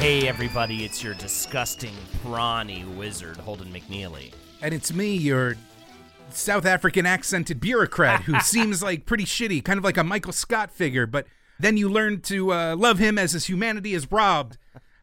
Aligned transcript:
Hey 0.00 0.26
everybody, 0.26 0.84
it's 0.84 1.04
your 1.04 1.14
disgusting, 1.14 1.92
prawny 2.24 2.84
wizard, 2.96 3.36
Holden 3.36 3.72
McNeely. 3.72 4.32
And 4.62 4.72
it's 4.72 4.92
me, 4.92 5.14
your 5.14 5.56
South 6.30 6.64
African 6.66 7.06
accented 7.06 7.60
bureaucrat 7.60 8.22
who 8.22 8.40
seems 8.40 8.82
like 8.82 9.06
pretty 9.06 9.24
shitty, 9.24 9.64
kind 9.64 9.78
of 9.78 9.84
like 9.84 9.96
a 9.96 10.02
Michael 10.02 10.32
Scott 10.32 10.72
figure, 10.72 11.06
but 11.06 11.26
then 11.58 11.76
you 11.76 11.88
learn 11.88 12.22
to 12.22 12.52
uh, 12.52 12.76
love 12.76 12.98
him 12.98 13.18
as 13.18 13.32
his 13.32 13.46
humanity 13.46 13.94
is 13.94 14.10
robbed. 14.10 14.56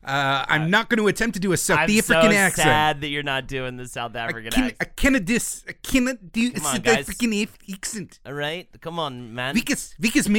Uh, 0.08 0.45
I'm 0.47 0.69
not 0.69 0.89
going 0.89 1.00
to 1.00 1.08
attempt 1.08 1.33
to 1.33 1.39
do 1.39 1.52
a 1.52 1.58
South 1.58 1.80
African 1.80 1.97
accent. 1.97 2.17
I'm 2.17 2.23
African 2.23 2.31
so 2.31 2.38
accent. 2.39 2.63
sad 2.66 3.02
that 3.02 3.08
you're 3.09 3.23
not 3.23 3.45
doing 3.47 3.75
the 3.77 3.88
South 3.88 4.16
I 4.16 4.19
African 4.19 4.52
can, 4.52 4.63
I 4.63 4.67
accent. 4.67 4.95
cannot 4.95 5.25
dis, 5.25 5.66
I 5.67 5.73
cannot 5.73 6.31
do 6.31 6.52
Come 6.52 6.63
a 6.63 6.67
on, 6.67 6.73
South 6.75 6.83
guys. 6.83 6.97
African 7.09 7.33
accent. 7.73 8.19
All 8.25 8.33
right, 8.33 8.69
come 8.81 9.00
on, 9.00 9.33
man. 9.35 9.53
Wikus, 9.55 9.97
Wikus 10.00 10.30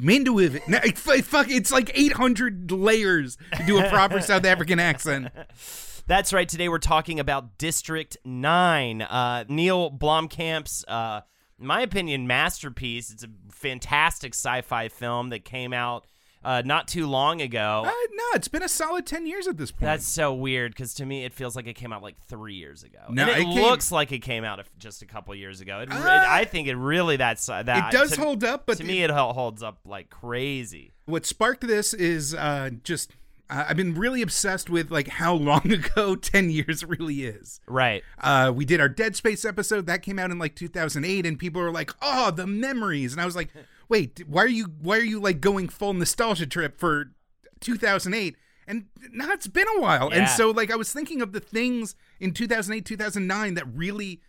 Mando 0.00 0.32
with 0.32 0.56
it. 0.56 0.66
No, 0.68 0.78
it's, 0.82 1.06
like- 1.06 1.24
fuck, 1.24 1.50
it's 1.50 1.70
like 1.70 1.90
800 1.94 2.70
layers 2.72 3.36
to 3.56 3.62
do 3.66 3.78
a 3.78 3.88
proper 3.90 4.20
South 4.20 4.44
African 4.46 4.80
accent. 4.80 5.28
That's 6.06 6.32
right. 6.32 6.48
Today 6.48 6.70
we're 6.70 6.78
talking 6.78 7.20
about 7.20 7.58
District 7.58 8.16
Nine, 8.24 9.02
uh, 9.02 9.44
Neil 9.48 9.90
Blomkamp's, 9.90 10.82
uh, 10.88 11.20
in 11.60 11.66
my 11.66 11.82
opinion, 11.82 12.26
masterpiece. 12.26 13.10
It's 13.10 13.24
a 13.24 13.28
fantastic 13.52 14.32
sci-fi 14.34 14.88
film 14.88 15.28
that 15.28 15.44
came 15.44 15.74
out 15.74 16.06
uh, 16.48 16.62
not 16.64 16.88
too 16.88 17.06
long 17.06 17.42
ago. 17.42 17.82
Uh, 17.84 17.90
no, 17.90 18.24
it's 18.34 18.48
been 18.48 18.62
a 18.62 18.68
solid 18.68 19.04
10 19.04 19.26
years 19.26 19.46
at 19.46 19.58
this 19.58 19.70
point. 19.70 19.82
That's 19.82 20.06
so 20.06 20.32
weird 20.32 20.72
because 20.72 20.94
to 20.94 21.04
me 21.04 21.24
it 21.26 21.34
feels 21.34 21.54
like 21.54 21.66
it 21.66 21.74
came 21.74 21.92
out 21.92 22.02
like 22.02 22.16
three 22.26 22.54
years 22.54 22.82
ago. 22.84 23.00
No, 23.10 23.22
and 23.24 23.30
it, 23.30 23.38
it 23.40 23.44
came- 23.44 23.62
looks 23.62 23.92
like 23.92 24.12
it 24.12 24.20
came 24.20 24.44
out 24.44 24.64
just 24.78 25.02
a 25.02 25.06
couple 25.06 25.34
years 25.34 25.60
ago. 25.60 25.80
It, 25.80 25.92
Uh, 25.92 26.24
I 26.26 26.44
think 26.46 26.66
it 26.68 26.76
really 26.76 27.16
that's 27.16 27.44
that. 27.46 27.68
it 27.68 27.90
does 27.96 28.12
to, 28.12 28.20
hold 28.22 28.44
up, 28.44 28.64
but 28.64 28.78
to 28.78 28.84
me 28.84 29.02
it 29.02 29.10
holds 29.10 29.62
up 29.62 29.80
like 29.84 30.08
crazy. 30.08 30.92
what 31.04 31.26
sparked 31.26 31.66
this 31.66 31.92
is 31.92 32.34
uh, 32.34 32.70
just 32.82 33.12
I've 33.50 33.76
been 33.78 33.94
really 33.94 34.20
obsessed 34.20 34.68
with 34.68 34.90
like 34.90 35.08
how 35.08 35.34
long 35.34 35.70
ago 35.72 36.16
10 36.16 36.50
years 36.50 36.84
really 36.84 37.24
is. 37.24 37.60
Right. 37.66 38.02
Uh, 38.18 38.52
we 38.54 38.64
did 38.64 38.80
our 38.80 38.88
Dead 38.90 39.16
Space 39.16 39.44
episode 39.44 39.86
that 39.86 40.02
came 40.02 40.18
out 40.18 40.30
in 40.30 40.38
like 40.38 40.54
2008, 40.54 41.24
and 41.24 41.38
people 41.38 41.62
were 41.62 41.70
like, 41.72 41.90
"Oh, 42.02 42.30
the 42.30 42.46
memories," 42.46 43.12
and 43.12 43.20
I 43.22 43.24
was 43.24 43.36
like, 43.36 43.48
"Wait, 43.88 44.22
why 44.26 44.42
are 44.42 44.46
you 44.48 44.66
why 44.80 44.96
are 44.98 45.00
you 45.02 45.20
like 45.20 45.40
going 45.40 45.68
full 45.68 45.94
nostalgia 45.94 46.46
trip 46.46 46.78
for 46.78 47.12
2008?" 47.60 48.36
And 48.66 48.86
now 49.12 49.30
it's 49.32 49.46
been 49.46 49.66
a 49.76 49.80
while, 49.80 50.10
Yeah. 50.10 50.18
and 50.18 50.28
so 50.28 50.50
like 50.50 50.70
I 50.70 50.76
was 50.76 50.92
thinking 50.92 51.22
of 51.22 51.32
the 51.32 51.40
things 51.40 51.94
in 52.20 52.32
2008, 52.34 52.84
2009 52.84 53.54
that 53.54 53.66
really 53.74 54.20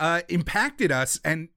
uh, 0.00 0.22
impacted 0.28 0.90
us, 0.90 1.20
and 1.24 1.48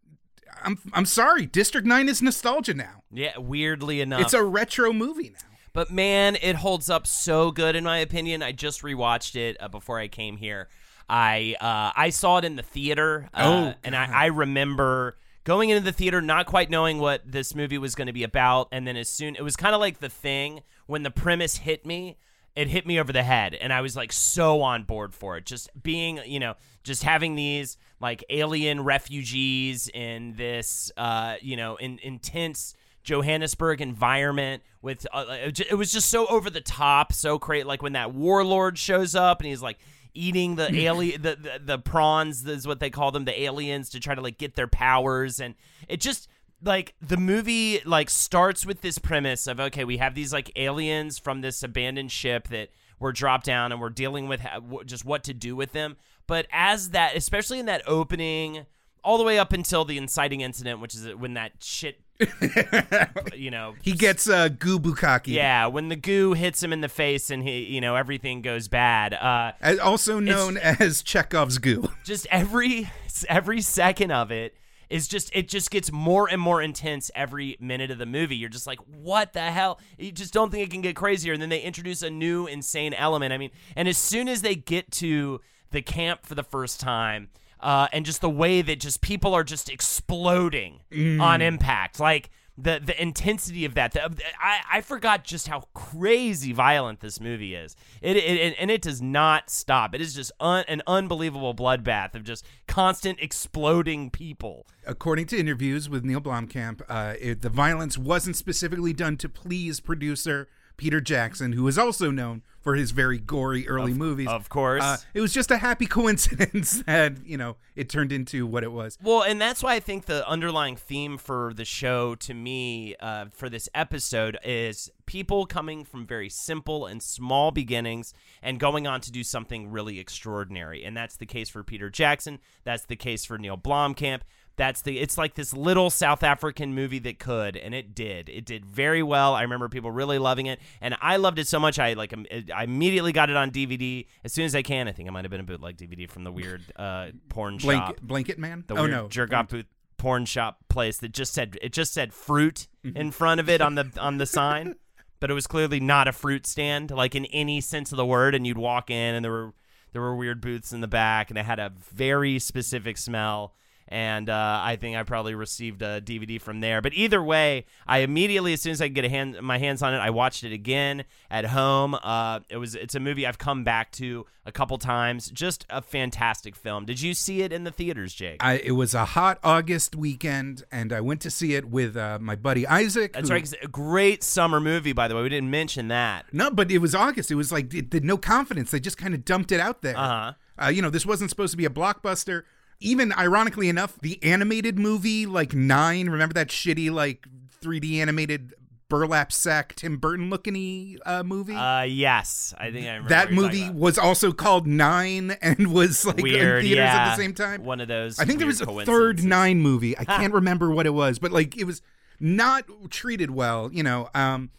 I'm 0.64 0.78
I'm 0.94 1.06
sorry, 1.06 1.46
District 1.46 1.88
Nine 1.88 2.10
is 2.10 2.22
nostalgia 2.22 2.74
now. 2.74 3.04
Yeah. 3.12 3.38
Weirdly 3.38 4.02
enough, 4.02 4.22
It's 4.22 4.34
a 4.34 4.44
retro 4.44 4.92
movie 4.92 5.30
now. 5.30 5.40
But 5.72 5.92
man, 5.92 6.38
it 6.42 6.58
holds 6.58 6.90
up 6.90 7.06
so 7.08 7.52
good 7.52 7.76
in 7.76 7.84
my 7.84 7.98
opinion. 8.00 8.42
I 8.44 8.52
just 8.54 8.82
rewatched 8.82 9.36
it 9.36 9.58
uh, 9.60 9.68
before 9.68 10.00
I 10.00 10.08
came 10.08 10.38
here. 10.38 10.68
I 11.10 11.56
uh, 11.62 11.92
I 11.96 12.10
saw 12.10 12.38
it 12.40 12.46
in 12.46 12.56
the 12.58 12.64
theater, 12.64 13.30
uh, 13.34 13.44
Oh, 13.46 13.80
and 13.84 13.96
I, 13.96 14.10
I 14.12 14.26
remember 14.28 15.18
going 15.46 15.70
into 15.70 15.84
the 15.84 15.94
theater 15.94 16.22
not 16.22 16.46
quite 16.46 16.70
knowing 16.70 17.00
what 17.00 17.22
this 17.26 17.56
movie 17.56 17.78
was 17.78 17.96
going 17.96 18.08
to 18.08 18.14
be 18.14 18.24
about, 18.24 18.68
and 18.74 18.86
then 18.86 18.98
as 18.98 19.08
soon 19.08 19.38
it 19.38 19.44
was 19.44 19.56
kind 19.56 19.74
of 19.74 19.80
like 19.80 20.00
the 20.00 20.10
thing 20.10 20.62
when 20.88 21.04
the 21.04 21.12
premise 21.12 21.58
hit 21.58 21.86
me. 21.86 22.18
It 22.58 22.70
hit 22.70 22.88
me 22.88 22.98
over 23.02 23.12
the 23.12 23.24
head, 23.24 23.54
and 23.54 23.74
I 23.74 23.82
was 23.82 23.98
like 23.98 24.14
so 24.14 24.62
on 24.62 24.84
board 24.84 25.14
for 25.14 25.36
it. 25.36 25.46
Just 25.46 25.70
being, 25.84 26.22
you 26.26 26.40
know, 26.40 26.54
just 26.86 27.04
having 27.04 27.36
these 27.36 27.78
like 28.00 28.24
alien 28.30 28.82
refugees 28.82 29.90
in 29.94 30.36
this, 30.38 30.90
uh, 30.96 31.36
you 31.42 31.58
know, 31.58 31.76
in, 31.76 32.00
intense 32.02 32.74
Johannesburg 33.04 33.82
environment 33.82 34.64
with 34.82 35.06
uh, 35.14 35.26
it 35.30 35.60
it 35.60 35.76
was 35.76 35.92
just 35.92 36.10
so 36.10 36.28
over 36.28 36.50
the 36.50 36.62
top, 36.62 37.12
so 37.12 37.38
great. 37.38 37.66
Like 37.66 37.82
when 37.82 37.94
that 37.94 38.14
warlord 38.14 38.78
shows 38.78 39.16
up 39.16 39.40
and 39.42 39.48
he's 39.48 39.62
like 39.62 39.78
eating 40.16 40.56
the 40.56 40.74
alien 40.80 41.22
the, 41.22 41.36
the 41.36 41.62
the 41.64 41.80
prawns 41.80 42.46
is 42.46 42.66
what 42.68 42.80
they 42.80 42.90
call 42.90 43.12
them, 43.12 43.26
the 43.26 43.42
aliens 43.44 43.90
to 43.92 44.00
try 44.00 44.16
to 44.16 44.22
like 44.22 44.38
get 44.38 44.56
their 44.56 44.68
powers, 44.68 45.40
and 45.40 45.56
it 45.88 46.00
just 46.00 46.28
like 46.64 46.96
the 47.02 47.18
movie 47.18 47.82
like 47.86 48.10
starts 48.10 48.66
with 48.66 48.82
this 48.82 48.98
premise 48.98 49.48
of 49.48 49.60
okay, 49.60 49.84
we 49.84 49.98
have 49.98 50.16
these 50.16 50.34
like 50.34 50.52
aliens 50.56 51.20
from 51.20 51.42
this 51.42 51.62
abandoned 51.64 52.12
ship 52.12 52.48
that 52.48 52.70
were 53.00 53.12
dropped 53.12 53.46
down 53.46 53.72
and 53.72 53.82
we're 53.82 53.90
dealing 53.90 54.28
with 54.28 54.42
ha- 54.42 54.60
w- 54.60 54.84
just 54.84 55.06
what 55.06 55.24
to 55.26 55.34
do 55.34 55.56
with 55.56 55.74
them. 55.74 55.98
But 56.28 56.48
as 56.52 56.92
that, 56.92 57.16
especially 57.16 57.60
in 57.60 57.66
that 57.66 57.84
opening, 57.88 58.66
all 59.04 59.18
the 59.18 59.24
way 59.24 59.38
up 59.38 59.54
until 59.54 59.86
the 59.86 59.98
inciting 59.98 60.42
incident, 60.42 60.80
which 60.80 60.96
is 60.96 61.14
when 61.16 61.34
that 61.36 61.52
shit, 61.60 62.02
you 63.36 63.52
know, 63.52 63.76
He 63.82 63.94
gets 63.94 64.30
uh, 64.30 64.50
goo 64.50 64.80
bukkake. 64.80 65.28
yeah, 65.28 65.68
when 65.68 65.90
the 65.90 65.96
goo 65.96 66.34
hits 66.34 66.62
him 66.64 66.72
in 66.74 66.82
the 66.82 66.90
face 66.90 67.30
and 67.30 67.44
he, 67.44 67.64
you 67.66 67.82
know, 67.82 67.96
everything 67.96 68.42
goes 68.42 68.68
bad. 68.68 69.14
Uh, 69.14 69.52
also 69.84 70.20
known 70.20 70.58
as 70.58 71.02
Chekhov's 71.02 71.58
goo. 71.58 71.90
just 72.04 72.28
every 72.32 72.90
every 73.30 73.62
second 73.62 74.12
of 74.12 74.32
it 74.32 74.56
is 74.90 75.08
just 75.08 75.30
it 75.36 75.48
just 75.50 75.72
gets 75.72 75.92
more 75.92 76.30
and 76.30 76.40
more 76.40 76.62
intense 76.62 77.10
every 77.16 77.58
minute 77.60 77.92
of 77.92 77.98
the 77.98 78.06
movie. 78.06 78.36
You're 78.36 78.50
just 78.50 78.68
like, 78.68 78.80
what 79.02 79.34
the 79.34 79.42
hell? 79.42 79.80
You 79.98 80.12
just 80.12 80.34
don't 80.34 80.52
think 80.52 80.64
it 80.68 80.72
can 80.72 80.82
get 80.82 80.96
crazier. 80.96 81.34
And 81.34 81.42
then 81.42 81.50
they 81.50 81.62
introduce 81.62 82.02
a 82.02 82.10
new 82.10 82.46
insane 82.48 82.94
element. 82.94 83.34
I 83.34 83.38
mean, 83.38 83.52
and 83.76 83.88
as 83.88 83.98
soon 83.98 84.28
as 84.30 84.42
they 84.42 84.56
get 84.56 84.92
to 84.92 85.42
the 85.72 85.82
camp 85.82 86.26
for 86.26 86.36
the 86.36 86.44
first 86.44 86.80
time, 86.80 87.30
uh, 87.60 87.88
and 87.94 88.06
just 88.06 88.22
the 88.22 88.30
way 88.30 88.62
that 88.62 88.80
just 88.80 89.02
people 89.02 89.34
are 89.34 89.44
just 89.44 89.70
exploding 89.70 90.82
on 91.20 91.42
impact, 91.42 92.00
like 92.00 92.30
the 92.58 92.82
the 92.84 93.00
intensity 93.02 93.66
of 93.66 93.74
that. 93.76 93.92
The, 93.92 94.04
I 94.40 94.62
I 94.72 94.82
forgot 94.82 95.24
just 95.24 95.48
how 95.48 95.62
crazy 95.74 96.54
violent 96.54 97.02
this 97.02 97.20
movie 97.20 97.56
is. 97.56 97.76
It, 98.02 98.18
it 98.18 98.56
and 98.58 98.72
it 98.72 98.82
does 98.82 99.02
not 99.02 99.50
stop. 99.50 99.94
It 99.94 100.02
is 100.02 100.14
just 100.16 100.32
un, 100.40 100.64
an 100.68 100.82
unbelievable 100.88 101.54
bloodbath 101.54 102.16
of 102.16 102.24
just 102.24 102.46
constant 102.68 103.20
exploding 103.20 104.10
people. 104.10 104.68
According 104.86 105.26
to 105.28 105.38
interviews 105.38 105.90
with 105.90 106.06
Neil 106.06 106.22
Blomkamp, 106.22 106.82
uh, 106.88 107.16
it, 107.20 107.42
the 107.42 107.50
violence 107.50 107.98
wasn't 107.98 108.36
specifically 108.36 108.94
done 108.94 109.18
to 109.18 109.28
please 109.28 109.80
producer 109.80 110.48
Peter 110.78 111.02
Jackson, 111.02 111.54
who 111.54 111.68
is 111.68 111.78
also 111.78 112.12
known 112.12 112.42
for 112.66 112.76
his 112.76 112.90
very 112.92 113.20
gory 113.20 113.68
early 113.68 113.94
movies. 113.94 114.28
of 114.28 114.50
course. 114.50 114.84
Uh, 114.84 114.98
it 115.14 115.22
was 115.22 115.32
just 115.32 115.52
a 115.52 115.58
happy 115.58 115.86
coincidence 115.86 116.82
that, 116.88 117.14
you 117.24 117.38
know, 117.38 117.58
it 117.76 117.90
turned 117.90 118.12
into 118.12 118.48
what 118.48 118.64
it 118.64 118.72
was. 118.72 118.98
Well, 119.04 119.22
and 119.22 119.40
that's 119.40 119.62
why 119.62 119.76
I 119.76 119.80
think 119.80 120.06
the 120.06 120.28
underlying 120.28 120.76
theme 120.76 121.20
for 121.20 121.54
the 121.54 121.64
show 121.64 122.16
to 122.16 122.34
me 122.34 122.96
uh, 123.00 123.26
for 123.32 123.50
this 123.50 123.70
episode 123.76 124.40
is 124.44 124.90
people 125.06 125.46
coming 125.46 125.86
from 125.86 126.08
very 126.08 126.28
simple 126.28 126.88
and 126.88 127.04
small 127.04 127.52
beginnings 127.52 128.14
and 128.42 128.60
going 128.60 128.88
on 128.88 129.00
to 129.02 129.12
do 129.12 129.24
something 129.24 129.70
really 129.70 130.00
extraordinary. 130.00 130.84
And 130.84 130.98
that's 130.98 131.18
the 131.18 131.28
case 131.28 131.50
for 131.50 131.64
Peter 131.64 131.92
Jackson. 131.92 132.40
That's 132.64 132.86
the 132.86 132.96
case 132.96 133.26
for 133.26 133.38
Neil 133.38 133.58
Blomkamp. 133.58 134.22
That's 134.58 134.82
the 134.82 135.00
it's 135.00 135.18
like 135.18 135.36
this 135.36 135.54
little 135.54 135.90
South 135.90 136.24
African 136.24 136.74
movie 136.74 137.00
that 137.00 137.20
could 137.20 137.58
and 137.58 137.74
it 137.74 137.94
did. 137.94 138.30
It 138.30 138.46
did 138.46 138.66
very 138.66 139.04
well. 139.04 139.34
I 139.34 139.42
remember 139.42 139.68
people 139.70 139.92
really 139.92 140.18
loving 140.18 140.46
it 140.46 140.60
and 140.82 140.96
I 141.02 141.18
loved 141.18 141.40
it 141.40 141.48
so 141.48 141.60
much 141.60 141.78
I 141.78 141.94
like 141.94 142.14
I 142.54 142.64
immediately 142.64 143.12
got 143.12 143.30
it 143.30 143.36
on 143.36 143.52
DVD 143.52 144.06
as 144.24 144.32
soon 144.32 144.46
as 144.46 144.56
I 144.56 144.62
can. 144.62 144.88
I 144.88 144.92
think 144.94 145.10
it 145.10 145.12
might 145.12 145.26
have 145.26 145.32
been 145.32 145.42
a 145.42 145.46
bootleg 145.46 145.78
DVD 145.78 146.10
from 146.10 146.24
the 146.24 146.32
weird 146.32 146.64
uh 146.76 147.08
porn 147.30 147.58
shop. 147.58 148.00
Blanket, 148.02 148.40
man. 148.40 148.64
The 148.68 148.76
oh 148.76 148.82
weird 148.82 148.92
no, 148.92 149.08
jerk 149.08 149.34
off 149.34 149.50
booth 149.50 149.66
porn 149.98 150.26
shop 150.26 150.60
place 150.70 150.98
that 150.98 151.12
just 151.12 151.34
said 151.34 151.58
it 151.62 151.74
just 151.74 151.94
said 151.94 152.14
fruit 152.14 152.68
in 152.84 153.12
front 153.12 153.40
of 153.40 153.50
it 153.50 153.60
on 153.62 153.76
the 153.76 153.92
on 154.00 154.18
the 154.20 154.26
sign, 154.26 154.76
but 155.20 155.32
it 155.32 155.34
was 155.34 155.48
clearly 155.48 155.80
not 155.80 156.08
a 156.08 156.12
fruit 156.12 156.46
stand 156.46 156.92
like 156.92 157.16
in 157.16 157.26
any 157.26 157.60
sense 157.60 157.92
of 157.92 157.98
the 157.98 158.06
word. 158.06 158.36
And 158.36 158.46
you'd 158.48 158.58
walk 158.58 158.90
in 158.90 159.16
and 159.16 159.26
there 159.26 159.32
were 159.32 159.54
there 159.94 160.02
were 160.02 160.16
weird 160.16 160.42
booths 160.42 160.72
in 160.74 160.82
the 160.82 160.88
back 160.88 161.30
and 161.30 161.40
it 161.40 161.46
had 161.46 161.60
a 161.60 161.74
very 161.94 162.38
specific 162.40 162.98
smell. 162.98 163.54
And 163.88 164.30
uh, 164.30 164.62
I 164.64 164.78
think 164.78 164.96
I 164.98 165.04
probably 165.04 165.36
received 165.36 165.84
a 165.84 166.02
DVD 166.02 166.42
from 166.42 166.60
there. 166.60 166.82
But 166.82 166.94
either 166.96 167.22
way, 167.22 167.66
I 167.86 168.00
immediately, 168.00 168.54
as 168.54 168.62
soon 168.62 168.72
as 168.72 168.82
I 168.82 168.88
could 168.88 168.96
get 168.96 169.06
a 169.06 169.10
hand, 169.10 169.40
my 169.44 169.60
hands 169.60 169.84
on 169.84 169.94
it, 169.94 169.98
I 169.98 170.10
watched 170.10 170.44
it 170.44 170.52
again 170.52 171.04
at 171.30 171.46
home. 171.46 171.96
Uh, 172.02 172.40
it 172.50 172.58
was 172.58 172.74
it's 172.74 172.96
a 172.96 173.00
movie 173.00 173.28
I've 173.28 173.38
come 173.38 173.64
back 173.64 173.92
to 173.94 174.26
a 174.44 174.52
couple 174.52 174.80
times. 174.80 175.30
Just 175.30 175.68
a 175.70 175.84
fantastic 175.84 176.56
film. 176.56 176.86
Did 176.86 177.00
you 177.00 177.14
see 177.14 177.42
it 177.44 177.54
in 177.54 177.64
the 177.64 177.72
theaters, 177.72 178.14
Jake? 178.16 178.44
I, 178.44 178.56
it 178.58 178.72
was 178.72 178.96
a 178.96 179.06
hot 179.06 179.38
August 179.44 179.96
weekend, 179.96 180.64
and 180.72 180.92
I 180.92 181.02
went 181.02 181.22
to 181.22 181.30
see 181.30 181.54
it 181.54 181.66
with 181.66 181.96
uh, 181.96 182.18
my 182.20 182.36
buddy 182.36 182.66
Isaac. 182.66 183.14
That's 183.14 183.30
who- 183.30 183.36
right. 183.36 183.54
a 183.62 183.68
great 183.68 184.24
summer 184.24 184.60
movie, 184.60 184.94
by 184.94 185.08
the 185.08 185.16
way. 185.16 185.22
We 185.22 185.30
didn't 185.30 185.52
mention 185.52 185.90
that. 185.90 186.26
No, 186.34 186.50
but 186.50 186.72
it 186.72 186.80
was 186.80 186.96
August. 186.96 187.30
It 187.30 187.36
was 187.36 187.52
like 187.52 187.72
it, 187.72 188.04
no 188.04 188.18
confidence. 188.18 188.72
They 188.72 188.80
just 188.80 188.98
kind 188.98 189.14
of 189.14 189.24
dumped 189.26 189.52
it 189.52 189.60
out 189.60 189.84
there. 189.84 189.96
Uh-huh. 189.98 190.34
Uh, 190.58 190.70
you 190.70 190.82
know, 190.82 190.90
this 190.90 191.06
wasn't 191.06 191.30
supposed 191.30 191.52
to 191.52 191.58
be 191.58 191.66
a 191.66 191.70
blockbuster. 191.70 192.44
Even 192.80 193.14
ironically 193.14 193.70
enough, 193.70 193.98
the 194.00 194.22
animated 194.24 194.78
movie 194.78 195.26
like 195.26 195.54
Nine. 195.54 196.10
Remember 196.10 196.34
that 196.34 196.50
shitty 196.50 196.92
like 196.92 197.26
3D 197.62 197.98
animated 197.98 198.54
burlap 198.90 199.32
sack 199.32 199.76
Tim 199.76 199.98
Burton 199.98 200.30
looking 200.30 200.98
uh, 201.06 201.24
movie? 201.24 201.56
Uh, 201.56 201.84
yes, 201.84 202.54
I 202.58 202.72
think 202.72 202.86
I 202.86 202.96
remember 202.96 203.10
that 203.10 203.26
what 203.28 203.34
you're 203.34 203.44
talking 203.44 203.66
movie 203.68 203.80
was 203.80 203.98
also 203.98 204.32
called 204.32 204.68
Nine 204.68 205.32
and 205.42 205.74
was 205.74 206.06
like 206.06 206.18
weird. 206.18 206.60
in 206.60 206.66
theaters 206.66 206.78
yeah. 206.78 206.96
at 206.96 207.16
the 207.16 207.22
same 207.22 207.34
time. 207.34 207.64
One 207.64 207.82
of 207.82 207.88
those. 207.88 208.20
I 208.20 208.26
think 208.26 208.40
there 208.40 208.48
was 208.48 208.62
a 208.62 208.86
third. 208.86 209.24
Nine 209.24 209.62
movie. 209.62 209.98
I 209.98 210.06
can't 210.06 210.34
remember 210.34 210.70
what 210.70 210.86
it 210.86 210.94
was, 210.94 211.20
but 211.20 211.32
like 211.32 211.58
it 211.58 211.64
was 211.66 211.82
not 212.20 212.66
treated 212.90 213.32
well, 213.32 213.72
you 213.72 213.84
know. 213.84 214.10
Um, 214.14 214.52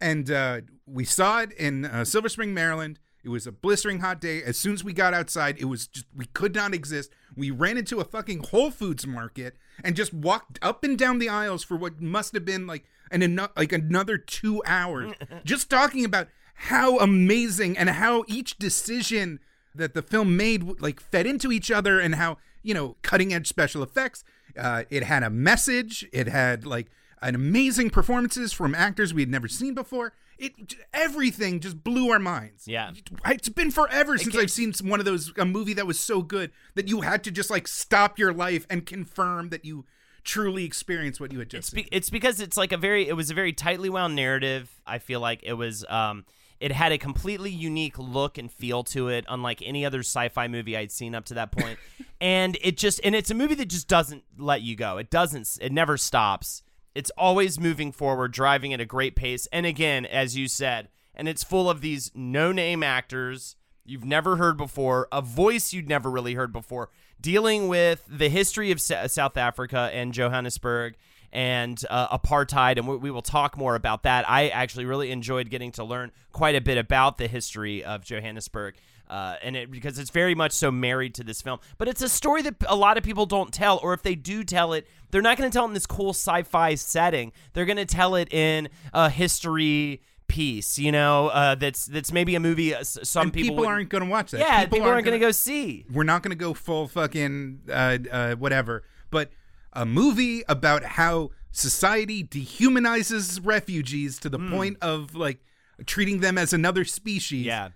and 0.00 0.30
uh, 0.30 0.62
we 0.86 1.04
saw 1.04 1.40
it 1.40 1.52
in 1.52 1.84
uh, 1.84 2.04
Silver 2.04 2.28
Spring, 2.28 2.52
Maryland. 2.52 2.98
It 3.24 3.28
was 3.28 3.46
a 3.46 3.52
blistering 3.52 4.00
hot 4.00 4.20
day. 4.20 4.42
As 4.42 4.56
soon 4.56 4.72
as 4.74 4.82
we 4.82 4.92
got 4.92 5.14
outside, 5.14 5.56
it 5.58 5.66
was 5.66 5.86
just 5.86 6.06
we 6.14 6.26
could 6.26 6.54
not 6.54 6.74
exist. 6.74 7.12
We 7.36 7.50
ran 7.50 7.78
into 7.78 8.00
a 8.00 8.04
fucking 8.04 8.44
Whole 8.50 8.70
Foods 8.70 9.06
market 9.06 9.56
and 9.84 9.94
just 9.94 10.12
walked 10.12 10.58
up 10.60 10.82
and 10.82 10.98
down 10.98 11.18
the 11.18 11.28
aisles 11.28 11.62
for 11.62 11.76
what 11.76 12.00
must 12.00 12.34
have 12.34 12.44
been 12.44 12.66
like 12.66 12.84
an 13.10 13.22
eno- 13.22 13.50
like 13.56 13.72
another 13.72 14.18
two 14.18 14.62
hours, 14.66 15.12
just 15.44 15.70
talking 15.70 16.04
about 16.04 16.28
how 16.54 16.98
amazing 16.98 17.78
and 17.78 17.90
how 17.90 18.24
each 18.26 18.58
decision 18.58 19.40
that 19.74 19.94
the 19.94 20.02
film 20.02 20.36
made 20.36 20.80
like 20.80 21.00
fed 21.00 21.26
into 21.26 21.50
each 21.50 21.70
other 21.70 21.98
and 21.98 22.16
how 22.16 22.38
you 22.62 22.74
know 22.74 22.96
cutting 23.02 23.32
edge 23.32 23.48
special 23.48 23.82
effects 23.82 24.22
uh, 24.58 24.84
it 24.90 25.02
had 25.02 25.22
a 25.22 25.30
message 25.30 26.06
it 26.12 26.26
had 26.26 26.66
like 26.66 26.88
an 27.22 27.34
amazing 27.34 27.88
performances 27.88 28.52
from 28.52 28.74
actors 28.74 29.14
we 29.14 29.22
had 29.22 29.30
never 29.30 29.48
seen 29.48 29.74
before 29.74 30.12
it 30.44 30.74
everything 30.92 31.60
just 31.60 31.82
blew 31.84 32.10
our 32.10 32.18
minds 32.18 32.66
Yeah. 32.66 32.90
it's 33.26 33.48
been 33.48 33.70
forever 33.70 34.18
since 34.18 34.36
i've 34.36 34.50
seen 34.50 34.72
one 34.82 34.98
of 35.00 35.06
those 35.06 35.32
a 35.38 35.44
movie 35.44 35.74
that 35.74 35.86
was 35.86 35.98
so 36.00 36.22
good 36.22 36.50
that 36.74 36.88
you 36.88 37.00
had 37.02 37.22
to 37.24 37.30
just 37.30 37.50
like 37.50 37.66
stop 37.68 38.18
your 38.18 38.32
life 38.32 38.66
and 38.68 38.84
confirm 38.84 39.48
that 39.50 39.64
you 39.64 39.84
truly 40.24 40.64
experienced 40.64 41.20
what 41.20 41.32
you 41.32 41.38
had 41.38 41.50
just 41.50 41.68
It's, 41.68 41.74
seen. 41.74 41.84
be- 41.84 41.88
it's 41.96 42.10
because 42.10 42.40
it's 42.40 42.56
like 42.56 42.72
a 42.72 42.76
very 42.76 43.08
it 43.08 43.14
was 43.14 43.30
a 43.30 43.34
very 43.34 43.52
tightly 43.52 43.88
wound 43.90 44.14
narrative. 44.14 44.70
I 44.86 44.98
feel 44.98 45.20
like 45.20 45.40
it 45.42 45.54
was 45.54 45.84
um 45.88 46.24
it 46.60 46.70
had 46.70 46.92
a 46.92 46.98
completely 46.98 47.50
unique 47.50 47.98
look 47.98 48.38
and 48.38 48.48
feel 48.48 48.84
to 48.84 49.08
it, 49.08 49.24
unlike 49.28 49.60
any 49.66 49.84
other 49.84 49.98
sci-fi 49.98 50.46
movie 50.46 50.76
I'd 50.76 50.92
seen 50.92 51.12
up 51.16 51.24
to 51.24 51.34
that 51.34 51.50
point. 51.50 51.76
and 52.20 52.56
it 52.62 52.76
just 52.76 53.00
and 53.02 53.16
it's 53.16 53.32
a 53.32 53.34
movie 53.34 53.56
that 53.56 53.66
just 53.66 53.88
doesn't 53.88 54.22
let 54.38 54.62
you 54.62 54.76
go. 54.76 54.96
It 54.98 55.10
doesn't. 55.10 55.58
It 55.60 55.72
never 55.72 55.96
stops. 55.96 56.62
It's 56.94 57.10
always 57.16 57.58
moving 57.58 57.92
forward, 57.92 58.32
driving 58.32 58.72
at 58.72 58.80
a 58.80 58.84
great 58.86 59.16
pace. 59.16 59.46
And 59.52 59.66
again, 59.66 60.04
as 60.06 60.36
you 60.36 60.48
said, 60.48 60.88
and 61.14 61.28
it's 61.28 61.44
full 61.44 61.68
of 61.70 61.80
these 61.80 62.10
no-name 62.14 62.82
actors 62.82 63.56
you've 63.84 64.04
never 64.04 64.36
heard 64.36 64.56
before, 64.56 65.08
a 65.10 65.20
voice 65.20 65.72
you'd 65.72 65.88
never 65.88 66.10
really 66.10 66.34
heard 66.34 66.52
before, 66.52 66.90
dealing 67.20 67.68
with 67.68 68.04
the 68.08 68.28
history 68.28 68.70
of 68.70 68.80
South 68.80 69.36
Africa 69.36 69.90
and 69.92 70.12
Johannesburg 70.12 70.94
and 71.32 71.82
uh, 71.88 72.16
apartheid, 72.16 72.76
and 72.76 72.86
we 72.86 73.10
will 73.10 73.22
talk 73.22 73.56
more 73.56 73.74
about 73.74 74.02
that. 74.02 74.28
I 74.28 74.48
actually 74.48 74.84
really 74.84 75.10
enjoyed 75.10 75.48
getting 75.48 75.72
to 75.72 75.84
learn 75.84 76.12
quite 76.30 76.54
a 76.54 76.60
bit 76.60 76.76
about 76.76 77.16
the 77.16 77.26
history 77.26 77.82
of 77.82 78.04
Johannesburg. 78.04 78.74
Uh, 79.12 79.36
and 79.42 79.56
it 79.56 79.70
because 79.70 79.98
it's 79.98 80.08
very 80.10 80.34
much 80.34 80.52
so 80.52 80.70
married 80.70 81.12
to 81.14 81.22
this 81.22 81.42
film, 81.42 81.58
but 81.76 81.86
it's 81.86 82.00
a 82.00 82.08
story 82.08 82.40
that 82.40 82.54
a 82.66 82.74
lot 82.76 82.96
of 82.96 83.04
people 83.04 83.26
don't 83.26 83.52
tell, 83.52 83.78
or 83.82 83.92
if 83.92 84.02
they 84.02 84.14
do 84.14 84.42
tell 84.42 84.72
it, 84.72 84.86
they're 85.10 85.20
not 85.28 85.36
going 85.36 85.50
to 85.50 85.54
tell 85.54 85.64
it 85.66 85.68
in 85.68 85.74
this 85.74 85.86
cool 85.86 86.10
sci-fi 86.14 86.74
setting. 86.76 87.30
They're 87.52 87.66
going 87.66 87.76
to 87.76 87.84
tell 87.84 88.14
it 88.14 88.32
in 88.32 88.70
a 88.94 89.10
history 89.10 90.00
piece, 90.28 90.78
you 90.78 90.90
know, 90.90 91.28
uh, 91.28 91.54
that's 91.56 91.84
that's 91.84 92.10
maybe 92.10 92.34
a 92.36 92.40
movie 92.40 92.74
uh, 92.74 92.82
some 92.84 93.24
and 93.24 93.32
people, 93.34 93.56
wouldn't- 93.56 93.70
aren't 93.74 93.88
going 93.90 94.02
to 94.04 94.08
watch 94.10 94.30
that 94.30 94.40
yeah, 94.40 94.64
people, 94.64 94.88
aren't 94.88 95.04
going 95.04 95.20
to 95.20 95.26
go 95.26 95.30
see. 95.30 95.84
we're 95.92 96.04
not 96.04 96.22
going 96.22 96.30
to 96.30 96.42
go 96.46 96.54
full 96.54 96.88
fucking 96.88 97.60
uh, 97.68 97.98
uh, 98.10 98.34
whatever, 98.36 98.82
but 99.10 99.30
a 99.74 99.84
movie 99.84 100.42
about 100.48 100.82
how 100.84 101.32
society 101.50 102.24
dehumanizes 102.24 103.40
refugees 103.44 104.18
to 104.20 104.28
the 104.30 104.38
Hmm. 104.38 104.50
point 104.50 104.76
of 104.80 105.14
like 105.14 105.38
treating 105.86 106.20
them 106.20 106.38
as 106.38 106.52
another 106.54 106.84
species 106.86 107.44
Yeah. 107.44 107.68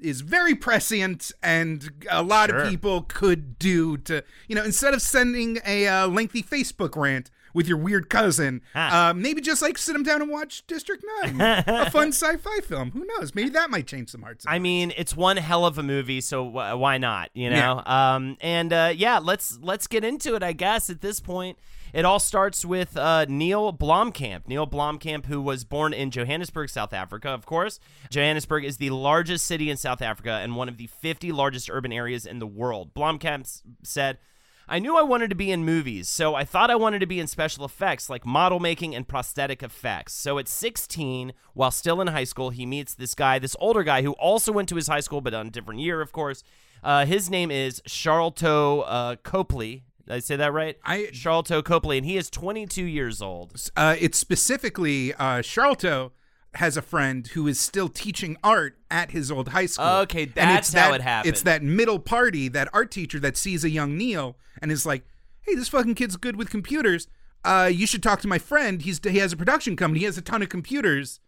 Is 0.00 0.20
very 0.22 0.54
prescient 0.54 1.30
and 1.42 2.04
a 2.10 2.22
lot 2.22 2.50
Sure. 2.50 2.60
of 2.62 2.68
people 2.70 3.02
could 3.02 3.58
do 3.58 3.96
to 3.98 4.22
you 4.48 4.54
know 4.56 4.64
instead 4.64 4.92
of 4.94 5.00
sending 5.00 5.58
a 5.66 5.86
uh, 5.86 6.06
lengthy 6.08 6.42
facebook 6.42 6.96
rant 6.96 7.30
with 7.54 7.68
your 7.68 7.78
weird 7.78 8.10
cousin 8.10 8.60
Ah. 8.74 9.10
uh, 9.10 9.14
maybe 9.14 9.40
just 9.40 9.62
like 9.62 9.78
sit 9.78 9.92
them 9.92 10.02
down 10.02 10.20
and 10.20 10.30
watch 10.30 10.66
district 10.66 11.04
9 11.22 11.40
a 11.40 11.90
fun 11.92 12.08
sci-fi 12.08 12.58
film 12.64 12.90
who 12.90 13.06
knows 13.06 13.34
maybe 13.36 13.50
that 13.50 13.70
might 13.70 13.86
change 13.86 14.10
some 14.10 14.22
hearts 14.22 14.44
I 14.48 14.58
mean, 14.58 14.92
it's 14.96 15.16
one 15.16 15.36
hell 15.36 15.64
of 15.64 15.78
a 15.78 15.82
movie, 15.84 16.20
so 16.20 16.44
wh- 16.50 16.78
why 16.78 16.98
not? 16.98 17.30
You 17.34 17.50
know. 17.50 17.80
Um, 17.86 18.36
and 18.40 18.72
uh, 18.72 18.92
yeah, 18.94 19.18
let's 19.18 19.58
let's 19.62 19.86
get 19.86 20.02
into 20.04 20.34
it. 20.34 20.42
I 20.42 20.52
guess 20.52 20.90
at 20.90 21.00
this 21.00 21.20
point, 21.20 21.56
it 21.94 22.04
all 22.04 22.18
starts 22.18 22.64
with 22.64 22.96
uh, 22.96 23.24
Neil 23.28 23.72
Blomkamp. 23.72 24.48
Neil 24.48 24.66
Blomkamp, 24.66 25.26
who 25.26 25.40
was 25.40 25.64
born 25.64 25.92
in 25.92 26.10
Johannesburg, 26.10 26.68
South 26.68 26.92
Africa. 26.92 27.28
Of 27.28 27.46
course, 27.46 27.78
Johannesburg 28.10 28.64
is 28.64 28.78
the 28.78 28.90
largest 28.90 29.46
city 29.46 29.70
in 29.70 29.76
South 29.76 30.02
Africa 30.02 30.40
and 30.42 30.56
one 30.56 30.68
of 30.68 30.76
the 30.76 30.88
50 30.88 31.30
largest 31.30 31.70
urban 31.70 31.92
areas 31.92 32.26
in 32.26 32.40
the 32.40 32.46
world. 32.46 32.92
Blomkamp 32.94 33.62
said. 33.84 34.18
I 34.66 34.78
knew 34.78 34.96
I 34.96 35.02
wanted 35.02 35.28
to 35.28 35.36
be 35.36 35.52
in 35.52 35.62
movies, 35.62 36.08
so 36.08 36.34
I 36.34 36.46
thought 36.46 36.70
I 36.70 36.74
wanted 36.74 37.00
to 37.00 37.06
be 37.06 37.20
in 37.20 37.26
special 37.26 37.66
effects 37.66 38.08
like 38.08 38.24
model 38.24 38.58
making 38.58 38.94
and 38.94 39.06
prosthetic 39.06 39.62
effects. 39.62 40.14
So 40.14 40.38
at 40.38 40.48
16, 40.48 41.34
while 41.52 41.70
still 41.70 42.00
in 42.00 42.06
high 42.06 42.24
school, 42.24 42.48
he 42.48 42.64
meets 42.64 42.94
this 42.94 43.14
guy, 43.14 43.38
this 43.38 43.54
older 43.60 43.82
guy 43.82 44.00
who 44.00 44.12
also 44.12 44.52
went 44.52 44.70
to 44.70 44.76
his 44.76 44.86
high 44.86 45.00
school, 45.00 45.20
but 45.20 45.34
on 45.34 45.48
a 45.48 45.50
different 45.50 45.80
year, 45.80 46.00
of 46.00 46.12
course. 46.12 46.42
Uh, 46.82 47.04
his 47.04 47.28
name 47.28 47.50
is 47.50 47.82
Charlton 47.86 48.82
uh, 48.86 49.16
Copley. 49.22 49.84
Did 50.06 50.14
I 50.14 50.18
say 50.18 50.36
that 50.36 50.52
right? 50.52 50.76
I- 50.84 51.10
Charlton 51.12 51.62
Copley, 51.62 51.96
and 51.98 52.06
he 52.06 52.16
is 52.16 52.28
22 52.30 52.84
years 52.84 53.22
old. 53.22 53.54
uh, 53.76 53.96
it's 53.98 54.18
specifically 54.18 55.14
uh, 55.14 55.42
Charlton 55.42 56.10
has 56.54 56.76
a 56.76 56.82
friend 56.82 57.26
who 57.28 57.46
is 57.48 57.58
still 57.58 57.88
teaching 57.88 58.36
art 58.44 58.78
at 58.90 59.10
his 59.10 59.30
old 59.30 59.48
high 59.48 59.66
school. 59.66 59.86
Okay, 60.02 60.26
that's 60.26 60.68
it's 60.68 60.78
how 60.78 60.90
that- 60.90 61.00
it 61.00 61.02
happened. 61.02 61.32
It's 61.32 61.42
that 61.42 61.62
middle 61.62 61.98
party, 61.98 62.48
that 62.48 62.68
art 62.72 62.90
teacher 62.90 63.18
that 63.20 63.36
sees 63.36 63.64
a 63.64 63.70
young 63.70 63.96
Neil 63.96 64.36
and 64.62 64.70
is 64.70 64.86
like, 64.86 65.04
"Hey, 65.40 65.54
this 65.54 65.68
fucking 65.68 65.94
kid's 65.96 66.16
good 66.16 66.36
with 66.36 66.50
computers. 66.50 67.08
Uh, 67.44 67.68
you 67.72 67.86
should 67.86 68.02
talk 68.02 68.20
to 68.20 68.28
my 68.28 68.38
friend. 68.38 68.82
He's 68.82 69.00
he 69.02 69.18
has 69.18 69.32
a 69.32 69.36
production 69.36 69.74
company. 69.76 70.00
He 70.00 70.04
has 70.06 70.16
a 70.16 70.22
ton 70.22 70.42
of 70.42 70.48
computers, 70.48 71.18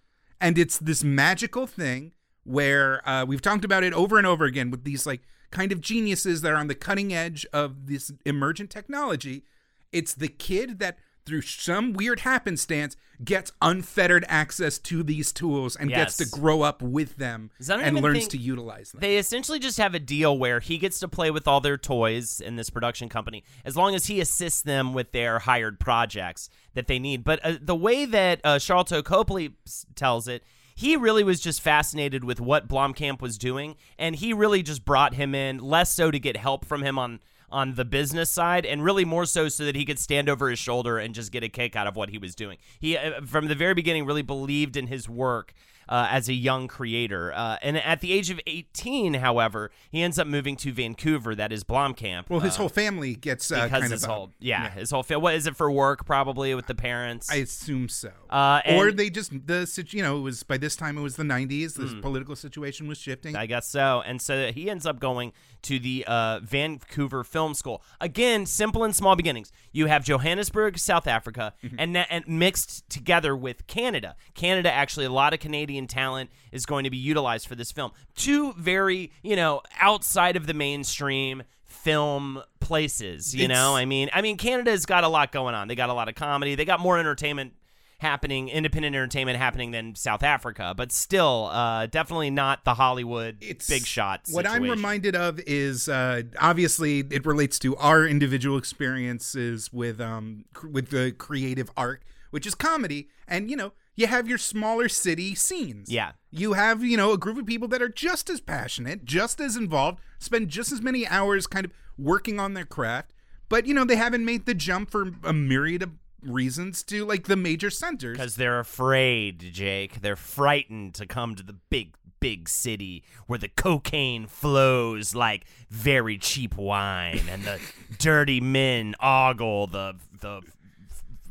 and 0.40 0.56
it's 0.58 0.78
this 0.78 1.02
magical 1.02 1.66
thing 1.66 2.12
where 2.46 3.06
uh, 3.08 3.24
we've 3.24 3.42
talked 3.42 3.64
about 3.64 3.84
it 3.84 3.92
over 3.92 4.18
and 4.18 4.26
over 4.26 4.44
again 4.44 4.70
with 4.70 4.84
these 4.84 5.06
like 5.06 5.22
kind 5.50 5.72
of 5.72 5.80
geniuses 5.80 6.40
that 6.42 6.52
are 6.52 6.56
on 6.56 6.68
the 6.68 6.74
cutting 6.74 7.12
edge 7.12 7.46
of 7.52 7.86
this 7.86 8.12
emergent 8.24 8.70
technology. 8.70 9.44
It's 9.92 10.14
the 10.14 10.28
kid 10.28 10.78
that 10.78 10.98
through 11.24 11.42
some 11.42 11.92
weird 11.92 12.20
happenstance 12.20 12.96
gets 13.24 13.50
unfettered 13.60 14.24
access 14.28 14.78
to 14.78 15.02
these 15.02 15.32
tools 15.32 15.74
and 15.74 15.90
gets 15.96 16.16
to 16.18 16.24
grow 16.40 16.62
up 16.62 16.80
with 16.82 17.16
them 17.16 17.50
and 17.88 17.96
learns 18.04 18.28
to 18.28 18.38
utilize 18.38 18.92
them. 18.92 19.00
They 19.00 19.16
essentially 19.16 19.58
just 19.58 19.78
have 19.78 19.94
a 19.94 19.98
deal 19.98 20.38
where 20.38 20.60
he 20.60 20.78
gets 20.78 21.00
to 21.00 21.08
play 21.08 21.32
with 21.32 21.48
all 21.48 21.60
their 21.60 21.78
toys 21.78 22.40
in 22.40 22.54
this 22.54 22.70
production 22.70 23.08
company 23.08 23.42
as 23.64 23.76
long 23.76 23.94
as 23.96 24.06
he 24.06 24.20
assists 24.20 24.62
them 24.62 24.92
with 24.94 25.10
their 25.10 25.40
hired 25.40 25.80
projects 25.80 26.48
that 26.74 26.86
they 26.86 27.00
need. 27.00 27.24
But 27.24 27.40
uh, 27.44 27.54
the 27.60 27.74
way 27.74 28.04
that 28.04 28.40
uh, 28.44 28.58
Charlton 28.60 29.02
Copley 29.02 29.54
s- 29.66 29.84
tells 29.96 30.28
it, 30.28 30.44
he 30.76 30.94
really 30.94 31.24
was 31.24 31.40
just 31.40 31.62
fascinated 31.62 32.22
with 32.22 32.38
what 32.38 32.68
Blomkamp 32.68 33.20
was 33.20 33.38
doing, 33.38 33.76
and 33.98 34.14
he 34.14 34.32
really 34.32 34.62
just 34.62 34.84
brought 34.84 35.14
him 35.14 35.34
in, 35.34 35.58
less 35.58 35.92
so 35.92 36.10
to 36.10 36.18
get 36.18 36.36
help 36.36 36.64
from 36.64 36.82
him 36.82 36.98
on 36.98 37.20
on 37.48 37.74
the 37.76 37.84
business 37.84 38.28
side, 38.28 38.66
and 38.66 38.84
really 38.84 39.04
more 39.04 39.24
so 39.24 39.48
so 39.48 39.64
that 39.64 39.76
he 39.76 39.84
could 39.84 39.98
stand 39.98 40.28
over 40.28 40.50
his 40.50 40.58
shoulder 40.58 40.98
and 40.98 41.14
just 41.14 41.30
get 41.30 41.44
a 41.44 41.48
kick 41.48 41.76
out 41.76 41.86
of 41.86 41.94
what 41.94 42.10
he 42.10 42.18
was 42.18 42.34
doing. 42.34 42.58
He, 42.80 42.96
uh, 42.96 43.20
from 43.24 43.46
the 43.46 43.54
very 43.54 43.72
beginning, 43.72 44.04
really 44.04 44.22
believed 44.22 44.76
in 44.76 44.88
his 44.88 45.08
work 45.08 45.54
uh, 45.88 46.08
as 46.10 46.28
a 46.28 46.34
young 46.34 46.68
creator. 46.68 47.32
Uh, 47.34 47.56
and 47.62 47.76
at 47.76 48.00
the 48.00 48.12
age 48.12 48.30
of 48.30 48.40
18, 48.46 49.14
however, 49.14 49.70
he 49.90 50.02
ends 50.02 50.18
up 50.18 50.26
moving 50.26 50.56
to 50.56 50.72
Vancouver. 50.72 51.34
That 51.34 51.52
is 51.52 51.64
Blomkamp. 51.64 52.28
Well, 52.28 52.40
his 52.40 52.54
uh, 52.54 52.58
whole 52.58 52.68
family 52.68 53.14
gets 53.14 53.50
uh, 53.50 53.64
because 53.64 53.80
kind 53.80 53.92
his 53.92 54.04
of. 54.04 54.10
uh, 54.10 54.12
whole 54.14 54.32
yeah, 54.38 54.70
his 54.70 54.90
whole 54.90 55.02
family. 55.02 55.22
what 55.22 55.34
is 55.34 55.46
it 55.46 55.56
for 55.56 55.70
work 55.70 56.04
probably 56.06 56.54
with 56.54 56.66
the 56.66 56.74
parents. 56.74 57.30
I 57.30 57.36
assume 57.36 57.88
so. 57.88 58.10
Uh, 58.30 58.60
or 58.68 58.90
they 58.92 59.10
just 59.10 59.30
the 59.46 59.66
you 59.90 60.02
know 60.02 60.18
it 60.18 60.22
was 60.22 60.42
by 60.42 60.56
this 60.56 60.76
time 60.76 60.96
it 60.98 61.02
was 61.02 61.16
the 61.16 61.22
90s. 61.24 61.74
The 61.74 61.86
Hmm. 61.86 62.00
political 62.00 62.34
situation 62.36 62.88
was 62.88 62.98
shifting. 62.98 63.36
I 63.36 63.46
guess 63.46 63.68
so. 63.68 64.02
And 64.04 64.20
so 64.20 64.50
he 64.52 64.68
ends 64.70 64.86
up 64.86 64.98
going 64.98 65.32
to 65.62 65.78
the 65.78 66.04
uh, 66.06 66.40
Vancouver 66.40 67.22
Film 67.24 67.54
School. 67.54 67.82
Again, 68.00 68.46
simple 68.46 68.84
and 68.84 68.94
small 68.94 69.16
beginnings. 69.16 69.50
You 69.72 69.86
have 69.86 70.04
Johannesburg, 70.04 70.78
South 70.78 71.06
Africa, 71.06 71.54
Mm-hmm. 71.62 71.76
and, 71.78 71.96
and 71.96 72.26
mixed 72.28 72.88
together 72.88 73.34
with 73.36 73.66
Canada. 73.66 74.14
Canada, 74.34 74.72
actually, 74.72 75.06
a 75.06 75.10
lot 75.10 75.32
of 75.34 75.40
Canadian 75.40 75.75
talent 75.86 76.30
is 76.52 76.64
going 76.64 76.84
to 76.84 76.90
be 76.90 76.96
utilized 76.96 77.46
for 77.46 77.54
this 77.54 77.70
film. 77.72 77.90
Two 78.14 78.54
very, 78.54 79.12
you 79.22 79.36
know, 79.36 79.60
outside 79.80 80.36
of 80.36 80.46
the 80.46 80.54
mainstream 80.54 81.42
film 81.66 82.42
places. 82.60 83.34
You 83.34 83.44
It's- 83.44 83.56
know, 83.56 83.76
I 83.76 83.84
mean, 83.84 84.08
I 84.12 84.22
mean, 84.22 84.36
Canada's 84.38 84.86
got 84.86 85.04
a 85.04 85.08
lot 85.08 85.30
going 85.32 85.54
on. 85.54 85.68
They 85.68 85.74
got 85.74 85.90
a 85.90 85.94
lot 85.94 86.08
of 86.08 86.14
comedy. 86.14 86.54
They 86.54 86.64
got 86.64 86.80
more 86.80 86.98
entertainment 86.98 87.52
happening, 87.98 88.48
independent 88.50 88.94
entertainment 88.94 89.38
happening 89.38 89.70
than 89.70 89.94
South 89.94 90.22
Africa, 90.22 90.74
but 90.76 90.92
still, 90.92 91.48
uh, 91.50 91.86
definitely 91.86 92.28
not 92.28 92.62
the 92.64 92.74
Hollywood 92.74 93.38
it's 93.40 93.66
big 93.68 93.86
shot. 93.86 94.20
What 94.32 94.46
I'm 94.46 94.62
reminded 94.64 95.16
of 95.16 95.40
is 95.46 95.88
uh, 95.88 96.22
obviously 96.38 97.00
it 97.10 97.24
relates 97.24 97.58
to 97.60 97.74
our 97.76 98.06
individual 98.06 98.58
experiences 98.58 99.72
with 99.72 99.98
um 100.00 100.44
with 100.70 100.90
the 100.90 101.12
creative 101.12 101.70
art, 101.76 102.02
which 102.30 102.46
is 102.46 102.54
comedy, 102.54 103.08
and 103.26 103.50
you 103.50 103.56
know 103.56 103.72
you 103.96 104.06
have 104.06 104.28
your 104.28 104.38
smaller 104.38 104.88
city 104.88 105.34
scenes. 105.34 105.90
Yeah. 105.90 106.12
you 106.30 106.52
have 106.52 106.84
you 106.84 106.96
know 106.96 107.12
a 107.12 107.18
group 107.18 107.38
of 107.38 107.46
people 107.46 107.66
that 107.68 107.82
are 107.82 107.88
just 107.88 108.30
as 108.30 108.40
passionate, 108.40 109.04
just 109.04 109.40
as 109.40 109.56
involved, 109.56 109.98
spend 110.18 110.48
just 110.48 110.70
as 110.70 110.80
many 110.82 111.06
hours 111.06 111.46
kind 111.46 111.64
of 111.64 111.72
working 111.98 112.38
on 112.38 112.54
their 112.54 112.66
craft, 112.66 113.12
but 113.48 113.66
you 113.66 113.74
know 113.74 113.84
they 113.84 113.96
haven't 113.96 114.24
made 114.24 114.46
the 114.46 114.54
jump 114.54 114.90
for 114.90 115.12
a 115.24 115.32
myriad 115.32 115.82
of 115.82 115.90
reasons 116.22 116.82
to 116.84 117.04
like 117.04 117.26
the 117.26 117.36
major 117.36 117.70
centers. 117.70 118.16
Because 118.16 118.36
they're 118.36 118.60
afraid, 118.60 119.38
Jake. 119.52 120.00
They're 120.02 120.16
frightened 120.16 120.94
to 120.94 121.06
come 121.06 121.34
to 121.34 121.42
the 121.42 121.54
big, 121.70 121.94
big 122.20 122.48
city 122.48 123.04
where 123.26 123.38
the 123.38 123.48
cocaine 123.48 124.26
flows 124.26 125.14
like 125.14 125.44
very 125.70 126.18
cheap 126.18 126.56
wine 126.56 127.22
and 127.30 127.44
the 127.44 127.60
dirty 127.98 128.40
men 128.40 128.94
ogle 129.00 129.66
the 129.66 129.94
the 130.20 130.42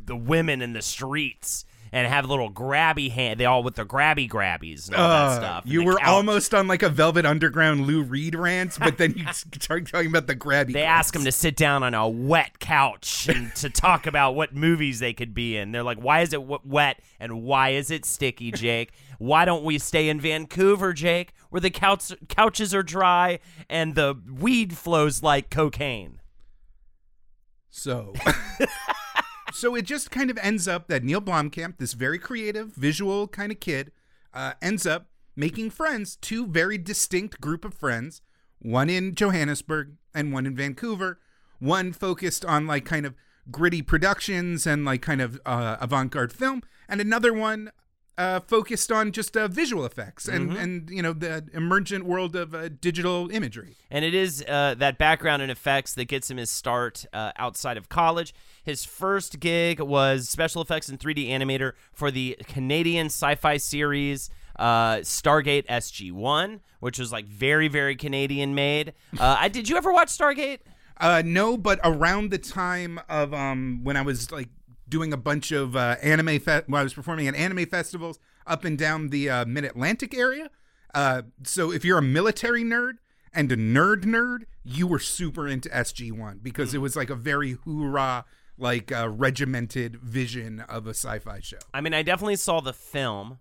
the 0.05 0.15
women 0.15 0.61
in 0.61 0.73
the 0.73 0.81
streets 0.83 1.65
and 1.95 2.05
have 2.07 2.25
little 2.29 2.51
grabby 2.51 3.09
hand. 3.09 3.39
They 3.39 3.45
all 3.45 3.63
with 3.63 3.75
their 3.75 3.85
grabby 3.85 4.29
grabbies 4.29 4.87
and 4.87 4.97
all 4.97 5.07
that 5.07 5.25
Uh, 5.25 5.35
stuff. 5.37 5.63
You 5.65 5.83
were 5.85 5.95
couch. 5.95 6.07
almost 6.09 6.53
on 6.53 6.67
like 6.67 6.83
a 6.83 6.89
Velvet 6.89 7.25
Underground 7.25 7.87
Lou 7.87 8.03
Reed 8.03 8.35
rant, 8.35 8.77
but 8.79 8.97
then 8.97 9.13
you 9.15 9.25
started 9.33 9.87
talking 9.87 10.09
about 10.09 10.27
the 10.27 10.35
grabby. 10.35 10.73
They 10.73 10.83
ask 10.83 11.15
him 11.15 11.23
to 11.23 11.31
sit 11.31 11.55
down 11.55 11.83
on 11.83 11.93
a 11.93 12.07
wet 12.07 12.59
couch 12.59 13.29
and 13.29 13.55
to 13.55 13.69
talk 13.69 14.05
about 14.07 14.35
what 14.35 14.53
movies 14.53 14.99
they 14.99 15.13
could 15.13 15.33
be 15.33 15.55
in. 15.55 15.71
They're 15.71 15.83
like, 15.83 15.97
"Why 15.99 16.19
is 16.19 16.33
it 16.33 16.41
wet 16.65 16.99
and 17.19 17.43
why 17.43 17.69
is 17.69 17.89
it 17.89 18.03
sticky, 18.05 18.51
Jake? 18.51 18.91
Why 19.17 19.45
don't 19.45 19.63
we 19.63 19.79
stay 19.79 20.09
in 20.09 20.19
Vancouver, 20.19 20.91
Jake, 20.91 21.31
where 21.49 21.61
the 21.61 21.69
couch- 21.69 22.11
couches 22.27 22.75
are 22.75 22.83
dry 22.83 23.39
and 23.69 23.95
the 23.95 24.15
weed 24.37 24.75
flows 24.77 25.23
like 25.23 25.49
cocaine?" 25.49 26.19
So, 27.69 28.13
so 29.55 29.73
it 29.73 29.83
just 29.85 30.11
kind 30.11 30.29
of 30.29 30.37
ends 30.39 30.67
up 30.67 30.87
that 30.89 31.03
Neil 31.03 31.21
Blomkamp, 31.21 31.77
this 31.77 31.93
very 31.93 32.19
creative, 32.19 32.75
visual 32.75 33.27
kind 33.27 33.51
of 33.51 33.59
kid, 33.59 33.91
uh, 34.33 34.53
ends 34.61 34.85
up 34.85 35.07
making 35.35 35.69
friends, 35.69 36.17
two 36.17 36.45
very 36.45 36.77
distinct 36.77 37.39
group 37.39 37.63
of 37.63 37.73
friends, 37.73 38.21
one 38.59 38.89
in 38.89 39.15
Johannesburg 39.15 39.95
and 40.13 40.33
one 40.33 40.45
in 40.45 40.55
Vancouver. 40.55 41.19
One 41.59 41.93
focused 41.93 42.43
on 42.43 42.67
like 42.67 42.83
kind 42.83 43.05
of 43.05 43.15
gritty 43.49 43.81
productions 43.81 44.67
and 44.67 44.83
like 44.83 45.01
kind 45.01 45.21
of 45.21 45.39
uh, 45.45 45.77
avant-garde 45.79 46.33
film, 46.33 46.61
and 46.89 46.99
another 46.99 47.33
one 47.33 47.71
uh, 48.17 48.39
focused 48.39 48.91
on 48.91 49.11
just 49.11 49.35
uh, 49.35 49.47
visual 49.47 49.85
effects 49.85 50.27
and 50.27 50.53
and 50.53 50.89
you 50.89 51.01
know 51.01 51.13
the 51.13 51.45
emergent 51.53 52.05
world 52.05 52.35
of 52.35 52.55
uh, 52.55 52.69
digital 52.69 53.29
imagery. 53.31 53.75
And 53.91 54.05
it 54.05 54.13
is 54.13 54.43
uh, 54.47 54.75
that 54.77 54.97
background 54.97 55.41
and 55.41 55.51
effects 55.51 55.93
that 55.95 56.05
gets 56.05 56.29
him 56.29 56.37
his 56.37 56.49
start 56.49 57.05
uh, 57.13 57.31
outside 57.37 57.77
of 57.77 57.89
college. 57.89 58.33
His 58.63 58.85
first 58.85 59.39
gig 59.39 59.79
was 59.79 60.29
special 60.29 60.61
effects 60.61 60.89
and 60.89 60.99
3D 60.99 61.29
animator 61.29 61.73
for 61.91 62.11
the 62.11 62.37
Canadian 62.47 63.07
sci 63.07 63.35
fi 63.35 63.57
series 63.57 64.29
uh, 64.57 64.97
Stargate 64.97 65.65
SG 65.67 66.11
1, 66.11 66.61
which 66.79 66.99
was 66.99 67.11
like 67.11 67.25
very, 67.25 67.67
very 67.67 67.95
Canadian 67.95 68.55
made. 68.55 68.93
Uh, 69.17 69.37
I, 69.39 69.47
did 69.47 69.69
you 69.69 69.77
ever 69.77 69.93
watch 69.93 70.09
Stargate? 70.09 70.59
Uh, 70.97 71.21
no, 71.25 71.55
but 71.57 71.79
around 71.83 72.31
the 72.31 72.37
time 72.37 72.99
of 73.07 73.33
um 73.33 73.79
when 73.83 73.95
I 73.95 74.01
was 74.01 74.29
like 74.29 74.49
doing 74.87 75.11
a 75.13 75.17
bunch 75.17 75.51
of 75.51 75.75
uh, 75.75 75.95
anime 76.01 76.39
fe- 76.39 76.63
when 76.67 76.79
I 76.79 76.83
was 76.83 76.93
performing 76.93 77.27
at 77.27 77.35
anime 77.35 77.65
festivals 77.65 78.19
up 78.45 78.63
and 78.65 78.77
down 78.77 79.09
the 79.09 79.29
uh, 79.29 79.45
Mid 79.45 79.63
Atlantic 79.65 80.15
area. 80.15 80.49
Uh, 80.93 81.23
so 81.43 81.71
if 81.71 81.83
you're 81.83 81.97
a 81.97 82.03
military 82.03 82.63
nerd 82.63 82.93
and 83.33 83.51
a 83.51 83.57
nerd 83.57 84.03
nerd, 84.05 84.43
you 84.63 84.87
were 84.87 84.99
super 84.99 85.47
into 85.47 85.67
SG 85.69 86.11
One 86.11 86.39
because 86.41 86.73
it 86.73 86.79
was 86.79 86.95
like 86.95 87.09
a 87.09 87.15
very 87.15 87.57
hoorah, 87.65 88.25
like 88.57 88.91
uh, 88.91 89.09
regimented 89.09 89.97
vision 89.97 90.61
of 90.61 90.87
a 90.87 90.91
sci-fi 90.91 91.39
show. 91.41 91.57
I 91.73 91.81
mean, 91.81 91.93
I 91.93 92.01
definitely 92.03 92.37
saw 92.37 92.61
the 92.61 92.73
film. 92.73 93.39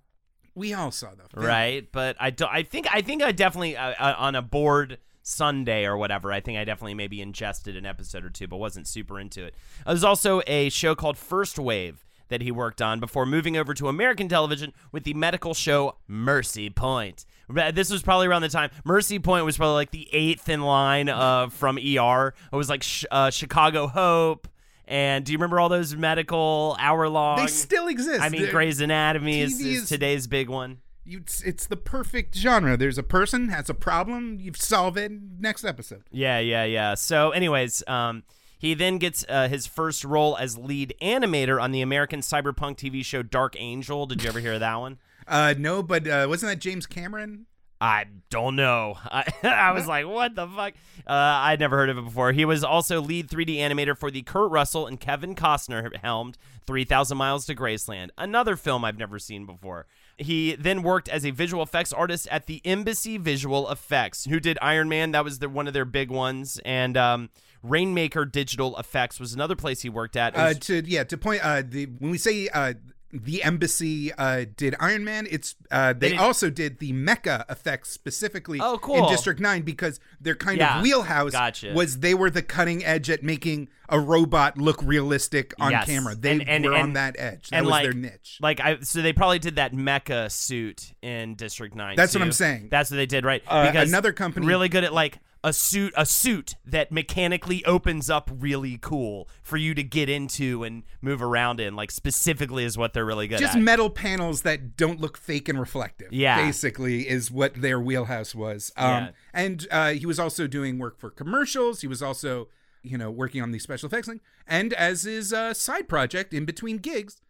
We 0.57 0.73
all 0.73 0.91
saw 0.91 1.11
the 1.11 1.29
film. 1.29 1.47
right? 1.47 1.87
But 1.93 2.17
I 2.19 2.31
do, 2.31 2.47
I 2.47 2.63
think 2.63 2.87
I 2.93 3.03
think 3.03 3.23
I 3.23 3.33
definitely 3.33 3.77
uh, 3.77 3.95
uh, 3.99 4.15
on 4.19 4.35
a 4.35 4.43
bored 4.43 4.99
Sunday 5.25 5.85
or 5.87 5.97
whatever. 5.97 6.31
I 6.33 6.41
think 6.41 6.59
I 6.59 6.65
definitely 6.65 6.95
maybe 6.95 7.21
ingested 7.21 7.77
an 7.77 7.87
episode 7.87 8.25
or 8.25 8.31
two, 8.31 8.47
but 8.47 8.59
wasn't 8.59 8.87
super 8.87 9.19
into 9.19 9.45
it. 9.45 9.55
There's 9.87 10.05
also 10.05 10.43
a 10.47 10.69
show 10.69 10.95
called 10.95 11.17
First 11.19 11.59
Wave 11.59 12.05
that 12.29 12.41
he 12.43 12.51
worked 12.53 12.81
on 12.81 13.01
before 13.01 13.27
moving 13.27 13.57
over 13.57 13.75
to 13.75 13.89
American 13.89 14.29
television 14.29 14.73
with 14.93 15.05
the 15.05 15.15
medical 15.15 15.55
show 15.55 15.97
Mercy 16.07 16.69
Point. 16.71 17.25
This 17.73 17.91
was 17.91 18.03
probably 18.03 18.27
around 18.27 18.43
the 18.43 18.49
time 18.49 18.71
Mercy 18.85 19.19
Point 19.19 19.45
was 19.45 19.57
probably 19.57 19.75
like 19.75 19.91
the 19.91 20.09
eighth 20.13 20.49
in 20.49 20.63
line 20.63 21.09
uh, 21.09 21.49
from 21.49 21.77
ER. 21.79 22.35
It 22.53 22.57
was 22.57 22.69
like 22.69 22.83
sh- 22.83 23.05
uh, 23.11 23.31
Chicago 23.31 23.87
Hope. 23.87 24.47
And 24.87 25.25
do 25.25 25.33
you 25.33 25.39
remember 25.39 25.59
all 25.61 25.71
those 25.71 25.97
medical 25.97 26.77
hour 26.79 27.09
long? 27.09 27.39
They 27.39 27.47
still 27.47 27.89
exist. 27.89 28.21
I 28.21 28.29
mean, 28.29 28.43
They're- 28.43 28.51
Grey's 28.51 28.81
Anatomy 28.83 29.41
is 29.41 29.59
is- 29.59 29.89
today's 29.89 30.27
big 30.27 30.51
one. 30.51 30.79
You, 31.05 31.19
it's, 31.19 31.43
it's 31.43 31.67
the 31.67 31.77
perfect 31.77 32.35
genre. 32.37 32.77
There's 32.77 32.99
a 32.99 33.03
person 33.03 33.51
has 33.51 33.69
a 33.69 33.75
problem, 33.75 34.39
you 34.41 34.53
solve 34.55 34.97
it. 34.97 35.13
Next 35.39 35.65
episode. 35.65 36.05
Yeah, 36.11 36.39
yeah, 36.39 36.65
yeah. 36.65 36.95
So, 36.95 37.31
anyways, 37.31 37.83
um, 37.87 38.23
he 38.59 38.73
then 38.73 38.97
gets 38.97 39.27
uh, 39.29 39.49
his 39.49 39.67
first 39.67 40.05
role 40.05 40.37
as 40.39 40.57
lead 40.57 40.95
animator 41.03 41.61
on 41.61 41.73
the 41.73 41.83
American 41.83 42.21
cyberpunk 42.21 42.77
TV 42.77 43.05
show 43.05 43.23
Dark 43.23 43.55
Angel. 43.59 44.07
Did 44.07 44.23
you 44.23 44.29
ever 44.31 44.41
hear 44.41 44.55
of 44.55 44.61
that 44.61 44.77
one? 44.77 44.99
Uh, 45.27 45.55
no, 45.57 45.83
but 45.83 46.07
uh, 46.07 46.27
wasn't 46.29 46.53
that 46.53 46.59
James 46.59 46.85
Cameron? 46.85 47.47
I 47.81 48.05
don't 48.29 48.57
know. 48.57 48.99
I, 49.05 49.25
I 49.43 49.73
was 49.73 49.87
like, 49.87 50.07
what 50.07 50.35
the 50.35 50.47
fuck? 50.47 50.75
Uh, 51.07 51.13
I'd 51.13 51.61
never 51.61 51.77
heard 51.77 51.89
of 51.89 51.99
it 51.99 52.05
before. 52.05 52.33
He 52.33 52.45
was 52.45 52.63
also 52.63 53.01
lead 53.01 53.29
3D 53.29 53.57
animator 53.57 53.97
for 53.97 54.11
the 54.11 54.21
Kurt 54.23 54.51
Russell 54.51 54.87
and 54.87 55.01
Kevin 55.01 55.35
Costner 55.35 55.97
helmed 55.97 56.37
3,000 56.67 57.17
Miles 57.17 57.47
to 57.47 57.55
Graceland, 57.55 58.11
another 58.19 58.57
film 58.57 58.85
I've 58.85 58.99
never 58.99 59.19
seen 59.19 59.47
before. 59.47 59.87
He 60.17 60.55
then 60.55 60.83
worked 60.83 61.09
as 61.09 61.27
a 61.27 61.31
visual 61.31 61.63
effects 61.63 61.93
artist 61.93 62.29
at 62.31 62.47
the 62.47 62.61
Embassy 62.65 63.19
Visual 63.19 63.71
Effects, 63.71 64.27
who 64.27 64.39
did 64.39 64.59
Iron 64.63 64.89
Man. 64.89 65.11
That 65.13 65.25
was 65.25 65.41
the, 65.41 65.49
one 65.49 65.67
of 65.67 65.75
their 65.75 65.85
big 65.85 66.11
ones. 66.11 66.61
And 66.65 66.97
um, 66.97 67.31
Rainmaker 67.63 68.25
Digital 68.25 68.79
Effects 68.79 69.19
was 69.19 69.33
another 69.35 69.57
place 69.57 69.83
he 69.83 69.89
worked 69.89 70.17
at. 70.17 70.35
It 70.35 70.39
Uh, 70.39 70.55
to 70.55 70.83
yeah, 70.87 71.05
to 71.05 71.17
point 71.17 71.45
uh, 71.45 71.63
the 71.67 71.87
when 71.87 72.11
we 72.11 72.19
say 72.19 72.49
uh, 72.49 72.75
the 73.23 73.43
embassy 73.45 74.13
uh, 74.15 74.45
did 74.57 74.75
Iron 74.81 75.05
Man, 75.05 75.27
it's 75.31 75.55
uh, 75.71 75.93
they, 75.93 76.11
did- 76.11 76.19
also 76.19 76.51
did 76.51 76.79
the 76.81 76.93
mecha 76.93 77.49
effects 77.51 77.91
specifically 77.91 78.59
Oh, 78.61 78.79
in. 78.93 79.09
District 79.09 79.39
Nine 79.41 79.63
because 79.63 80.01
their 80.21 80.35
kind 80.35 80.59
Yeah, 80.59 80.79
of 80.79 80.83
wheelhouse 80.83 81.33
gotcha. 81.33 81.73
was 81.75 82.01
they 82.01 82.15
were 82.15 82.31
the 82.31 82.43
cutting 82.43 82.85
edge 82.85 83.09
at 83.11 83.23
making 83.23 83.69
a 83.89 84.01
robot 84.01 84.59
look 84.59 84.83
realistic 84.83 85.55
on 85.61 85.71
Yes. 85.73 85.87
camera. 85.87 86.15
They 86.15 86.33
And- 86.33 86.49
and- 86.49 86.65
were 86.65 86.75
on 86.75 86.95
that 86.95 87.17
edge. 87.19 87.51
That 87.51 87.57
and 87.59 87.67
was 87.67 87.71
like, 87.71 87.83
their 87.85 87.93
niche. 87.93 88.39
Like 88.41 88.61
I, 88.61 88.81
so 88.81 89.01
they 89.03 89.13
probably 89.13 89.39
did 89.39 89.57
that 89.57 89.73
mecha 89.73 90.31
suit 90.33 90.93
in 91.03 91.35
District 91.35 91.75
Nine. 91.75 91.97
That's 91.97 92.15
what. 92.15 92.23
I'm 92.23 92.33
saying. 92.33 92.69
That's 92.71 92.91
what 92.91 92.97
they 92.97 93.07
did, 93.07 93.25
right? 93.25 93.43
Uh, 93.47 93.67
because 93.71 93.89
another 93.89 94.13
company- 94.13 94.47
really 94.47 94.69
good 94.69 94.85
at 94.85 94.93
like 94.93 95.19
a 95.45 95.53
suit, 95.53 95.93
a 95.97 96.05
suit 96.05 96.57
that 96.65 96.91
mechanically 96.91 97.65
opens 97.65 98.11
up 98.11 98.31
really 98.33 98.79
cool 98.81 99.29
for 99.43 99.57
you 99.57 99.75
to 99.75 99.83
get 99.85 100.09
into 100.09 100.65
and 100.65 100.83
move 101.01 101.23
around 101.23 101.61
in. 101.61 101.77
Like 101.77 101.91
specifically 101.93 102.65
is 102.65 102.77
what 102.77 102.95
they're 102.95 103.05
really 103.05 103.29
good 103.29 103.37
at. 103.37 103.41
Just 103.41 103.57
at. 103.57 103.63
metal 103.63 103.91
panels 103.91 104.43
that 104.43 104.77
don't 104.77 105.01
look 105.01 105.17
fake 105.17 105.49
and 105.49 105.61
reflective. 105.61 106.13
Yeah. 106.13 106.45
basically 106.45 107.09
is 107.09 107.31
what 107.31 107.55
their 107.55 107.79
wheelhouse 107.79 108.35
was. 108.35 108.73
Um, 108.77 108.89
Yeah. 108.89 109.11
and 109.33 109.67
uh, 109.71 109.91
he 109.91 110.07
was 110.07 110.19
also 110.19 110.47
doing 110.47 110.79
work 110.79 110.99
for 110.99 111.11
commercials. 111.11 111.83
He 111.83 111.87
was 111.87 112.03
also 112.03 112.49
you 112.87 112.99
know, 112.99 113.11
working 113.11 113.41
on 113.41 113.51
these 113.51 113.63
special 113.63 113.87
effects 113.87 114.09
thing. 114.09 114.21
And 114.47 114.75
as 114.75 115.05
his 115.05 115.33
uh, 115.33 115.55
side 115.55 115.89
project 115.89 116.35
in 116.35 116.45
between 116.45 116.77
gigs, 116.77 117.23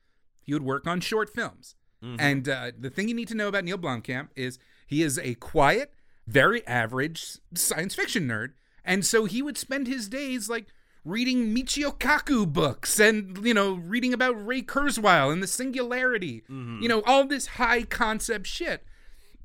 he 0.43 0.53
would 0.53 0.65
work 0.65 0.85
on 0.87 1.01
short 1.01 1.31
films. 1.31 1.77
And 2.19 2.49
uh, 2.51 2.73
the 2.79 2.91
thing 2.91 3.09
you 3.09 3.15
need 3.15 3.29
to 3.29 3.35
know 3.35 3.49
about 3.49 3.65
Neil 3.65 3.79
Blomkamp 3.79 4.29
is 4.37 4.59
he 4.87 5.03
is 5.03 5.19
a 5.19 5.37
quiet, 5.37 5.95
very 6.27 6.67
average 6.67 7.39
science 7.55 7.95
fiction 7.95 8.29
nerd. 8.29 8.53
And 8.85 9.05
so 9.05 9.25
he 9.25 9.43
would 9.43 9.57
spend 9.57 9.87
his 9.87 10.09
days 10.09 10.49
like 10.49 10.67
reading 11.05 11.55
Michio 11.55 11.97
Kaku 11.99 12.51
books 12.51 12.99
and, 12.99 13.45
you 13.45 13.55
know, 13.55 13.75
reading 13.75 14.13
about 14.15 14.47
Ray 14.47 14.63
Kurzweil 14.63 15.33
and 15.33 15.43
the 15.43 15.47
singularity, 15.47 16.43
you 16.49 16.89
know, 16.89 17.03
all 17.07 17.27
this 17.27 17.47
high 17.47 17.83
concept 17.83 18.47
shit. 18.47 18.85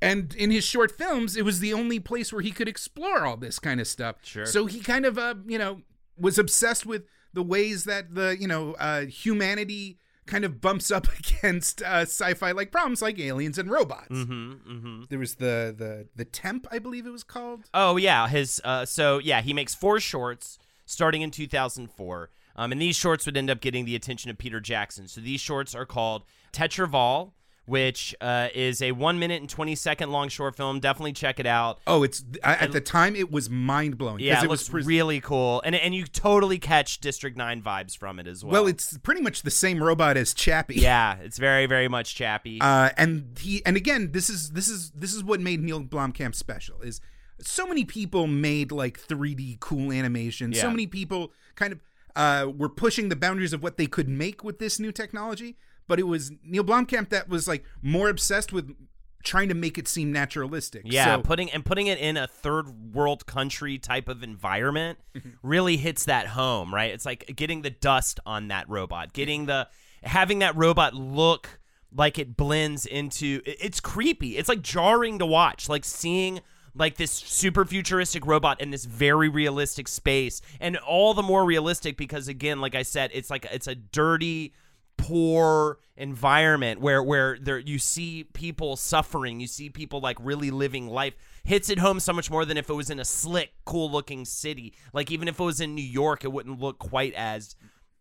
And 0.02 0.34
in 0.36 0.52
his 0.52 0.64
short 0.64 0.92
films, 0.92 1.36
it 1.36 1.44
was 1.44 1.60
the 1.60 1.74
only 1.74 2.00
place 2.00 2.32
where 2.32 2.42
he 2.42 2.52
could 2.52 2.70
explore 2.70 3.26
all 3.26 3.36
this 3.36 3.60
kind 3.60 3.82
of 3.82 3.88
stuff. 3.88 4.16
Sure. 4.24 4.46
So 4.46 4.66
he 4.66 4.80
kind 4.80 5.06
of, 5.06 5.18
uh, 5.18 5.36
you 5.46 5.58
know, 5.58 5.82
was 6.18 6.40
obsessed 6.40 6.86
with 6.86 7.04
the 7.34 7.44
ways 7.44 7.84
that 7.84 8.16
the, 8.16 8.38
you 8.40 8.48
know, 8.48 8.74
uh, 8.80 9.06
humanity 9.06 10.00
kind 10.30 10.46
of 10.46 10.62
bumps 10.62 10.92
up 10.92 11.08
against 11.20 11.82
uh, 11.82 12.02
sci-fi 12.02 12.52
like 12.52 12.72
problems 12.72 13.02
like 13.02 13.20
aliens 13.20 13.58
and 13.58 13.70
robots. 13.70 14.10
Mm-hmm, 14.10 14.52
mm-hmm. 14.52 15.04
There 15.10 15.20
was 15.20 15.36
the 15.36 15.76
the 15.78 16.08
the 16.16 16.26
temp, 16.26 16.68
I 16.72 16.80
believe 16.80 17.06
it 17.06 17.12
was 17.12 17.24
called. 17.24 17.66
Oh 17.74 17.98
yeah, 17.98 18.28
his 18.28 18.62
uh, 18.64 18.86
so 18.86 19.18
yeah, 19.18 19.42
he 19.42 19.54
makes 19.54 19.76
four 19.76 20.00
shorts 20.00 20.58
starting 20.86 21.22
in 21.22 21.32
2004. 21.32 22.30
Um, 22.56 22.72
and 22.74 22.82
these 22.82 22.96
shorts 22.96 23.26
would 23.26 23.38
end 23.38 23.50
up 23.50 23.62
getting 23.62 23.86
the 23.86 23.96
attention 23.96 24.30
of 24.30 24.38
Peter 24.38 24.60
Jackson. 24.60 25.08
So 25.08 25.22
these 25.22 25.40
shorts 25.40 25.74
are 25.74 25.86
called 25.86 26.26
Tetra 26.52 26.90
Vaal, 26.90 27.32
which 27.70 28.16
uh, 28.20 28.48
is 28.56 28.82
a 28.82 28.92
one 28.92 29.20
minute 29.20 29.42
and 29.42 29.50
20 29.50 29.76
second 29.76 30.12
long 30.12 30.28
short 30.28 30.56
film. 30.56 30.80
Definitely 30.80 31.14
check 31.14 31.40
it 31.40 31.46
out. 31.46 31.80
Oh, 31.86 32.02
it's 32.02 32.24
I, 32.44 32.56
at 32.56 32.72
the 32.72 32.82
time 32.82 33.16
it 33.16 33.32
was 33.32 33.50
mind 33.50 33.98
blowing. 33.98 34.20
Yeah, 34.20 34.40
it, 34.40 34.46
it 34.46 34.50
was 34.50 34.68
pres- 34.68 34.86
really 34.86 35.22
cool, 35.22 35.62
and 35.64 35.76
and 35.76 35.94
you 35.94 36.06
totally 36.06 36.58
catch 36.58 37.00
District 37.00 37.38
Nine 37.38 37.62
vibes 37.62 37.96
from 37.96 38.20
it 38.20 38.26
as 38.26 38.44
well. 38.44 38.64
well. 38.64 38.68
It's 38.68 38.98
pretty 38.98 39.22
much 39.22 39.44
the 39.44 39.52
same 39.52 39.82
robot 39.82 40.18
as 40.18 40.34
Chappie. 40.34 40.76
yeah, 40.76 41.18
it's 41.20 41.38
very 41.38 41.68
very 41.68 41.88
much 41.88 42.16
Chappie. 42.16 42.60
Uh, 42.60 42.90
and 42.98 43.38
he 43.40 43.64
and 43.66 43.78
again, 43.78 44.12
this 44.12 44.30
is 44.30 44.52
this 44.52 44.68
is 44.68 44.92
this 44.92 45.14
is 45.14 45.24
what 45.24 45.40
made 45.40 45.62
Neil 45.62 45.84
Blomkamp 45.84 46.34
special. 46.34 46.82
Is 46.82 47.00
so 47.40 47.68
many 47.68 47.86
people 47.86 48.26
made 48.26 48.72
like 48.72 49.00
3D 49.00 49.60
cool 49.60 49.92
animation. 49.92 50.54
So 50.54 50.70
many 50.70 50.88
people 50.88 51.32
kind 51.56 51.72
of 51.72 51.80
uh, 52.16 52.52
were 52.56 52.70
pushing 52.70 53.10
the 53.10 53.16
boundaries 53.16 53.54
of 53.54 53.64
what 53.64 53.78
they 53.78 53.86
could 53.86 54.10
make 54.10 54.44
with 54.44 54.60
this 54.60 54.80
new 54.80 54.92
technology. 54.92 55.56
But 55.90 56.00
it 56.00 56.04
was 56.08 56.32
Neil 56.46 56.64
Blomkamp 56.64 57.10
that 57.10 57.28
was 57.28 57.46
like 57.50 57.66
more 57.82 58.08
obsessed 58.08 58.54
with 58.54 58.74
trying 59.22 59.50
to 59.50 59.54
make 59.54 59.78
it 59.78 59.86
seem 59.86 60.14
naturalistic. 60.14 60.84
Yeah, 60.86 61.18
So- 61.18 61.22
putting 61.22 61.52
and 61.52 61.66
putting 61.66 61.88
it 61.88 62.00
in 62.00 62.16
a 62.16 62.26
third 62.26 62.94
world 62.96 63.26
country 63.26 63.78
type 63.78 64.08
of 64.08 64.24
environment 64.24 65.00
Mm-hmm. 65.14 65.30
really 65.44 65.76
hits 65.76 66.06
that 66.06 66.28
home, 66.28 66.74
right? 66.74 66.94
It's 66.94 67.06
like 67.06 67.34
getting 67.36 67.62
the 67.64 67.70
dust 67.72 68.22
on 68.26 68.48
that 68.48 68.70
robot, 68.70 69.12
getting 69.12 69.46
the 69.48 69.68
having 70.04 70.40
that 70.40 70.56
robot 70.56 70.94
look 70.94 71.60
like 71.94 72.18
it 72.18 72.38
blends 72.38 72.86
into 72.86 73.42
it's 73.46 73.82
creepy. 73.82 74.38
It's 74.38 74.48
like 74.48 74.62
jarring 74.62 75.20
to 75.20 75.26
watch, 75.26 75.68
like 75.68 75.84
seeing 75.84 76.40
like 76.76 76.96
this 76.98 77.12
super 77.12 77.66
futuristic 77.66 78.26
robot 78.28 78.62
in 78.62 78.70
this 78.70 78.86
very 78.86 79.28
realistic 79.28 79.88
space 79.90 80.40
and 80.62 80.78
all 80.78 81.14
the 81.16 81.24
more 81.24 81.44
realistic 81.44 81.98
because 81.98 82.28
again 82.30 82.62
like 82.62 82.76
I 82.76 82.84
said 82.84 83.10
it's 83.12 83.30
like 83.32 83.46
it's 83.52 83.66
a 83.68 83.74
dirty 83.74 84.54
poor 85.00 85.80
environment 85.96 86.80
where 86.80 87.02
where 87.02 87.38
there 87.42 87.58
you 87.58 87.78
see 87.80 88.24
people 88.34 88.76
suffering 88.78 89.40
you 89.40 89.48
see 89.48 89.70
people 89.70 90.00
like 90.00 90.18
really 90.20 90.52
living 90.52 90.88
life. 90.88 91.16
Hits 91.44 91.70
it 91.70 91.80
home 91.80 92.00
so 92.00 92.14
much 92.14 92.30
more 92.30 92.46
than 92.46 92.58
if 92.58 92.70
it 92.70 92.74
was 92.74 92.90
in 92.90 93.00
a 93.00 93.06
slick 93.06 93.52
cool 93.66 93.90
looking 93.90 94.26
city. 94.26 94.74
Like 94.94 95.10
even 95.10 95.28
if 95.28 95.40
it 95.40 95.44
was 95.44 95.62
in 95.62 95.74
New 95.74 95.82
York 95.82 96.24
it 96.24 96.32
wouldn't 96.32 96.60
look 96.60 96.80
quite 96.80 97.14
as 97.16 97.56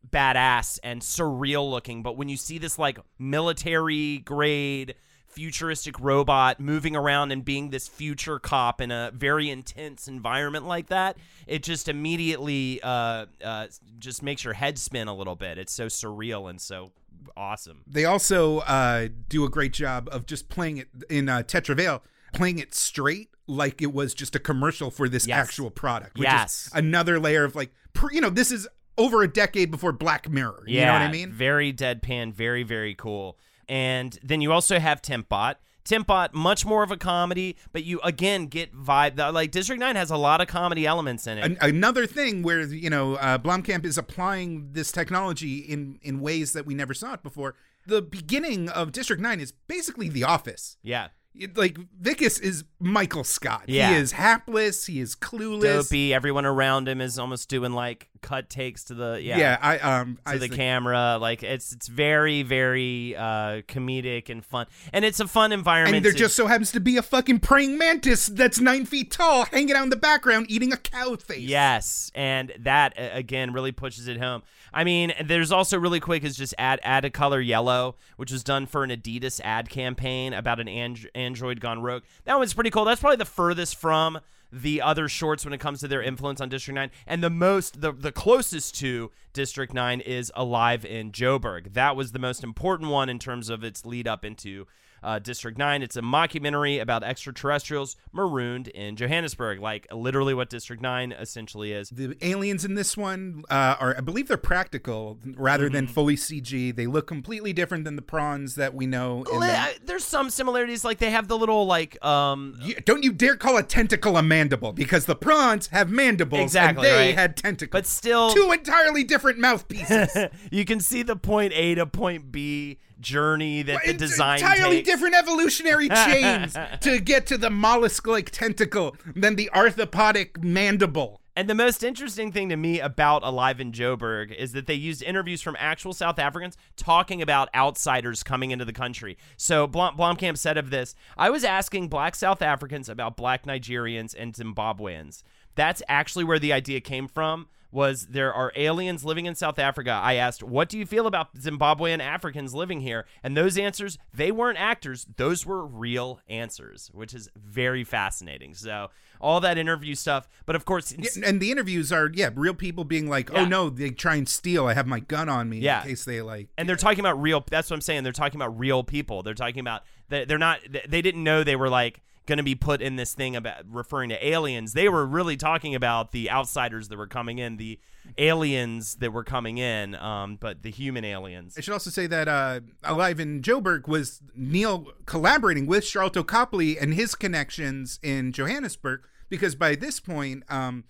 badass 0.08 0.78
and 0.82 1.00
surreal 1.00 1.70
looking. 1.70 2.02
But 2.02 2.16
when 2.16 2.28
you 2.28 2.36
see 2.36 2.58
this 2.58 2.78
like 2.78 2.98
military 3.18 4.18
grade 4.18 4.94
futuristic 5.30 5.98
robot 6.00 6.58
moving 6.58 6.96
around 6.96 7.30
and 7.30 7.44
being 7.44 7.70
this 7.70 7.86
future 7.88 8.38
cop 8.38 8.80
in 8.80 8.90
a 8.90 9.10
very 9.14 9.50
intense 9.50 10.08
environment 10.08 10.66
like 10.66 10.88
that 10.88 11.16
it 11.46 11.62
just 11.62 11.88
immediately 11.88 12.80
uh, 12.82 13.26
uh, 13.44 13.66
just 13.98 14.22
makes 14.22 14.42
your 14.44 14.54
head 14.54 14.78
spin 14.78 15.06
a 15.08 15.14
little 15.14 15.36
bit 15.36 15.58
it's 15.58 15.72
so 15.72 15.86
surreal 15.86 16.48
and 16.50 16.60
so 16.60 16.90
awesome 17.36 17.82
They 17.86 18.04
also 18.04 18.58
uh, 18.60 19.08
do 19.28 19.44
a 19.44 19.48
great 19.50 19.72
job 19.72 20.08
of 20.10 20.26
just 20.26 20.48
playing 20.48 20.78
it 20.78 20.88
in 21.10 21.28
uh, 21.28 21.42
Tetra 21.42 21.76
Vaal, 21.76 22.00
playing 22.32 22.58
it 22.58 22.74
straight 22.74 23.28
like 23.46 23.80
it 23.82 23.92
was 23.92 24.14
just 24.14 24.34
a 24.34 24.38
commercial 24.38 24.90
for 24.90 25.08
this 25.08 25.26
Yes. 25.26 25.38
actual 25.48 25.70
product. 25.70 26.18
Which 26.18 26.26
Yes. 26.28 26.66
is 26.66 26.72
another 26.74 27.18
layer 27.20 27.44
of 27.44 27.54
like, 27.56 27.70
you 28.12 28.20
know, 28.20 28.30
this 28.30 28.50
is 28.50 28.66
over 28.96 29.22
a 29.22 29.28
decade 29.28 29.70
before 29.70 29.92
Black 29.92 30.28
Mirror. 30.28 30.64
You 30.66 30.80
know 30.84 30.92
what 30.92 31.02
I 31.02 31.10
mean? 31.10 31.30
Very 31.32 31.72
deadpan, 31.72 32.32
very, 32.32 32.62
very 32.62 32.94
cool. 32.94 33.38
And 33.68 34.18
then 34.22 34.40
you 34.40 34.52
also 34.52 34.78
have 34.78 35.02
Tempbot. 35.02 35.56
Tempbot, 35.84 36.34
much 36.34 36.66
more 36.66 36.82
of 36.82 36.90
a 36.90 36.98
comedy, 36.98 37.56
but 37.72 37.82
you 37.82 37.98
again 38.00 38.46
get 38.46 38.74
vibe. 38.74 39.16
Like 39.32 39.50
District 39.50 39.80
Nine 39.80 39.96
has 39.96 40.10
a 40.10 40.18
lot 40.18 40.42
of 40.42 40.46
comedy 40.46 40.86
elements 40.86 41.26
in 41.26 41.38
it. 41.38 41.44
An- 41.44 41.56
another 41.62 42.06
thing 42.06 42.42
where 42.42 42.60
you 42.62 42.90
know 42.90 43.14
uh, 43.14 43.38
Blomkamp 43.38 43.86
is 43.86 43.96
applying 43.96 44.72
this 44.72 44.92
technology 44.92 45.58
in 45.60 45.98
in 46.02 46.20
ways 46.20 46.52
that 46.52 46.66
we 46.66 46.74
never 46.74 46.92
saw 46.92 47.14
it 47.14 47.22
before. 47.22 47.54
The 47.86 48.02
beginning 48.02 48.68
of 48.68 48.92
District 48.92 49.22
Nine 49.22 49.40
is 49.40 49.52
basically 49.66 50.10
The 50.10 50.24
Office. 50.24 50.76
yeah, 50.82 51.08
It- 51.34 51.56
like 51.56 51.78
Wikus 52.02 52.38
is 52.38 52.64
Michael 52.78 53.24
Scott. 53.24 53.64
Yeah. 53.66 53.94
He 53.94 53.96
is 53.96 54.12
hapless. 54.12 54.84
He 54.84 55.00
is 55.00 55.16
clueless. 55.16 55.62
dopey. 55.88 56.12
Everyone 56.12 56.44
around 56.44 56.86
him 56.86 57.00
is 57.00 57.18
almost 57.18 57.48
doing 57.48 57.72
like 57.72 58.10
cut 58.20 58.48
takes 58.50 58.84
to 58.84 58.94
the 58.94 59.20
yeah. 59.22 59.38
Yeah, 59.38 59.58
I 59.60 59.78
um 59.78 60.16
to 60.24 60.30
I 60.30 60.34
the 60.34 60.40
think- 60.40 60.54
camera, 60.54 61.18
like 61.20 61.42
it's 61.42 61.72
it's 61.72 61.88
very 61.88 62.42
very 62.42 63.16
uh, 63.16 63.62
comedic 63.68 64.28
and 64.30 64.44
fun, 64.44 64.66
and 64.92 65.04
it's 65.04 65.20
a 65.20 65.28
fun 65.28 65.52
environment. 65.52 65.96
And 65.96 66.04
there 66.04 66.12
to- 66.12 66.18
just 66.18 66.36
so 66.36 66.46
happens 66.46 66.72
to 66.72 66.80
be 66.80 66.96
a 66.96 67.02
fucking 67.02 67.40
praying 67.40 67.78
mantis 67.78 68.26
that's 68.26 68.60
nine 68.60 68.84
feet 68.84 69.10
tall, 69.10 69.44
hanging 69.46 69.74
out 69.74 69.82
in 69.84 69.90
the 69.90 69.96
background, 69.96 70.46
eating 70.50 70.72
a 70.72 70.76
cow 70.76 71.16
face. 71.16 71.40
Yes, 71.40 72.10
and 72.14 72.52
that 72.60 72.94
again 72.96 73.52
really 73.52 73.72
pushes 73.72 74.08
it 74.08 74.18
home. 74.18 74.42
I 74.72 74.84
mean, 74.84 75.14
there's 75.24 75.50
also 75.50 75.78
really 75.78 76.00
quick 76.00 76.24
is 76.24 76.36
just 76.36 76.54
add 76.58 76.78
Adicolor 76.84 77.44
yellow, 77.44 77.96
which 78.16 78.30
was 78.30 78.44
done 78.44 78.66
for 78.66 78.84
an 78.84 78.90
Adidas 78.90 79.40
ad 79.42 79.70
campaign 79.70 80.34
about 80.34 80.60
an 80.60 80.68
and- 80.68 81.08
Android 81.14 81.60
gone 81.60 81.80
rogue. 81.80 82.02
That 82.24 82.38
one's 82.38 82.52
pretty 82.52 82.70
cool. 82.70 82.84
That's 82.84 83.00
probably 83.00 83.16
the 83.16 83.24
furthest 83.24 83.76
from 83.76 84.20
the 84.52 84.80
other 84.80 85.08
shorts 85.08 85.44
when 85.44 85.52
it 85.52 85.58
comes 85.58 85.80
to 85.80 85.88
their 85.88 86.02
influence 86.02 86.40
on 86.40 86.48
District 86.48 86.74
9 86.74 86.90
and 87.06 87.22
the 87.22 87.30
most 87.30 87.80
the, 87.80 87.92
the 87.92 88.12
closest 88.12 88.74
to 88.76 89.10
District 89.32 89.72
9 89.72 90.00
is 90.00 90.32
Alive 90.34 90.84
in 90.84 91.12
Joburg. 91.12 91.74
That 91.74 91.96
was 91.96 92.12
the 92.12 92.18
most 92.18 92.42
important 92.42 92.90
one 92.90 93.08
in 93.08 93.18
terms 93.18 93.50
of 93.50 93.62
its 93.62 93.84
lead 93.84 94.08
up 94.08 94.24
into 94.24 94.66
uh, 95.02 95.18
District 95.18 95.56
9. 95.58 95.82
It's 95.82 95.96
a 95.96 96.02
mockumentary 96.02 96.80
about 96.80 97.02
extraterrestrials 97.04 97.96
marooned 98.12 98.68
in 98.68 98.96
Johannesburg, 98.96 99.60
like 99.60 99.86
literally 99.92 100.34
what 100.34 100.50
District 100.50 100.82
9 100.82 101.12
essentially 101.12 101.72
is. 101.72 101.90
The 101.90 102.16
aliens 102.22 102.64
in 102.64 102.74
this 102.74 102.96
one 102.96 103.44
uh, 103.50 103.76
are, 103.78 103.96
I 103.96 104.00
believe, 104.00 104.28
they're 104.28 104.36
practical 104.36 105.18
rather 105.36 105.66
Mm-hmm. 105.66 105.74
than 105.74 105.86
fully 105.88 106.16
CG. 106.16 106.74
They 106.74 106.86
look 106.86 107.06
completely 107.06 107.52
different 107.52 107.84
than 107.84 107.96
the 107.96 108.02
prawns 108.02 108.54
that 108.54 108.74
we 108.74 108.86
know. 108.86 109.24
In 109.32 109.40
the- 109.40 109.46
I- 109.46 109.74
there's 109.84 110.04
some 110.04 110.30
similarities, 110.30 110.84
like 110.84 110.98
they 110.98 111.10
have 111.10 111.28
the 111.28 111.36
little 111.36 111.66
like 111.66 112.02
um 112.04 112.56
You- 112.62 112.74
don't 112.84 113.02
you 113.02 113.12
dare 113.12 113.36
call 113.36 113.56
a 113.56 113.62
tentacle 113.62 114.16
a 114.16 114.22
mandible 114.22 114.72
because 114.72 115.04
the 115.06 115.16
prawns 115.16 115.66
have 115.68 115.90
mandibles 115.90 116.40
Exactly, 116.42 116.88
and 116.88 116.96
they 116.96 117.06
right. 117.08 117.14
had 117.18 117.36
tentacles. 117.36 117.72
but 117.72 117.86
still 117.86 118.32
two 118.34 118.50
entirely 118.52 119.04
different 119.04 119.38
mouthpieces. 119.38 120.08
you 120.50 120.64
can 120.64 120.80
see 120.80 121.02
the 121.02 121.16
point 121.16 121.52
A 121.54 121.74
to 121.74 121.86
point 121.86 122.30
B 122.32 122.78
journey 123.00 123.62
that 123.62 123.84
the 123.84 123.92
design 123.94 124.38
entirely 124.38 124.76
takes. 124.76 124.88
different 124.88 125.14
evolutionary 125.14 125.88
chains 126.06 126.56
to 126.80 126.98
get 127.00 127.26
to 127.26 127.38
the 127.38 127.50
mollusk-like 127.50 128.30
tentacle 128.30 128.96
than 129.14 129.36
the 129.36 129.50
arthropodic 129.54 130.42
mandible. 130.42 131.20
And 131.36 131.48
the 131.48 131.54
most 131.54 131.84
interesting 131.84 132.32
thing 132.32 132.48
to 132.48 132.56
me 132.56 132.80
about 132.80 133.22
Alive 133.22 133.60
in 133.60 133.70
Joburg 133.70 134.34
is 134.34 134.50
that 134.52 134.66
they 134.66 134.74
used 134.74 135.04
interviews 135.04 135.40
from 135.40 135.54
actual 135.60 135.92
South 135.92 136.18
Africans 136.18 136.56
talking 136.76 137.22
about 137.22 137.48
outsiders 137.54 138.24
coming 138.24 138.50
into 138.50 138.64
the 138.64 138.72
country. 138.72 139.16
So 139.36 139.68
Blom- 139.68 139.96
Blomkamp 139.96 140.36
said 140.36 140.58
of 140.58 140.70
this, 140.70 140.96
I 141.16 141.30
was 141.30 141.44
asking 141.44 141.88
black 141.90 142.16
South 142.16 142.42
Africans 142.42 142.88
about 142.88 143.16
black 143.16 143.44
Nigerians 143.46 144.16
and 144.18 144.34
Zimbabweans. 144.34 145.22
That's 145.54 145.80
actually 145.88 146.24
where 146.24 146.40
the 146.40 146.52
idea 146.52 146.80
came 146.80 147.06
from. 147.06 147.46
Was 147.70 148.06
there 148.06 148.32
are 148.32 148.50
aliens 148.56 149.04
living 149.04 149.26
in 149.26 149.34
South 149.34 149.58
Africa? 149.58 149.90
I 149.90 150.14
asked, 150.14 150.42
"What 150.42 150.68
do 150.70 150.78
you 150.78 150.86
feel 150.86 151.06
about 151.06 151.34
Zimbabwean 151.34 152.00
Africans 152.00 152.54
living 152.54 152.80
here?" 152.80 153.04
And 153.22 153.36
those 153.36 153.58
answers, 153.58 153.98
they 154.14 154.30
weren't 154.32 154.58
actors; 154.58 155.06
those 155.16 155.44
were 155.44 155.66
real 155.66 156.20
answers, 156.28 156.90
which 156.94 157.12
is 157.12 157.28
very 157.36 157.84
fascinating. 157.84 158.54
So 158.54 158.88
all 159.20 159.40
that 159.40 159.58
interview 159.58 159.94
stuff, 159.94 160.28
but 160.46 160.56
of 160.56 160.64
course, 160.64 160.94
Yeah, 160.96 161.10
and 161.28 161.40
the 161.40 161.50
interviews 161.50 161.92
are 161.92 162.10
yeah, 162.14 162.30
real 162.34 162.54
people 162.54 162.84
being 162.84 163.08
like, 163.08 163.30
"Oh 163.34 163.44
no, 163.44 163.68
they 163.68 163.90
try 163.90 164.14
and 164.14 164.28
steal. 164.28 164.66
I 164.66 164.72
have 164.74 164.86
my 164.86 165.00
gun 165.00 165.28
on 165.28 165.50
me 165.50 165.58
Yeah. 165.58 165.82
in 165.82 165.88
case 165.88 166.04
they 166.06 166.22
like." 166.22 166.48
and 166.56 166.66
they're 166.68 166.76
talking 166.76 167.00
about 167.00 167.20
real 167.20 167.44
that's 167.50 167.68
what 167.70 167.74
i'm 167.76 167.80
saying 167.80 168.02
they're 168.02 168.12
talking 168.12 168.40
about 168.40 168.58
real 168.58 168.82
people 168.82 169.22
they're 169.22 169.34
talking 169.34 169.60
about 169.60 169.82
they- 170.08 170.24
they're 170.24 170.38
not 170.38 170.60
they 170.88 171.02
didn't 171.02 171.22
know 171.22 171.42
they 171.44 171.56
were 171.56 171.68
like 171.68 172.00
going 172.28 172.36
to 172.36 172.44
be 172.44 172.54
put 172.54 172.80
in 172.82 172.96
this 172.96 173.14
thing 173.14 173.34
about 173.34 173.64
referring 173.66 174.10
to 174.10 174.26
aliens. 174.26 174.74
They 174.74 174.88
were 174.88 175.06
really 175.06 175.36
talking 175.36 175.74
about 175.74 176.12
the 176.12 176.30
outsiders 176.30 176.88
that 176.88 176.98
were 176.98 177.06
coming 177.06 177.38
in, 177.38 177.56
the 177.56 177.80
aliens 178.18 178.96
that 178.96 179.12
were 179.12 179.24
coming 179.24 179.58
in, 179.58 179.94
um, 179.96 180.36
but 180.36 180.62
the 180.62 180.70
human 180.70 181.04
aliens. 181.04 181.54
I 181.56 181.62
should 181.62 181.72
also 181.72 181.90
say 181.90 182.06
that 182.06 182.28
uh, 182.28 182.60
Alive 182.84 183.18
in 183.18 183.40
Joburg 183.40 183.88
was 183.88 184.22
Neil 184.36 184.92
collaborating 185.06 185.66
with 185.66 185.84
Charlton 185.84 186.24
Copley 186.24 186.78
and 186.78 186.94
his 186.94 187.14
connections 187.14 187.98
in 188.02 188.30
Johannesburg 188.32 189.00
because 189.28 189.54
by 189.54 189.74
this 189.74 189.98
point, 189.98 190.44
um, 190.48 190.84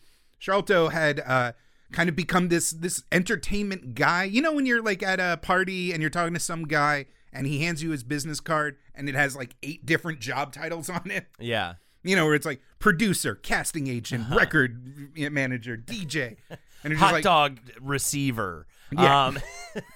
had 0.44 1.20
uh, 1.20 1.52
kind 1.92 2.08
of 2.08 2.16
become 2.16 2.48
this 2.48 2.70
this 2.70 3.04
entertainment 3.12 3.94
guy. 3.94 4.24
You 4.24 4.42
know, 4.42 4.52
when 4.52 4.66
you're 4.66 4.82
like 4.82 5.02
at 5.02 5.20
a 5.20 5.38
party 5.40 5.92
and 5.92 6.00
you're 6.00 6.10
talking 6.10 6.34
to 6.34 6.40
some 6.40 6.64
guy 6.64 7.06
and 7.32 7.46
he 7.46 7.62
hands 7.64 7.82
you 7.82 7.90
his 7.90 8.04
business 8.04 8.40
card 8.40 8.76
and 8.94 9.08
it 9.08 9.14
has 9.14 9.36
like 9.36 9.54
eight 9.62 9.84
different 9.86 10.20
job 10.20 10.52
titles 10.52 10.88
on 10.90 11.10
it. 11.10 11.26
Yeah. 11.38 11.74
You 12.04 12.16
know, 12.16 12.24
where 12.26 12.34
it's 12.34 12.46
like 12.46 12.60
producer, 12.78 13.34
casting 13.34 13.86
agent, 13.88 14.26
record 14.34 15.10
manager, 15.16 15.76
DJ, 15.76 16.36
and 16.84 16.94
Hot 16.94 17.12
like, 17.12 17.24
dog 17.24 17.58
receiver. 17.80 18.66
Yeah. 18.92 19.26
Um, 19.26 19.38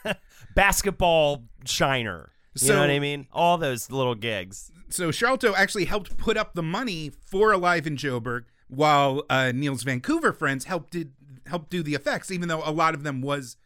basketball 0.54 1.44
shiner. 1.64 2.30
You 2.54 2.66
So- 2.66 2.74
know 2.74 2.80
what 2.80 2.90
I 2.90 2.98
mean? 2.98 3.26
All 3.32 3.56
those 3.58 3.90
little 3.90 4.14
gigs. 4.14 4.70
so 4.90 5.10
Charlton 5.10 5.54
actually 5.56 5.86
helped 5.86 6.16
put 6.18 6.36
up 6.36 6.54
the 6.54 6.62
money 6.62 7.10
for 7.24 7.52
Alive 7.52 7.86
in 7.86 7.96
Joburg, 7.96 8.44
while 8.68 9.22
uh, 9.30 9.52
Neil's 9.54 9.82
Vancouver 9.84 10.32
friends 10.32 10.64
helped 10.64 10.90
did 10.92 11.12
helped 11.46 11.70
do 11.70 11.82
the 11.82 11.94
effects, 11.94 12.30
even 12.30 12.48
though 12.48 12.62
a 12.64 12.70
lot 12.70 12.94
of 12.94 13.02
them 13.02 13.20
was 13.22 13.56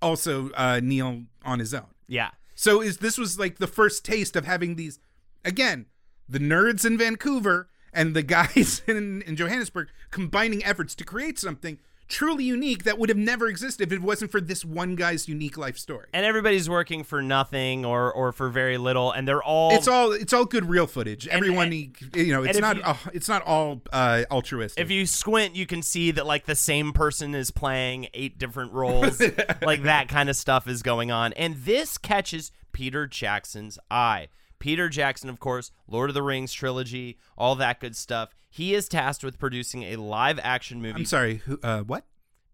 also 0.00 0.50
uh, 0.50 0.80
Neil 0.82 1.22
on 1.44 1.58
his 1.60 1.72
own. 1.72 1.86
Yeah. 2.08 2.30
So 2.62 2.80
is 2.80 2.98
this 2.98 3.18
was 3.18 3.40
like 3.40 3.58
the 3.58 3.66
first 3.66 4.04
taste 4.04 4.36
of 4.36 4.44
having 4.44 4.76
these 4.76 5.00
again, 5.44 5.86
the 6.28 6.38
nerds 6.38 6.86
in 6.86 6.96
Vancouver 6.96 7.68
and 7.92 8.14
the 8.14 8.22
guys 8.22 8.82
in, 8.86 9.20
in 9.22 9.34
Johannesburg 9.34 9.88
combining 10.12 10.64
efforts 10.64 10.94
to 10.94 11.04
create 11.04 11.40
something 11.40 11.80
truly 12.12 12.44
unique 12.44 12.84
that 12.84 12.98
would 12.98 13.08
have 13.08 13.16
never 13.16 13.48
existed 13.48 13.90
if 13.90 13.92
it 13.92 14.02
wasn't 14.02 14.30
for 14.30 14.40
this 14.40 14.64
one 14.66 14.94
guy's 14.94 15.28
unique 15.28 15.56
life 15.56 15.78
story. 15.78 16.06
And 16.12 16.26
everybody's 16.26 16.68
working 16.68 17.04
for 17.04 17.22
nothing 17.22 17.86
or 17.86 18.12
or 18.12 18.32
for 18.32 18.50
very 18.50 18.76
little, 18.76 19.10
and 19.10 19.26
they're 19.26 19.42
all 19.42 19.74
It's 19.74 19.88
all 19.88 20.12
it's 20.12 20.32
all 20.32 20.44
good 20.44 20.68
real 20.68 20.86
footage. 20.86 21.26
Everyone, 21.26 21.72
you 21.72 22.32
know, 22.32 22.44
it's 22.44 22.60
not 22.60 22.76
you- 22.76 22.82
uh, 22.82 22.96
it's 23.14 23.28
not 23.28 23.42
all 23.42 23.80
uh, 23.92 24.24
altruistic. 24.30 24.82
if 24.84 24.90
you 24.90 25.06
squint, 25.06 25.56
you 25.56 25.66
can 25.66 25.82
see 25.82 26.10
that 26.10 26.26
like 26.26 26.44
the 26.44 26.54
same 26.54 26.92
person 26.92 27.34
is 27.34 27.50
playing 27.50 28.08
eight 28.12 28.38
different 28.38 28.72
roles. 28.72 29.20
like 29.62 29.84
that 29.84 30.08
kind 30.08 30.28
of 30.28 30.36
stuff 30.36 30.68
is 30.68 30.82
going 30.82 31.10
on. 31.10 31.32
And 31.32 31.56
this 31.56 31.96
catches 31.96 32.52
Peter 32.72 33.06
Jackson's 33.06 33.78
eye. 33.90 34.28
Peter 34.62 34.88
Jackson, 34.88 35.28
of 35.28 35.40
course, 35.40 35.72
Lord 35.88 36.08
of 36.08 36.14
the 36.14 36.22
Rings 36.22 36.52
trilogy, 36.52 37.18
all 37.36 37.56
that 37.56 37.80
good 37.80 37.96
stuff. 37.96 38.32
He 38.48 38.74
is 38.74 38.88
tasked 38.88 39.24
with 39.24 39.36
producing 39.36 39.82
a 39.82 39.96
live 39.96 40.38
action 40.40 40.80
movie. 40.80 41.00
I'm 41.00 41.04
sorry, 41.04 41.38
who, 41.44 41.58
uh, 41.64 41.80
what? 41.80 42.04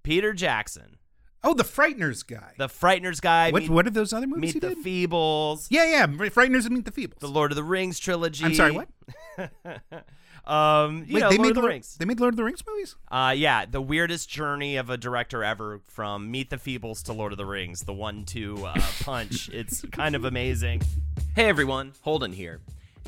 Peter 0.02 0.32
Jackson, 0.32 0.96
Oh, 1.44 1.52
the 1.52 1.64
Frighteners 1.64 2.26
guy. 2.26 2.54
the 2.56 2.66
Frighteners 2.66 3.20
guy. 3.20 3.50
what 3.50 3.62
meet, 3.62 3.70
what 3.70 3.86
are 3.86 3.90
those 3.90 4.14
other 4.14 4.26
movies 4.26 4.54
Meet 4.54 4.54
he 4.54 4.58
the 4.60 4.74
did? 4.74 4.84
Feebles. 5.10 5.66
yeah, 5.68 5.84
yeah, 5.84 6.06
Frighteners 6.06 6.64
and 6.64 6.70
Meet 6.76 6.86
the 6.86 6.90
Feebles. 6.92 7.18
The 7.18 7.28
Lord 7.28 7.52
of 7.52 7.56
the 7.56 7.62
Rings 7.62 7.98
trilogy. 7.98 8.44
I'm 8.46 8.54
sorry, 8.54 8.72
what? 8.72 8.88
um, 10.48 11.04
you 11.06 11.14
Wait, 11.14 11.20
know, 11.20 11.30
they 11.30 11.36
Lord 11.36 11.40
made 11.40 11.48
of 11.50 11.54
the 11.54 11.60
Lord, 11.60 11.72
Rings. 11.72 11.96
They 11.98 12.04
made 12.06 12.20
Lord 12.20 12.32
of 12.32 12.36
the 12.36 12.44
Rings 12.44 12.64
movies. 12.66 12.96
Uh, 13.10 13.34
yeah, 13.36 13.66
the 13.66 13.82
weirdest 13.82 14.30
journey 14.30 14.76
of 14.76 14.88
a 14.88 14.96
director 14.96 15.44
ever 15.44 15.80
from 15.88 16.30
Meet 16.30 16.50
the 16.50 16.56
Feebles 16.56 17.02
to 17.04 17.12
Lord 17.12 17.32
of 17.32 17.38
the 17.38 17.46
Rings, 17.46 17.80
the 17.80 17.92
one-two 17.92 18.64
uh, 18.64 18.80
punch. 19.02 19.48
it's 19.52 19.82
kind 19.92 20.14
of 20.14 20.24
amazing. 20.24 20.82
Hey 21.36 21.48
everyone, 21.48 21.92
Holden 22.00 22.32
here. 22.32 22.60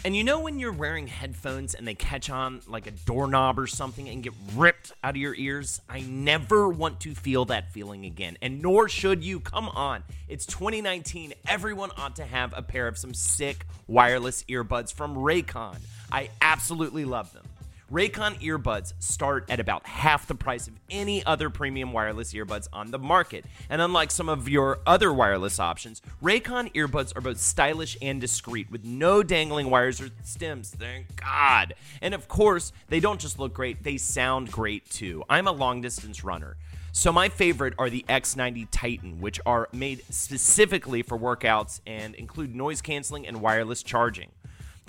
And 0.02 0.16
you 0.16 0.24
know 0.24 0.40
when 0.40 0.58
you're 0.58 0.72
wearing 0.72 1.06
headphones 1.06 1.74
and 1.74 1.86
they 1.86 1.94
catch 1.94 2.30
on 2.30 2.62
like 2.66 2.86
a 2.86 2.90
doorknob 2.90 3.58
or 3.58 3.66
something 3.66 4.08
and 4.08 4.22
get 4.22 4.32
ripped 4.54 4.92
out 5.04 5.10
of 5.10 5.16
your 5.18 5.34
ears? 5.34 5.82
I 5.90 6.00
never 6.00 6.70
want 6.70 7.00
to 7.00 7.14
feel 7.14 7.44
that 7.46 7.70
feeling 7.72 8.06
again, 8.06 8.38
and 8.40 8.62
nor 8.62 8.88
should 8.88 9.22
you. 9.22 9.40
Come 9.40 9.68
on. 9.68 10.02
It's 10.26 10.46
2019. 10.46 11.34
Everyone 11.46 11.90
ought 11.98 12.16
to 12.16 12.24
have 12.24 12.54
a 12.56 12.62
pair 12.62 12.88
of 12.88 12.96
some 12.96 13.12
sick 13.12 13.66
wireless 13.86 14.42
earbuds 14.44 14.90
from 14.90 15.16
Raycon. 15.16 15.76
I 16.12 16.30
absolutely 16.40 17.04
love 17.04 17.32
them. 17.32 17.44
Raycon 17.90 18.40
earbuds 18.40 18.92
start 19.00 19.46
at 19.48 19.58
about 19.58 19.84
half 19.84 20.28
the 20.28 20.34
price 20.36 20.68
of 20.68 20.74
any 20.90 21.26
other 21.26 21.50
premium 21.50 21.92
wireless 21.92 22.32
earbuds 22.32 22.68
on 22.72 22.92
the 22.92 23.00
market. 23.00 23.44
And 23.68 23.82
unlike 23.82 24.12
some 24.12 24.28
of 24.28 24.48
your 24.48 24.78
other 24.86 25.12
wireless 25.12 25.58
options, 25.58 26.00
Raycon 26.22 26.72
earbuds 26.74 27.16
are 27.16 27.20
both 27.20 27.40
stylish 27.40 27.98
and 28.00 28.20
discreet 28.20 28.70
with 28.70 28.84
no 28.84 29.24
dangling 29.24 29.70
wires 29.70 30.00
or 30.00 30.10
stems, 30.22 30.70
thank 30.70 31.16
God. 31.16 31.74
And 32.00 32.14
of 32.14 32.28
course, 32.28 32.72
they 32.86 33.00
don't 33.00 33.20
just 33.20 33.40
look 33.40 33.54
great, 33.54 33.82
they 33.82 33.96
sound 33.96 34.52
great 34.52 34.88
too. 34.88 35.24
I'm 35.28 35.48
a 35.48 35.52
long 35.52 35.80
distance 35.80 36.22
runner. 36.22 36.56
So 36.92 37.12
my 37.12 37.28
favorite 37.28 37.74
are 37.76 37.90
the 37.90 38.04
X90 38.08 38.68
Titan, 38.70 39.20
which 39.20 39.40
are 39.44 39.68
made 39.72 40.04
specifically 40.10 41.02
for 41.02 41.18
workouts 41.18 41.80
and 41.88 42.14
include 42.14 42.54
noise 42.54 42.82
canceling 42.82 43.26
and 43.26 43.40
wireless 43.40 43.82
charging. 43.82 44.30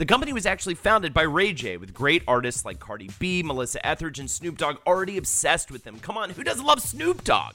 The 0.02 0.08
company 0.08 0.34
was 0.34 0.48
actually 0.48 0.74
founded 0.74 1.14
by 1.14 1.22
Ray 1.22 1.54
J, 1.54 1.78
with 1.78 1.94
great 1.94 2.24
artists 2.28 2.66
like 2.66 2.80
Cardi 2.80 3.12
B, 3.20 3.44
Melissa 3.44 3.86
Etheridge, 3.86 4.18
and 4.18 4.32
Snoop 4.32 4.58
Dogg 4.58 4.78
already 4.88 5.18
obsessed 5.18 5.70
with 5.70 5.84
them. 5.84 6.00
Come 6.00 6.18
on, 6.18 6.32
who 6.32 6.44
doesn't 6.44 6.66
love 6.66 6.82
Snoop 6.82 7.24
Dogg? 7.24 7.54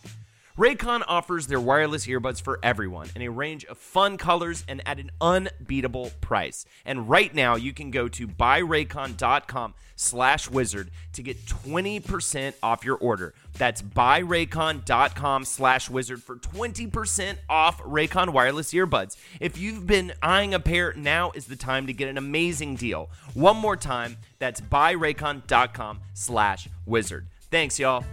Raycon 0.59 1.03
offers 1.07 1.47
their 1.49 1.61
wireless 1.61 2.07
earbuds 2.07 2.41
for 2.41 2.59
everyone 2.63 3.11
in 3.15 3.21
a 3.21 3.29
range 3.29 3.67
of 3.67 3.77
fun 3.77 4.17
colors 4.17 4.65
and 4.67 4.81
at 4.87 4.99
an 4.99 5.11
unbeatable 5.21 6.13
price. 6.23 6.65
And 6.87 7.11
right 7.11 7.35
now, 7.35 7.57
you 7.57 7.75
can 7.75 7.91
go 7.91 8.09
to 8.09 8.27
buyraycon.com 8.27 9.75
slash 9.97 10.51
wizard 10.51 10.91
to 11.13 11.23
get 11.23 11.45
20% 11.45 12.55
off 12.63 12.87
your 12.87 12.97
order. 12.97 13.35
That's 13.59 13.83
buyraycon.com 13.83 15.45
slash 15.45 15.91
wizard 15.91 16.23
for 16.23 16.37
20% 16.37 17.37
off 17.51 17.83
Raycon 17.83 18.31
wireless 18.31 18.73
earbuds. 18.73 19.19
If 19.41 19.59
you've 19.59 19.87
been 19.87 20.15
eyeing 20.23 20.55
a 20.55 20.61
pair, 20.61 20.95
now 20.95 21.33
is 21.33 21.47
the 21.47 21.57
time 21.57 21.87
to 21.87 21.93
get 21.93 22.09
an 22.09 22.17
amazing 22.17 22.77
deal. 22.77 23.11
One 23.35 23.59
more 23.59 23.77
time, 23.77 24.17
that's 24.39 24.63
buyraycon.com 24.63 26.01
slash 26.15 26.69
wizard. 26.87 27.27
Thanks, 27.51 27.79
y'all. 27.79 28.05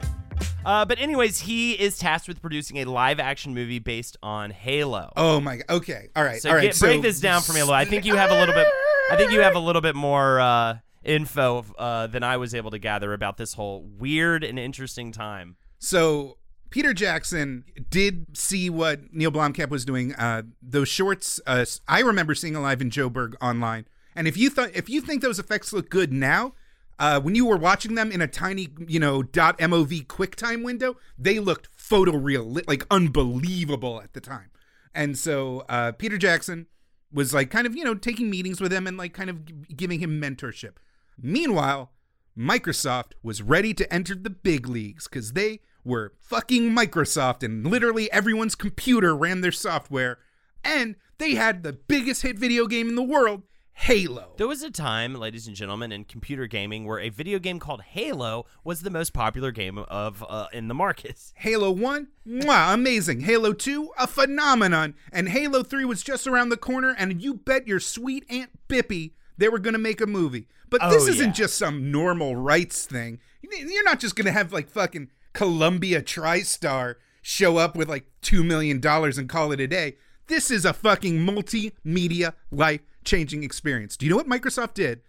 Uh, 0.65 0.85
but 0.85 0.99
anyways, 0.99 1.39
he 1.39 1.73
is 1.73 1.97
tasked 1.97 2.27
with 2.27 2.41
producing 2.41 2.77
a 2.77 2.85
live-action 2.85 3.53
movie 3.53 3.79
based 3.79 4.17
on 4.23 4.51
Halo. 4.51 5.11
Oh 5.15 5.39
my 5.39 5.57
god. 5.57 5.65
Okay. 5.69 6.09
All 6.15 6.23
right. 6.23 6.41
so 6.41 6.49
all 6.49 6.55
right. 6.55 6.71
get, 6.71 6.79
break 6.79 7.01
this 7.01 7.19
down 7.19 7.41
for 7.41 7.53
me 7.53 7.59
a 7.59 7.63
little. 7.63 7.75
I 7.75 7.85
think 7.85 8.05
you 8.05 8.15
have 8.15 8.31
a 8.31 8.39
little 8.39 8.55
bit. 8.55 8.67
I 9.11 9.15
think 9.15 9.31
you 9.31 9.41
have 9.41 9.55
a 9.55 9.59
little 9.59 9.81
bit 9.81 9.95
more 9.95 10.39
uh, 10.39 10.77
info 11.03 11.65
uh, 11.77 12.07
than 12.07 12.23
I 12.23 12.37
was 12.37 12.55
able 12.55 12.71
to 12.71 12.79
gather 12.79 13.13
about 13.13 13.37
this 13.37 13.53
whole 13.53 13.83
weird 13.83 14.43
and 14.43 14.57
interesting 14.57 15.11
time. 15.11 15.57
So 15.79 16.37
Peter 16.69 16.93
Jackson 16.93 17.65
did 17.89 18.35
see 18.35 18.69
what 18.69 19.13
Neil 19.13 19.31
Blomkamp 19.31 19.69
was 19.69 19.85
doing. 19.85 20.15
Uh, 20.15 20.43
those 20.61 20.87
shorts, 20.87 21.39
uh, 21.45 21.65
I 21.87 21.99
remember 21.99 22.33
seeing 22.33 22.55
alive 22.55 22.81
in 22.81 22.89
Joburg 22.89 23.35
online. 23.41 23.85
And 24.15 24.27
if 24.27 24.37
you 24.37 24.49
thought, 24.49 24.71
if 24.73 24.89
you 24.89 25.01
think 25.01 25.21
those 25.21 25.39
effects 25.39 25.73
look 25.73 25.89
good 25.89 26.13
now, 26.13 26.53
uh, 26.99 27.19
when 27.19 27.35
you 27.35 27.45
were 27.45 27.57
watching 27.57 27.95
them 27.95 28.11
in 28.11 28.21
a 28.21 28.27
tiny, 28.27 28.69
you 28.87 28.99
know, 28.99 29.23
.mov 29.23 30.05
QuickTime 30.07 30.63
window, 30.63 30.97
they 31.17 31.39
looked 31.39 31.69
photoreal, 31.75 32.61
like 32.67 32.85
unbelievable 32.91 34.01
at 34.01 34.13
the 34.13 34.21
time. 34.21 34.51
And 34.93 35.17
so 35.17 35.65
uh, 35.69 35.91
Peter 35.93 36.17
Jackson 36.17 36.67
was 37.11 37.33
like 37.33 37.49
kind 37.49 37.67
of, 37.67 37.75
you 37.75 37.83
know, 37.83 37.95
taking 37.95 38.29
meetings 38.29 38.61
with 38.61 38.71
him 38.71 38.87
and 38.87 38.97
like 38.97 39.13
kind 39.13 39.29
of 39.29 39.75
giving 39.75 39.99
him 39.99 40.21
mentorship. 40.21 40.73
Meanwhile, 41.21 41.91
Microsoft 42.37 43.13
was 43.21 43.41
ready 43.41 43.73
to 43.73 43.93
enter 43.93 44.15
the 44.15 44.29
big 44.29 44.67
leagues 44.67 45.07
because 45.07 45.33
they 45.33 45.59
were 45.83 46.13
fucking 46.19 46.71
Microsoft 46.71 47.43
and 47.43 47.65
literally 47.67 48.11
everyone's 48.11 48.55
computer 48.55 49.15
ran 49.15 49.41
their 49.41 49.51
software. 49.51 50.19
And 50.63 50.95
they 51.17 51.35
had 51.35 51.63
the 51.63 51.73
biggest 51.73 52.21
hit 52.21 52.39
video 52.39 52.67
game 52.67 52.89
in 52.89 52.95
the 52.95 53.03
world, 53.03 53.43
Halo. 53.75 54.31
There 54.37 54.47
was 54.47 54.61
a 54.63 54.69
time, 54.71 55.15
ladies 55.15 55.47
and 55.47 55.55
gentlemen, 55.55 55.91
in 55.91 56.05
computer 56.05 56.47
gaming 56.47 56.85
where 56.85 56.99
a 56.99 57.09
video 57.09 57.39
game 57.39 57.59
called 57.59 57.81
Halo 57.81 58.45
was 58.63 58.81
the 58.81 58.89
most 58.89 59.13
popular 59.13 59.51
game 59.51 59.77
of 59.77 60.23
uh, 60.29 60.45
in 60.53 60.67
the 60.67 60.73
market. 60.73 61.19
Halo 61.35 61.71
1, 61.71 62.07
mwah, 62.27 62.73
amazing. 62.73 63.21
Halo 63.21 63.51
2, 63.51 63.89
a 63.97 64.07
phenomenon. 64.07 64.93
And 65.11 65.29
Halo 65.29 65.63
3 65.63 65.85
was 65.85 66.03
just 66.03 66.27
around 66.27 66.49
the 66.49 66.57
corner, 66.57 66.95
and 66.97 67.21
you 67.21 67.33
bet 67.33 67.67
your 67.67 67.79
sweet 67.79 68.25
Aunt 68.29 68.51
Bippy 68.69 69.11
they 69.35 69.49
were 69.49 69.59
going 69.59 69.73
to 69.73 69.79
make 69.79 69.99
a 69.99 70.05
movie. 70.05 70.47
But 70.69 70.81
this 70.91 71.03
Oh, 71.03 71.07
isn't 71.07 71.25
yeah. 71.27 71.33
just 71.33 71.57
some 71.57 71.91
normal 71.91 72.35
rights 72.35 72.85
thing. 72.85 73.19
You're 73.41 73.83
not 73.83 73.99
just 73.99 74.15
going 74.15 74.27
to 74.27 74.31
have 74.31 74.53
like 74.53 74.69
fucking 74.69 75.09
Columbia 75.33 76.03
TriStar 76.03 76.95
show 77.23 77.57
up 77.57 77.75
with 77.75 77.89
like 77.89 78.05
$2 78.21 78.45
million 78.45 78.79
and 78.85 79.27
call 79.29 79.51
it 79.51 79.59
a 79.59 79.67
day. 79.67 79.95
This 80.27 80.51
is 80.51 80.65
a 80.65 80.73
fucking 80.73 81.17
multimedia 81.25 82.33
life 82.51 82.81
changing 83.05 83.43
experience. 83.43 83.97
Do 83.97 84.05
you 84.05 84.09
know 84.09 84.17
what 84.17 84.27
Microsoft 84.27 84.73
did 84.73 85.01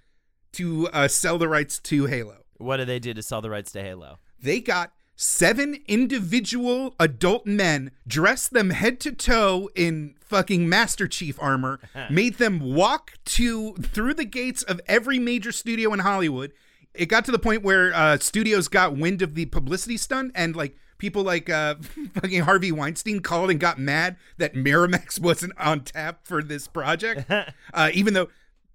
to 0.53 0.89
uh, 0.89 1.09
sell 1.09 1.39
the 1.39 1.49
rights 1.49 1.79
to 1.81 2.07
Halo? 2.07 2.45
What 2.59 2.77
did 2.79 2.89
they 2.89 2.99
do 2.99 3.15
to 3.15 3.23
sell 3.23 3.41
the 3.41 3.51
rights 3.51 3.73
to 3.73 3.83
Halo? 3.83 4.19
they 4.45 4.61
got 4.61 4.93
seven 5.17 5.79
individual 5.87 6.95
adult 7.01 7.47
men, 7.47 7.91
dressed 8.07 8.53
them 8.53 8.71
head 8.71 9.01
to 9.01 9.13
toe 9.13 9.71
in 9.75 10.15
fucking 10.21 10.69
Master 10.69 11.09
Chief 11.09 11.41
armor, 11.41 11.81
made 12.11 12.35
them 12.35 12.61
walk 12.61 13.13
to 13.25 13.75
through 13.75 14.15
the 14.15 14.25
gates 14.25 14.63
of 14.63 14.81
every 14.87 15.19
major 15.19 15.51
studio 15.51 15.93
in 15.93 16.01
Hollywood. 16.01 16.53
It 16.93 17.07
got 17.07 17.25
to 17.25 17.33
the 17.33 17.39
point 17.39 17.63
where 17.63 17.93
uh, 17.93 18.19
studios 18.19 18.69
got 18.69 18.97
wind 18.97 19.23
of 19.23 19.35
the 19.35 19.47
publicity 19.47 19.97
stunt 19.97 20.33
and 20.35 20.55
like 20.55 20.77
people 21.05 21.23
like 21.23 21.51
uh, 21.51 21.75
fucking 22.14 22.40
Harvey 22.40 22.73
Weinstein 22.73 23.21
called 23.21 23.51
and 23.51 23.61
got 23.61 23.79
mad 23.79 24.17
that 24.38 24.55
Miramax 24.55 25.21
wasn't 25.29 25.53
on 25.59 25.81
tap 25.81 26.21
for 26.25 26.43
this 26.43 26.67
project, 26.67 27.31
uh, 27.75 27.90
even 27.93 28.14
though 28.14 28.29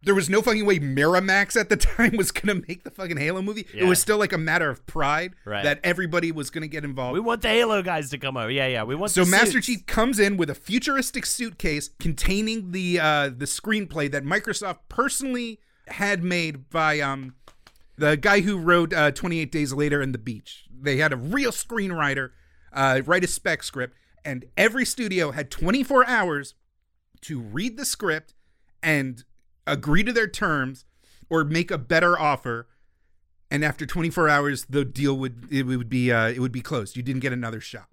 there 0.04 0.14
was 0.14 0.30
no 0.30 0.44
fucking 0.44 0.64
way 0.64 0.80
Miramax 0.80 1.60
at 1.60 1.70
the 1.70 1.76
time 1.76 2.16
was 2.16 2.32
gonna 2.32 2.62
make 2.68 2.84
the 2.84 2.92
fucking 2.92 3.18
Halo 3.18 3.42
movie. 3.42 3.66
It 3.74 3.86
was 3.86 4.00
still 4.00 4.18
like 4.20 4.32
a 4.32 4.38
matter 4.38 4.70
of 4.70 4.86
pride 4.86 5.34
Right. 5.44 5.64
that 5.64 5.80
everybody 5.84 6.32
was 6.32 6.52
gonna 6.52 6.68
get 6.68 6.86
involved. 6.86 7.16
We 7.16 7.20
want 7.20 7.42
the 7.42 7.48
Halo 7.48 7.82
guys 7.82 8.12
to 8.12 8.20
come 8.20 8.38
over. 8.38 8.52
Yeah, 8.52 8.68
yeah. 8.68 8.84
We 8.84 8.94
want 8.94 9.12
so 9.12 9.26
Master 9.26 9.54
suits. 9.54 9.66
Chief 9.66 9.86
comes 9.88 10.20
in 10.20 10.38
with 10.38 10.52
a 10.52 10.56
futuristic 10.56 11.26
suitcase 11.26 11.90
containing 12.00 12.72
the 12.74 13.00
uh, 13.00 13.30
the 13.36 13.46
screenplay 13.46 14.10
that 14.12 14.24
Microsoft 14.24 14.78
personally 14.88 15.60
had 15.88 16.24
made 16.24 16.70
by 16.70 17.00
um 17.00 17.34
the 18.00 18.18
guy 18.18 18.42
who 18.42 18.58
wrote 18.58 18.94
uh, 18.94 19.12
28 19.12 19.52
Days 19.52 19.74
Later 19.74 20.02
and 20.02 20.14
The 20.14 20.20
Beach. 20.20 20.66
They 20.72 20.98
had 20.98 21.12
a 21.12 21.18
real 21.18 21.52
screenwriter 21.52 22.32
uh, 22.72 23.02
write 23.06 23.24
a 23.24 23.28
spec 23.28 23.64
script, 23.64 23.96
and 24.24 24.46
every 24.58 24.86
studio 24.86 25.32
had 25.32 25.52
24 25.52 26.08
hours 26.08 26.56
to 27.22 27.40
read 27.40 27.78
the 27.78 27.86
script 27.86 28.34
and 28.82 29.24
agree 29.68 30.04
to 30.04 30.14
their 30.14 30.28
terms 30.28 30.86
or 31.30 31.44
make 31.44 31.72
a 31.72 31.78
better 31.78 32.18
offer. 32.18 32.68
And 33.52 33.66
after 33.66 33.86
24 33.86 34.30
hours, 34.30 34.66
the 34.70 34.86
deal 34.86 35.18
would 35.18 35.48
it 35.52 35.64
would 35.64 35.90
be 35.90 36.12
uh, 36.12 36.28
it 36.30 36.40
would 36.40 36.52
be 36.52 36.62
closed. 36.62 36.96
You 36.96 37.04
didn't 37.04 37.22
get 37.22 37.34
another 37.34 37.60
shot. 37.60 37.88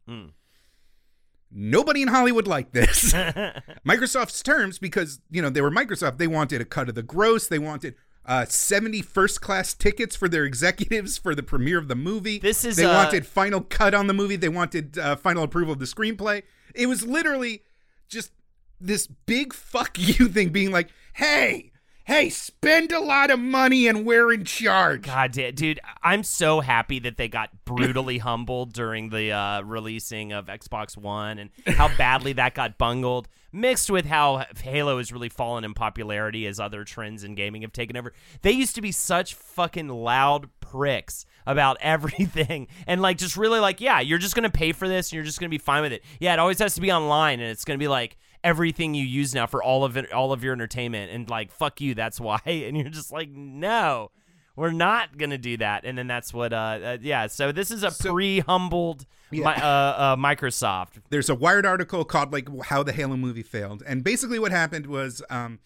Nobody 1.51 2.03
in 2.03 2.09
Hollywood 2.09 2.47
liked 2.47 2.75
this. 2.75 3.13
Microsoft's 3.87 4.43
terms, 4.43 4.79
because 4.79 5.21
you 5.31 5.41
know 5.41 5.49
they 5.49 5.63
were 5.63 5.71
Microsoft, 5.71 6.19
they 6.19 6.27
wanted 6.27 6.61
a 6.61 6.65
cut 6.65 6.89
of 6.91 6.95
the 6.95 7.03
gross. 7.03 7.49
They 7.49 7.59
wanted 7.59 7.95
uh, 8.27 8.45
70 8.45 9.03
first 9.03 9.41
class 9.41 9.73
tickets 9.73 10.17
for 10.17 10.29
their 10.29 10.45
executives 10.45 11.17
for 11.17 11.35
the 11.35 11.43
premiere 11.43 11.79
of 11.79 11.89
the 11.89 11.95
movie. 11.95 12.39
This 12.39 12.65
is, 12.65 12.77
they 12.77 12.85
uh, 12.85 12.93
wanted 12.93 13.27
final 13.27 13.61
cut 13.61 13.95
on 13.95 14.09
the 14.09 14.15
movie. 14.15 14.37
They 14.37 14.49
wanted 14.49 14.99
uh, 14.99 15.17
final 15.17 15.45
approval 15.45 15.73
of 15.73 15.79
the 15.79 15.87
screenplay. 15.87 16.43
It 16.75 16.87
was 16.87 17.07
literally 17.07 17.63
just 18.09 18.33
this 18.81 19.07
big 19.07 19.53
fuck 19.53 19.99
you 19.99 20.29
thing, 20.29 20.51
being 20.51 20.73
like, 20.73 20.91
"Hey, 21.15 21.73
hey, 22.07 22.31
spend 22.31 22.93
a 22.93 23.01
lot 23.01 23.31
of 23.31 23.39
money 23.39 23.87
and 23.87 24.05
we're 24.05 24.33
in 24.33 24.45
charge." 24.45 25.03
God 25.03 25.33
dude, 25.33 25.81
I'm 26.03 26.23
so 26.23 26.61
happy 26.61 26.99
that 27.01 27.17
they 27.17 27.29
got 27.29 27.51
brutally 27.65 28.19
humbled 28.27 28.73
during 28.73 29.11
the 29.11 29.33
uh, 29.33 29.63
releasing 29.63 30.33
of 30.33 30.47
Xbox 30.47 30.97
One 30.97 31.39
and 31.39 31.51
how 31.67 31.95
badly 31.97 32.33
that 32.35 32.55
got 32.55 32.79
bungled, 32.79 33.29
mixed 33.53 33.91
with 33.91 34.07
how 34.07 34.45
Halo 34.63 34.99
has 34.99 35.13
really 35.13 35.29
fallen 35.29 35.65
in 35.65 35.75
popularity 35.75 36.47
as 36.47 36.59
other 36.61 36.85
trends 36.85 37.25
in 37.25 37.35
gaming 37.35 37.63
have 37.63 37.73
taken 37.73 37.97
over. 37.97 38.13
They 38.43 38.53
used 38.53 38.75
to 38.77 38.83
be 38.83 38.93
such 38.93 39.35
fucking 39.35 39.89
loud 39.89 40.49
pricks 40.61 41.27
about 41.47 41.77
everything 41.81 42.69
and 42.87 43.01
like 43.03 43.19
just 43.19 43.37
really 43.37 43.61
like, 43.61 43.81
yeah, 43.81 44.01
you're 44.01 44.19
just 44.19 44.35
gonna 44.35 44.51
pay 44.51 44.73
for 44.73 44.89
this 44.89 45.09
and 45.11 45.15
you're 45.17 45.25
just 45.25 45.41
gonna 45.41 45.51
be 45.51 45.59
fine 45.59 45.83
with 45.83 45.93
it. 45.93 46.05
Yeah, 46.21 46.33
it 46.33 46.39
always 46.39 46.59
has 46.59 46.75
to 46.75 46.81
be 46.81 46.93
online 46.93 47.41
and 47.41 47.51
it's 47.51 47.65
gonna 47.65 47.79
be 47.79 47.89
like 47.89 48.17
everything 48.47 48.95
you 48.95 49.05
use 49.05 49.35
now 49.35 49.47
for 49.47 49.63
all 49.63 49.85
of 49.85 49.97
it, 49.97 50.13
all 50.13 50.33
of 50.33 50.45
your 50.45 50.53
entertainment 50.53 51.11
and 51.13 51.29
like 51.29 51.51
fuck 51.51 51.81
you, 51.81 51.95
that's 51.95 52.21
why. 52.21 52.41
And 52.47 52.77
you're 52.77 52.89
just 52.89 53.13
like, 53.13 53.29
no 53.31 54.11
we're 54.57 54.73
not 54.73 55.19
gonna 55.19 55.39
do 55.39 55.59
that. 55.59 55.85
And 55.85 55.97
then 55.97 56.07
that's 56.07 56.33
what 56.35 56.53
uh, 56.53 56.57
uh 56.57 56.99
yeah 57.01 57.27
so 57.27 57.53
this 57.53 57.71
is 57.71 57.83
a 57.83 57.91
So- 57.91 58.13
pre-humbled 58.13 59.07
mi- 59.31 59.45
uh, 59.45 59.51
uh 59.63 60.17
microsoft. 60.17 61.03
There's 61.11 61.29
a 61.29 61.35
Wired 61.35 61.67
article 61.67 62.05
called 62.05 62.33
like 62.33 62.49
how 62.65 62.83
the 62.83 62.93
Halo 62.93 63.17
movie 63.17 63.43
failed, 63.43 63.83
and 63.87 64.03
basically 64.03 64.39
what 64.39 64.51
happened 64.53 64.87
was, 64.87 65.23
um, 65.31 65.61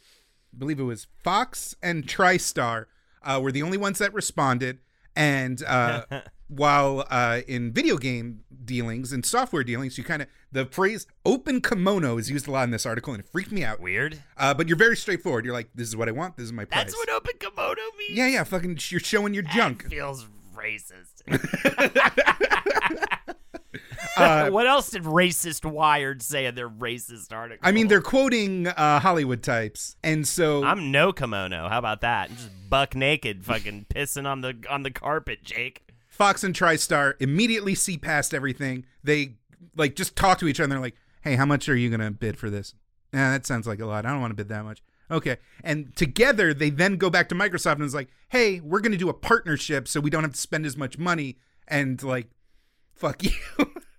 I 0.52 0.58
believe 0.58 0.80
it 0.80 0.84
was 0.84 1.06
Fox 1.22 1.76
and 1.82 2.06
TriStar 2.06 2.86
uh, 3.22 3.40
were 3.42 3.52
the 3.52 3.62
only 3.62 3.78
ones 3.78 3.98
that 3.98 4.12
responded, 4.12 4.80
and 5.14 5.62
uh, 5.62 6.02
while 6.50 7.06
uh, 7.10 7.40
in 7.46 7.72
video 7.72 7.96
game 7.96 8.40
dealings 8.64 9.12
and 9.12 9.24
software 9.24 9.64
dealings, 9.64 9.96
you 9.96 10.04
kind 10.04 10.22
of 10.22 10.28
the 10.52 10.66
phrase 10.66 11.06
"open 11.24 11.60
kimono" 11.60 12.18
is 12.18 12.28
used 12.28 12.46
a 12.48 12.50
lot 12.50 12.64
in 12.64 12.70
this 12.70 12.84
article, 12.84 13.14
and 13.14 13.22
it 13.22 13.28
freaked 13.30 13.52
me 13.52 13.64
out. 13.64 13.80
weird 13.80 14.22
Uh, 14.36 14.52
but 14.52 14.68
you're 14.68 14.76
very 14.76 14.96
straightforward. 14.96 15.44
You're 15.44 15.54
like, 15.54 15.70
this 15.74 15.88
is 15.88 15.96
what 15.96 16.08
I 16.08 16.12
want. 16.12 16.36
This 16.36 16.44
is 16.44 16.52
my 16.52 16.64
price. 16.64 16.84
that's 16.84 16.96
what 16.96 17.08
open 17.10 17.32
kimono 17.38 17.80
means 17.98 18.18
yeah, 18.18 18.26
yeah. 18.26 18.44
Fucking, 18.44 18.78
you're 18.88 19.00
showing 19.00 19.32
your 19.32 19.44
junk. 19.44 19.88
feels 19.88 20.26
racist 20.54 21.22
Uh, 24.16 24.50
what 24.50 24.66
else 24.66 24.90
did 24.90 25.04
racist 25.04 25.64
wired 25.64 26.20
say 26.20 26.44
in 26.46 26.54
their 26.54 26.68
racist 26.68 27.32
article 27.32 27.60
I 27.66 27.70
mean, 27.70 27.86
they're 27.86 28.02
quoting 28.02 28.66
uh, 28.66 28.98
Hollywood 28.98 29.42
types, 29.42 29.96
and 30.02 30.26
so 30.26 30.64
i'm 30.64 30.90
no 30.90 31.12
kimono 31.12 31.68
how 31.68 31.78
about 31.78 32.00
that 32.00 32.28
just 32.30 32.50
buck 32.68 32.94
naked 32.96 33.44
fucking 33.44 33.86
pissing 33.88 34.26
on 34.26 34.40
the 34.40 34.56
on 34.68 34.82
the 34.82 34.90
carpet 34.90 35.44
jake 35.44 35.89
Fox 36.20 36.44
and 36.44 36.54
TriStar 36.54 37.14
immediately 37.18 37.74
see 37.74 37.96
past 37.96 38.34
everything. 38.34 38.84
They 39.02 39.36
like 39.74 39.96
just 39.96 40.16
talk 40.16 40.38
to 40.40 40.48
each 40.48 40.60
other. 40.60 40.68
They're 40.68 40.78
like, 40.78 40.96
"Hey, 41.22 41.34
how 41.34 41.46
much 41.46 41.66
are 41.66 41.74
you 41.74 41.88
gonna 41.88 42.10
bid 42.10 42.36
for 42.36 42.50
this?" 42.50 42.74
Yeah, 43.10 43.30
that 43.30 43.46
sounds 43.46 43.66
like 43.66 43.80
a 43.80 43.86
lot. 43.86 44.04
I 44.04 44.10
don't 44.10 44.20
want 44.20 44.32
to 44.32 44.34
bid 44.34 44.50
that 44.50 44.62
much. 44.62 44.82
Okay, 45.10 45.38
and 45.64 45.96
together 45.96 46.52
they 46.52 46.68
then 46.68 46.96
go 46.96 47.08
back 47.08 47.30
to 47.30 47.34
Microsoft 47.34 47.76
and 47.76 47.84
is 47.84 47.94
like, 47.94 48.10
"Hey, 48.28 48.60
we're 48.60 48.80
gonna 48.80 48.98
do 48.98 49.08
a 49.08 49.14
partnership 49.14 49.88
so 49.88 49.98
we 49.98 50.10
don't 50.10 50.22
have 50.22 50.34
to 50.34 50.38
spend 50.38 50.66
as 50.66 50.76
much 50.76 50.98
money." 50.98 51.38
And 51.66 52.02
like, 52.02 52.28
fuck 52.94 53.24
you. 53.24 53.32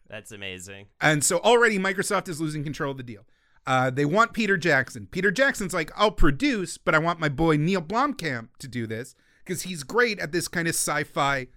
that's 0.08 0.32
amazing 0.32 0.90
And 1.02 1.24
so 1.24 1.40
already 1.40 1.80
Microsoft 1.80 2.30
is 2.30 2.40
losing 2.40 2.64
control 2.64 2.92
of 2.92 2.98
the 2.98 3.04
deal. 3.04 3.26
Uh, 3.66 3.90
they 3.90 4.06
want 4.06 4.34
Peter 4.34 4.58
Jackson. 4.58 5.08
Peter 5.10 5.32
Jackson's 5.32 5.74
like, 5.74 5.92
I'll 5.96 6.12
produce, 6.12 6.78
but 6.78 6.94
I 6.94 7.00
want 7.00 7.20
my 7.20 7.30
boy 7.30 7.58
Neil 7.58 7.82
Blomkamp 7.82 8.50
to 8.60 8.68
do 8.68 8.86
this 8.86 9.16
because 9.44 9.64
he's 9.64 9.82
great 9.82 10.20
at 10.20 10.32
this 10.32 10.48
kind 10.48 10.68
of 10.68 10.76
sci-fi 10.76 11.48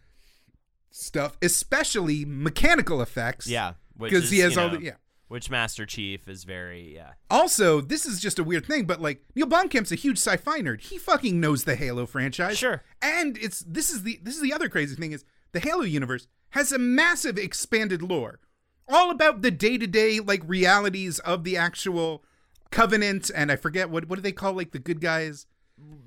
stuff, 0.95 1.37
especially 1.43 2.25
mechanical 2.25 3.03
effects. 3.03 3.47
yeah 3.47 3.75
because 3.99 4.31
he 4.31 4.41
has 4.41 4.57
all 4.57 4.69
know, 4.69 4.77
the 4.77 4.85
yeah. 4.85 4.93
which 5.29 5.51
master 5.51 5.87
chief 5.87 6.29
is 6.29 6.45
very 6.45 6.95
yeah 6.95 7.13
Also, 7.31 7.81
this 7.81 8.07
is 8.07 8.21
just 8.21 8.39
a 8.39 8.45
weird 8.45 8.67
thing, 8.67 8.85
but 8.87 9.01
like 9.01 9.25
Neil 9.35 9.47
Blomkamp's 9.47 9.93
a 9.93 9.97
huge 9.97 10.19
sci-fi 10.19 10.61
nerd. 10.61 10.81
He 10.81 10.99
fucking 10.99 11.41
knows 11.41 11.65
the 11.65 11.77
Halo 11.77 12.07
franchise. 12.07 12.59
Sure. 12.59 12.83
And 13.03 13.37
it's 13.39 13.61
this 13.61 13.91
is 13.91 14.03
the 14.03 14.21
this 14.23 14.37
is 14.37 14.43
the 14.43 14.53
other 14.53 14.69
crazy 14.69 14.97
thing 14.97 15.13
is 15.13 15.25
the 15.53 15.61
Halo 15.61 15.83
universe 15.83 16.27
has 16.51 16.73
a 16.73 16.79
massive 16.79 17.39
expanded 17.39 18.03
lore. 18.03 18.41
All 18.89 19.11
about 19.11 19.43
the 19.43 19.51
day-to-day 19.51 20.21
like 20.21 20.43
realities 20.47 21.19
of 21.21 21.43
the 21.45 21.57
actual 21.57 22.23
covenant 22.71 23.31
and 23.35 23.51
I 23.51 23.57
forget 23.57 23.91
what 23.91 24.09
what 24.09 24.17
do 24.17 24.23
they 24.23 24.33
call 24.33 24.53
like 24.53 24.73
the 24.73 24.79
good 24.79 25.01
guys? 25.01 25.47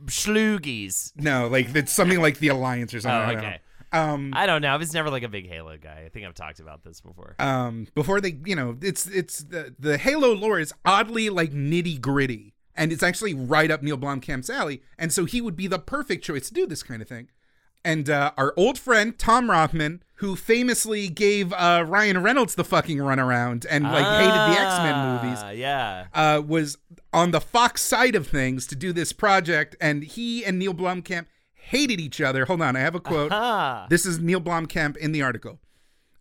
schloogies 0.06 1.12
No, 1.18 1.48
like 1.48 1.76
it's 1.76 1.92
something 1.92 2.22
like 2.22 2.40
the 2.40 2.48
alliance 2.48 2.94
or 2.94 3.02
something. 3.02 3.38
Oh, 3.38 3.40
okay. 3.40 3.60
Um 3.94 4.34
I 4.36 4.46
don't 4.46 4.62
know. 4.62 4.70
I 4.70 4.78
was 4.78 4.94
never 4.94 5.10
like 5.10 5.24
a 5.24 5.30
big 5.30 5.48
Halo 5.48 5.78
guy. 5.78 6.04
I 6.06 6.10
think 6.10 6.26
I've 6.26 6.34
talked 6.34 6.60
about 6.60 6.84
this 6.84 7.02
before. 7.02 7.36
um 7.40 7.88
before 7.96 8.20
they 8.22 8.38
you 8.46 8.56
know 8.56 8.78
it's 8.82 9.06
it's 9.08 9.40
the 9.40 9.74
the 9.80 9.98
halo 9.98 10.34
lore 10.34 10.60
is 10.60 10.74
oddly 10.86 11.30
like 11.30 11.52
nitty 11.52 12.00
gritty 12.02 12.54
and 12.76 12.92
it's 12.92 13.02
actually 13.04 13.34
right 13.34 13.72
up 13.72 13.82
neil 13.82 13.98
blomkamp's 13.98 14.50
alley 14.50 14.82
and 15.00 15.12
so 15.14 15.26
he 15.26 15.40
would 15.42 15.56
be 15.56 15.68
the 15.68 15.80
perfect 15.80 16.24
choice 16.24 16.48
to 16.50 16.54
do 16.54 16.66
this 16.68 16.84
kind 16.84 17.02
of 17.02 17.08
thing 17.08 17.28
and 17.86 18.10
uh, 18.10 18.32
our 18.38 18.54
old 18.58 18.78
friend 18.78 19.18
tom 19.18 19.50
rothman 19.50 20.04
who 20.16 20.36
famously 20.36 21.08
gave 21.10 21.54
uh, 21.54 21.84
ryan 21.88 22.22
reynolds 22.22 22.56
the 22.56 22.64
fucking 22.64 22.98
runaround 22.98 23.66
and 23.70 23.84
like 23.86 24.06
hated 24.06 24.34
the 24.34 24.60
x-men 24.60 25.24
movies 25.24 25.40
Ah, 25.42 25.50
Yeah. 25.52 26.06
uh, 26.14 26.42
was 26.46 26.78
on 27.14 27.32
the 27.32 27.42
Fox 27.42 27.82
side 27.82 28.16
of 28.16 28.28
things 28.28 28.68
to 28.68 28.76
do 28.76 28.92
this 28.94 29.12
project, 29.14 29.76
and 29.82 30.04
he 30.04 30.44
and 30.46 30.60
Neil 30.60 30.74
Blomkamp 30.74 31.26
hated 31.68 32.00
each 32.00 32.22
other. 32.22 32.46
Hold 32.46 32.62
on, 32.62 32.76
I 32.76 32.80
have 32.80 32.96
a 32.96 33.00
quote. 33.00 33.32
Ah. 33.32 33.88
This 33.90 34.06
is 34.06 34.20
Neil 34.20 34.42
Blomkamp 34.42 34.96
in 34.98 35.12
the 35.12 35.22
article. 35.22 35.60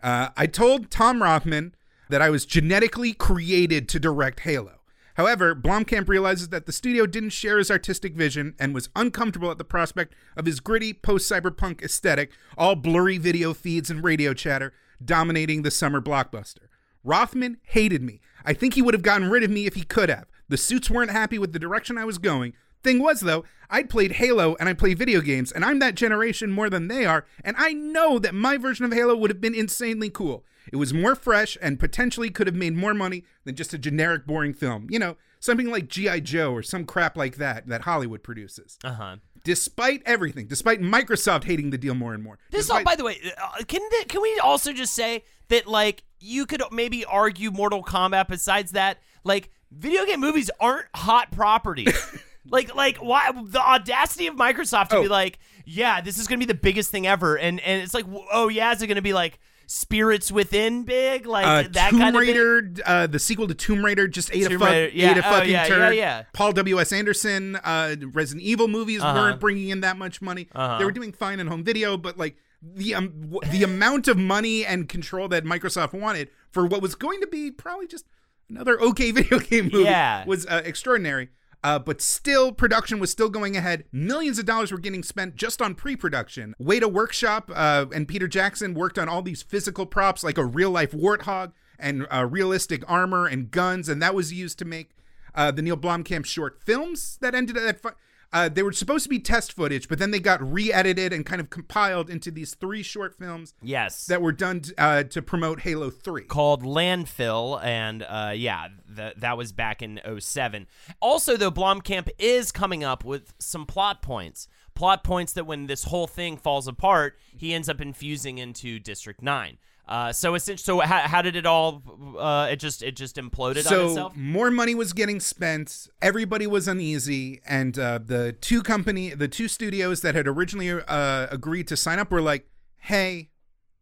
Uh, 0.02 0.28
I 0.36 0.46
told 0.46 0.90
Tom 0.90 1.22
Rothman 1.22 1.74
that 2.08 2.22
I 2.22 2.30
was 2.30 2.44
genetically 2.44 3.12
created 3.12 3.88
to 3.88 4.00
direct 4.00 4.40
Halo. 4.40 4.80
However, 5.14 5.54
Blomkamp 5.54 6.08
realizes 6.08 6.50
that 6.50 6.66
the 6.66 6.72
studio 6.72 7.06
didn't 7.06 7.30
share 7.30 7.58
his 7.58 7.70
artistic 7.70 8.14
vision 8.14 8.54
and 8.58 8.74
was 8.74 8.90
uncomfortable 8.94 9.50
at 9.50 9.56
the 9.56 9.64
prospect 9.64 10.14
of 10.36 10.46
his 10.46 10.60
gritty 10.60 10.92
post 10.92 11.30
cyberpunk 11.30 11.82
aesthetic, 11.82 12.32
all 12.58 12.76
blurry 12.76 13.16
video 13.16 13.54
feeds 13.54 13.88
and 13.88 14.04
radio 14.04 14.34
chatter 14.34 14.74
dominating 15.02 15.62
the 15.62 15.70
summer 15.70 16.00
blockbuster. 16.00 16.68
Rothman 17.02 17.58
hated 17.62 18.02
me. 18.02 18.20
I 18.44 18.52
think 18.52 18.74
he 18.74 18.82
would 18.82 18.94
have 18.94 19.02
gotten 19.02 19.30
rid 19.30 19.42
of 19.42 19.50
me 19.50 19.66
if 19.66 19.74
he 19.74 19.84
could 19.84 20.10
have. 20.10 20.26
The 20.48 20.56
suits 20.56 20.90
weren't 20.90 21.10
happy 21.10 21.38
with 21.38 21.52
the 21.52 21.58
direction 21.58 21.96
I 21.96 22.04
was 22.04 22.18
going. 22.18 22.52
Thing 22.86 23.00
was, 23.00 23.18
though, 23.18 23.44
I'd 23.68 23.90
played 23.90 24.12
Halo 24.12 24.54
and 24.60 24.68
I 24.68 24.72
play 24.72 24.94
video 24.94 25.20
games, 25.20 25.50
and 25.50 25.64
I'm 25.64 25.80
that 25.80 25.96
generation 25.96 26.52
more 26.52 26.70
than 26.70 26.86
they 26.86 27.04
are, 27.04 27.26
and 27.42 27.56
I 27.58 27.72
know 27.72 28.20
that 28.20 28.32
my 28.32 28.56
version 28.58 28.84
of 28.84 28.92
Halo 28.92 29.16
would 29.16 29.28
have 29.28 29.40
been 29.40 29.56
insanely 29.56 30.08
cool. 30.08 30.44
It 30.72 30.76
was 30.76 30.94
more 30.94 31.16
fresh 31.16 31.58
and 31.60 31.80
potentially 31.80 32.30
could 32.30 32.46
have 32.46 32.54
made 32.54 32.76
more 32.76 32.94
money 32.94 33.24
than 33.42 33.56
just 33.56 33.74
a 33.74 33.78
generic, 33.78 34.24
boring 34.24 34.54
film. 34.54 34.86
You 34.88 35.00
know, 35.00 35.16
something 35.40 35.68
like 35.68 35.88
GI 35.88 36.20
Joe 36.20 36.52
or 36.52 36.62
some 36.62 36.84
crap 36.84 37.16
like 37.16 37.38
that 37.38 37.66
that 37.66 37.80
Hollywood 37.80 38.22
produces. 38.22 38.78
Uh 38.84 38.92
huh. 38.92 39.16
Despite 39.42 40.04
everything, 40.06 40.46
despite 40.46 40.80
Microsoft 40.80 41.42
hating 41.42 41.70
the 41.70 41.78
deal 41.78 41.94
more 41.94 42.14
and 42.14 42.22
more. 42.22 42.38
This 42.52 42.70
all, 42.70 42.84
by 42.84 42.94
the 42.94 43.02
way, 43.02 43.18
uh, 43.36 43.64
can 43.66 43.80
th- 43.90 44.06
can 44.06 44.22
we 44.22 44.38
also 44.38 44.72
just 44.72 44.94
say 44.94 45.24
that 45.48 45.66
like 45.66 46.04
you 46.20 46.46
could 46.46 46.62
maybe 46.70 47.04
argue 47.04 47.50
Mortal 47.50 47.82
Kombat 47.82 48.28
besides 48.28 48.70
that 48.72 48.98
like 49.24 49.50
video 49.72 50.06
game 50.06 50.20
movies 50.20 50.52
aren't 50.60 50.86
hot 50.94 51.32
properties. 51.32 52.22
like 52.50 52.74
like 52.74 52.98
why 52.98 53.30
the 53.44 53.60
audacity 53.60 54.26
of 54.26 54.34
Microsoft 54.36 54.88
to 54.88 54.96
Oh. 54.96 55.02
be 55.02 55.08
like, 55.08 55.38
yeah, 55.64 56.00
this 56.00 56.18
is 56.18 56.26
going 56.26 56.40
to 56.40 56.46
be 56.46 56.52
the 56.52 56.58
biggest 56.58 56.90
thing 56.90 57.06
ever 57.06 57.36
and 57.36 57.60
and 57.60 57.82
it's 57.82 57.94
like 57.94 58.04
oh 58.32 58.48
yeah, 58.48 58.72
is 58.72 58.82
it 58.82 58.86
going 58.86 58.96
to 58.96 59.02
be 59.02 59.12
like 59.12 59.38
Spirits 59.68 60.30
Within 60.30 60.84
big 60.84 61.26
like 61.26 61.44
uh, 61.66 61.68
that 61.72 61.90
Tomb 61.90 61.98
kind 61.98 62.14
of 62.16 62.22
thing? 62.22 62.28
Raider, 62.36 62.70
uh, 62.86 63.06
the 63.08 63.18
sequel 63.18 63.48
to 63.48 63.54
Tomb 63.54 63.84
Raider, 63.84 64.06
just 64.06 64.32
ate 64.32 64.46
a, 64.46 64.48
Tomb 64.50 64.60
fuck, 64.60 64.68
Raider, 64.70 64.92
yeah. 64.96 65.10
ate 65.10 65.16
a 65.16 65.28
Oh, 65.28 65.32
fucking 65.32 65.50
yeah, 65.50 65.66
turd. 65.66 65.94
yeah, 65.96 66.18
yeah. 66.18 66.22
Paul 66.32 66.52
W. 66.52 66.80
S. 66.80 66.92
Anderson, 66.92 67.56
uh, 67.56 67.96
Resident 68.12 68.44
Evil 68.46 68.68
movies 68.68 69.02
Uh-huh. 69.02 69.12
weren't 69.18 69.40
bringing 69.40 69.70
in 69.70 69.80
that 69.80 69.96
much 69.96 70.22
money. 70.22 70.46
Uh-huh. 70.54 70.78
They 70.78 70.84
were 70.84 70.92
doing 70.92 71.12
fine 71.12 71.40
in 71.40 71.48
home 71.48 71.64
video, 71.64 71.96
but 71.96 72.16
like 72.16 72.36
the 72.62 72.94
um, 72.94 73.08
w- 73.28 73.40
the 73.50 73.64
amount 73.64 74.06
of 74.06 74.16
money 74.16 74.64
and 74.64 74.88
control 74.88 75.26
that 75.28 75.44
Microsoft 75.44 75.92
wanted 75.92 76.30
for 76.52 76.64
what 76.64 76.80
was 76.80 76.94
going 76.94 77.20
to 77.20 77.26
be 77.26 77.50
probably 77.50 77.88
just 77.88 78.04
another 78.48 78.80
okay 78.80 79.10
video 79.18 79.40
game 79.40 79.68
movie 79.72 79.90
was 80.28 80.46
uh, 80.46 80.62
extraordinary. 80.64 81.28
Uh, 81.64 81.78
but 81.78 82.00
still, 82.00 82.52
production 82.52 82.98
was 82.98 83.10
still 83.10 83.28
going 83.28 83.56
ahead. 83.56 83.84
Millions 83.90 84.38
of 84.38 84.44
dollars 84.44 84.70
were 84.70 84.78
getting 84.78 85.02
spent 85.02 85.34
just 85.34 85.60
on 85.60 85.74
pre-production. 85.74 86.54
Weta 86.62 86.90
Workshop 86.90 87.50
uh, 87.54 87.86
and 87.92 88.06
Peter 88.06 88.28
Jackson 88.28 88.74
worked 88.74 88.98
on 88.98 89.08
all 89.08 89.22
these 89.22 89.42
physical 89.42 89.84
props, 89.86 90.22
like 90.22 90.38
a 90.38 90.44
real-life 90.44 90.92
warthog 90.92 91.52
and 91.78 92.06
uh, 92.12 92.24
realistic 92.24 92.82
armor 92.86 93.26
and 93.26 93.50
guns, 93.50 93.88
and 93.88 94.00
that 94.00 94.14
was 94.14 94.32
used 94.32 94.58
to 94.60 94.64
make 94.64 94.96
uh, 95.34 95.50
the 95.50 95.62
Neil 95.62 95.76
Blomkamp 95.76 96.24
short 96.24 96.62
films 96.64 97.18
that 97.20 97.34
ended 97.34 97.56
at. 97.56 97.80
Fi- 97.80 97.92
uh, 98.36 98.48
they 98.48 98.62
were 98.62 98.72
supposed 98.72 99.04
to 99.04 99.08
be 99.08 99.18
test 99.18 99.52
footage, 99.52 99.88
but 99.88 99.98
then 99.98 100.10
they 100.10 100.20
got 100.20 100.40
re-edited 100.42 101.12
and 101.12 101.24
kind 101.24 101.40
of 101.40 101.48
compiled 101.50 102.10
into 102.10 102.30
these 102.30 102.54
three 102.54 102.82
short 102.82 103.14
films 103.18 103.54
Yes. 103.62 104.06
that 104.06 104.20
were 104.20 104.32
done 104.32 104.60
t- 104.60 104.72
uh, 104.78 105.02
to 105.04 105.22
promote 105.22 105.60
Halo 105.60 105.90
Three. 105.90 106.24
called 106.24 106.64
Landfall, 106.64 107.58
and 107.60 108.02
uh, 108.02 108.32
yeah, 108.34 108.68
th- 108.94 109.14
that 109.16 109.36
was 109.38 109.52
back 109.52 109.82
in 109.82 110.00
07. 110.18 110.66
Also, 111.00 111.36
though, 111.36 111.50
Blomkamp 111.50 112.08
is 112.18 112.52
coming 112.52 112.84
up 112.84 113.04
with 113.04 113.34
some 113.38 113.66
plot 113.66 114.02
points. 114.02 114.48
Plot 114.74 115.02
points 115.04 115.32
that 115.32 115.46
when 115.46 115.66
this 115.66 115.84
whole 115.84 116.06
thing 116.06 116.36
falls 116.36 116.68
apart, 116.68 117.16
he 117.36 117.54
ends 117.54 117.68
up 117.68 117.80
infusing 117.80 118.36
into 118.38 118.78
District 118.78 119.22
9. 119.22 119.56
Uh, 119.88 120.12
so 120.12 120.34
essentially, 120.34 120.64
so 120.64 120.80
how, 120.80 121.00
how 121.02 121.22
did 121.22 121.36
it 121.36 121.46
all? 121.46 121.80
Uh, 122.18 122.48
it 122.50 122.56
just 122.56 122.82
it 122.82 122.96
just 122.96 123.16
imploded 123.16 123.58
on 123.58 123.62
so 123.62 123.88
itself. 123.88 124.16
more 124.16 124.50
money 124.50 124.74
was 124.74 124.92
getting 124.92 125.20
spent 125.20 125.86
everybody 126.02 126.44
was 126.46 126.66
uneasy 126.66 127.40
and 127.46 127.78
uh, 127.78 127.98
the 128.04 128.32
two 128.40 128.62
company 128.62 129.10
the 129.10 129.28
two 129.28 129.46
studios 129.46 130.00
that 130.00 130.14
had 130.16 130.26
originally 130.26 130.70
uh, 130.72 131.26
agreed 131.30 131.68
to 131.68 131.76
sign 131.76 132.00
up 132.00 132.10
were 132.10 132.20
like 132.20 132.48
hey 132.78 133.30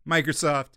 microsoft 0.07 0.73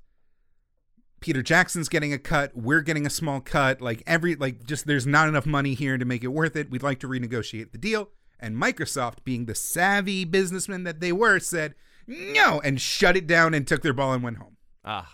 peter 1.19 1.41
jackson's 1.41 1.89
getting 1.89 2.13
a 2.13 2.17
cut 2.19 2.55
we're 2.55 2.81
getting 2.81 3.05
a 3.05 3.09
small 3.09 3.41
cut 3.41 3.81
like 3.81 4.01
every 4.07 4.35
like 4.35 4.63
just 4.65 4.85
there's 4.87 5.07
not 5.07 5.27
enough 5.27 5.45
money 5.45 5.73
here 5.73 5.97
to 5.97 6.05
make 6.05 6.23
it 6.23 6.27
worth 6.27 6.55
it 6.55 6.69
we'd 6.69 6.83
like 6.83 6.99
to 6.99 7.07
renegotiate 7.07 7.71
the 7.71 7.77
deal 7.77 8.09
and 8.39 8.55
microsoft 8.55 9.23
being 9.25 9.45
the 9.45 9.55
savvy 9.55 10.23
businessmen 10.23 10.83
that 10.83 10.99
they 11.01 11.11
were 11.11 11.39
said 11.39 11.73
no 12.07 12.61
and 12.61 12.79
shut 12.79 13.17
it 13.17 13.27
down 13.27 13.53
and 13.53 13.67
took 13.67 13.81
their 13.81 13.93
ball 13.93 14.13
and 14.13 14.23
went 14.23 14.37
home 14.37 14.53
Ah, 14.89 15.11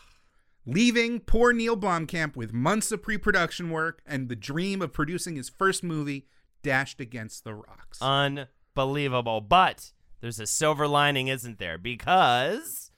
leaving 0.66 1.20
poor 1.20 1.54
Neil 1.54 1.76
Blomkamp 1.78 2.36
with 2.36 2.54
months 2.54 2.92
of 2.92 3.02
pre-production 3.02 3.70
work 3.70 4.02
and 4.06 4.30
the 4.30 4.36
dream 4.36 4.82
of 4.82 4.94
producing 4.94 5.36
his 5.36 5.50
first 5.50 5.84
movie 5.84 6.28
dashed 6.62 7.00
against 7.00 7.44
the 7.44 7.54
rocks. 7.54 8.02
unbelievable. 8.02 9.42
But 9.42 9.92
there's 10.22 10.40
a 10.40 10.48
silver 10.48 10.88
lining, 10.88 11.28
isn't 11.28 11.60
there? 11.60 11.78
Because 11.78 12.92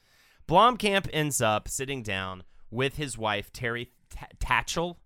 Blomkamp 0.48 1.10
ends 1.12 1.42
up 1.42 1.68
sitting 1.68 2.04
down 2.04 2.44
with 2.70 2.98
his 2.98 3.18
wife 3.18 3.52
Terri 3.52 3.88
T- 4.10 4.20
Tatchell. 4.40 4.98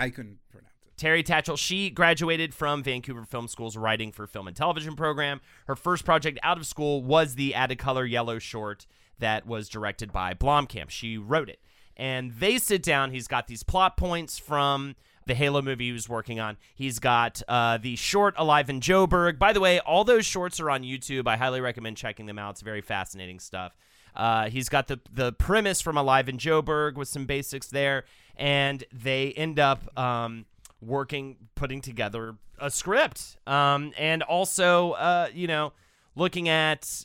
I 0.00 0.10
couldn't 0.10 0.38
pronounce 0.50 0.72
it. 0.86 0.96
Terri 0.96 1.22
Tatchell, 1.22 1.58
she 1.58 1.90
graduated 1.90 2.54
from 2.54 2.82
Vancouver 2.82 3.24
Film 3.24 3.48
School's 3.48 3.76
writing 3.76 4.12
for 4.12 4.26
film 4.26 4.48
and 4.48 4.56
television 4.56 4.96
program. 4.96 5.40
Her 5.66 5.76
first 5.76 6.04
project 6.06 6.38
out 6.42 6.56
of 6.56 6.66
school 6.66 7.02
was 7.02 7.34
the 7.34 7.52
Adicolor 7.52 8.10
Yellow 8.10 8.38
short 8.38 8.86
that 9.18 9.46
was 9.46 9.68
directed 9.68 10.12
by 10.12 10.32
Blomkamp. 10.34 10.88
She 10.90 11.18
wrote 11.18 11.50
it. 11.50 11.60
And 11.96 12.32
they 12.32 12.58
sit 12.58 12.82
down. 12.82 13.10
He's 13.10 13.26
got 13.26 13.46
these 13.46 13.62
plot 13.62 13.96
points 13.96 14.38
from 14.38 14.96
the 15.26 15.34
Halo 15.34 15.60
movie 15.60 15.86
he 15.86 15.92
was 15.92 16.08
working 16.08 16.38
on. 16.38 16.56
He's 16.74 16.98
got 16.98 17.42
uh, 17.48 17.78
the 17.78 17.96
short 17.96 18.34
Alive 18.36 18.70
in 18.70 18.80
Joburg. 18.80 19.38
By 19.38 19.52
the 19.52 19.60
way, 19.60 19.80
all 19.80 20.04
those 20.04 20.24
shorts 20.24 20.60
are 20.60 20.70
on 20.70 20.82
YouTube. 20.82 21.26
I 21.26 21.36
highly 21.36 21.60
recommend 21.60 21.96
checking 21.96 22.26
them 22.26 22.38
out. 22.38 22.50
It's 22.52 22.60
very 22.60 22.80
fascinating 22.80 23.40
stuff. 23.40 23.76
Uh, 24.14 24.48
he's 24.48 24.68
got 24.68 24.86
the 24.88 24.98
the 25.12 25.32
premise 25.32 25.80
from 25.82 25.98
Alive 25.98 26.28
in 26.28 26.38
Joburg 26.38 26.94
with 26.94 27.08
some 27.08 27.26
basics 27.26 27.66
there, 27.66 28.04
and 28.36 28.82
they 28.92 29.32
end 29.32 29.58
up 29.58 29.98
um, 29.98 30.46
working, 30.80 31.36
putting 31.54 31.82
together 31.82 32.36
a 32.58 32.70
script, 32.70 33.36
um, 33.46 33.92
and 33.98 34.22
also, 34.22 34.92
uh, 34.92 35.28
you 35.34 35.46
know, 35.46 35.74
looking 36.14 36.48
at, 36.48 37.04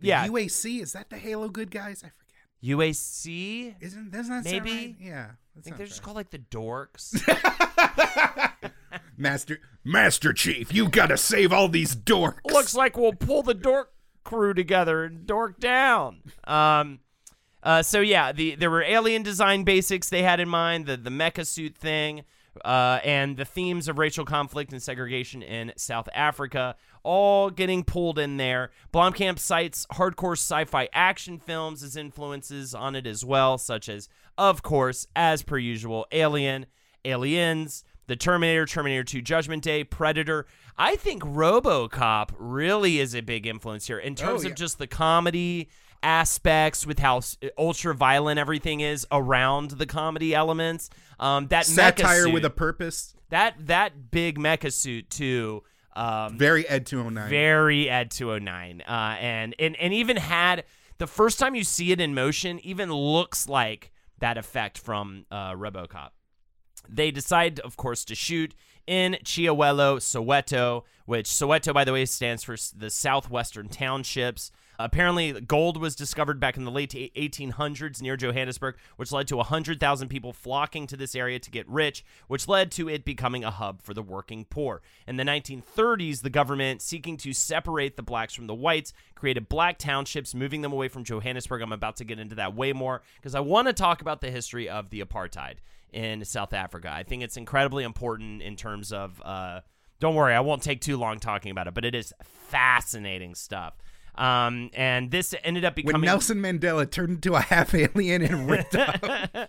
The 0.00 0.06
yeah, 0.06 0.26
UAC 0.28 0.80
is 0.80 0.92
that 0.92 1.10
the 1.10 1.18
Halo 1.18 1.48
good 1.48 1.70
guys? 1.72 2.04
I. 2.04 2.10
UAC. 2.62 3.74
Isn't 3.80 4.10
doesn't 4.10 4.42
that 4.42 4.50
sound 4.50 4.64
Maybe. 4.64 4.70
right? 4.70 4.96
Yeah. 5.00 5.26
I 5.56 5.60
think 5.62 5.76
they're 5.76 5.86
just 5.86 6.02
called 6.02 6.16
like 6.16 6.30
the 6.30 6.38
dorks. 6.38 7.16
Master 9.16 9.60
Master 9.84 10.32
Chief. 10.32 10.72
You 10.72 10.88
gotta 10.88 11.16
save 11.16 11.52
all 11.52 11.68
these 11.68 11.94
dorks. 11.94 12.38
Looks 12.44 12.74
like 12.74 12.96
we'll 12.96 13.12
pull 13.12 13.42
the 13.42 13.54
dork 13.54 13.92
crew 14.24 14.54
together 14.54 15.04
and 15.04 15.26
dork 15.26 15.58
down. 15.60 16.22
Um, 16.44 17.00
uh, 17.62 17.82
so 17.82 18.00
yeah, 18.00 18.32
the 18.32 18.54
there 18.54 18.70
were 18.70 18.82
alien 18.82 19.22
design 19.22 19.64
basics 19.64 20.08
they 20.08 20.22
had 20.22 20.40
in 20.40 20.48
mind, 20.48 20.86
the 20.86 20.96
the 20.96 21.10
mecha 21.10 21.46
suit 21.46 21.76
thing, 21.76 22.22
uh, 22.64 22.98
and 23.04 23.36
the 23.36 23.44
themes 23.44 23.88
of 23.88 23.98
racial 23.98 24.24
conflict 24.24 24.72
and 24.72 24.82
segregation 24.82 25.42
in 25.42 25.72
South 25.76 26.08
Africa, 26.14 26.76
all 27.02 27.50
getting 27.50 27.84
pulled 27.84 28.18
in 28.18 28.36
there. 28.36 28.70
Blomkamp 28.92 29.38
cites 29.38 29.86
hardcore 29.92 30.32
sci-fi 30.32 30.88
action 30.92 31.38
films 31.38 31.82
as 31.82 31.96
influences 31.96 32.74
on 32.74 32.94
it 32.96 33.06
as 33.06 33.24
well, 33.24 33.56
such 33.58 33.88
as, 33.88 34.08
of 34.36 34.62
course, 34.62 35.06
as 35.16 35.42
per 35.42 35.58
usual, 35.58 36.06
Alien, 36.12 36.66
Aliens. 37.04 37.84
The 38.06 38.16
Terminator, 38.16 38.66
Terminator 38.66 39.04
2 39.04 39.22
Judgment 39.22 39.62
Day, 39.62 39.84
Predator. 39.84 40.44
I 40.76 40.96
think 40.96 41.22
RoboCop 41.22 42.30
really 42.38 42.98
is 42.98 43.14
a 43.14 43.20
big 43.20 43.46
influence 43.46 43.86
here 43.86 43.98
in 44.00 44.16
terms 44.16 44.40
Oh, 44.40 44.46
yeah. 44.46 44.50
of 44.50 44.56
just 44.56 44.78
the 44.78 44.88
comedy 44.88 45.68
aspects 46.02 46.86
with 46.86 46.98
how 46.98 47.20
ultra 47.58 47.94
violent 47.94 48.38
everything 48.38 48.80
is 48.80 49.06
around 49.12 49.72
the 49.72 49.86
comedy 49.86 50.34
elements. 50.34 50.90
Um, 51.18 51.48
that 51.48 51.64
mecha 51.64 51.68
Satire 51.98 52.24
suit, 52.24 52.34
with 52.34 52.44
a 52.44 52.50
purpose. 52.50 53.14
that 53.28 53.54
that 53.66 54.10
big 54.10 54.38
mecha 54.38 54.72
suit 54.72 55.10
too. 55.10 55.62
Um, 55.94 56.38
Very 56.38 56.66
Ed 56.68 56.86
209. 56.86 57.28
very 57.28 57.90
Ed 57.90 58.10
209. 58.12 58.82
Uh, 58.82 59.16
and, 59.20 59.54
and 59.58 59.76
and 59.76 59.92
even 59.92 60.16
had 60.16 60.64
the 60.98 61.06
first 61.06 61.38
time 61.38 61.54
you 61.54 61.64
see 61.64 61.92
it 61.92 62.00
in 62.00 62.14
motion, 62.14 62.60
even 62.64 62.92
looks 62.92 63.48
like 63.48 63.90
that 64.20 64.38
effect 64.38 64.78
from 64.78 65.26
uh, 65.30 65.52
RoboCop. 65.52 66.10
They 66.88 67.10
decide, 67.10 67.58
of 67.60 67.76
course, 67.76 68.04
to 68.06 68.14
shoot 68.14 68.54
in 68.86 69.16
Chiawelo, 69.24 69.96
Soweto, 69.98 70.84
which 71.06 71.26
Soweto, 71.26 71.72
by 71.74 71.84
the 71.84 71.92
way, 71.92 72.04
stands 72.04 72.42
for 72.44 72.56
the 72.76 72.90
Southwestern 72.90 73.68
Townships. 73.68 74.50
Apparently, 74.84 75.40
gold 75.40 75.76
was 75.76 75.94
discovered 75.94 76.40
back 76.40 76.56
in 76.56 76.64
the 76.64 76.70
late 76.70 76.92
1800s 76.92 78.00
near 78.00 78.16
Johannesburg, 78.16 78.76
which 78.96 79.12
led 79.12 79.28
to 79.28 79.36
100,000 79.36 80.08
people 80.08 80.32
flocking 80.32 80.86
to 80.86 80.96
this 80.96 81.14
area 81.14 81.38
to 81.38 81.50
get 81.50 81.68
rich, 81.68 82.04
which 82.28 82.48
led 82.48 82.70
to 82.72 82.88
it 82.88 83.04
becoming 83.04 83.44
a 83.44 83.50
hub 83.50 83.82
for 83.82 83.92
the 83.92 84.02
working 84.02 84.44
poor. 84.44 84.80
In 85.06 85.16
the 85.16 85.24
1930s, 85.24 86.22
the 86.22 86.30
government, 86.30 86.82
seeking 86.82 87.16
to 87.18 87.32
separate 87.32 87.96
the 87.96 88.02
blacks 88.02 88.34
from 88.34 88.46
the 88.46 88.54
whites, 88.54 88.92
created 89.14 89.48
black 89.48 89.78
townships, 89.78 90.34
moving 90.34 90.62
them 90.62 90.72
away 90.72 90.88
from 90.88 91.04
Johannesburg. 91.04 91.62
I'm 91.62 91.72
about 91.72 91.96
to 91.96 92.04
get 92.04 92.18
into 92.18 92.36
that 92.36 92.54
way 92.54 92.72
more 92.72 93.02
because 93.16 93.34
I 93.34 93.40
want 93.40 93.68
to 93.68 93.74
talk 93.74 94.00
about 94.00 94.20
the 94.20 94.30
history 94.30 94.68
of 94.68 94.90
the 94.90 95.00
apartheid 95.00 95.56
in 95.92 96.24
South 96.24 96.52
Africa. 96.52 96.90
I 96.90 97.02
think 97.02 97.22
it's 97.22 97.36
incredibly 97.36 97.84
important 97.84 98.42
in 98.42 98.56
terms 98.56 98.92
of. 98.92 99.20
Uh, 99.22 99.60
don't 99.98 100.14
worry, 100.14 100.34
I 100.34 100.40
won't 100.40 100.62
take 100.62 100.80
too 100.80 100.96
long 100.96 101.20
talking 101.20 101.50
about 101.50 101.66
it, 101.66 101.74
but 101.74 101.84
it 101.84 101.94
is 101.94 102.14
fascinating 102.22 103.34
stuff. 103.34 103.74
Um, 104.20 104.68
and 104.74 105.10
this 105.10 105.34
ended 105.42 105.64
up 105.64 105.76
When 105.76 105.86
becoming 105.86 106.06
Nelson 106.06 106.42
Mandela 106.42 106.88
turned 106.88 107.10
into 107.10 107.34
a 107.34 107.40
half 107.40 107.74
alien 107.74 108.20
and 108.20 108.50
ripped 108.50 108.76
up. 108.76 109.02
uh, 109.34 109.46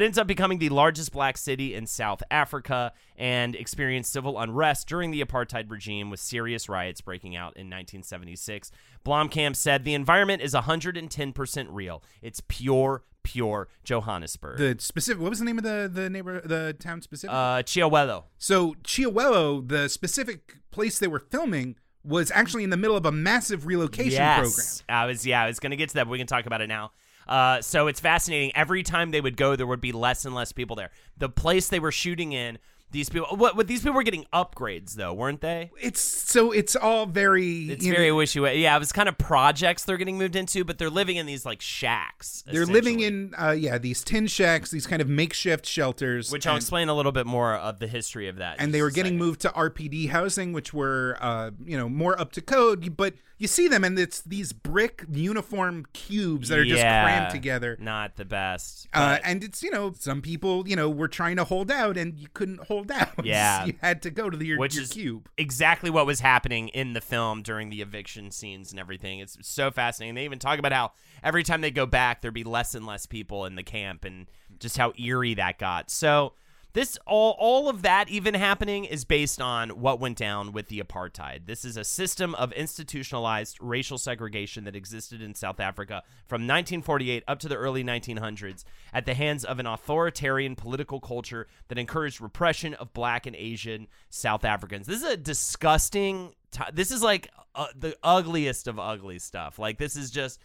it 0.00 0.02
ends 0.02 0.16
up 0.16 0.28
becoming 0.28 0.58
the 0.58 0.68
largest 0.68 1.10
black 1.10 1.36
city 1.36 1.74
in 1.74 1.86
South 1.86 2.22
Africa 2.30 2.92
and 3.16 3.56
experienced 3.56 4.12
civil 4.12 4.38
unrest 4.38 4.86
during 4.86 5.10
the 5.10 5.24
apartheid 5.24 5.68
regime 5.68 6.08
with 6.08 6.20
serious 6.20 6.68
riots 6.68 7.00
breaking 7.00 7.34
out 7.34 7.56
in 7.56 7.66
1976. 7.66 8.70
Blomkamp 9.04 9.56
said 9.56 9.82
the 9.82 9.94
environment 9.94 10.40
is 10.40 10.54
110% 10.54 11.66
real. 11.70 12.00
It's 12.22 12.40
pure, 12.46 13.02
pure 13.24 13.66
Johannesburg. 13.82 14.58
the 14.58 14.76
specific. 14.78 15.20
What 15.20 15.30
was 15.30 15.40
the 15.40 15.44
name 15.44 15.58
of 15.58 15.64
the 15.64 15.90
the 15.92 16.08
neighbor 16.08 16.40
the 16.42 16.76
town 16.78 17.02
specific? 17.02 17.34
uh, 17.34 17.62
Chiawelo. 17.62 18.24
so 18.38 18.74
Chiawelo, 18.84 19.66
the 19.66 19.88
specific 19.88 20.58
place 20.70 21.00
they 21.00 21.08
were 21.08 21.18
filming, 21.18 21.74
was 22.06 22.30
actually 22.34 22.64
in 22.64 22.70
the 22.70 22.76
middle 22.76 22.96
of 22.96 23.06
a 23.06 23.12
massive 23.12 23.66
relocation 23.66 24.18
program. 24.18 24.44
yes. 24.44 24.84
I 24.88 25.06
was 25.06 25.26
yeah, 25.26 25.42
I 25.42 25.46
was 25.46 25.58
gonna 25.60 25.76
get 25.76 25.88
to 25.90 25.94
that, 25.96 26.04
but 26.04 26.10
we 26.10 26.18
can 26.18 26.26
talk 26.26 26.46
about 26.46 26.60
it 26.60 26.68
now. 26.68 26.92
Uh, 27.26 27.60
so 27.60 27.88
it's 27.88 27.98
fascinating. 27.98 28.52
Every 28.54 28.82
time 28.82 29.10
they 29.10 29.20
would 29.20 29.36
go, 29.36 29.56
there 29.56 29.66
would 29.66 29.80
be 29.80 29.92
less 29.92 30.24
and 30.24 30.34
less 30.34 30.52
people 30.52 30.76
there. 30.76 30.90
The 31.18 31.28
place 31.28 31.68
they 31.68 31.80
were 31.80 31.90
shooting 31.90 32.32
in, 32.32 32.58
these 32.92 33.08
people, 33.08 33.36
what, 33.36 33.56
what 33.56 33.66
these 33.66 33.80
people 33.80 33.94
were 33.94 34.02
getting 34.02 34.26
upgrades 34.32 34.94
though, 34.94 35.12
weren't 35.12 35.40
they? 35.40 35.70
It's 35.80 36.00
so 36.00 36.52
it's 36.52 36.76
all 36.76 37.06
very. 37.06 37.70
It's 37.70 37.84
know, 37.84 37.92
very 37.92 38.12
wishy 38.12 38.40
washy. 38.40 38.60
Yeah, 38.60 38.76
it 38.76 38.78
was 38.78 38.92
kind 38.92 39.08
of 39.08 39.18
projects 39.18 39.84
they're 39.84 39.96
getting 39.96 40.18
moved 40.18 40.36
into, 40.36 40.64
but 40.64 40.78
they're 40.78 40.90
living 40.90 41.16
in 41.16 41.26
these 41.26 41.44
like 41.44 41.60
shacks. 41.60 42.44
They're 42.46 42.64
living 42.64 43.00
in 43.00 43.34
uh, 43.36 43.50
yeah 43.50 43.78
these 43.78 44.04
tin 44.04 44.26
shacks, 44.28 44.70
these 44.70 44.86
kind 44.86 45.02
of 45.02 45.08
makeshift 45.08 45.66
shelters, 45.66 46.30
which 46.30 46.46
I'll 46.46 46.56
explain 46.56 46.88
a 46.88 46.94
little 46.94 47.12
bit 47.12 47.26
more 47.26 47.54
of 47.54 47.80
the 47.80 47.88
history 47.88 48.28
of 48.28 48.36
that. 48.36 48.56
and 48.58 48.72
they 48.72 48.82
were 48.82 48.90
getting 48.90 49.18
moved 49.18 49.40
to 49.42 49.48
RDP 49.48 50.10
housing, 50.10 50.52
which 50.52 50.72
were 50.72 51.18
uh, 51.20 51.50
you 51.64 51.76
know 51.76 51.88
more 51.88 52.18
up 52.20 52.32
to 52.32 52.40
code. 52.40 52.96
But 52.96 53.14
you 53.38 53.46
see 53.46 53.68
them, 53.68 53.84
and 53.84 53.98
it's 53.98 54.22
these 54.22 54.52
brick 54.52 55.04
uniform 55.10 55.86
cubes 55.92 56.48
that 56.48 56.58
are 56.58 56.64
just 56.64 56.80
crammed 56.80 57.30
together. 57.30 57.76
Not 57.78 58.16
the 58.16 58.24
best. 58.24 58.88
Uh, 58.94 59.18
and 59.24 59.44
it's 59.44 59.62
you 59.62 59.70
know 59.70 59.92
some 59.98 60.22
people 60.22 60.66
you 60.66 60.74
know 60.76 60.88
were 60.88 61.08
trying 61.08 61.36
to 61.36 61.44
hold 61.44 61.70
out 61.70 61.96
and 61.96 62.18
you 62.18 62.28
couldn't 62.32 62.64
hold 62.66 62.90
out. 62.90 63.08
Yeah. 63.24 63.64
you 63.64 63.74
had 63.80 64.02
to 64.02 64.10
go 64.10 64.30
to 64.30 64.36
the, 64.36 64.46
your, 64.46 64.58
which 64.58 64.74
your 64.74 64.84
is 64.84 64.92
cube. 64.92 65.28
exactly 65.36 65.90
what 65.90 66.06
was 66.06 66.20
happening 66.20 66.68
in 66.68 66.92
the 66.92 67.00
film 67.00 67.42
during 67.42 67.70
the 67.70 67.82
eviction 67.82 68.30
scenes 68.30 68.70
and 68.70 68.78
everything. 68.78 69.18
It's 69.18 69.36
so 69.42 69.70
fascinating. 69.70 70.14
They 70.14 70.24
even 70.24 70.38
talk 70.38 70.58
about 70.58 70.72
how 70.72 70.92
every 71.24 71.42
time 71.42 71.60
they 71.60 71.70
go 71.72 71.86
back, 71.86 72.20
there'd 72.20 72.32
be 72.34 72.44
less 72.44 72.74
and 72.74 72.86
less 72.86 73.04
people 73.04 73.44
in 73.44 73.56
the 73.56 73.62
camp, 73.64 74.04
and 74.04 74.26
just 74.60 74.78
how 74.78 74.92
eerie 74.98 75.34
that 75.34 75.58
got. 75.58 75.90
So 75.90 76.34
this 76.76 76.98
all 77.06 77.34
all 77.38 77.70
of 77.70 77.80
that 77.80 78.10
even 78.10 78.34
happening 78.34 78.84
is 78.84 79.06
based 79.06 79.40
on 79.40 79.70
what 79.80 79.98
went 79.98 80.18
down 80.18 80.52
with 80.52 80.68
the 80.68 80.78
apartheid. 80.78 81.46
This 81.46 81.64
is 81.64 81.78
a 81.78 81.84
system 81.84 82.34
of 82.34 82.52
institutionalized 82.52 83.56
racial 83.62 83.96
segregation 83.96 84.64
that 84.64 84.76
existed 84.76 85.22
in 85.22 85.34
South 85.34 85.58
Africa 85.58 86.02
from 86.26 86.42
1948 86.42 87.24
up 87.26 87.38
to 87.38 87.48
the 87.48 87.56
early 87.56 87.82
1900s 87.82 88.64
at 88.92 89.06
the 89.06 89.14
hands 89.14 89.42
of 89.42 89.58
an 89.58 89.66
authoritarian 89.66 90.54
political 90.54 91.00
culture 91.00 91.48
that 91.68 91.78
encouraged 91.78 92.20
repression 92.20 92.74
of 92.74 92.92
black 92.92 93.24
and 93.24 93.36
Asian 93.36 93.88
South 94.10 94.44
Africans. 94.44 94.86
This 94.86 95.02
is 95.02 95.08
a 95.08 95.16
disgusting 95.16 96.34
ti 96.50 96.64
this 96.74 96.90
is 96.90 97.02
like 97.02 97.30
uh, 97.54 97.68
the 97.74 97.96
ugliest 98.02 98.68
of 98.68 98.78
ugly 98.78 99.18
stuff. 99.18 99.58
Like 99.58 99.78
this 99.78 99.96
is 99.96 100.10
just 100.10 100.38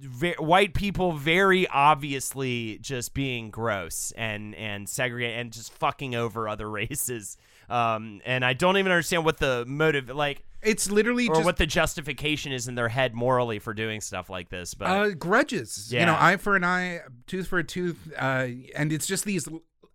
ve- 0.00 0.34
white 0.38 0.74
people 0.74 1.12
very 1.12 1.66
obviously 1.68 2.78
just 2.80 3.14
being 3.14 3.50
gross 3.50 4.12
and 4.16 4.54
and 4.54 4.88
segregate 4.88 5.38
and 5.38 5.52
just 5.52 5.72
fucking 5.72 6.14
over 6.14 6.48
other 6.48 6.70
races. 6.70 7.36
Um, 7.68 8.20
and 8.24 8.44
I 8.44 8.54
don't 8.54 8.78
even 8.78 8.90
understand 8.90 9.24
what 9.24 9.38
the 9.38 9.64
motive 9.66 10.08
like 10.08 10.42
It's 10.62 10.90
literally 10.90 11.28
or 11.28 11.34
just 11.34 11.44
what 11.44 11.56
the 11.58 11.66
justification 11.66 12.52
is 12.52 12.66
in 12.66 12.74
their 12.74 12.88
head 12.88 13.14
morally 13.14 13.58
for 13.58 13.74
doing 13.74 14.00
stuff 14.00 14.30
like 14.30 14.48
this. 14.48 14.74
But 14.74 14.86
uh, 14.86 15.10
grudges. 15.10 15.92
You 16.00 16.06
know, 16.06 16.16
eye 16.18 16.36
for 16.38 16.56
an 16.56 16.64
eye, 16.64 17.00
tooth 17.26 17.46
for 17.46 17.58
a 17.58 17.64
tooth, 17.64 18.10
uh, 18.18 18.46
and 18.74 18.92
it's 18.92 19.06
just 19.06 19.24
these 19.24 19.46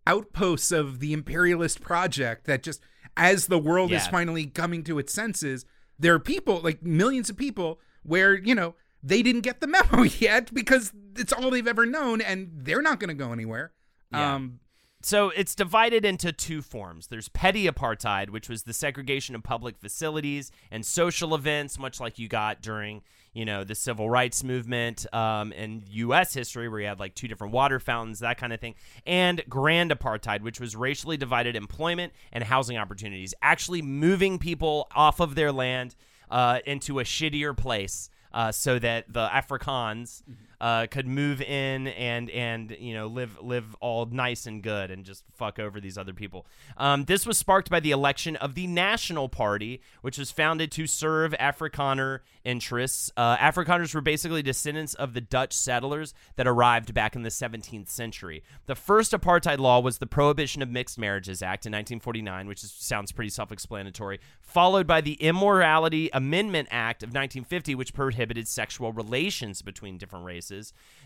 outposts 0.06 0.72
of 0.72 1.00
the 1.00 1.14
imperialist 1.14 1.82
project 1.82 2.46
that 2.46 2.62
just 2.62 2.82
as 3.18 3.48
the 3.48 3.58
world 3.60 3.92
is 3.92 4.08
finally 4.08 4.46
coming 4.46 4.84
to 4.84 5.00
its 5.00 5.14
senses, 5.14 5.66
there 5.98 6.14
are 6.14 6.20
people 6.20 6.60
like 6.62 6.84
millions 6.84 7.30
of 7.30 7.38
people 7.38 7.80
where 8.04 8.36
you 8.36 8.54
know 8.54 8.76
they 9.04 9.22
didn't 9.22 9.42
get 9.42 9.60
the 9.60 9.68
memo 9.68 10.04
yet 10.20 10.54
because 10.54 10.94
it's 11.18 11.34
all 11.34 11.52
they've 11.52 11.68
ever 11.68 11.86
known, 11.86 12.22
and 12.22 12.50
they're 12.54 12.82
not 12.82 13.00
going 13.00 13.10
to 13.10 13.14
go 13.14 13.32
anywhere. 13.32 13.72
Yeah. 14.12 14.36
Um, 14.36 14.60
So 15.02 15.30
it's 15.32 15.54
divided 15.56 16.06
into 16.06 16.32
two 16.32 16.62
forms. 16.62 17.08
There's 17.08 17.28
petty 17.28 17.68
apartheid, 17.68 18.30
which 18.30 18.48
was 18.48 18.64
the 18.64 18.72
segregation 18.74 19.36
of 19.36 19.44
public 19.44 19.78
facilities 19.78 20.50
and 20.72 20.86
social 20.86 21.36
events, 21.36 21.78
much 21.78 22.00
like 22.00 22.18
you 22.18 22.30
got 22.30 22.62
during, 22.62 23.02
you 23.34 23.44
know, 23.44 23.66
the 23.66 23.76
civil 23.76 24.10
rights 24.10 24.46
movement 24.46 25.06
um, 25.14 25.52
and 25.58 25.84
U.S. 25.90 26.34
history, 26.34 26.70
where 26.70 26.80
you 26.80 26.88
had 26.88 27.02
like 27.02 27.16
two 27.16 27.28
different 27.28 27.52
water 27.52 27.82
fountains, 27.82 28.20
that 28.20 28.38
kind 28.38 28.54
of 28.54 28.62
thing. 28.62 28.76
And 29.06 29.44
grand 29.50 29.92
apartheid, 29.92 30.42
which 30.42 30.62
was 30.62 30.74
racially 30.74 31.18
divided 31.18 31.58
employment 31.58 32.14
and 32.32 32.42
housing 32.42 32.78
opportunities, 32.78 33.34
actually 33.42 33.82
moving 33.82 34.40
people 34.40 34.88
off 34.96 35.20
of 35.20 35.36
their 35.36 35.52
land 35.52 35.96
uh, 36.32 36.60
into 36.66 37.00
a 37.00 37.04
shittier 37.04 37.56
place. 37.58 38.10
Uh, 38.34 38.52
so 38.52 38.80
that 38.80 39.06
the 39.12 39.28
Afrikaans 39.28 40.24
uh, 40.62 40.88
could 40.88 41.08
move 41.08 41.42
in 41.42 41.88
and 41.88 42.30
and 42.30 42.76
you 42.80 42.94
know 42.94 43.08
live 43.08 43.38
live 43.42 43.76
all 43.80 44.06
nice 44.06 44.46
and 44.46 44.64
good 44.64 44.92
and 44.92 45.06
just 45.06 45.24
fuck 45.36 45.60
over 45.60 45.80
these 45.80 45.98
other 45.98 46.14
people. 46.14 46.46
Um, 46.78 47.06
this 47.06 47.26
was 47.26 47.38
sparked 47.38 47.70
by 47.70 47.80
the 47.80 47.92
election 47.92 48.36
of 48.38 48.56
the 48.56 48.68
National 48.68 49.30
Party, 49.30 49.82
which 50.02 50.18
was 50.18 50.32
founded 50.32 50.72
to 50.72 50.88
serve 50.88 51.34
Afrikaner 51.40 52.20
interests. 52.44 53.12
Uh, 53.16 53.38
Afrikaners 53.38 53.94
were 53.94 54.02
basically 54.02 54.42
descendants 54.42 54.94
of 54.94 55.14
the 55.14 55.22
Dutch 55.22 55.54
settlers 55.54 56.14
that 56.36 56.48
arrived 56.48 56.94
back 56.94 57.16
in 57.16 57.24
the 57.24 57.30
17th 57.30 57.90
century. 57.90 58.44
The 58.66 58.76
first 58.76 59.12
apartheid 59.12 59.60
law 59.60 59.80
was 59.80 59.98
the 59.98 60.08
Prohibition 60.08 60.62
of 60.62 60.70
Mixed 60.70 60.98
Marriages 60.98 61.42
Act 61.42 61.66
in 61.66 61.72
1949, 61.72 62.48
which 62.48 62.64
is, 62.64 62.72
sounds 62.72 63.12
pretty 63.12 63.30
self-explanatory, 63.30 64.20
followed 64.42 64.88
by 64.88 65.02
the 65.02 65.14
Immorality 65.14 66.10
Amendment 66.14 66.68
Act 66.72 67.04
of 67.04 67.10
1950, 67.10 67.76
which 67.76 67.94
prohibited 67.94 68.48
sexual 68.48 68.92
relations 68.92 69.62
between 69.62 69.98
different 69.98 70.26
races. 70.26 70.53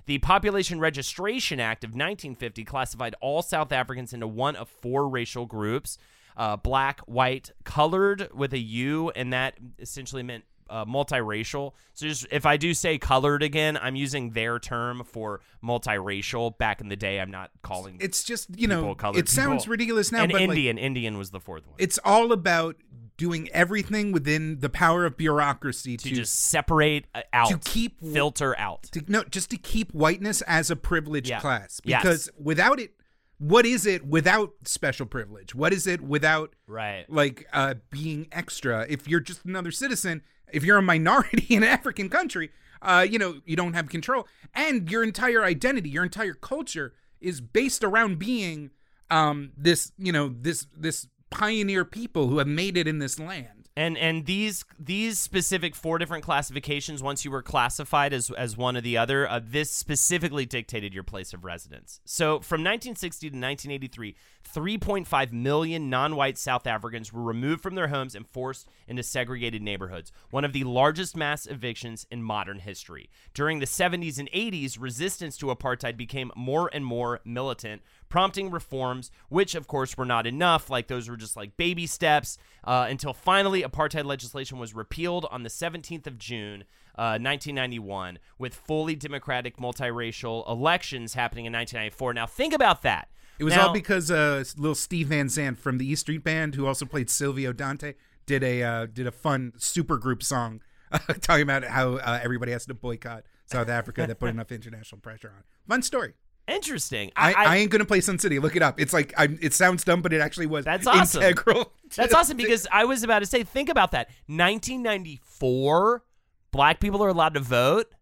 The 0.05 0.17
Population 0.19 0.79
Registration 0.79 1.59
Act 1.59 1.83
of 1.83 1.89
1950 1.89 2.63
classified 2.63 3.15
all 3.21 3.41
South 3.41 3.71
Africans 3.71 4.13
into 4.13 4.27
one 4.27 4.55
of 4.55 4.69
four 4.69 5.07
racial 5.07 5.45
groups 5.45 5.97
uh, 6.37 6.55
black, 6.55 7.01
white, 7.01 7.51
colored 7.63 8.29
with 8.33 8.53
a 8.53 8.59
U, 8.59 9.09
and 9.09 9.33
that 9.33 9.55
essentially 9.79 10.23
meant 10.23 10.43
uh, 10.69 10.85
multiracial. 10.85 11.73
So 11.93 12.07
just 12.07 12.27
if 12.31 12.45
I 12.45 12.57
do 12.57 12.73
say 12.73 12.97
colored 12.97 13.41
again, 13.41 13.77
I'm 13.81 13.95
using 13.95 14.31
their 14.31 14.59
term 14.59 15.03
for 15.03 15.41
multiracial. 15.63 16.57
Back 16.57 16.81
in 16.81 16.89
the 16.89 16.95
day, 16.95 17.19
I'm 17.19 17.31
not 17.31 17.51
calling 17.63 17.97
it's 17.99 18.23
just 18.23 18.47
you 18.57 18.67
know 18.67 18.95
it 19.15 19.29
sounds 19.29 19.63
people. 19.63 19.71
ridiculous 19.71 20.11
now, 20.11 20.23
and 20.23 20.31
but 20.31 20.41
like, 20.41 20.49
Indian. 20.49 20.77
Indian 20.77 21.17
was 21.17 21.31
the 21.31 21.39
fourth 21.39 21.65
one. 21.65 21.75
it's 21.77 21.97
all 22.03 22.31
about 22.31 22.75
doing 23.17 23.49
everything 23.49 24.11
within 24.11 24.59
the 24.59 24.69
power 24.69 25.05
of 25.05 25.17
bureaucracy 25.17 25.97
to 25.97 26.09
to, 26.09 26.15
just 26.15 26.35
separate 26.35 27.05
uh, 27.15 27.21
out, 27.33 27.49
to 27.49 27.57
keep 27.57 27.99
filter 28.01 28.57
out. 28.57 28.83
to 28.83 29.03
no 29.07 29.23
just 29.23 29.49
to 29.49 29.57
keep 29.57 29.91
whiteness 29.91 30.41
as 30.43 30.69
a 30.71 30.75
privileged 30.75 31.29
Yeah. 31.29 31.39
class 31.39 31.81
Yes. 31.83 32.01
because 32.01 32.29
without 32.39 32.79
it 32.79 32.93
what 33.39 33.65
is 33.65 33.85
it 33.85 34.05
without 34.07 34.53
special 34.65 35.05
privilege 35.05 35.53
what 35.53 35.73
is 35.73 35.85
it 35.87 36.01
without 36.01 36.53
Right. 36.67 37.05
like 37.09 37.47
uh 37.53 37.75
being 37.89 38.27
extra 38.31 38.85
if 38.89 39.07
you're 39.07 39.19
just 39.19 39.45
another 39.45 39.71
citizen 39.71 40.21
if 40.51 40.63
you're 40.63 40.77
a 40.77 40.81
minority 40.81 41.45
in 41.55 41.63
an 41.63 41.69
african 41.69 42.09
country 42.09 42.49
uh 42.81 43.05
you 43.09 43.17
know 43.19 43.41
you 43.45 43.55
don't 43.55 43.73
have 43.73 43.89
control 43.89 44.27
and 44.53 44.89
your 44.91 45.03
entire 45.03 45.43
identity 45.43 45.89
your 45.89 46.03
entire 46.03 46.33
culture 46.33 46.93
is 47.19 47.41
based 47.41 47.83
around 47.83 48.17
being 48.19 48.69
um 49.09 49.51
this 49.57 49.91
you 49.97 50.11
know 50.11 50.29
this 50.41 50.67
this 50.75 51.07
pioneer 51.29 51.85
people 51.85 52.27
who 52.27 52.37
have 52.37 52.47
made 52.47 52.77
it 52.77 52.87
in 52.87 52.99
this 52.99 53.19
land 53.19 53.57
And 53.77 53.95
and 53.95 54.25
these 54.25 54.65
these 54.79 55.19
specific 55.19 55.75
four 55.75 55.99
different 55.99 56.23
classifications, 56.23 57.03
once 57.03 57.23
you 57.23 57.29
were 57.29 57.43
classified 57.43 58.11
as 58.11 58.31
as 58.31 58.57
one 58.57 58.75
or 58.75 58.81
the 58.81 58.97
other, 58.97 59.29
uh, 59.29 59.39
this 59.43 59.69
specifically 59.69 60.47
dictated 60.47 60.95
your 60.95 61.03
place 61.03 61.31
of 61.31 61.45
residence. 61.45 62.01
So 62.03 62.39
from 62.39 62.61
1960 62.61 63.29
to 63.29 63.37
1983, 63.37 64.15
3.5 64.51 65.31
million 65.31 65.91
non-white 65.91 66.39
South 66.39 66.65
Africans 66.65 67.13
were 67.13 67.21
removed 67.21 67.61
from 67.61 67.75
their 67.75 67.89
homes 67.89 68.15
and 68.15 68.25
forced 68.27 68.67
into 68.87 69.03
segregated 69.03 69.61
neighborhoods, 69.61 70.11
one 70.31 70.43
of 70.43 70.53
the 70.53 70.63
largest 70.63 71.15
mass 71.15 71.45
evictions 71.45 72.07
in 72.09 72.23
modern 72.23 72.59
history. 72.59 73.11
During 73.35 73.59
the 73.59 73.67
70s 73.67 74.17
and 74.17 74.31
80s, 74.31 74.77
resistance 74.79 75.37
to 75.37 75.47
apartheid 75.47 75.97
became 75.97 76.31
more 76.35 76.67
and 76.73 76.83
more 76.83 77.19
militant, 77.23 77.83
prompting 78.09 78.49
reforms, 78.51 79.11
which 79.29 79.55
of 79.55 79.67
course 79.67 79.97
were 79.97 80.05
not 80.05 80.25
enough. 80.27 80.69
Like 80.69 80.87
those 80.87 81.09
were 81.09 81.17
just 81.17 81.35
like 81.35 81.57
baby 81.57 81.85
steps 81.87 82.37
uh, 82.63 82.87
until 82.89 83.13
finally 83.13 83.63
apartheid 83.63 84.05
legislation 84.05 84.57
was 84.59 84.73
repealed 84.73 85.25
on 85.31 85.43
the 85.43 85.49
17th 85.49 86.07
of 86.07 86.17
June. 86.17 86.63
Uh, 86.99 87.13
1991, 87.21 88.17
with 88.39 88.55
fully 88.55 88.95
democratic 88.95 89.57
multiracial 89.57 90.49
elections 90.49 91.13
happening 91.13 91.45
in 91.45 91.53
1994. 91.53 92.13
Now, 92.15 92.25
think 92.25 92.55
about 92.55 92.81
that. 92.81 93.09
It 93.37 93.43
was 93.43 93.53
Now- 93.55 93.67
all 93.67 93.73
because 93.73 94.09
uh, 94.09 94.43
little 94.57 94.73
Steve 94.73 95.09
Van 95.09 95.29
Zandt 95.29 95.59
from 95.59 95.77
the 95.77 95.87
E 95.87 95.93
Street 95.95 96.23
Band, 96.23 96.55
who 96.55 96.65
also 96.65 96.85
played 96.87 97.11
Silvio 97.11 97.53
Dante, 97.53 97.93
did 98.25 98.43
a 98.43 98.63
uh, 98.63 98.85
did 98.87 99.05
a 99.05 99.11
fun 99.11 99.53
supergroup 99.59 100.23
song 100.23 100.61
talking 101.21 101.43
about 101.43 101.65
how 101.65 101.97
uh, 101.97 102.19
everybody 102.23 102.51
has 102.51 102.65
to 102.65 102.73
boycott 102.73 103.25
South 103.45 103.69
Africa 103.69 104.07
that 104.07 104.19
put 104.19 104.29
enough 104.29 104.51
international 104.51 104.99
pressure 104.99 105.31
on. 105.35 105.43
Fun 105.67 105.83
story. 105.83 106.13
Interesting. 106.47 107.11
I, 107.15 107.33
I, 107.33 107.57
ain't 107.57 107.71
gonna 107.71 107.85
play 107.85 107.99
Sun 107.99 108.19
City. 108.19 108.39
Look 108.39 108.55
it 108.55 108.61
up. 108.61 108.79
It's 108.79 108.93
like 108.93 109.13
I, 109.17 109.27
it 109.41 109.53
sounds 109.53 109.83
dumb, 109.83 110.01
but 110.01 110.13
it 110.13 110.21
actually 110.21 110.45
was. 110.45 110.63
That's 110.63 110.87
awesome. 110.87 111.21
Integral. 111.21 111.73
That's 111.95 112.13
awesome 112.13 112.37
because 112.37 112.65
I 112.71 112.85
was 112.85 113.03
about 113.03 113.19
to 113.19 113.25
say, 113.25 113.43
think 113.43 113.67
about 113.69 113.91
that. 113.91 114.09
1994, 114.27 116.03
black 116.51 116.79
people 116.79 117.03
are 117.03 117.09
allowed 117.09 117.33
to 117.33 117.39
vote. 117.39 117.93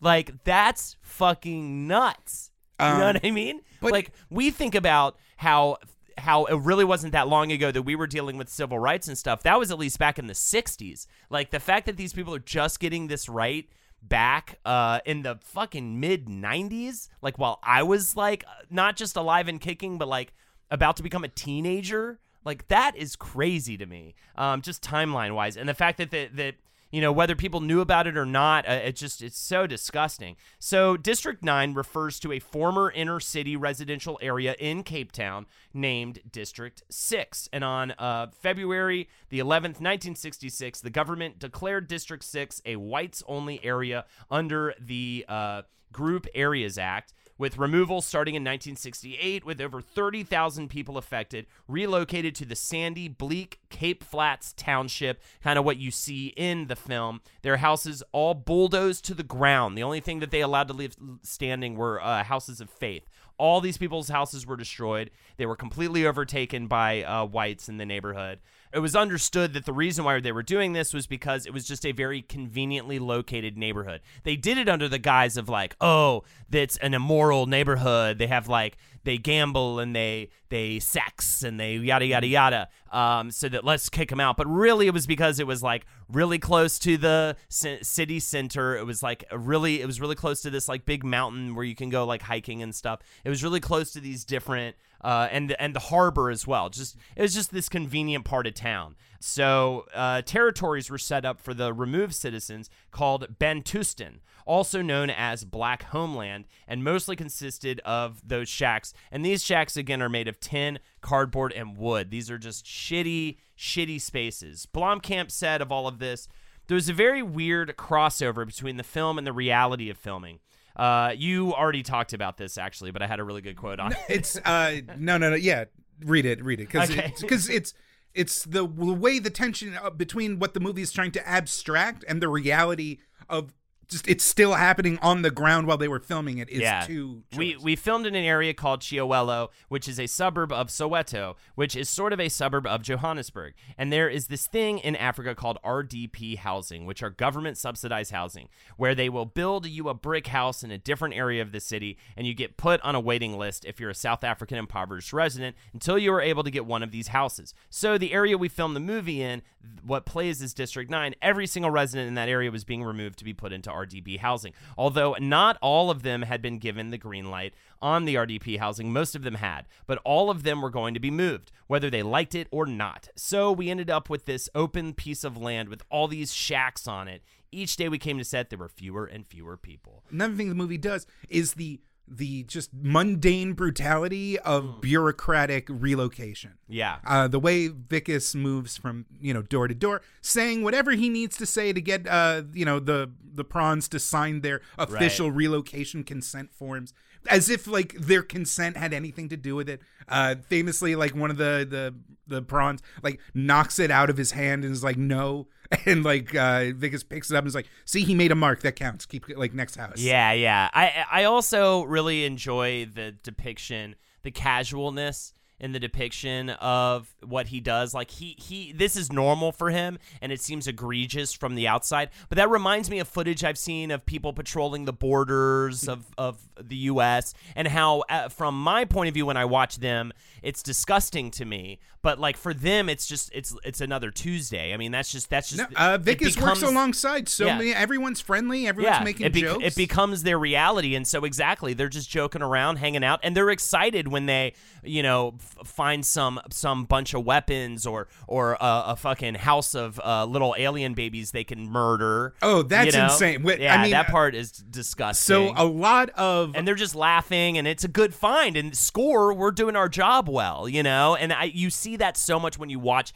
Like 0.00 0.44
that's 0.44 0.96
fucking 1.00 1.86
nuts. 1.86 2.50
You 2.80 2.86
know 2.86 2.92
Um, 2.94 3.14
what 3.14 3.24
I 3.24 3.30
mean? 3.30 3.60
but- 3.80 3.92
like 3.92 4.12
we 4.30 4.50
think 4.50 4.74
about 4.74 5.16
how 5.36 5.78
how 6.16 6.44
it 6.46 6.56
really 6.56 6.84
wasn't 6.84 7.12
that 7.12 7.28
long 7.28 7.52
ago 7.52 7.70
that 7.70 7.82
we 7.82 7.94
were 7.94 8.06
dealing 8.06 8.36
with 8.36 8.48
civil 8.48 8.78
rights 8.78 9.06
and 9.08 9.16
stuff. 9.16 9.42
That 9.44 9.58
was 9.58 9.70
at 9.70 9.78
least 9.78 9.98
back 10.00 10.18
in 10.18 10.26
the 10.26 10.32
60s. 10.34 11.06
Like 11.30 11.50
the 11.50 11.60
fact 11.60 11.86
that 11.86 11.96
these 11.96 12.12
people 12.12 12.34
are 12.34 12.40
just 12.40 12.80
getting 12.80 13.06
this 13.06 13.28
right 13.28 13.68
back 14.02 14.58
uh 14.64 15.00
in 15.04 15.22
the 15.22 15.38
fucking 15.42 15.98
mid 16.00 16.26
90s, 16.26 17.08
like 17.20 17.38
while 17.38 17.58
I 17.62 17.82
was 17.82 18.16
like 18.16 18.44
not 18.70 18.96
just 18.96 19.16
alive 19.16 19.48
and 19.48 19.60
kicking 19.60 19.98
but 19.98 20.08
like 20.08 20.32
about 20.70 20.96
to 20.96 21.02
become 21.02 21.24
a 21.24 21.28
teenager, 21.28 22.18
like 22.44 22.68
that 22.68 22.96
is 22.96 23.16
crazy 23.16 23.76
to 23.76 23.86
me. 23.86 24.14
Um 24.36 24.62
just 24.62 24.82
timeline 24.82 25.34
wise 25.34 25.56
and 25.56 25.68
the 25.68 25.74
fact 25.74 25.98
that 25.98 26.10
that, 26.10 26.36
that 26.36 26.54
you 26.90 27.00
know 27.00 27.12
whether 27.12 27.34
people 27.34 27.60
knew 27.60 27.80
about 27.80 28.06
it 28.06 28.16
or 28.16 28.26
not 28.26 28.68
uh, 28.68 28.72
it 28.72 28.96
just 28.96 29.22
it's 29.22 29.38
so 29.38 29.66
disgusting. 29.66 30.36
So 30.58 30.96
district 30.96 31.44
9 31.44 31.74
refers 31.74 32.18
to 32.20 32.32
a 32.32 32.38
former 32.38 32.90
inner 32.90 33.20
city 33.20 33.56
residential 33.56 34.18
area 34.22 34.54
in 34.58 34.82
cape 34.82 35.12
town 35.12 35.46
named 35.72 36.20
district 36.30 36.82
6 36.90 37.48
and 37.52 37.64
on 37.64 37.92
uh, 37.92 38.26
february 38.40 39.08
the 39.28 39.38
11th 39.38 39.80
1966 39.80 40.80
the 40.80 40.90
government 40.90 41.38
declared 41.38 41.86
district 41.88 42.24
6 42.24 42.62
a 42.64 42.76
whites 42.76 43.22
only 43.26 43.64
area 43.64 44.04
under 44.30 44.74
the 44.80 45.24
uh, 45.28 45.62
group 45.92 46.26
areas 46.34 46.78
act 46.78 47.12
with 47.38 47.56
removal 47.56 48.02
starting 48.02 48.34
in 48.34 48.42
1968, 48.42 49.44
with 49.44 49.60
over 49.60 49.80
30,000 49.80 50.68
people 50.68 50.98
affected, 50.98 51.46
relocated 51.68 52.34
to 52.34 52.44
the 52.44 52.56
sandy, 52.56 53.08
bleak 53.08 53.60
Cape 53.70 54.02
Flats 54.02 54.52
township, 54.56 55.22
kind 55.42 55.58
of 55.58 55.64
what 55.64 55.76
you 55.76 55.90
see 55.90 56.28
in 56.36 56.66
the 56.66 56.76
film. 56.76 57.20
Their 57.42 57.58
houses 57.58 58.02
all 58.12 58.34
bulldozed 58.34 59.04
to 59.06 59.14
the 59.14 59.22
ground. 59.22 59.78
The 59.78 59.84
only 59.84 60.00
thing 60.00 60.18
that 60.18 60.30
they 60.30 60.40
allowed 60.40 60.68
to 60.68 60.74
leave 60.74 60.96
standing 61.22 61.76
were 61.76 62.02
uh, 62.02 62.24
houses 62.24 62.60
of 62.60 62.68
faith. 62.68 63.08
All 63.38 63.60
these 63.60 63.78
people's 63.78 64.08
houses 64.08 64.46
were 64.46 64.56
destroyed. 64.56 65.10
They 65.36 65.46
were 65.46 65.54
completely 65.54 66.04
overtaken 66.04 66.66
by 66.66 67.04
uh, 67.04 67.24
whites 67.24 67.68
in 67.68 67.76
the 67.76 67.86
neighborhood. 67.86 68.40
It 68.72 68.80
was 68.80 68.94
understood 68.94 69.54
that 69.54 69.64
the 69.64 69.72
reason 69.72 70.04
why 70.04 70.20
they 70.20 70.32
were 70.32 70.42
doing 70.42 70.72
this 70.72 70.92
was 70.92 71.06
because 71.06 71.46
it 71.46 71.52
was 71.52 71.66
just 71.66 71.86
a 71.86 71.92
very 71.92 72.22
conveniently 72.22 72.98
located 72.98 73.56
neighborhood. 73.56 74.00
They 74.24 74.36
did 74.36 74.58
it 74.58 74.68
under 74.68 74.88
the 74.88 74.98
guise 74.98 75.36
of 75.36 75.48
like, 75.48 75.74
oh, 75.80 76.24
that's 76.50 76.76
an 76.78 76.94
immoral 76.94 77.46
neighborhood. 77.46 78.18
They 78.18 78.26
have 78.26 78.48
like 78.48 78.76
they 79.04 79.16
gamble 79.16 79.78
and 79.78 79.96
they 79.96 80.28
they 80.50 80.78
sex 80.80 81.42
and 81.42 81.58
they 81.58 81.76
yada 81.76 82.04
yada 82.04 82.26
yada. 82.26 82.68
Um, 82.92 83.30
so 83.30 83.48
that 83.48 83.64
let's 83.64 83.88
kick 83.88 84.10
them 84.10 84.20
out. 84.20 84.36
But 84.36 84.46
really, 84.46 84.86
it 84.86 84.94
was 84.94 85.06
because 85.06 85.40
it 85.40 85.46
was 85.46 85.62
like 85.62 85.86
really 86.10 86.38
close 86.38 86.78
to 86.80 86.96
the 86.96 87.36
ci- 87.48 87.82
city 87.82 88.20
center. 88.20 88.76
It 88.76 88.84
was 88.84 89.02
like 89.02 89.24
really 89.32 89.80
it 89.80 89.86
was 89.86 90.00
really 90.00 90.14
close 90.14 90.42
to 90.42 90.50
this 90.50 90.68
like 90.68 90.84
big 90.84 91.04
mountain 91.04 91.54
where 91.54 91.64
you 91.64 91.74
can 91.74 91.88
go 91.88 92.04
like 92.04 92.22
hiking 92.22 92.62
and 92.62 92.74
stuff. 92.74 93.00
It 93.24 93.30
was 93.30 93.42
really 93.42 93.60
close 93.60 93.92
to 93.92 94.00
these 94.00 94.24
different 94.24 94.76
uh, 95.02 95.28
and 95.30 95.54
and 95.58 95.74
the 95.74 95.80
harbor 95.80 96.30
as 96.30 96.46
well. 96.46 96.68
Just 96.70 96.96
it 97.16 97.22
was 97.22 97.34
just 97.34 97.52
this 97.52 97.68
convenient 97.68 98.24
part 98.24 98.46
of 98.46 98.54
town. 98.54 98.96
So 99.20 99.86
uh, 99.94 100.22
territories 100.22 100.90
were 100.90 100.98
set 100.98 101.24
up 101.24 101.40
for 101.40 101.52
the 101.52 101.72
removed 101.72 102.14
citizens 102.14 102.70
called 102.92 103.38
Bantustan, 103.38 104.20
also 104.46 104.80
known 104.80 105.10
as 105.10 105.44
Black 105.44 105.82
Homeland, 105.84 106.46
and 106.68 106.84
mostly 106.84 107.16
consisted 107.16 107.80
of 107.80 108.26
those 108.26 108.48
shacks. 108.48 108.94
And 109.10 109.24
these 109.24 109.44
shacks 109.44 109.76
again 109.76 110.02
are 110.02 110.08
made 110.08 110.28
of 110.28 110.38
tin, 110.38 110.78
cardboard, 111.00 111.52
and 111.52 111.76
wood. 111.76 112.10
These 112.10 112.30
are 112.30 112.38
just 112.38 112.64
shitty, 112.64 113.38
shitty 113.56 114.00
spaces. 114.00 114.66
Blomkamp 114.72 115.30
said 115.30 115.60
of 115.60 115.72
all 115.72 115.88
of 115.88 115.98
this, 115.98 116.28
There 116.68 116.76
was 116.76 116.88
a 116.88 116.94
very 116.94 117.22
weird 117.22 117.76
crossover 117.76 118.46
between 118.46 118.76
the 118.76 118.84
film 118.84 119.18
and 119.18 119.26
the 119.26 119.32
reality 119.32 119.90
of 119.90 119.98
filming. 119.98 120.38
Uh, 120.78 121.12
you 121.16 121.52
already 121.54 121.82
talked 121.82 122.12
about 122.12 122.36
this 122.36 122.56
actually, 122.56 122.90
but 122.92 123.02
I 123.02 123.06
had 123.06 123.18
a 123.20 123.24
really 123.24 123.40
good 123.42 123.56
quote 123.56 123.80
on 123.80 123.92
it. 123.92 123.98
It's 124.08 124.36
uh 124.44 124.80
no 124.96 125.18
no 125.18 125.30
no 125.30 125.36
yeah 125.36 125.64
read 126.04 126.24
it 126.24 126.44
read 126.44 126.60
it 126.60 126.68
because 126.68 126.90
Okay. 126.90 127.12
because 127.20 127.48
it's 127.48 127.74
it's 128.14 128.44
the, 128.44 128.60
the 128.66 128.92
way 128.94 129.18
the 129.18 129.30
tension 129.30 129.76
uh, 129.82 129.90
between 129.90 130.38
what 130.38 130.54
the 130.54 130.60
movie 130.60 130.82
is 130.82 130.92
trying 130.92 131.10
to 131.12 131.28
abstract 131.28 132.04
and 132.08 132.22
the 132.22 132.28
reality 132.28 132.98
of 133.28 133.52
just 133.88 134.06
it's 134.06 134.24
still 134.24 134.54
happening 134.54 134.98
on 135.00 135.22
the 135.22 135.30
ground 135.30 135.66
while 135.66 135.78
they 135.78 135.88
were 135.88 135.98
filming 135.98 136.38
it. 136.38 136.48
is 136.50 136.60
yeah. 136.60 136.84
too 136.84 137.22
we 137.36 137.54
choice. 137.54 137.62
we 137.62 137.76
filmed 137.76 138.06
in 138.06 138.14
an 138.14 138.24
area 138.24 138.52
called 138.52 138.80
Chiawelo, 138.80 139.48
which 139.68 139.88
is 139.88 139.98
a 139.98 140.06
suburb 140.06 140.52
of 140.52 140.68
Soweto, 140.68 141.36
which 141.54 141.74
is 141.74 141.88
sort 141.88 142.12
of 142.12 142.20
a 142.20 142.28
suburb 142.28 142.66
of 142.66 142.82
Johannesburg. 142.82 143.54
And 143.78 143.92
there 143.92 144.08
is 144.08 144.26
this 144.26 144.46
thing 144.46 144.78
in 144.78 144.94
Africa 144.94 145.34
called 145.34 145.58
RDP 145.64 146.36
housing, 146.36 146.84
which 146.84 147.02
are 147.02 147.10
government 147.10 147.56
subsidized 147.56 148.12
housing, 148.12 148.48
where 148.76 148.94
they 148.94 149.08
will 149.08 149.24
build 149.24 149.66
you 149.66 149.88
a 149.88 149.94
brick 149.94 150.28
house 150.28 150.62
in 150.62 150.70
a 150.70 150.78
different 150.78 151.14
area 151.14 151.40
of 151.40 151.52
the 151.52 151.60
city, 151.60 151.96
and 152.16 152.26
you 152.26 152.34
get 152.34 152.56
put 152.56 152.80
on 152.82 152.94
a 152.94 153.00
waiting 153.00 153.38
list 153.38 153.64
if 153.64 153.80
you're 153.80 153.90
a 153.90 153.94
South 153.94 154.22
African 154.22 154.58
impoverished 154.58 155.12
resident 155.12 155.56
until 155.72 155.98
you 155.98 156.12
are 156.12 156.20
able 156.20 156.44
to 156.44 156.50
get 156.50 156.66
one 156.66 156.82
of 156.82 156.90
these 156.90 157.08
houses. 157.08 157.54
So 157.70 157.96
the 157.96 158.12
area 158.12 158.36
we 158.36 158.48
filmed 158.48 158.76
the 158.76 158.80
movie 158.80 159.22
in, 159.22 159.42
what 159.82 160.06
plays 160.06 160.42
is 160.42 160.52
District 160.52 160.90
9, 160.90 161.14
every 161.22 161.46
single 161.46 161.70
resident 161.70 162.08
in 162.08 162.14
that 162.14 162.28
area 162.28 162.50
was 162.50 162.64
being 162.64 162.84
removed 162.84 163.18
to 163.18 163.24
be 163.24 163.34
put 163.34 163.52
into 163.52 163.70
RDP 163.86 164.18
housing. 164.18 164.52
Although 164.76 165.16
not 165.20 165.58
all 165.60 165.90
of 165.90 166.02
them 166.02 166.22
had 166.22 166.42
been 166.42 166.58
given 166.58 166.90
the 166.90 166.98
green 166.98 167.30
light 167.30 167.54
on 167.80 168.04
the 168.04 168.16
RDP 168.16 168.58
housing, 168.58 168.92
most 168.92 169.14
of 169.14 169.22
them 169.22 169.36
had, 169.36 169.66
but 169.86 170.00
all 170.04 170.30
of 170.30 170.42
them 170.42 170.60
were 170.62 170.70
going 170.70 170.94
to 170.94 171.00
be 171.00 171.10
moved, 171.10 171.52
whether 171.66 171.90
they 171.90 172.02
liked 172.02 172.34
it 172.34 172.48
or 172.50 172.66
not. 172.66 173.08
So 173.16 173.52
we 173.52 173.70
ended 173.70 173.90
up 173.90 174.10
with 174.10 174.24
this 174.24 174.48
open 174.54 174.94
piece 174.94 175.24
of 175.24 175.36
land 175.36 175.68
with 175.68 175.82
all 175.90 176.08
these 176.08 176.32
shacks 176.32 176.88
on 176.88 177.08
it. 177.08 177.22
Each 177.50 177.76
day 177.76 177.88
we 177.88 177.98
came 177.98 178.18
to 178.18 178.24
set, 178.24 178.50
there 178.50 178.58
were 178.58 178.68
fewer 178.68 179.06
and 179.06 179.26
fewer 179.26 179.56
people. 179.56 180.02
another 180.10 180.34
thing 180.34 180.48
the 180.48 180.54
movie 180.54 180.78
does 180.78 181.06
is 181.28 181.54
the 181.54 181.80
the 182.10 182.42
just 182.44 182.70
mundane 182.72 183.52
brutality 183.52 184.38
of 184.40 184.64
Hmm. 184.64 184.80
bureaucratic 184.80 185.66
relocation. 185.68 186.52
Yeah. 186.68 186.98
Uh, 187.06 187.28
the 187.28 187.38
way 187.38 187.68
Wikus 187.68 188.34
moves 188.34 188.76
from 188.76 189.06
you 189.20 189.34
know 189.34 189.42
door 189.42 189.68
to 189.68 189.74
door, 189.74 190.02
saying 190.20 190.62
whatever 190.62 190.92
he 190.92 191.08
needs 191.08 191.36
to 191.36 191.46
say 191.46 191.72
to 191.72 191.80
get 191.80 192.06
uh 192.08 192.42
you 192.52 192.64
know 192.64 192.78
the 192.80 193.10
the 193.34 193.44
prawns 193.44 193.88
to 193.88 193.98
sign 193.98 194.40
their 194.40 194.60
official 194.78 195.30
relocation 195.30 196.02
consent 196.02 196.52
forms, 196.52 196.92
as 197.28 197.50
if 197.50 197.66
like 197.66 197.94
their 197.94 198.22
consent 198.22 198.76
had 198.76 198.92
anything 198.92 199.28
to 199.28 199.36
do 199.36 199.54
with 199.54 199.68
it. 199.68 199.80
Uh, 200.08 200.36
famously, 200.48 200.94
like 200.94 201.14
one 201.14 201.30
of 201.30 201.36
the 201.36 201.66
the 201.68 201.94
the 202.26 202.42
prawns 202.42 202.82
like 203.02 203.20
knocks 203.34 203.78
it 203.78 203.90
out 203.90 204.10
of 204.10 204.16
his 204.16 204.32
hand 204.32 204.64
and 204.64 204.72
is 204.72 204.84
like 204.84 204.96
no, 204.96 205.48
and 205.86 206.04
like 206.04 206.34
uh, 206.34 206.72
Wikus 206.72 207.08
picks 207.08 207.30
it 207.30 207.36
up 207.36 207.42
and 207.42 207.48
is 207.48 207.54
like, 207.54 207.68
see, 207.84 208.04
he 208.04 208.14
made 208.14 208.32
a 208.32 208.36
mark 208.36 208.62
that 208.62 208.76
counts. 208.76 209.06
Keep 209.06 209.36
like 209.36 209.54
next 209.54 209.76
house. 209.76 209.98
Yeah, 209.98 210.32
yeah. 210.32 210.68
I 210.72 211.04
I 211.10 211.24
also 211.24 211.82
really 211.84 212.24
enjoy 212.24 212.86
the 212.86 213.12
depiction, 213.12 213.96
the 214.22 214.30
casualness 214.30 215.34
in 215.60 215.72
the 215.72 215.80
depiction 215.80 216.50
of 216.50 217.08
what 217.24 217.48
he 217.48 217.60
does. 217.60 217.92
Like 217.94 218.10
he 218.10 218.36
he 218.38 218.72
this 218.72 218.96
is 218.96 219.12
normal 219.12 219.50
for 219.52 219.70
him 219.70 219.98
and 220.22 220.30
it 220.32 220.40
seems 220.40 220.66
egregious 220.66 221.32
from 221.32 221.54
the 221.54 221.66
outside. 221.66 222.10
But 222.28 222.36
that 222.36 222.48
reminds 222.50 222.90
me 222.90 222.98
of 223.00 223.08
footage 223.08 223.42
I've 223.44 223.58
seen 223.58 223.90
of 223.90 224.06
people 224.06 224.32
patrolling 224.32 224.84
the 224.84 224.92
borders 224.92 225.88
of 225.88 226.06
of 226.16 226.38
the 226.60 226.76
US 226.76 227.34
and 227.56 227.66
how 227.68 228.04
uh, 228.08 228.28
from 228.28 228.60
my 228.60 228.84
point 228.84 229.08
of 229.08 229.14
view 229.14 229.26
when 229.26 229.36
I 229.36 229.44
watch 229.44 229.78
them, 229.78 230.12
it's 230.42 230.62
disgusting 230.62 231.30
to 231.32 231.44
me, 231.44 231.80
but 232.02 232.18
like 232.20 232.36
for 232.36 232.54
them 232.54 232.88
it's 232.88 233.06
just 233.06 233.30
it's 233.34 233.54
it's 233.64 233.80
another 233.80 234.10
Tuesday. 234.10 234.72
I 234.72 234.76
mean, 234.76 234.92
that's 234.92 235.10
just 235.10 235.28
that's 235.30 235.50
just 235.50 235.58
No, 235.70 235.76
uh, 235.76 235.98
Wikus 235.98 236.40
works 236.40 236.62
alongside 236.62 237.28
so 237.28 237.46
Yeah. 237.46 237.58
many. 237.58 237.74
Everyone's 237.74 238.20
friendly. 238.20 238.66
Everyone's 238.68 239.04
making 239.04 239.26
it, 239.26 239.32
bec- 239.32 239.42
jokes. 239.42 239.64
it 239.64 239.74
becomes 239.76 240.22
their 240.22 240.38
reality, 240.38 240.94
and 240.94 241.06
so 241.06 241.24
exactly, 241.24 241.74
they're 241.74 241.88
just 241.88 242.08
joking 242.08 242.42
around, 242.42 242.76
hanging 242.76 243.02
out, 243.04 243.20
and 243.22 243.36
they're 243.36 243.50
excited 243.50 244.08
when 244.08 244.26
they, 244.26 244.52
you 244.82 245.02
know, 245.02 245.34
f- 245.58 245.66
find 245.66 246.04
some 246.04 246.40
some 246.50 246.84
bunch 246.84 247.14
of 247.14 247.24
weapons 247.24 247.86
or 247.86 248.08
or 248.26 248.52
a, 248.54 248.82
a 248.88 248.96
fucking 248.96 249.34
house 249.34 249.74
of 249.74 250.00
uh, 250.04 250.24
little 250.24 250.54
alien 250.58 250.94
babies 250.94 251.30
they 251.30 251.44
can 251.44 251.68
murder. 251.68 252.34
Oh, 252.42 252.62
that's 252.62 252.86
you 252.86 253.00
know? 253.00 253.04
insane. 253.04 253.42
Wait, 253.42 253.60
I 253.60 253.62
yeah, 253.62 253.82
mean, 253.82 253.90
that 253.92 254.08
uh, 254.08 254.12
part 254.12 254.34
is 254.34 254.52
disgusting. 254.52 255.48
so 255.48 255.54
a 255.56 255.64
lot 255.64 256.10
of 256.10 256.54
and 256.54 256.66
they're 256.66 256.74
just 256.74 256.94
laughing, 256.94 257.58
and 257.58 257.66
it's 257.66 257.84
a 257.84 257.88
good 257.88 258.14
find. 258.14 258.56
And 258.56 258.76
score, 258.76 259.32
we're 259.32 259.50
doing 259.50 259.76
our 259.76 259.88
job 259.88 260.28
well, 260.28 260.68
you 260.68 260.82
know. 260.82 261.16
And 261.16 261.32
I, 261.32 261.44
you 261.44 261.70
see 261.70 261.96
that 261.96 262.16
so 262.16 262.38
much 262.38 262.58
when 262.58 262.70
you 262.70 262.78
watch 262.78 263.12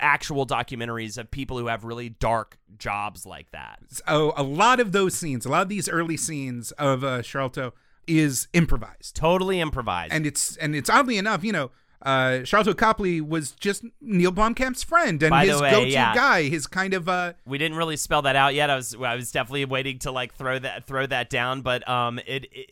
actual 0.00 0.46
documentaries 0.46 1.18
of 1.18 1.30
people 1.30 1.58
who 1.58 1.66
have 1.66 1.84
really 1.84 2.08
dark 2.08 2.58
jobs 2.78 3.26
like 3.26 3.50
that. 3.52 3.78
oh, 4.06 4.32
a 4.36 4.42
lot 4.42 4.80
of 4.80 4.92
those 4.92 5.14
scenes, 5.14 5.44
a 5.46 5.48
lot 5.48 5.62
of 5.62 5.68
these 5.68 5.88
early 5.88 6.16
scenes 6.16 6.72
of 6.72 7.04
uh, 7.04 7.18
Sharlto 7.20 7.72
is 8.20 8.48
improvised, 8.52 9.14
Totally 9.16 9.60
improvised. 9.60 10.12
and 10.12 10.26
it's 10.26 10.56
and 10.56 10.74
it's 10.74 10.90
oddly 10.90 11.16
enough, 11.18 11.44
you 11.44 11.52
know, 11.52 11.70
uh, 12.02 12.40
Sharlto 12.42 12.76
Copley 12.76 13.20
was 13.20 13.52
just 13.52 13.84
Neil 14.00 14.32
Blomkamp's 14.32 14.82
friend 14.82 15.22
and 15.22 15.30
By 15.30 15.46
his 15.46 15.60
way, 15.60 15.70
go-to 15.70 15.88
yeah. 15.88 16.14
guy, 16.14 16.42
his 16.48 16.66
kind 16.66 16.94
of 16.94 17.08
uh, 17.08 17.34
We 17.46 17.58
didn't 17.58 17.76
really 17.78 17.96
spell 17.96 18.22
that 18.22 18.34
out 18.34 18.54
yet. 18.54 18.70
I 18.70 18.76
was 18.76 18.94
I 18.94 19.14
was 19.14 19.30
definitely 19.30 19.64
waiting 19.66 19.98
to 20.00 20.10
like 20.10 20.34
throw 20.34 20.58
that 20.58 20.84
throw 20.84 21.06
that 21.06 21.30
down, 21.30 21.62
but 21.62 21.88
um 21.88 22.18
it, 22.26 22.46
it 22.50 22.70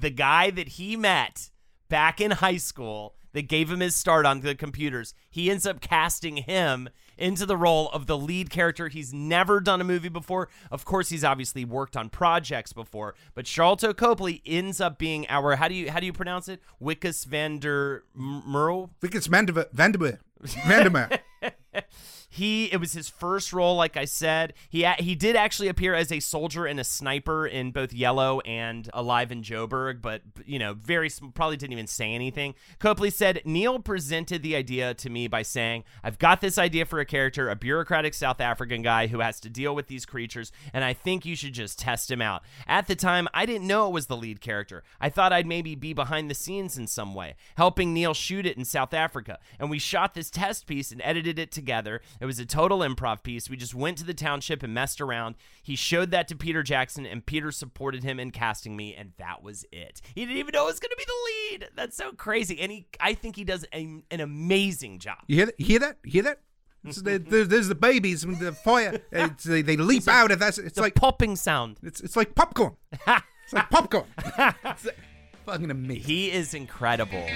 the 0.00 0.10
guy 0.10 0.50
that 0.50 0.68
he 0.68 0.94
met 0.96 1.50
back 1.88 2.20
in 2.20 2.30
high 2.30 2.56
school 2.58 3.14
that 3.32 3.48
gave 3.48 3.70
him 3.70 3.80
his 3.80 3.94
start 3.94 4.26
on 4.26 4.40
the 4.40 4.54
computers, 4.54 5.14
he 5.30 5.50
ends 5.50 5.66
up 5.66 5.80
casting 5.80 6.38
him 6.38 6.88
into 7.16 7.44
the 7.44 7.56
role 7.56 7.90
of 7.90 8.06
the 8.06 8.16
lead 8.16 8.50
character. 8.50 8.88
He's 8.88 9.12
never 9.12 9.60
done 9.60 9.80
a 9.80 9.84
movie 9.84 10.08
before. 10.08 10.48
Of 10.70 10.84
course, 10.84 11.08
he's 11.08 11.24
obviously 11.24 11.64
worked 11.64 11.96
on 11.96 12.08
projects 12.08 12.72
before, 12.72 13.14
but 13.34 13.44
Sharlto 13.44 13.96
Copley 13.96 14.40
ends 14.46 14.80
up 14.80 14.98
being 14.98 15.26
our 15.28 15.56
how 15.56 15.68
do 15.68 15.74
you 15.74 15.90
how 15.90 16.00
do 16.00 16.06
you 16.06 16.12
pronounce 16.12 16.48
it? 16.48 16.62
Wickus 16.80 17.24
van 17.24 17.58
der 17.58 18.02
Merle? 18.14 18.90
Vickers 19.00 19.26
Vandermeer. 19.26 20.20
Vandermeer. 20.66 21.20
He 22.38 22.72
it 22.72 22.78
was 22.78 22.92
his 22.92 23.08
first 23.08 23.52
role, 23.52 23.74
like 23.74 23.96
I 23.96 24.04
said. 24.04 24.54
He 24.70 24.86
he 24.98 25.14
did 25.16 25.34
actually 25.34 25.68
appear 25.68 25.94
as 25.94 26.12
a 26.12 26.20
soldier 26.20 26.66
and 26.66 26.78
a 26.78 26.84
sniper 26.84 27.46
in 27.46 27.72
both 27.72 27.92
Yellow 27.92 28.40
and 28.40 28.88
Alive 28.94 29.32
in 29.32 29.42
Joburg, 29.42 30.00
but 30.00 30.22
you 30.46 30.58
know, 30.58 30.74
very 30.74 31.10
probably 31.34 31.56
didn't 31.56 31.72
even 31.72 31.88
say 31.88 32.12
anything. 32.12 32.54
Copley 32.78 33.10
said 33.10 33.42
Neil 33.44 33.80
presented 33.80 34.42
the 34.42 34.54
idea 34.54 34.94
to 34.94 35.10
me 35.10 35.26
by 35.26 35.42
saying, 35.42 35.82
"I've 36.04 36.18
got 36.18 36.40
this 36.40 36.58
idea 36.58 36.86
for 36.86 37.00
a 37.00 37.04
character, 37.04 37.50
a 37.50 37.56
bureaucratic 37.56 38.14
South 38.14 38.40
African 38.40 38.82
guy 38.82 39.08
who 39.08 39.18
has 39.18 39.40
to 39.40 39.50
deal 39.50 39.74
with 39.74 39.88
these 39.88 40.06
creatures, 40.06 40.52
and 40.72 40.84
I 40.84 40.92
think 40.92 41.26
you 41.26 41.34
should 41.34 41.54
just 41.54 41.78
test 41.78 42.10
him 42.10 42.22
out." 42.22 42.44
At 42.66 42.86
the 42.86 42.94
time, 42.94 43.26
I 43.34 43.46
didn't 43.46 43.66
know 43.66 43.88
it 43.88 43.92
was 43.92 44.06
the 44.06 44.16
lead 44.16 44.40
character. 44.40 44.84
I 45.00 45.08
thought 45.10 45.32
I'd 45.32 45.46
maybe 45.46 45.74
be 45.74 45.92
behind 45.92 46.30
the 46.30 46.34
scenes 46.34 46.78
in 46.78 46.86
some 46.86 47.14
way, 47.14 47.34
helping 47.56 47.92
Neil 47.92 48.14
shoot 48.14 48.46
it 48.46 48.56
in 48.56 48.64
South 48.64 48.94
Africa, 48.94 49.38
and 49.58 49.68
we 49.68 49.80
shot 49.80 50.14
this 50.14 50.30
test 50.30 50.66
piece 50.66 50.92
and 50.92 51.02
edited 51.02 51.38
it 51.38 51.50
together. 51.50 52.00
It 52.20 52.27
was 52.28 52.38
a 52.38 52.46
total 52.46 52.78
improv 52.80 53.24
piece. 53.24 53.50
We 53.50 53.56
just 53.56 53.74
went 53.74 53.98
to 53.98 54.04
the 54.04 54.14
township 54.14 54.62
and 54.62 54.72
messed 54.72 55.00
around. 55.00 55.34
He 55.62 55.74
showed 55.74 56.12
that 56.12 56.28
to 56.28 56.36
Peter 56.36 56.62
Jackson, 56.62 57.04
and 57.04 57.26
Peter 57.26 57.50
supported 57.50 58.04
him 58.04 58.20
in 58.20 58.30
casting 58.30 58.76
me, 58.76 58.94
and 58.94 59.12
that 59.18 59.42
was 59.42 59.64
it. 59.72 60.00
He 60.14 60.24
didn't 60.24 60.36
even 60.36 60.52
know 60.52 60.64
it 60.64 60.66
was 60.66 60.78
going 60.80 60.90
to 60.90 60.96
be 60.96 61.04
the 61.04 61.56
lead. 61.58 61.70
That's 61.74 61.96
so 61.96 62.12
crazy, 62.12 62.60
and 62.60 62.70
he, 62.70 62.86
I 63.00 63.14
think 63.14 63.34
he 63.34 63.42
does 63.42 63.64
a, 63.74 64.02
an 64.10 64.20
amazing 64.20 65.00
job. 65.00 65.18
You 65.26 65.36
hear 65.36 65.46
that? 65.46 65.54
You 65.58 65.66
hear 65.66 65.78
that? 65.80 65.96
You 66.04 66.10
hear 66.12 66.22
that? 66.22 66.40
It's 66.84 67.02
there's 67.02 67.68
the 67.68 67.74
babies 67.74 68.24
and 68.24 68.38
the 68.38 68.52
fire. 68.52 69.00
They, 69.10 69.62
they 69.62 69.76
leap 69.76 70.06
out 70.06 70.30
of 70.30 70.38
that. 70.38 70.58
It's 70.58 70.78
like 70.78 70.94
popping 70.94 71.36
sound. 71.36 71.78
it's 71.82 72.00
it's 72.00 72.16
like 72.16 72.34
popcorn. 72.34 72.76
It's 73.44 73.54
like 73.54 73.70
popcorn. 73.70 74.04
It's 74.64 74.84
like 74.84 74.98
fucking 75.46 75.70
amazing. 75.70 76.02
He 76.02 76.30
is 76.30 76.52
incredible. 76.52 77.26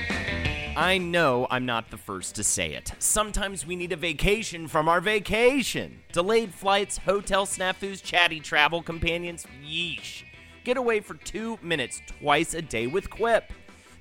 I 0.77 0.97
know 0.97 1.47
I'm 1.51 1.67
not 1.67 1.91
the 1.91 1.99
first 1.99 2.35
to 2.37 2.45
say 2.45 2.73
it. 2.73 2.93
Sometimes 2.99 3.67
we 3.67 3.77
need 3.77 3.93
a 3.93 3.97
vacation 3.97 4.69
from 4.69 4.89
our 4.89 5.03
vacation. 5.03 6.01
Delayed 6.13 6.55
flights, 6.55 6.97
hotel 6.97 7.45
snafus, 7.45 8.03
chatty 8.03 8.41
travel 8.41 8.83
companions, 8.83 9.47
yeesh. 9.63 10.23
Get 10.65 10.79
away 10.79 11.01
for 11.01 11.15
two 11.15 11.59
minutes 11.61 12.01
twice 12.07 12.55
a 12.55 12.63
day 12.63 12.87
with 12.87 13.11
Quip. 13.11 13.53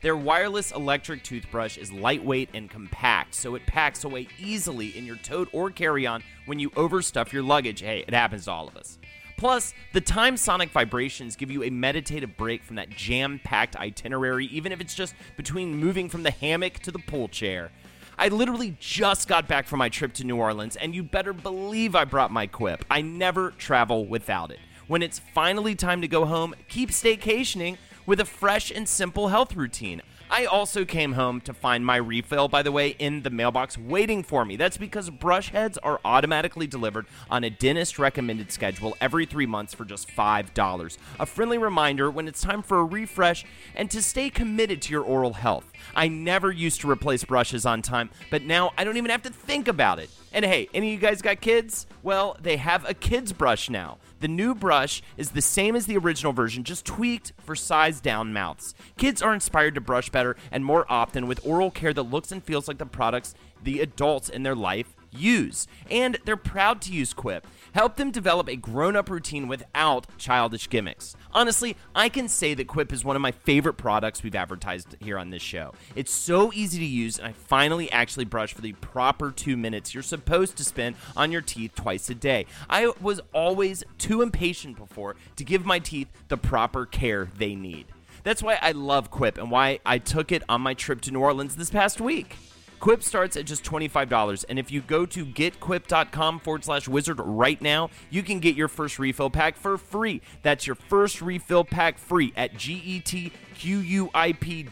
Their 0.02 0.16
wireless 0.16 0.72
electric 0.72 1.24
toothbrush 1.24 1.78
is 1.78 1.92
lightweight 1.92 2.50
and 2.54 2.70
compact, 2.70 3.36
so 3.36 3.56
it 3.56 3.66
packs 3.66 4.06
away 4.06 4.30
easily 4.40 4.98
in 4.98 5.06
your 5.06 5.18
tote 5.18 5.50
or 5.52 5.72
carry 5.72 6.08
on 6.08 6.24
when 6.46 6.58
you 6.58 6.70
overstuff 6.72 7.34
your 7.34 7.44
luggage. 7.44 7.82
Hey, 7.82 8.06
it 8.08 8.14
happens 8.14 8.46
to 8.46 8.52
all 8.52 8.70
of 8.70 8.78
us. 8.78 8.98
Plus, 9.42 9.74
the 9.92 10.00
time 10.00 10.38
sonic 10.38 10.70
vibrations 10.70 11.36
give 11.36 11.50
you 11.50 11.64
a 11.64 11.70
meditative 11.72 12.38
break 12.38 12.62
from 12.62 12.76
that 12.76 12.92
jam 12.92 13.42
packed 13.44 13.76
itinerary, 13.76 14.46
even 14.46 14.72
if 14.72 14.80
it's 14.80 14.94
just 14.94 15.16
between 15.36 15.74
moving 15.74 16.10
from 16.10 16.22
the 16.22 16.30
hammock 16.30 16.78
to 16.78 16.92
the 16.92 17.00
pool 17.00 17.28
chair. 17.28 17.72
I 18.20 18.28
literally 18.28 18.78
just 18.80 19.28
got 19.28 19.48
back 19.48 19.66
from 19.66 19.80
my 19.80 19.90
trip 19.90 20.14
to 20.14 20.24
New 20.24 20.38
Orleans, 20.38 20.76
and 20.76 20.94
you 20.94 21.02
better 21.02 21.34
believe 21.34 21.96
I 21.96 22.06
brought 22.06 22.30
my 22.30 22.46
quip. 22.46 22.86
I 22.92 23.02
never 23.02 23.50
travel 23.50 24.06
without 24.06 24.52
it. 24.52 24.60
When 24.86 25.02
it's 25.02 25.18
finally 25.18 25.74
time 25.74 26.02
to 26.02 26.08
go 26.08 26.26
home, 26.26 26.54
keep 26.70 26.92
staycationing 26.92 27.78
with 28.06 28.20
a 28.20 28.26
fresh 28.26 28.70
and 28.70 28.88
simple 28.88 29.30
health 29.30 29.56
routine. 29.56 30.04
I 30.34 30.46
also 30.46 30.86
came 30.86 31.12
home 31.12 31.42
to 31.42 31.54
find 31.54 31.86
my 31.86 31.98
refill, 31.98 32.48
by 32.48 32.64
the 32.64 32.72
way, 32.72 32.96
in 33.00 33.24
the 33.24 33.30
mailbox 33.30 33.78
waiting 33.78 34.24
for 34.24 34.46
me. 34.46 34.56
That's 34.56 34.78
because 34.78 35.10
brush 35.10 35.50
heads 35.50 35.78
are 35.80 36.00
automatically 36.06 36.68
delivered 36.68 37.06
on 37.30 37.44
a 37.44 37.50
dentist 37.50 38.00
recommended 38.00 38.50
schedule 38.50 38.96
every 39.02 39.26
three 39.26 39.46
months 39.46 39.74
for 39.74 39.84
just 39.84 40.08
$5. 40.08 40.98
A 41.20 41.26
friendly 41.26 41.58
reminder 41.58 42.10
when 42.10 42.30
it's 42.30 42.40
time 42.40 42.62
for 42.62 42.80
a 42.80 42.86
refresh 42.86 43.44
and 43.76 43.92
to 43.92 44.02
stay 44.02 44.30
committed 44.30 44.82
to 44.84 44.94
your 44.94 45.04
oral 45.04 45.34
health. 45.34 45.70
I 45.94 46.08
never 46.08 46.50
used 46.50 46.80
to 46.82 46.90
replace 46.90 47.26
brushes 47.26 47.66
on 47.66 47.82
time, 47.82 48.10
but 48.30 48.44
now 48.44 48.72
I 48.78 48.86
don't 48.86 48.96
even 48.96 49.12
have 49.12 49.24
to 49.24 49.32
think 49.32 49.68
about 49.68 50.00
it. 50.00 50.10
And 50.32 50.46
hey, 50.46 50.70
any 50.74 50.88
of 50.88 50.94
you 50.94 51.00
guys 51.00 51.22
got 51.22 51.42
kids? 51.42 51.88
Well, 52.04 52.38
they 52.42 52.56
have 52.56 52.90
a 52.90 52.94
kid's 52.94 53.34
brush 53.34 53.70
now. 53.70 53.98
The 54.22 54.28
new 54.28 54.54
brush 54.54 55.02
is 55.18 55.32
the 55.32 55.42
same 55.42 55.76
as 55.76 55.88
the 55.88 55.98
original 55.98 56.32
version, 56.32 56.64
just 56.64 56.86
tweaked 56.86 57.34
for 57.40 57.56
size 57.56 58.00
down 58.00 58.32
mouths. 58.32 58.76
Kids 58.96 59.20
are 59.24 59.34
inspired 59.34 59.74
to 59.74 59.82
brush 59.82 60.10
better 60.10 60.38
and 60.52 60.64
more 60.64 60.86
often 60.88 61.26
with 61.26 61.44
oral 61.44 61.72
care 61.72 61.92
that 61.92 62.04
looks 62.04 62.32
and 62.32 62.44
feels 62.44 62.68
like 62.68 62.78
the 62.78 62.86
products 62.86 63.34
the 63.64 63.80
adults 63.80 64.30
in 64.30 64.44
their 64.44 64.56
life 64.56 64.96
use. 65.12 65.68
And 65.90 66.18
they're 66.26 66.38
proud 66.38 66.82
to 66.84 66.94
use 66.94 67.14
Quip. 67.14 67.46
Help 67.74 67.96
them 67.96 68.12
develop 68.12 68.50
a 68.50 68.56
grown 68.56 68.96
up 68.96 69.10
routine 69.10 69.48
without 69.48 70.08
childish 70.18 70.70
gimmicks. 70.70 71.16
Honestly, 71.34 71.78
I 71.96 72.10
can 72.10 72.28
say 72.28 72.54
that 72.54 72.68
Quip 72.68 72.92
is 72.92 73.06
one 73.06 73.16
of 73.16 73.22
my 73.22 73.32
favorite 73.32 73.76
products 73.76 74.24
we've 74.24 74.36
advertised 74.36 74.98
here 75.00 75.18
on 75.18 75.30
this 75.30 75.42
show. 75.42 75.74
It's 75.96 76.12
so 76.12 76.52
easy 76.54 76.80
to 76.80 76.86
use, 76.86 77.18
and 77.18 77.28
I 77.28 77.32
finally 77.32 77.92
actually 77.92 78.26
brush 78.26 78.54
for 78.54 78.62
the 78.62 78.74
proper 78.74 79.32
two 79.32 79.56
minutes 79.56 79.94
you're 79.94 80.04
supposed 80.04 80.58
to 80.58 80.64
spend 80.66 80.96
on 81.16 81.32
your 81.32 81.42
teeth 81.42 81.76
twice 81.76 82.10
a 82.10 82.16
day. 82.16 82.46
I 82.70 82.92
was 83.00 83.22
always 83.34 83.84
too 83.98 84.22
impatient 84.22 84.78
before 84.78 85.16
to 85.38 85.44
give 85.44 85.66
my 85.66 85.80
teeth 85.80 86.10
the 86.28 86.38
proper 86.38 86.86
care 86.86 87.30
they 87.38 87.56
need. 87.56 87.86
That's 88.24 88.44
why 88.44 88.60
I 88.62 88.72
love 88.72 89.10
Quip 89.10 89.38
and 89.38 89.50
why 89.50 89.80
I 89.86 89.98
took 89.98 90.32
it 90.32 90.44
on 90.48 90.62
my 90.62 90.74
trip 90.74 91.02
to 91.02 91.12
New 91.12 91.22
Orleans 91.22 91.56
this 91.56 91.70
past 91.70 92.00
week. 92.00 92.36
Quip 92.82 93.04
starts 93.04 93.38
at 93.38 93.46
just 93.46 93.64
$25, 93.64 94.44
and 94.50 94.58
if 94.58 94.72
you 94.72 94.82
go 94.82 95.06
to 95.06 95.24
getquip.com 95.24 96.40
forward 96.40 96.66
slash 96.66 96.88
wizard 96.88 97.20
right 97.24 97.62
now, 97.62 97.92
you 98.10 98.24
can 98.24 98.40
get 98.40 98.56
your 98.56 98.68
first 98.68 98.98
refill 98.98 99.30
pack 99.30 99.56
for 99.56 99.78
free. 99.78 100.20
That's 100.42 100.66
your 100.66 100.76
first 100.76 101.22
refill 101.22 101.64
pack 101.64 102.00
free 102.00 102.34
at 102.36 102.58
G-E-T-Q-U-I-P 102.58 103.04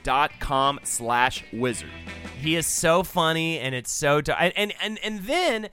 dot 0.01 0.31
com 0.39 0.79
slash 0.81 1.43
wizard. 1.53 1.91
He 2.41 2.55
is 2.55 2.65
so 2.65 3.03
funny, 3.03 3.59
and 3.59 3.75
it's 3.75 3.91
so... 3.91 4.21
T- 4.21 4.31
and, 4.31 4.53
and, 4.57 4.73
and, 4.81 4.97
and 5.03 5.19
then, 5.25 5.69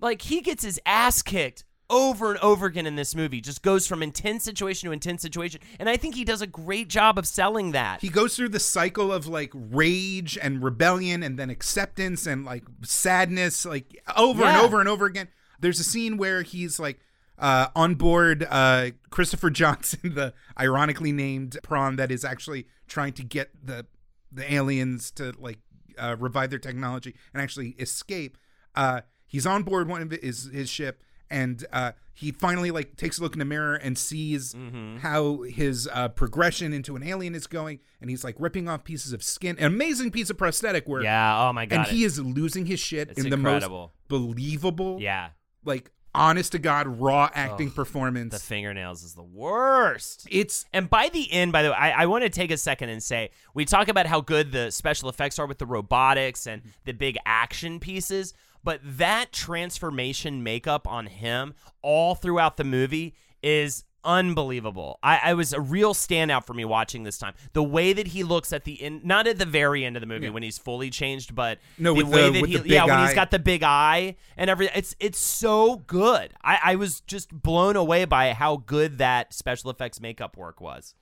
like, 0.00 0.22
he 0.22 0.40
gets 0.40 0.64
his 0.64 0.80
ass 0.86 1.22
kicked 1.22 1.62
over 1.88 2.30
and 2.30 2.38
over 2.40 2.66
again 2.66 2.86
in 2.86 2.96
this 2.96 3.14
movie. 3.14 3.40
Just 3.40 3.62
goes 3.62 3.86
from 3.86 4.02
intense 4.02 4.44
situation 4.44 4.88
to 4.88 4.92
intense 4.92 5.22
situation, 5.22 5.60
and 5.78 5.88
I 5.88 5.96
think 5.96 6.14
he 6.14 6.24
does 6.24 6.42
a 6.42 6.46
great 6.46 6.88
job 6.88 7.18
of 7.18 7.26
selling 7.26 7.72
that. 7.72 8.00
He 8.00 8.08
goes 8.08 8.36
through 8.36 8.50
the 8.50 8.60
cycle 8.60 9.12
of 9.12 9.26
like 9.26 9.50
rage 9.54 10.38
and 10.40 10.62
rebellion 10.62 11.22
and 11.22 11.38
then 11.38 11.50
acceptance 11.50 12.26
and 12.26 12.44
like 12.44 12.64
sadness, 12.82 13.64
like 13.64 14.02
over 14.16 14.44
and 14.44 14.56
over 14.56 14.80
and 14.80 14.88
over 14.88 15.06
again. 15.06 15.28
There's 15.60 15.80
a 15.80 15.84
scene 15.84 16.16
where 16.16 16.42
he's 16.42 16.78
like 16.78 17.00
uh, 17.38 17.68
on 17.74 17.94
board 17.94 18.46
uh, 18.48 18.90
Christopher 19.10 19.50
Johnson, 19.50 20.00
the 20.14 20.34
ironically 20.58 21.12
named 21.12 21.58
prawn 21.62 21.96
that 21.96 22.10
is 22.10 22.24
actually 22.24 22.66
trying 22.86 23.12
to 23.14 23.22
get 23.22 23.50
the 23.64 23.86
the 24.32 24.52
aliens 24.52 25.10
to 25.12 25.32
like 25.38 25.58
uh, 25.98 26.16
revive 26.18 26.50
their 26.50 26.58
technology 26.58 27.14
and 27.32 27.42
actually 27.42 27.70
escape. 27.78 28.36
Uh, 28.74 29.02
he's 29.26 29.46
on 29.46 29.62
board 29.62 29.88
one 29.88 30.02
of 30.02 30.10
his 30.10 30.50
his 30.52 30.68
ship, 30.68 31.02
and 31.30 31.64
uh, 31.72 31.92
he 32.14 32.32
finally 32.32 32.70
like 32.70 32.96
takes 32.96 33.18
a 33.18 33.22
look 33.22 33.34
in 33.34 33.38
the 33.38 33.44
mirror 33.44 33.74
and 33.74 33.96
sees 33.98 34.54
Mm-hmm. 34.54 34.98
how 34.98 35.42
his 35.42 35.88
uh, 35.92 36.08
progression 36.08 36.72
into 36.72 36.96
an 36.96 37.02
alien 37.02 37.34
is 37.34 37.46
going, 37.46 37.80
and 38.00 38.08
he's 38.10 38.24
like 38.24 38.36
ripping 38.38 38.68
off 38.68 38.84
pieces 38.84 39.12
of 39.12 39.22
skin, 39.22 39.56
an 39.58 39.64
amazing 39.66 40.10
piece 40.10 40.30
of 40.30 40.38
prosthetic 40.38 40.86
work. 40.88 41.02
yeah, 41.04 41.46
oh 41.48 41.52
my 41.52 41.66
god. 41.66 41.76
and 41.80 41.86
he 41.88 42.04
is 42.04 42.18
losing 42.18 42.66
his 42.66 42.80
shit 42.80 43.10
It's 43.10 43.20
in 43.24 43.30
the 43.30 43.36
most 43.36 43.68
believable, 44.08 44.98
yeah. 45.00 45.30
like 45.64 45.90
honest 46.14 46.52
to 46.52 46.58
god 46.58 46.86
raw 46.98 47.28
acting 47.34 47.68
Ugh, 47.68 47.74
performance. 47.74 48.32
The 48.32 48.40
fingernails 48.40 49.02
is 49.02 49.12
the 49.14 49.22
worst. 49.22 50.26
it's 50.30 50.64
And 50.72 50.88
by 50.88 51.10
the 51.10 51.30
end, 51.30 51.52
by 51.52 51.62
the 51.62 51.68
way, 51.70 51.76
I, 51.76 52.02
I 52.04 52.06
want 52.06 52.24
to 52.24 52.30
take 52.30 52.50
a 52.50 52.56
second 52.56 52.88
and 52.88 53.02
say 53.02 53.30
we 53.52 53.66
talk 53.66 53.88
about 53.88 54.06
how 54.06 54.22
good 54.22 54.50
the 54.50 54.70
special 54.70 55.10
effects 55.10 55.38
are 55.38 55.46
with 55.46 55.58
the 55.58 55.66
robotics 55.66 56.46
and 56.46 56.62
the 56.86 56.92
big 56.92 57.18
action 57.26 57.78
pieces, 57.80 58.32
but 58.66 58.80
that 58.82 59.32
transformation 59.32 60.42
makeup 60.42 60.86
on 60.88 61.06
him 61.06 61.54
all 61.82 62.14
throughout 62.16 62.56
the 62.56 62.64
movie 62.64 63.14
is 63.42 63.84
unbelievable. 64.04 64.98
I, 65.02 65.20
I 65.24 65.34
was 65.34 65.52
a 65.52 65.60
real 65.60 65.94
standout 65.94 66.44
for 66.44 66.54
me 66.54 66.64
watching 66.64 67.02
this 67.04 67.16
time. 67.18 67.34
The 67.52 67.62
way 67.62 67.92
that 67.92 68.08
he 68.08 68.22
looks 68.24 68.52
at 68.52 68.64
the 68.64 68.80
end, 68.82 69.04
not 69.04 69.26
at 69.26 69.38
the 69.38 69.44
very 69.46 69.84
end 69.84 69.96
of 69.96 70.00
the 70.00 70.06
movie 70.06 70.30
when 70.30 70.42
he's 70.42 70.58
fully 70.58 70.90
changed, 70.90 71.34
but 71.34 71.58
No, 71.78 71.94
the 71.94 72.04
way 72.04 72.30
the- 72.30 72.40
that 72.40 72.66
he, 72.66 72.74
yeah, 72.74 72.84
when 72.84 72.94
eye. 72.94 73.06
he's 73.06 73.14
got 73.14 73.30
the 73.30 73.38
big 73.38 73.62
eye 73.62 74.16
and 74.36 74.50
everything. 74.50 74.74
It's 74.76 74.94
it's 75.00 75.18
so 75.18 75.76
good. 75.86 76.32
I, 76.42 76.58
I 76.64 76.74
was 76.76 77.00
just 77.02 77.30
blown 77.30 77.76
away 77.76 78.04
by 78.04 78.32
how 78.32 78.56
good 78.58 78.98
that 78.98 79.32
special 79.34 79.70
effects 79.70 80.00
makeup 80.00 80.36
work 80.36 80.60
was. 80.60 80.94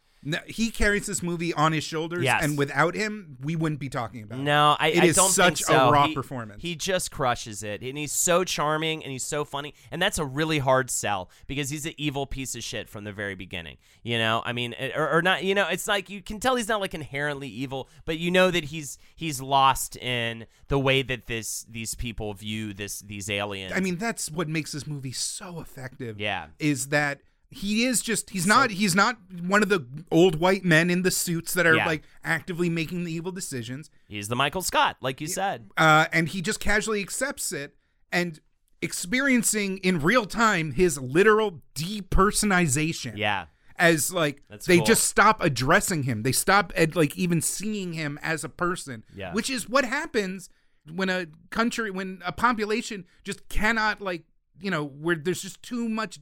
He 0.46 0.70
carries 0.70 1.06
this 1.06 1.22
movie 1.22 1.52
on 1.54 1.72
his 1.72 1.84
shoulders, 1.84 2.24
Yes. 2.24 2.42
and 2.42 2.56
without 2.56 2.94
him, 2.94 3.36
we 3.42 3.56
wouldn't 3.56 3.80
be 3.80 3.88
talking 3.88 4.22
about 4.22 4.38
it. 4.38 4.42
No, 4.42 4.76
I, 4.78 4.88
It 4.88 5.02
I 5.02 5.06
is 5.06 5.16
don't 5.16 5.30
such 5.30 5.58
think 5.64 5.66
so. 5.78 5.88
a 5.88 5.92
raw 5.92 6.06
He- 6.08 6.14
performance. 6.14 6.62
He 6.62 6.74
just 6.76 7.10
crushes 7.10 7.62
it, 7.62 7.82
and 7.82 7.98
he's 7.98 8.12
so 8.12 8.44
charming 8.44 9.02
and 9.02 9.12
he's 9.12 9.22
so 9.24 9.44
funny, 9.44 9.74
and 9.90 10.00
that's 10.00 10.18
a 10.18 10.24
really 10.24 10.58
hard 10.60 10.90
sell 10.90 11.30
because 11.46 11.70
he's 11.70 11.84
an 11.86 11.94
evil 11.98 12.26
piece 12.26 12.54
of 12.54 12.62
shit 12.64 12.88
from 12.88 13.04
the 13.04 13.12
very 13.12 13.34
beginning. 13.34 13.76
You 14.02 14.18
know, 14.18 14.42
I 14.44 14.52
mean, 14.52 14.74
eh, 14.78 14.90
or, 14.96 15.08
or 15.18 15.22
not. 15.22 15.44
You 15.44 15.54
know, 15.54 15.68
it's 15.68 15.86
like 15.86 16.08
you 16.08 16.22
can 16.22 16.40
tell 16.40 16.56
he's 16.56 16.68
not 16.68 16.80
like 16.80 16.94
inherently 16.94 17.48
evil, 17.48 17.88
but 18.04 18.18
you 18.18 18.30
know 18.30 18.50
that 18.50 18.64
he's 18.64 18.98
he's 19.16 19.40
lost 19.40 19.96
in 19.96 20.46
the 20.68 20.78
way 20.78 21.02
that 21.02 21.26
this 21.26 21.66
these 21.68 21.94
people 21.94 22.32
view 22.34 22.72
this 22.72 23.00
these 23.00 23.28
aliens. 23.28 23.72
I 23.74 23.80
mean, 23.80 23.96
that's 23.96 24.30
what 24.30 24.48
makes 24.48 24.72
this 24.72 24.86
movie 24.86 25.12
so 25.12 25.60
effective. 25.60 26.18
Yeah. 26.20 26.46
is 26.58 26.88
that 26.88 27.20
he 27.54 27.84
is 27.84 28.02
just 28.02 28.30
he's 28.30 28.46
not 28.46 28.70
he's 28.70 28.94
not 28.94 29.16
one 29.40 29.62
of 29.62 29.68
the 29.68 29.86
old 30.10 30.36
white 30.36 30.64
men 30.64 30.90
in 30.90 31.02
the 31.02 31.10
suits 31.10 31.54
that 31.54 31.66
are 31.66 31.76
Yeah. 31.76 31.86
like 31.86 32.02
actively 32.24 32.68
making 32.68 33.04
the 33.04 33.12
evil 33.12 33.32
decisions. 33.32 33.90
he's 34.08 34.28
the 34.28 34.36
Michael 34.36 34.62
Scott, 34.62 34.96
like 35.00 35.20
you 35.20 35.26
said. 35.26 35.70
uh, 35.76 36.06
and 36.12 36.28
he 36.28 36.42
just 36.42 36.60
casually 36.60 37.00
accepts 37.00 37.52
it 37.52 37.76
and 38.12 38.40
experiencing 38.82 39.78
in 39.78 40.00
real 40.00 40.26
time 40.26 40.72
his 40.72 40.98
literal 41.00 41.62
depersonization. 41.74 43.14
Yeah. 43.16 43.46
As 43.76 44.12
like 44.12 44.42
That's 44.48 44.66
they 44.66 44.76
cool. 44.76 44.86
just 44.86 45.04
stop 45.04 45.42
addressing 45.42 46.04
him. 46.04 46.22
They 46.22 46.32
stop 46.32 46.72
at 46.76 46.94
like 46.94 47.16
even 47.16 47.40
seeing 47.40 47.92
him 47.94 48.18
as 48.22 48.44
a 48.44 48.48
person. 48.48 49.04
Yeah. 49.14 49.32
Which 49.32 49.50
is 49.50 49.68
what 49.68 49.84
happens 49.84 50.48
when 50.94 51.08
a 51.08 51.26
country 51.50 51.90
when 51.90 52.20
a 52.24 52.30
population 52.30 53.04
just 53.24 53.48
cannot 53.48 54.00
like 54.00 54.22
you 54.60 54.70
know, 54.70 54.84
where 54.84 55.16
there's 55.16 55.42
just 55.42 55.60
too 55.64 55.88
much 55.88 56.20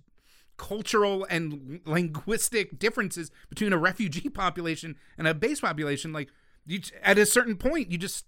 cultural 0.57 1.27
and 1.31 1.81
linguistic 1.85 2.79
differences 2.79 3.31
between 3.49 3.73
a 3.73 3.79
refugee 3.79 4.29
population 4.43 4.97
and 5.19 5.27
a 5.27 5.35
base 5.35 5.61
population 5.61 6.13
like 6.13 6.29
you 6.67 6.81
at 7.03 7.19
a 7.19 7.27
certain 7.27 7.57
point 7.57 7.91
you 7.91 7.99
just 7.99 8.27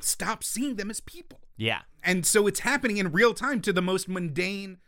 stop 0.00 0.42
seeing 0.44 0.76
them 0.76 0.90
as 0.90 1.00
people 1.00 1.40
Yeah. 1.56 1.80
and 2.02 2.24
so 2.26 2.46
it's 2.46 2.60
happening 2.60 2.96
in 2.98 3.12
real 3.12 3.34
time 3.34 3.60
to 3.62 3.72
the 3.72 3.82
most 3.82 4.08
mundane 4.08 4.78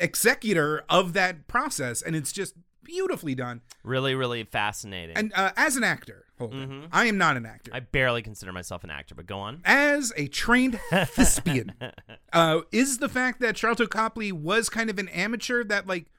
executor 0.00 0.84
of 0.88 1.12
that 1.12 1.46
process 1.46 2.02
and 2.02 2.16
it's 2.16 2.32
just 2.32 2.54
beautifully 2.84 3.34
done. 3.34 3.62
Really, 3.82 4.14
really 4.14 4.44
fascinating. 4.44 5.16
and 5.16 5.32
uh, 5.34 5.50
as 5.56 5.76
an 5.76 5.84
actor 5.84 6.24
Holden, 6.38 6.88
i 6.92 7.06
am 7.06 7.16
not 7.16 7.36
an 7.36 7.46
actor. 7.46 7.70
I 7.72 7.80
barely 7.80 8.20
consider 8.20 8.52
myself 8.52 8.82
an 8.84 8.90
actor, 8.90 9.14
but 9.14 9.26
go 9.26 9.38
on. 9.38 9.60
as 9.64 10.12
a 10.16 10.26
trained 10.26 10.80
thespian 10.90 11.72
uh, 12.32 12.62
is 12.72 12.98
the 12.98 13.08
fact 13.08 13.40
that 13.40 13.54
Sharlto 13.54 13.88
Copley 13.88 14.32
was 14.32 14.68
kind 14.68 14.90
of 14.90 14.98
an 14.98 15.08
amateur 15.10 15.62
that 15.64 15.86
like 15.86 16.10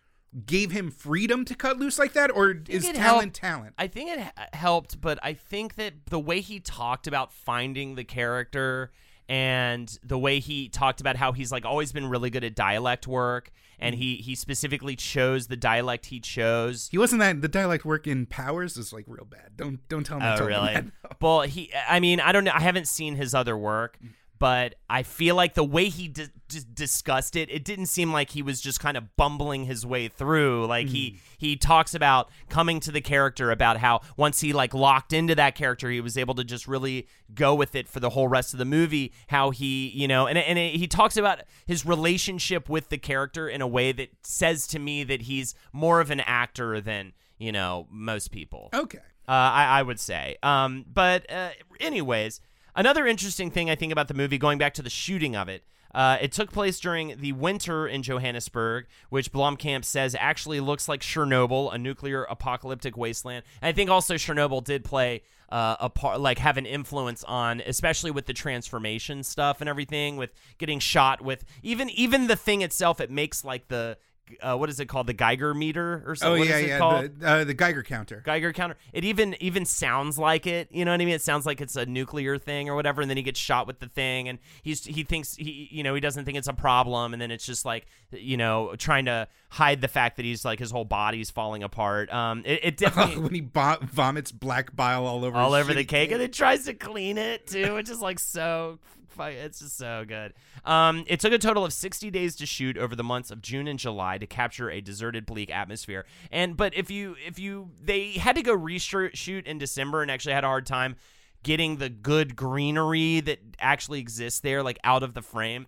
gave 0.45 0.72
him 0.72 0.91
freedom 0.91 1.45
to 1.45 1.55
cut 1.55 1.78
loose 1.78 1.97
like 1.99 2.13
that 2.13 2.30
or 2.32 2.55
is 2.68 2.84
talent 2.84 2.97
helped- 2.97 3.36
talent? 3.36 3.74
I 3.78 3.88
think 3.88 4.09
it 4.11 4.32
helped, 4.53 5.01
but 5.01 5.20
I 5.22 5.34
think 5.34 5.76
that 5.76 5.93
the 6.09 6.20
way 6.20 6.41
he 6.41 6.59
talked 6.59 7.07
about 7.07 7.32
finding 7.32 7.95
the 7.95 8.03
character 8.03 8.91
and 9.28 9.97
the 10.03 10.20
way 10.20 10.39
he 10.39 10.70
talked 10.70 11.01
about 11.01 11.16
how 11.16 11.32
he's 11.32 11.51
like 11.51 11.66
always 11.66 11.91
been 11.91 12.07
really 12.07 12.30
good 12.30 12.43
at 12.43 12.55
dialect 12.55 13.07
work 13.07 13.51
and 13.80 13.96
mm-hmm. 13.96 14.02
he 14.02 14.16
he 14.18 14.36
specifically 14.36 14.96
chose 14.96 15.48
the 15.48 15.58
dialect 15.58 16.08
he 16.08 16.20
chose. 16.20 16.90
he 16.92 16.98
wasn't 16.98 17.20
that 17.20 17.42
the 17.42 17.48
dialect 17.48 17.86
work 17.86 18.08
in 18.08 18.26
powers 18.26 18.78
is 18.78 18.94
like 18.94 19.06
real 19.08 19.26
bad 19.26 19.52
don't 19.56 19.88
don't 19.90 20.04
tell 20.04 20.20
me 20.20 20.26
Oh 20.26 20.38
him 20.38 20.46
really? 20.46 20.92
well, 21.22 21.42
he 21.42 21.72
I 21.88 22.00
mean, 22.00 22.20
I 22.20 22.32
don't 22.32 22.44
know. 22.44 22.52
I 22.54 22.62
haven't 22.62 22.88
seen 22.88 23.16
his 23.16 23.34
other 23.34 23.58
work, 23.58 23.98
mm. 24.04 24.10
But 24.38 24.76
I 24.90 25.04
feel 25.04 25.36
like 25.36 25.54
the 25.54 25.64
way 25.64 25.90
he 25.90 26.08
di- 26.08 26.28
dis- 26.48 26.64
discussed 26.66 27.36
it, 27.36 27.50
it 27.50 27.64
didn't 27.64 27.86
seem 27.88 28.12
like 28.12 28.32
he 28.32 28.42
was 28.42 28.60
just 28.62 28.80
kind 28.80 28.98
of 28.98 29.16
bumbling 29.16 29.66
his 29.66 29.86
way 29.86 30.08
through. 30.08 30.66
Like 30.66 30.88
he 30.88 31.20
he 31.38 31.56
talks 31.56 31.94
about 31.96 32.30
coming 32.50 32.80
to 32.82 32.92
the 32.92 33.02
character 33.02 33.52
about 33.52 33.78
how 33.78 34.02
once 34.18 34.42
he 34.42 34.52
like 34.54 34.74
locked 34.74 35.14
into 35.14 35.36
that 35.36 35.56
character, 35.56 35.90
he 35.90 36.02
was 36.02 36.18
able 36.18 36.36
to 36.36 36.44
just 36.44 36.68
really 36.68 37.08
go 37.34 37.56
with 37.56 37.76
it 37.76 37.88
for 37.88 38.00
the 38.00 38.10
whole 38.12 38.28
rest 38.28 38.54
of 38.54 38.60
the 38.60 38.66
movie. 38.66 39.14
How 39.28 39.52
he 39.52 39.88
you 39.90 40.08
know, 40.08 40.28
and 40.28 40.38
and 40.38 40.58
he 40.60 40.88
talks 40.88 41.18
about 41.18 41.40
his 41.66 41.86
relationship 41.86 42.70
with 42.70 42.90
the 42.90 42.98
character 42.98 43.48
in 43.48 43.62
a 43.62 43.68
way 43.68 43.92
that 43.92 44.10
says 44.24 44.68
to 44.68 44.80
me 44.80 45.04
that 45.06 45.24
he's 45.24 45.56
more 45.72 46.00
of 46.02 46.12
an 46.12 46.20
actor 46.22 46.82
than 46.82 47.14
you 47.38 47.52
know 47.52 47.88
most 47.90 48.32
people. 48.32 48.70
okay 48.74 49.00
Uh, 49.28 49.32
I, 49.32 49.80
I 49.80 49.82
would 49.82 50.00
say. 50.00 50.38
Um, 50.44 50.86
but 50.94 51.30
uh, 51.32 51.50
anyways, 51.80 52.42
another 52.76 53.06
interesting 53.06 53.52
thing 53.52 53.70
I 53.70 53.76
think 53.76 53.92
about 53.92 54.08
the 54.08 54.14
movie, 54.14 54.38
going 54.38 54.58
back 54.58 54.74
to 54.76 54.82
the 54.82 54.90
shooting 54.90 55.36
of 55.36 55.50
it, 55.50 55.64
uh, 55.96 56.18
it 56.20 56.34
took 56.34 56.52
place 56.52 56.78
during 56.78 57.16
the 57.22 57.32
winter 57.32 57.88
in 57.88 58.04
Johannesburg, 58.04 58.86
which 59.10 59.32
Blomkamp 59.32 59.86
says 59.86 60.14
actually 60.20 60.60
looks 60.60 60.90
like 60.90 61.00
Chernobyl, 61.00 61.74
a 61.74 61.78
nuclear 61.78 62.24
apocalyptic 62.26 62.98
wasteland. 62.98 63.46
And 63.62 63.70
I 63.70 63.72
think 63.72 63.90
also 63.90 64.16
Chernobyl 64.16 64.62
did 64.62 64.84
play 64.84 65.22
uh, 65.50 65.78
a 65.80 65.90
part, 65.90 66.20
like 66.20 66.40
have 66.40 66.58
an 66.58 66.66
influence 66.66 67.24
on, 67.24 67.62
especially 67.62 68.12
with 68.12 68.26
the 68.26 68.34
transformation 68.34 69.24
stuff 69.24 69.62
and 69.62 69.70
everything, 69.70 70.18
with 70.18 70.34
getting 70.58 70.80
shot 70.80 71.22
with 71.22 71.46
even 71.64 71.90
even 71.92 72.28
the 72.28 72.36
thing 72.36 72.62
itself. 72.62 73.00
It 73.00 73.10
makes 73.10 73.46
like 73.46 73.70
the 73.70 73.98
uh, 74.42 74.56
what 74.56 74.70
is 74.70 74.80
it 74.80 74.88
called, 74.88 75.08
the 75.08 75.14
Geiger 75.14 75.54
meter 75.54 76.04
or 76.06 76.12
oh 76.12 76.14
something? 76.16 76.40
What 76.40 76.48
yeah 76.48 76.58
is 76.58 76.64
it 76.64 76.68
yeah 76.68 76.78
called? 76.78 77.20
the, 77.20 77.28
uh, 77.28 77.44
the 77.44 77.54
Geiger 77.54 77.84
counter 77.84 78.22
Geiger 78.26 78.54
counter. 78.54 78.76
It 78.94 79.06
even 79.06 79.36
even 79.40 79.66
sounds 79.66 80.18
like 80.18 80.48
it. 80.48 80.70
You 80.72 80.86
know 80.86 80.92
what 80.92 81.02
I 81.02 81.06
mean? 81.06 81.14
It 81.14 81.22
sounds 81.22 81.46
like 81.46 81.62
it's 81.62 81.76
a 81.76 81.86
nuclear 81.86 82.38
thing 82.38 82.70
or 82.70 82.76
whatever. 82.76 83.02
And 83.02 83.10
then 83.10 83.18
he 83.18 83.24
gets 83.24 83.40
shot 83.40 83.68
with 83.68 83.80
the 83.80 83.88
thing, 83.88 84.28
and 84.28 84.40
he's 84.64 84.86
he 84.86 85.04
thinks 85.04 85.36
he 85.36 85.70
you 85.72 85.84
know 85.84 85.94
he 85.94 86.02
doesn't 86.02 86.26
think 86.26 86.38
it's 86.38 86.48
a 86.48 86.54
problem, 86.54 87.14
and 87.14 87.22
then 87.22 87.32
it's 87.32 87.46
just 87.46 87.66
like 87.66 87.86
you 88.12 88.38
know 88.38 88.76
trying 88.78 89.06
to 89.06 89.28
hide 89.50 89.82
the 89.82 89.88
fact 89.88 90.18
that 90.18 90.26
he's 90.26 90.44
like 90.44 90.60
his 90.60 90.72
whole 90.72 90.86
body's 90.86 91.30
falling 91.32 91.64
apart. 91.64 92.12
Um, 92.14 92.44
it, 92.46 92.60
it 92.64 92.78
definitely. 92.78 93.18
when 93.24 93.34
he 93.34 93.42
bo- 93.42 93.78
vomits 93.82 94.32
black 94.32 94.76
bile 94.76 95.06
all 95.06 95.24
over 95.24 95.38
all 95.38 95.54
over 95.54 95.74
the 95.74 95.84
shitty 95.84 95.88
cake, 95.88 96.12
and 96.12 96.22
it 96.22 96.34
tries 96.34 96.66
to 96.66 96.74
clean 96.74 97.18
it 97.18 97.48
too, 97.48 97.76
which 97.76 97.90
is 97.90 98.02
like 98.02 98.20
so. 98.20 98.80
It's 99.20 99.59
just 99.59 99.78
so 99.78 100.05
good. 100.07 100.34
Um, 100.63 101.03
it 101.07 101.20
took 101.20 101.34
a 101.34 101.38
total 101.38 101.66
of 101.66 101.74
60 101.74 102.11
days 102.11 102.36
to 102.38 102.45
shoot 102.45 102.78
over 102.78 102.95
the 102.95 103.03
months 103.03 103.32
of 103.32 103.41
June 103.41 103.68
and 103.68 103.80
July 103.80 104.18
to 104.18 104.28
capture 104.28 104.70
a 104.70 104.82
deserted, 104.82 105.26
bleak 105.26 105.49
atmosphere. 105.49 106.05
And 106.32 106.57
but 106.57 106.76
if 106.76 106.91
you 106.91 107.16
if 107.26 107.39
you 107.39 107.72
they 107.82 108.11
had 108.11 108.36
to 108.36 108.41
go 108.41 108.57
reshoot 108.57 109.45
in 109.45 109.57
December 109.57 110.01
and 110.01 110.11
actually 110.11 110.34
had 110.34 110.43
a 110.43 110.47
hard 110.47 110.66
time 110.66 110.95
getting 111.43 111.78
the 111.78 111.89
good 111.89 112.36
greenery 112.36 113.20
that 113.22 113.39
actually 113.59 113.99
exists 113.99 114.39
there 114.39 114.63
like 114.63 114.80
out 114.84 115.03
of 115.03 115.13
the 115.13 115.22
frame. 115.22 115.68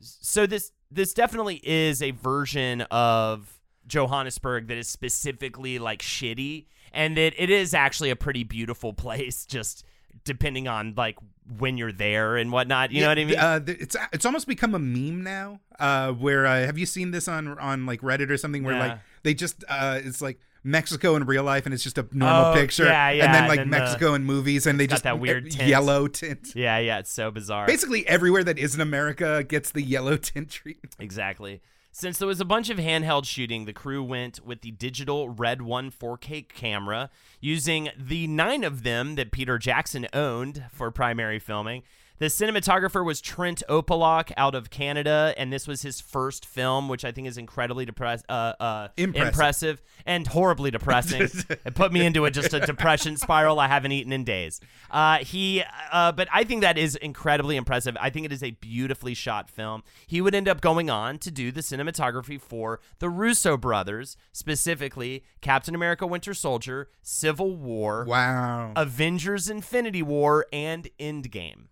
So 0.00 0.46
this 0.46 0.72
this 0.90 1.14
definitely 1.14 1.60
is 1.64 2.02
a 2.02 2.12
version 2.12 2.82
of 2.82 3.58
Johannesburg 3.86 4.68
that 4.68 4.76
is 4.76 4.88
specifically 4.88 5.78
like 5.78 6.00
shitty 6.02 6.66
and 6.92 7.16
that 7.16 7.34
it 7.36 7.50
is 7.50 7.74
actually 7.74 8.10
a 8.10 8.16
pretty 8.16 8.44
beautiful 8.44 8.92
place 9.04 9.44
just 9.44 9.84
depending 10.24 10.68
on 10.68 10.94
like 10.96 11.16
when 11.58 11.76
you're 11.76 11.92
there 11.92 12.36
and 12.36 12.50
whatnot. 12.50 12.90
You 12.92 13.02
know 13.02 13.08
what 13.08 13.18
I 13.18 13.24
mean? 13.24 13.38
Uh, 13.38 13.60
it's 13.66 13.96
it's 14.12 14.24
almost 14.26 14.46
become 14.46 14.74
a 14.74 14.78
meme 14.78 15.22
now. 15.22 15.60
Uh, 15.78 16.12
where 16.12 16.46
uh, 16.46 16.64
have 16.64 16.78
you 16.78 16.86
seen 16.86 17.10
this 17.10 17.28
on 17.28 17.58
on 17.58 17.86
like 17.86 18.00
Reddit 18.00 18.30
or 18.30 18.36
something? 18.36 18.62
Where 18.64 18.74
Yeah. 18.74 18.86
like 18.88 18.98
they 19.22 19.34
just 19.34 19.64
uh, 19.68 20.00
it's 20.02 20.22
like 20.22 20.38
Mexico 20.66 21.14
in 21.16 21.24
real 21.26 21.42
life, 21.44 21.66
and 21.66 21.74
it's 21.74 21.82
just 21.82 21.98
a 21.98 22.06
normal 22.12 22.52
Oh, 22.52 22.54
picture, 22.54 22.84
yeah, 22.86 23.10
yeah, 23.10 23.24
and 23.26 23.34
then 23.34 23.42
and 23.42 23.48
like 23.50 23.58
then 23.58 23.68
the- 23.70 23.78
Mexico 23.78 24.14
in 24.14 24.24
movies, 24.24 24.66
and 24.66 24.80
they 24.80 24.86
got 24.86 24.94
just 24.94 25.04
that 25.04 25.20
weird 25.20 25.50
tint. 25.50 25.68
yellow 25.68 26.08
tint. 26.08 26.52
yeah, 26.54 26.78
yeah, 26.78 27.00
it's 27.00 27.12
so 27.12 27.30
bizarre. 27.30 27.66
Basically, 27.66 28.06
everywhere 28.08 28.42
that 28.44 28.58
isn't 28.58 28.80
America 28.80 29.44
gets 29.44 29.70
the 29.72 29.82
yellow 29.82 30.16
tint 30.16 30.48
treatment. 30.50 30.96
Exactly. 30.98 31.60
Since 31.96 32.18
there 32.18 32.26
was 32.26 32.40
a 32.40 32.44
bunch 32.44 32.70
of 32.70 32.78
handheld 32.78 33.24
shooting, 33.24 33.66
the 33.66 33.72
crew 33.72 34.02
went 34.02 34.44
with 34.44 34.62
the 34.62 34.72
digital 34.72 35.28
Red 35.28 35.62
1 35.62 35.92
4K 35.92 36.48
camera, 36.48 37.08
using 37.40 37.88
the 37.96 38.26
nine 38.26 38.64
of 38.64 38.82
them 38.82 39.14
that 39.14 39.30
Peter 39.30 39.58
Jackson 39.58 40.08
owned 40.12 40.64
for 40.72 40.90
primary 40.90 41.38
filming. 41.38 41.84
The 42.18 42.26
cinematographer 42.26 43.04
was 43.04 43.20
Trent 43.20 43.62
Opaloch 43.68 44.30
out 44.36 44.54
of 44.54 44.70
Canada, 44.70 45.34
and 45.36 45.52
this 45.52 45.66
was 45.66 45.82
his 45.82 46.00
first 46.00 46.46
film, 46.46 46.88
which 46.88 47.04
I 47.04 47.10
think 47.10 47.26
is 47.26 47.36
incredibly 47.36 47.84
depress- 47.84 48.22
uh, 48.28 48.52
uh, 48.60 48.88
Impressive. 48.96 49.26
impressive 49.28 49.82
and 50.06 50.26
horribly 50.28 50.70
depressing. 50.70 51.22
it 51.50 51.74
put 51.74 51.92
me 51.92 52.06
into 52.06 52.24
a, 52.24 52.30
just 52.30 52.54
a 52.54 52.60
depression 52.60 53.16
spiral 53.16 53.58
I 53.58 53.66
haven't 53.66 53.90
eaten 53.90 54.12
in 54.12 54.22
days. 54.22 54.60
Uh, 54.92 55.18
he, 55.18 55.64
uh, 55.90 56.12
but 56.12 56.28
I 56.32 56.44
think 56.44 56.60
that 56.62 56.78
is 56.78 56.94
incredibly 56.94 57.56
impressive. 57.56 57.96
I 58.00 58.10
think 58.10 58.26
it 58.26 58.32
is 58.32 58.44
a 58.44 58.52
beautifully 58.52 59.14
shot 59.14 59.50
film. 59.50 59.82
He 60.06 60.20
would 60.20 60.36
end 60.36 60.48
up 60.48 60.60
going 60.60 60.88
on 60.88 61.18
to 61.18 61.32
do 61.32 61.50
the 61.50 61.62
cinematography 61.62 62.40
for 62.40 62.80
the 63.00 63.08
Russo 63.10 63.56
brothers, 63.56 64.16
specifically 64.32 65.24
Captain 65.40 65.74
America: 65.74 66.06
Winter 66.06 66.32
Soldier, 66.32 66.90
Civil 67.02 67.56
War, 67.56 68.04
Wow. 68.06 68.72
Avengers: 68.76 69.50
Infinity 69.50 70.02
War, 70.02 70.46
and 70.52 70.88
Endgame. 71.00 71.64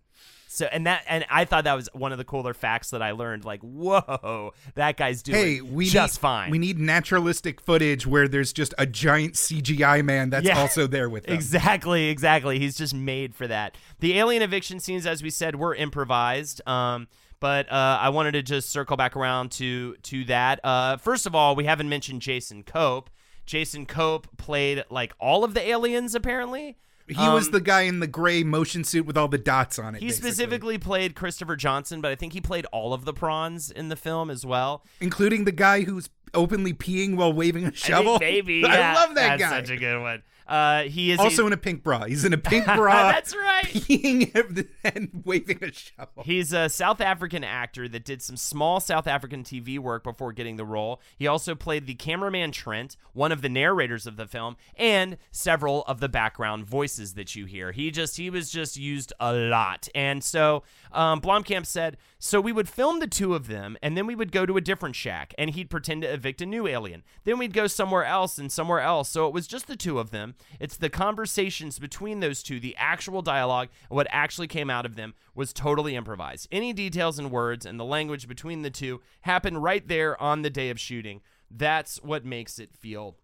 So 0.55 0.67
and 0.67 0.87
that 0.87 1.03
and 1.09 1.25
I 1.31 1.47
thought 1.47 1.65
that 1.65 1.73
was 1.75 1.89
one 1.95 2.13
of 2.13 2.19
the 2.19 2.25
cooler 2.25 2.53
facts 2.53 2.91
that 2.91 3.01
I 3.01 3.13
learned. 3.13 3.45
Like, 3.45 3.61
whoa, 3.63 4.53
that 4.75 4.97
guy's 4.99 5.23
doing 5.23 5.39
Hey, 5.39 5.61
we 5.63 5.87
just 5.87 6.17
need, 6.17 6.21
fine. 6.21 6.51
We 6.51 6.59
need 6.59 6.79
naturalistic 6.79 7.61
footage 7.61 8.07
where 8.07 8.29
there's 8.29 8.53
just 8.53 8.75
a 8.77 8.85
giant 8.87 9.35
CGI 9.35 10.05
man 10.05 10.31
that's 10.31 10.47
Yeah. 10.47 10.59
also 10.59 10.87
there 10.87 11.09
with 11.09 11.25
them. 11.27 11.35
Exactly, 11.35 12.09
exactly. 12.11 12.59
He's 12.59 12.77
just 12.77 12.95
made 12.95 13.35
for 13.35 13.47
that. 13.49 13.77
The 14.01 14.19
alien 14.19 14.43
eviction 14.43 14.79
scenes, 14.79 15.07
as 15.07 15.23
we 15.23 15.31
said, 15.31 15.57
were 15.57 15.75
improvised. 15.75 16.61
Um, 16.69 17.09
but 17.41 17.71
uh, 17.73 17.99
I 18.01 18.11
wanted 18.11 18.33
to 18.33 18.43
just 18.43 18.71
circle 18.71 18.97
back 18.97 19.17
around 19.17 19.53
to 19.53 19.97
to 20.03 20.25
that. 20.27 20.61
Uh, 20.63 20.97
first 20.99 21.27
of 21.27 21.35
all, 21.35 21.57
we 21.57 21.65
haven't 21.65 21.89
mentioned 21.89 22.21
Jason 22.23 22.63
Cope. 22.63 23.09
Jason 23.47 23.87
Cope 23.87 24.29
played 24.37 24.85
like 24.91 25.13
all 25.19 25.43
of 25.45 25.55
the 25.55 25.67
aliens 25.67 26.15
apparently. 26.15 26.77
He 27.09 27.15
was 27.29 27.47
Um, 27.47 27.53
the 27.53 27.61
guy 27.61 27.83
in 27.83 28.01
the 28.01 28.07
gray 28.07 28.43
motion 28.45 28.85
suit 28.85 29.07
with 29.07 29.17
all 29.17 29.29
the 29.29 29.39
dots 29.39 29.79
on 29.79 29.95
it. 29.95 30.01
He 30.01 30.07
basically. 30.07 30.31
specifically 30.31 30.79
played 30.79 31.15
Christopher 31.15 31.57
Johnson, 31.57 32.01
but 32.01 32.11
I 32.13 32.15
think 32.15 32.33
he 32.33 32.41
played 32.41 32.65
all 32.67 32.93
of 32.95 33.05
the 33.05 33.13
prawns 33.13 33.71
in 33.71 33.89
the 33.89 33.97
film 33.97 34.31
as 34.31 34.47
well. 34.47 34.85
including 35.01 35.45
the 35.45 35.53
guy 35.53 35.83
who's 35.83 36.09
openly 36.35 36.73
peeing 36.73 37.17
while 37.17 37.33
waving 37.33 37.67
a 37.67 37.75
shovel. 37.75 38.19
Maybe. 38.19 38.65
I 38.67 38.75
yeah, 38.75 38.95
love 38.95 39.15
that 39.17 39.39
that's 39.39 39.43
guy. 39.51 39.61
Such 39.61 39.71
a 39.71 39.77
good 39.77 40.01
one. 40.01 40.23
Uh, 40.47 40.83
he 40.83 41.11
is 41.11 41.19
also 41.19 41.47
in 41.47 41.53
a 41.53 41.57
pink 41.57 41.83
bra. 41.83 42.05
He's 42.05 42.25
in 42.25 42.33
a 42.33 42.39
pink 42.39 42.65
bra. 42.77 43.13
That's 43.13 43.35
right. 43.35 43.65
Peeing 43.65 44.69
and 44.85 45.23
waving 45.25 45.63
a 45.63 45.73
shovel. 45.73 46.23
He's 46.25 46.53
a 46.53 46.69
South 46.69 47.01
African 47.01 47.45
actor 47.45 47.89
that 47.89 48.05
did 48.05 48.23
some 48.23 48.37
small 48.37 48.81
South 48.81 49.07
African 49.07 49.45
TV 49.45 49.79
work 49.79 50.05
before 50.05 50.33
getting 50.33 50.57
the 50.57 50.65
role. 50.65 51.01
He 51.17 51.27
also 51.27 51.55
played 51.55 51.87
the 51.87 51.95
cameraman 51.95 52.53
Trent, 52.53 52.97
one 53.13 53.33
of 53.33 53.43
the 53.43 53.49
narrators 53.49 54.07
of 54.07 54.17
the 54.17 54.27
film, 54.27 54.57
and 54.77 55.17
several 55.31 55.83
of 55.83 56.01
the 56.01 56.09
background 56.09 56.67
voices 56.67 57.15
that 57.15 57.35
you 57.35 57.47
hear. 57.47 57.73
He 57.73 57.91
just 57.91 58.17
he 58.17 58.31
was 58.31 58.51
just 58.51 58.77
used 58.77 59.13
a 59.21 59.33
lot. 59.33 59.89
And 59.95 60.23
so 60.23 60.63
um, 60.93 61.21
Blomkamp 61.21 61.67
said, 61.67 61.97
so 62.19 62.41
we 62.41 62.53
would 62.53 62.69
film 62.69 63.01
the 63.01 63.07
two 63.07 63.35
of 63.35 63.49
them, 63.49 63.77
and 63.83 63.97
then 63.97 64.07
we 64.07 64.15
would 64.15 64.31
go 64.31 64.47
to 64.47 64.57
a 64.57 64.61
different 64.61 64.95
shack, 64.95 65.35
and 65.37 65.51
he'd 65.51 65.71
pretend 65.71 66.03
to 66.03 66.13
evict 66.13 66.41
a 66.41 66.47
new 66.47 66.69
alien. 66.69 67.03
Then 67.25 67.39
we'd 67.39 67.53
go 67.53 67.67
somewhere 67.67 68.05
else 68.05 68.39
and 68.39 68.51
somewhere 68.53 68.81
else. 68.81 69.09
So 69.09 69.27
it 69.27 69.35
was 69.35 69.47
just 69.47 69.67
the 69.67 69.77
two 69.77 69.99
of 69.99 70.11
them. 70.11 70.32
It's 70.61 70.77
the 70.77 70.91
conversations 70.91 71.79
between 71.79 72.21
those 72.21 72.43
two, 72.43 72.61
the 72.61 72.77
actual 72.79 73.23
dialogue, 73.23 73.69
and 73.89 73.97
what 73.97 74.07
actually 74.11 74.49
came 74.49 74.71
out 74.71 74.87
of 74.87 74.97
them 74.97 75.15
was 75.35 75.53
totally 75.53 75.97
improvised. 75.97 76.49
Any 76.51 76.73
details 76.73 77.19
and 77.19 77.31
words 77.31 77.67
and 77.67 77.79
the 77.79 77.85
language 77.85 78.29
between 78.29 78.63
the 78.63 78.71
two 78.71 79.01
happened 79.23 79.63
right 79.63 79.87
there 79.87 80.21
on 80.21 80.43
the 80.43 80.51
day 80.51 80.71
of 80.71 80.79
shooting. 80.81 81.21
That's 81.51 82.03
what 82.03 82.25
makes 82.25 82.59
it 82.59 82.75
feel 82.75 83.17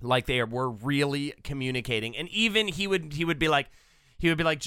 like 0.00 0.26
they 0.26 0.42
were 0.42 0.70
really 0.70 1.34
communicating. 1.42 2.16
And 2.16 2.28
even 2.28 2.68
he 2.68 2.86
would 2.86 3.12
he 3.12 3.24
would 3.24 3.38
be 3.38 3.48
like 3.48 3.68
he 4.18 4.28
would 4.28 4.38
be 4.38 4.44
like 4.44 4.62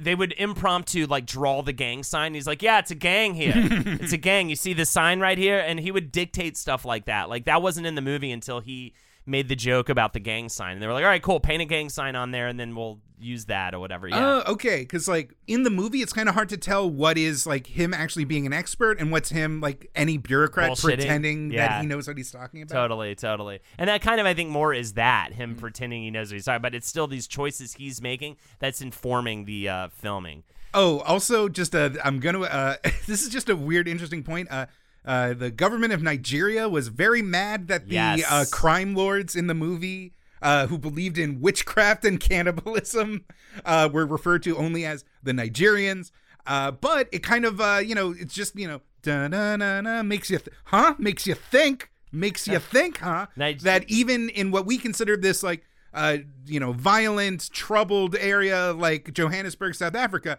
they 0.00 0.14
would 0.14 0.34
impromptu 0.38 1.06
like 1.06 1.26
draw 1.26 1.62
the 1.62 1.72
gang 1.72 2.02
sign. 2.02 2.34
He's 2.34 2.46
like, 2.46 2.62
"Yeah, 2.62 2.78
it's 2.78 2.90
a 2.90 2.96
gang 2.96 3.34
here. 3.34 3.52
it's 3.56 4.12
a 4.12 4.18
gang. 4.18 4.48
You 4.48 4.56
see 4.56 4.72
the 4.72 4.86
sign 4.86 5.20
right 5.20 5.36
here?" 5.36 5.58
And 5.58 5.78
he 5.78 5.90
would 5.90 6.12
dictate 6.12 6.56
stuff 6.56 6.84
like 6.84 7.04
that. 7.06 7.28
Like 7.28 7.44
that 7.44 7.62
wasn't 7.62 7.86
in 7.86 7.94
the 7.94 8.02
movie 8.02 8.30
until 8.30 8.60
he 8.60 8.94
made 9.26 9.48
the 9.48 9.56
joke 9.56 9.88
about 9.88 10.12
the 10.12 10.20
gang 10.20 10.48
sign. 10.48 10.74
And 10.74 10.82
they 10.82 10.86
were 10.86 10.92
like, 10.92 11.04
"All 11.04 11.10
right, 11.10 11.22
cool. 11.22 11.40
Paint 11.40 11.62
a 11.62 11.64
gang 11.64 11.88
sign 11.88 12.14
on 12.16 12.30
there 12.30 12.46
and 12.46 12.58
then 12.60 12.74
we'll 12.76 13.00
use 13.18 13.46
that 13.46 13.74
or 13.74 13.80
whatever." 13.80 14.06
Yeah. 14.08 14.42
Oh, 14.46 14.52
okay. 14.52 14.80
Because 14.80 15.08
like 15.08 15.34
in 15.46 15.62
the 15.64 15.70
movie, 15.70 16.00
it's 16.02 16.12
kind 16.12 16.28
of 16.28 16.34
hard 16.34 16.48
to 16.50 16.56
tell 16.56 16.88
what 16.88 17.18
is 17.18 17.46
like 17.46 17.66
him 17.66 17.92
actually 17.92 18.24
being 18.24 18.46
an 18.46 18.52
expert 18.52 19.00
and 19.00 19.10
what's 19.10 19.30
him 19.30 19.60
like 19.60 19.90
any 19.94 20.16
bureaucrat 20.16 20.70
Bullshitting. 20.70 20.94
pretending 20.98 21.50
Yeah. 21.50 21.68
that 21.68 21.80
he 21.82 21.86
knows 21.86 22.06
what 22.06 22.16
he's 22.16 22.30
talking 22.30 22.62
about. 22.62 22.74
Totally, 22.74 23.14
totally. 23.14 23.60
And 23.78 23.88
that 23.88 24.00
kind 24.02 24.20
of 24.20 24.26
I 24.26 24.34
think 24.34 24.50
more 24.50 24.72
is 24.72 24.92
that 24.94 25.32
him 25.32 25.56
Mm. 25.56 25.58
pretending 25.58 26.02
he 26.02 26.10
knows 26.10 26.30
what 26.30 26.34
he's 26.34 26.44
talking, 26.44 26.56
about. 26.56 26.62
but 26.72 26.74
it's 26.76 26.86
still 26.88 27.06
these 27.06 27.26
choices 27.26 27.74
he's 27.74 28.00
making 28.00 28.36
that's 28.60 28.80
informing 28.80 29.44
the 29.44 29.68
uh, 29.68 29.88
filming. 29.88 30.44
Oh, 30.74 30.98
also, 31.00 31.48
just 31.48 31.74
uh, 31.74 31.90
I'm 32.04 32.20
gonna. 32.20 32.42
Uh, 32.42 32.76
this 33.06 33.22
is 33.22 33.30
just 33.30 33.48
a 33.48 33.56
weird, 33.56 33.88
interesting 33.88 34.22
point. 34.22 34.48
Uh, 34.50 34.66
uh, 35.06 35.32
the 35.34 35.50
government 35.50 35.92
of 35.92 36.02
Nigeria 36.02 36.68
was 36.68 36.88
very 36.88 37.22
mad 37.22 37.68
that 37.68 37.88
the 37.88 37.94
Yes. 37.94 38.24
uh, 38.28 38.44
crime 38.50 38.94
lords 38.94 39.36
in 39.36 39.46
the 39.46 39.54
movie, 39.54 40.14
uh, 40.42 40.66
who 40.66 40.78
believed 40.78 41.16
in 41.18 41.40
witchcraft 41.40 42.04
and 42.04 42.18
cannibalism, 42.30 43.24
uh, 43.64 43.88
were 43.92 44.04
referred 44.06 44.42
to 44.42 44.56
only 44.56 44.84
as 44.84 45.04
the 45.22 45.32
Nigerians. 45.32 46.10
Uh, 46.46 46.70
but 46.70 47.08
it 47.12 47.22
kind 47.22 47.44
of, 47.44 47.60
uh, 47.60 47.80
you 47.84 47.94
know, 47.94 48.14
it's 48.18 48.34
just, 48.34 48.56
you 48.56 48.68
know, 48.68 48.80
da 49.02 49.28
na 49.28 49.56
na 49.56 49.80
na 49.80 50.02
makes 50.02 50.30
you, 50.30 50.38
th- 50.38 50.54
huh? 50.64 50.94
Makes 50.98 51.26
you 51.26 51.34
think, 51.34 51.90
makes 52.12 52.46
you 52.46 52.58
think, 52.74 52.98
huh? 52.98 53.26
Nig- 53.36 53.60
that 53.60 53.88
even 53.88 54.28
in 54.30 54.50
what 54.50 54.66
we 54.66 54.78
consider 54.78 55.16
this 55.16 55.42
like, 55.42 55.64
uh, 55.94 56.18
you 56.44 56.60
know, 56.60 56.72
violent, 56.72 57.50
troubled 57.52 58.14
area 58.16 58.72
like 58.72 59.12
Johannesburg, 59.14 59.74
South 59.74 59.94
Africa, 59.94 60.38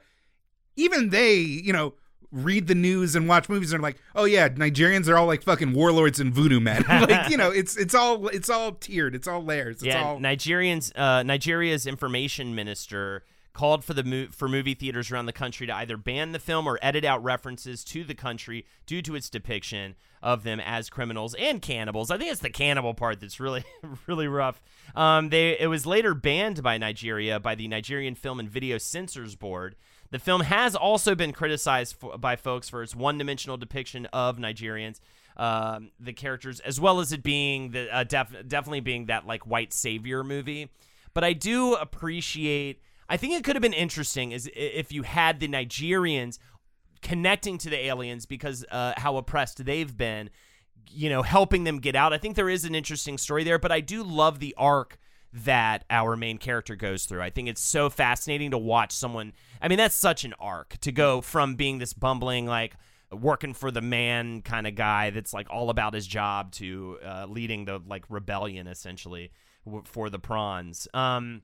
even 0.75 1.09
they, 1.09 1.35
you 1.35 1.73
know, 1.73 1.93
read 2.31 2.67
the 2.67 2.75
news 2.75 3.15
and 3.15 3.27
watch 3.27 3.49
movies 3.49 3.71
and 3.71 3.79
are 3.79 3.83
like, 3.83 3.97
oh 4.15 4.25
yeah, 4.25 4.49
Nigerians 4.49 5.07
are 5.07 5.17
all 5.17 5.27
like 5.27 5.43
fucking 5.43 5.73
warlords 5.73 6.19
and 6.19 6.33
voodoo 6.33 6.59
men. 6.59 6.83
like, 6.89 7.29
you 7.29 7.37
know, 7.37 7.51
it's 7.51 7.77
it's 7.77 7.95
all 7.95 8.27
it's 8.27 8.49
all 8.49 8.73
tiered, 8.73 9.15
it's 9.15 9.27
all 9.27 9.43
layers, 9.43 9.77
it's 9.77 9.85
yeah, 9.85 10.03
all 10.03 10.19
Nigerians, 10.19 10.91
uh, 10.97 11.23
Nigeria's 11.23 11.87
information 11.87 12.53
minister 12.55 13.23
called 13.57 13.83
for 13.83 13.95
the 13.95 14.03
mo- 14.03 14.27
for 14.31 14.47
movie 14.47 14.75
theaters 14.75 15.09
around 15.09 15.25
the 15.25 15.33
country 15.33 15.65
to 15.65 15.75
either 15.75 15.97
ban 15.97 16.31
the 16.31 16.37
film 16.37 16.67
or 16.67 16.77
edit 16.79 17.03
out 17.03 17.23
references 17.23 17.83
to 17.83 18.03
the 18.03 18.13
country 18.13 18.65
due 18.85 19.01
to 19.01 19.15
its 19.15 19.31
depiction 19.31 19.95
of 20.21 20.43
them 20.43 20.59
as 20.59 20.91
criminals 20.91 21.33
and 21.35 21.59
cannibals. 21.59 22.11
I 22.11 22.19
think 22.19 22.31
it's 22.31 22.41
the 22.41 22.51
cannibal 22.51 22.93
part 22.93 23.19
that's 23.19 23.39
really 23.39 23.63
really 24.07 24.27
rough. 24.27 24.61
Um, 24.95 25.29
they 25.29 25.59
it 25.59 25.67
was 25.67 25.87
later 25.87 26.13
banned 26.13 26.61
by 26.61 26.77
Nigeria 26.77 27.39
by 27.39 27.55
the 27.55 27.67
Nigerian 27.67 28.13
Film 28.13 28.39
and 28.39 28.47
Video 28.49 28.77
Censors 28.77 29.35
Board. 29.35 29.75
The 30.09 30.19
film 30.19 30.41
has 30.41 30.75
also 30.75 31.15
been 31.15 31.33
criticized 31.33 31.95
by 32.19 32.35
folks 32.35 32.69
for 32.69 32.81
its 32.81 32.95
one-dimensional 32.95 33.57
depiction 33.57 34.05
of 34.07 34.37
Nigerians 34.37 34.99
um, 35.37 35.91
the 35.99 36.13
characters, 36.13 36.59
as 36.61 36.79
well 36.79 36.99
as 36.99 37.11
it 37.11 37.23
being 37.23 37.71
the 37.71 37.95
uh, 37.95 38.03
def- 38.03 38.47
definitely 38.47 38.79
being 38.79 39.05
that 39.05 39.25
like 39.25 39.45
white 39.45 39.71
savior 39.71 40.23
movie. 40.23 40.69
But 41.13 41.23
I 41.23 41.33
do 41.33 41.75
appreciate. 41.75 42.81
I 43.07 43.17
think 43.17 43.33
it 43.33 43.43
could 43.43 43.55
have 43.55 43.61
been 43.61 43.73
interesting 43.73 44.31
is 44.31 44.49
if 44.53 44.91
you 44.91 45.03
had 45.03 45.39
the 45.39 45.47
Nigerians 45.47 46.39
connecting 47.01 47.57
to 47.59 47.69
the 47.69 47.85
aliens 47.85 48.25
because 48.25 48.65
uh, 48.71 48.93
how 48.97 49.17
oppressed 49.17 49.63
they've 49.63 49.95
been, 49.95 50.29
you 50.89 51.09
know, 51.09 51.21
helping 51.21 51.63
them 51.63 51.79
get 51.79 51.95
out. 51.95 52.11
I 52.11 52.17
think 52.17 52.35
there 52.35 52.49
is 52.49 52.65
an 52.65 52.75
interesting 52.75 53.17
story 53.17 53.43
there, 53.43 53.59
but 53.59 53.71
I 53.71 53.79
do 53.79 54.03
love 54.03 54.39
the 54.39 54.55
arc 54.57 54.97
that 55.43 55.85
our 55.89 56.15
main 56.15 56.37
character 56.37 56.75
goes 56.75 57.05
through. 57.05 57.21
I 57.21 57.29
think 57.29 57.49
it's 57.49 57.61
so 57.61 57.89
fascinating 57.89 58.51
to 58.51 58.57
watch 58.57 58.91
someone. 58.91 59.33
I 59.61 59.67
mean, 59.67 59.77
that's 59.77 59.95
such 59.95 60.23
an 60.23 60.33
arc 60.39 60.77
to 60.81 60.91
go 60.91 61.21
from 61.21 61.55
being 61.55 61.79
this 61.79 61.93
bumbling, 61.93 62.45
like, 62.45 62.75
working 63.11 63.53
for 63.53 63.71
the 63.71 63.81
man 63.81 64.41
kind 64.41 64.67
of 64.67 64.75
guy 64.75 65.09
that's 65.11 65.33
like 65.33 65.47
all 65.49 65.69
about 65.69 65.93
his 65.93 66.05
job 66.05 66.51
to 66.51 66.97
uh, 67.05 67.25
leading 67.27 67.65
the 67.65 67.81
like 67.87 68.03
rebellion 68.09 68.67
essentially 68.67 69.31
for 69.85 70.09
the 70.09 70.19
prawns. 70.19 70.87
Um, 70.93 71.41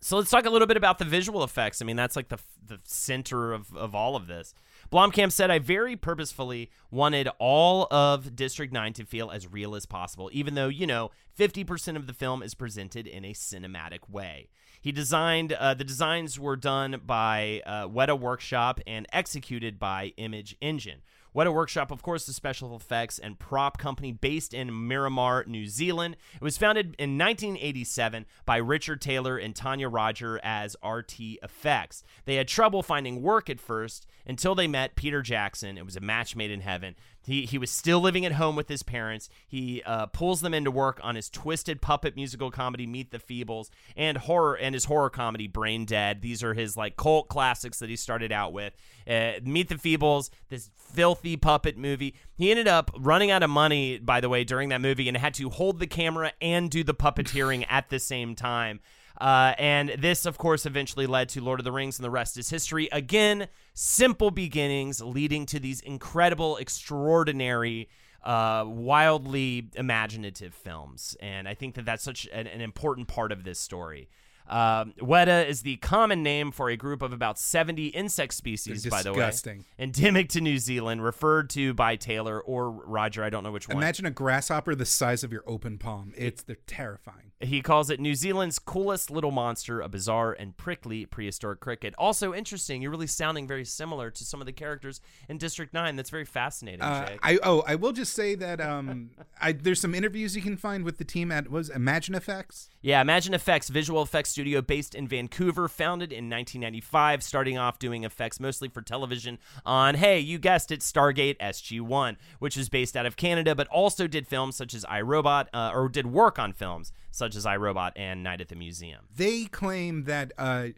so 0.00 0.18
let's 0.18 0.30
talk 0.30 0.44
a 0.44 0.50
little 0.50 0.66
bit 0.66 0.76
about 0.76 0.98
the 0.98 1.04
visual 1.04 1.42
effects. 1.42 1.80
I 1.80 1.84
mean, 1.84 1.96
that's 1.96 2.16
like 2.16 2.28
the 2.28 2.38
the 2.66 2.80
center 2.84 3.52
of, 3.52 3.74
of 3.74 3.94
all 3.94 4.16
of 4.16 4.26
this. 4.26 4.54
Blomkamp 4.94 5.32
said, 5.32 5.50
I 5.50 5.58
very 5.58 5.96
purposefully 5.96 6.70
wanted 6.88 7.28
all 7.40 7.88
of 7.90 8.36
District 8.36 8.72
9 8.72 8.92
to 8.92 9.04
feel 9.04 9.28
as 9.28 9.50
real 9.50 9.74
as 9.74 9.86
possible, 9.86 10.30
even 10.32 10.54
though, 10.54 10.68
you 10.68 10.86
know, 10.86 11.10
50% 11.36 11.96
of 11.96 12.06
the 12.06 12.12
film 12.12 12.44
is 12.44 12.54
presented 12.54 13.08
in 13.08 13.24
a 13.24 13.32
cinematic 13.32 14.08
way. 14.08 14.50
He 14.80 14.92
designed, 14.92 15.52
uh, 15.52 15.74
the 15.74 15.82
designs 15.82 16.38
were 16.38 16.54
done 16.54 17.00
by 17.04 17.60
uh, 17.66 17.88
Weta 17.88 18.16
Workshop 18.16 18.78
and 18.86 19.08
executed 19.12 19.80
by 19.80 20.12
Image 20.16 20.56
Engine. 20.60 21.02
Weta 21.34 21.52
Workshop, 21.52 21.90
of 21.90 22.00
course, 22.00 22.26
the 22.26 22.32
special 22.32 22.76
effects 22.76 23.18
and 23.18 23.38
prop 23.38 23.76
company 23.76 24.12
based 24.12 24.54
in 24.54 24.86
Miramar, 24.86 25.44
New 25.48 25.66
Zealand. 25.66 26.16
It 26.34 26.44
was 26.44 26.56
founded 26.56 26.94
in 26.96 27.18
1987 27.18 28.26
by 28.46 28.58
Richard 28.58 29.00
Taylor 29.00 29.36
and 29.36 29.54
Tania 29.54 29.88
Rodger 29.88 30.38
as 30.44 30.76
RT 30.84 31.18
Effects. 31.42 32.04
They 32.24 32.36
had 32.36 32.46
trouble 32.46 32.84
finding 32.84 33.20
work 33.20 33.50
at 33.50 33.58
first 33.58 34.06
until 34.24 34.54
they 34.54 34.68
met 34.68 34.94
Peter 34.94 35.22
Jackson. 35.22 35.76
It 35.76 35.84
was 35.84 35.96
a 35.96 36.00
match 36.00 36.36
made 36.36 36.52
in 36.52 36.60
heaven. 36.60 36.94
He, 37.24 37.46
he 37.46 37.58
was 37.58 37.70
still 37.70 38.00
living 38.00 38.26
at 38.26 38.32
home 38.32 38.54
with 38.54 38.68
his 38.68 38.82
parents. 38.82 39.28
He 39.46 39.82
uh, 39.84 40.06
pulls 40.06 40.42
them 40.42 40.52
into 40.52 40.70
work 40.70 41.00
on 41.02 41.16
his 41.16 41.30
twisted 41.30 41.80
puppet 41.80 42.16
musical 42.16 42.50
comedy 42.50 42.86
Meet 42.86 43.10
the 43.10 43.18
Feebles 43.18 43.70
and 43.96 44.18
horror 44.18 44.54
and 44.56 44.74
his 44.74 44.84
horror 44.84 45.10
comedy 45.10 45.46
Brain 45.46 45.86
Dead. 45.86 46.20
These 46.20 46.42
are 46.42 46.54
his 46.54 46.76
like 46.76 46.96
cult 46.96 47.28
classics 47.28 47.78
that 47.78 47.88
he 47.88 47.96
started 47.96 48.30
out 48.30 48.52
with. 48.52 48.74
Uh, 49.08 49.32
Meet 49.42 49.68
the 49.70 49.76
Feebles, 49.76 50.30
this 50.50 50.70
filthy 50.76 51.36
puppet 51.36 51.78
movie. 51.78 52.14
He 52.34 52.50
ended 52.50 52.68
up 52.68 52.90
running 52.98 53.30
out 53.30 53.42
of 53.42 53.50
money, 53.50 53.98
by 53.98 54.20
the 54.20 54.28
way, 54.28 54.44
during 54.44 54.68
that 54.68 54.80
movie, 54.80 55.08
and 55.08 55.16
had 55.16 55.34
to 55.34 55.48
hold 55.48 55.78
the 55.78 55.86
camera 55.86 56.32
and 56.40 56.70
do 56.70 56.84
the 56.84 56.94
puppeteering 56.94 57.64
at 57.68 57.88
the 57.88 57.98
same 57.98 58.34
time. 58.34 58.80
Uh, 59.20 59.54
and 59.58 59.90
this, 59.98 60.26
of 60.26 60.38
course, 60.38 60.66
eventually 60.66 61.06
led 61.06 61.28
to 61.30 61.40
Lord 61.40 61.60
of 61.60 61.64
the 61.64 61.72
Rings, 61.72 61.98
and 61.98 62.04
the 62.04 62.10
rest 62.10 62.36
is 62.36 62.50
history. 62.50 62.88
Again, 62.90 63.48
simple 63.72 64.30
beginnings 64.30 65.00
leading 65.00 65.46
to 65.46 65.60
these 65.60 65.80
incredible, 65.80 66.56
extraordinary, 66.56 67.88
uh, 68.24 68.64
wildly 68.66 69.68
imaginative 69.74 70.54
films. 70.54 71.16
And 71.20 71.46
I 71.46 71.54
think 71.54 71.74
that 71.76 71.84
that's 71.84 72.02
such 72.02 72.28
an, 72.32 72.46
an 72.46 72.60
important 72.60 73.06
part 73.06 73.30
of 73.32 73.44
this 73.44 73.60
story. 73.60 74.08
Um, 74.46 74.92
Weta 75.00 75.46
is 75.46 75.62
the 75.62 75.76
common 75.76 76.22
name 76.22 76.52
for 76.52 76.68
a 76.68 76.76
group 76.76 77.00
of 77.02 77.12
about 77.12 77.38
70 77.38 77.88
insect 77.88 78.34
species, 78.34 78.86
by 78.86 79.02
the 79.02 79.12
way. 79.12 79.18
disgusting. 79.18 79.64
Endemic 79.78 80.28
to 80.30 80.40
New 80.40 80.58
Zealand, 80.58 81.02
referred 81.02 81.48
to 81.50 81.72
by 81.72 81.96
Taylor 81.96 82.40
or 82.40 82.70
Rodger, 82.70 83.24
I 83.24 83.30
don't 83.30 83.42
know 83.42 83.52
which 83.52 83.68
one. 83.68 83.78
Imagine 83.78 84.06
a 84.06 84.10
grasshopper 84.10 84.74
the 84.74 84.84
size 84.84 85.24
of 85.24 85.32
your 85.32 85.44
open 85.46 85.78
palm. 85.78 86.12
It's 86.16 86.42
they're 86.42 86.56
terrifying. 86.66 87.32
He 87.40 87.62
calls 87.62 87.90
it 87.90 88.00
New 88.00 88.14
Zealand's 88.14 88.58
coolest 88.58 89.10
little 89.10 89.30
monster, 89.30 89.80
a 89.80 89.88
bizarre 89.88 90.32
and 90.32 90.56
prickly 90.56 91.04
prehistoric 91.04 91.60
cricket. 91.60 91.94
Also 91.98 92.32
interesting, 92.32 92.80
you're 92.80 92.90
really 92.90 93.06
sounding 93.06 93.46
very 93.46 93.64
similar 93.64 94.10
to 94.10 94.24
some 94.24 94.40
of 94.40 94.46
the 94.46 94.52
characters 94.52 95.00
in 95.28 95.38
District 95.38 95.74
9. 95.74 95.96
That's 95.96 96.10
very 96.10 96.24
fascinating, 96.24 96.80
Uh, 96.82 97.10
I 97.22 97.38
oh 97.42 97.64
I 97.66 97.74
will 97.74 97.92
just 97.92 98.12
say 98.12 98.34
that 98.36 98.60
um 98.60 99.10
I 99.40 99.52
there's 99.52 99.80
some 99.80 99.94
interviews 99.94 100.36
you 100.36 100.42
can 100.42 100.56
find 100.56 100.84
with 100.84 100.98
the 100.98 101.04
team 101.04 101.32
at 101.32 101.50
was 101.50 101.70
Imagine 101.70 102.14
Effects. 102.14 102.70
Yeah, 102.84 103.00
Imagine 103.00 103.32
Effects, 103.32 103.70
visual 103.70 104.02
effects 104.02 104.28
studio 104.28 104.60
based 104.60 104.94
in 104.94 105.08
Vancouver, 105.08 105.68
founded 105.68 106.12
in 106.12 106.28
1995, 106.28 107.22
starting 107.22 107.56
off 107.56 107.78
doing 107.78 108.04
effects 108.04 108.38
mostly 108.38 108.68
for 108.68 108.82
television 108.82 109.38
on, 109.64 109.94
hey, 109.94 110.18
you 110.18 110.38
guessed 110.38 110.70
it, 110.70 110.80
Stargate 110.80 111.38
SG1, 111.38 112.16
which 112.40 112.58
is 112.58 112.68
based 112.68 112.94
out 112.94 113.06
of 113.06 113.16
Canada, 113.16 113.54
but 113.54 113.66
also 113.68 114.06
did 114.06 114.26
films 114.26 114.54
such 114.54 114.74
as 114.74 114.84
iRobot, 114.84 115.46
uh, 115.54 115.70
or 115.72 115.88
did 115.88 116.08
work 116.08 116.38
on 116.38 116.52
films 116.52 116.92
such 117.10 117.34
as 117.34 117.46
iRobot 117.46 117.92
and 117.96 118.22
Night 118.22 118.42
at 118.42 118.48
the 118.50 118.54
Museum. 118.54 119.06
They 119.16 119.46
claim 119.46 120.04
that 120.04 120.34
uh 120.36 120.68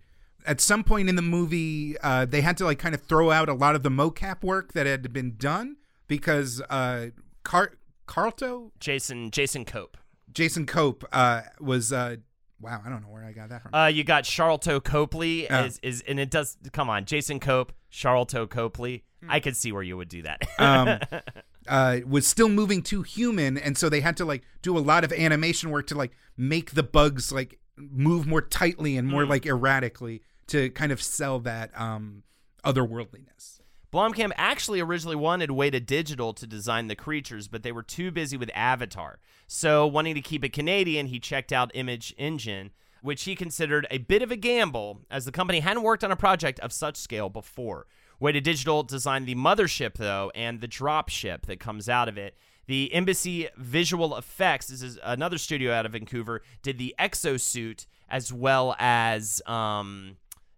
at 0.46 0.60
some 0.60 0.84
point 0.84 1.08
in 1.08 1.16
the 1.16 1.22
movie 1.22 1.98
uh 2.04 2.24
they 2.24 2.40
had 2.40 2.56
to 2.58 2.64
like 2.64 2.78
kind 2.78 2.94
of 2.94 3.02
throw 3.02 3.32
out 3.32 3.48
a 3.48 3.52
lot 3.52 3.74
of 3.74 3.82
the 3.82 3.88
mocap 3.88 4.44
work 4.44 4.74
that 4.74 4.86
had 4.86 5.12
been 5.12 5.34
done 5.36 5.76
because 6.06 6.62
uh 6.70 7.06
Car- 7.42 7.74
Carlto 8.06 8.70
Jason 8.78 9.32
Jason 9.32 9.64
Cope. 9.64 9.96
Jason 10.36 10.66
Cope 10.66 11.02
uh 11.12 11.40
was 11.58 11.92
uh 11.92 12.16
wow 12.60 12.80
I 12.84 12.90
don't 12.90 13.00
know 13.02 13.08
where 13.08 13.24
I 13.24 13.32
got 13.32 13.48
that 13.48 13.62
from. 13.62 13.74
Uh, 13.74 13.86
you 13.86 14.04
got 14.04 14.24
Sharlto 14.24 14.82
Copley 14.84 15.44
Yeah. 15.44 15.64
is, 15.64 15.78
is 15.82 16.02
and 16.06 16.20
it 16.20 16.30
does 16.30 16.56
come 16.72 16.88
on 16.90 17.06
Jason 17.06 17.40
Cope 17.40 17.72
Sharlto 17.90 18.48
Copley. 18.48 19.02
I 19.28 19.40
could 19.40 19.56
see 19.56 19.72
where 19.72 19.82
you 19.82 19.96
would 19.96 20.08
do 20.10 20.22
that. 20.22 20.42
um, 20.58 21.00
uh, 21.68 21.98
was 22.06 22.26
still 22.26 22.48
moving 22.50 22.80
too 22.82 23.02
human, 23.02 23.56
and 23.58 23.76
so 23.76 23.88
they 23.88 24.00
had 24.00 24.16
to 24.18 24.24
like 24.24 24.42
do 24.62 24.76
a 24.76 24.80
lot 24.80 25.02
of 25.04 25.12
animation 25.12 25.70
work 25.70 25.86
to 25.88 25.94
like 25.96 26.12
make 26.36 26.72
the 26.74 26.82
bugs 26.84 27.32
like 27.32 27.58
move 27.76 28.26
more 28.26 28.42
tightly 28.42 28.96
and 28.96 29.08
more 29.08 29.24
Hmm. 29.24 29.30
like 29.30 29.46
erratically 29.46 30.22
to 30.48 30.70
kind 30.70 30.92
of 30.92 31.02
sell 31.02 31.40
that 31.40 31.70
um 31.80 32.22
otherworldliness. 32.64 33.60
Blomkamp 33.92 34.32
actually 34.36 34.80
originally 34.80 35.16
wanted 35.16 35.50
Weta 35.50 35.84
Digital 35.84 36.32
to 36.34 36.46
design 36.46 36.88
the 36.88 36.96
creatures, 36.96 37.48
but 37.48 37.62
they 37.62 37.72
were 37.72 37.82
too 37.82 38.10
busy 38.10 38.36
with 38.36 38.50
Avatar. 38.54 39.20
So, 39.46 39.86
wanting 39.86 40.14
to 40.16 40.20
keep 40.20 40.44
it 40.44 40.52
Canadian, 40.52 41.06
he 41.06 41.20
checked 41.20 41.52
out 41.52 41.70
Image 41.74 42.14
Engine, 42.18 42.70
which 43.00 43.24
he 43.24 43.36
considered 43.36 43.86
a 43.90 43.98
bit 43.98 44.22
of 44.22 44.32
a 44.32 44.36
gamble, 44.36 45.02
as 45.10 45.24
the 45.24 45.32
company 45.32 45.60
hadn't 45.60 45.84
worked 45.84 46.02
on 46.02 46.10
a 46.10 46.16
project 46.16 46.58
of 46.60 46.72
such 46.72 46.96
scale 46.96 47.28
before. 47.28 47.86
Weta 48.20 48.42
Digital 48.42 48.82
designed 48.82 49.26
the 49.26 49.34
mothership, 49.34 49.94
though, 49.94 50.32
and 50.34 50.60
the 50.60 50.68
dropship 50.68 51.42
that 51.42 51.60
comes 51.60 51.88
out 51.88 52.08
of 52.08 52.18
it. 52.18 52.36
The 52.66 52.92
Embassy 52.92 53.48
Visual 53.56 54.16
Effects, 54.16 54.66
this 54.66 54.82
is 54.82 54.98
another 55.04 55.38
studio 55.38 55.72
out 55.72 55.86
of 55.86 55.92
Vancouver, 55.92 56.42
did 56.62 56.78
the 56.78 56.94
exosuit 56.98 57.86
as 58.08 58.32
well 58.32 58.74
as 58.80 59.40
um, 59.46 60.16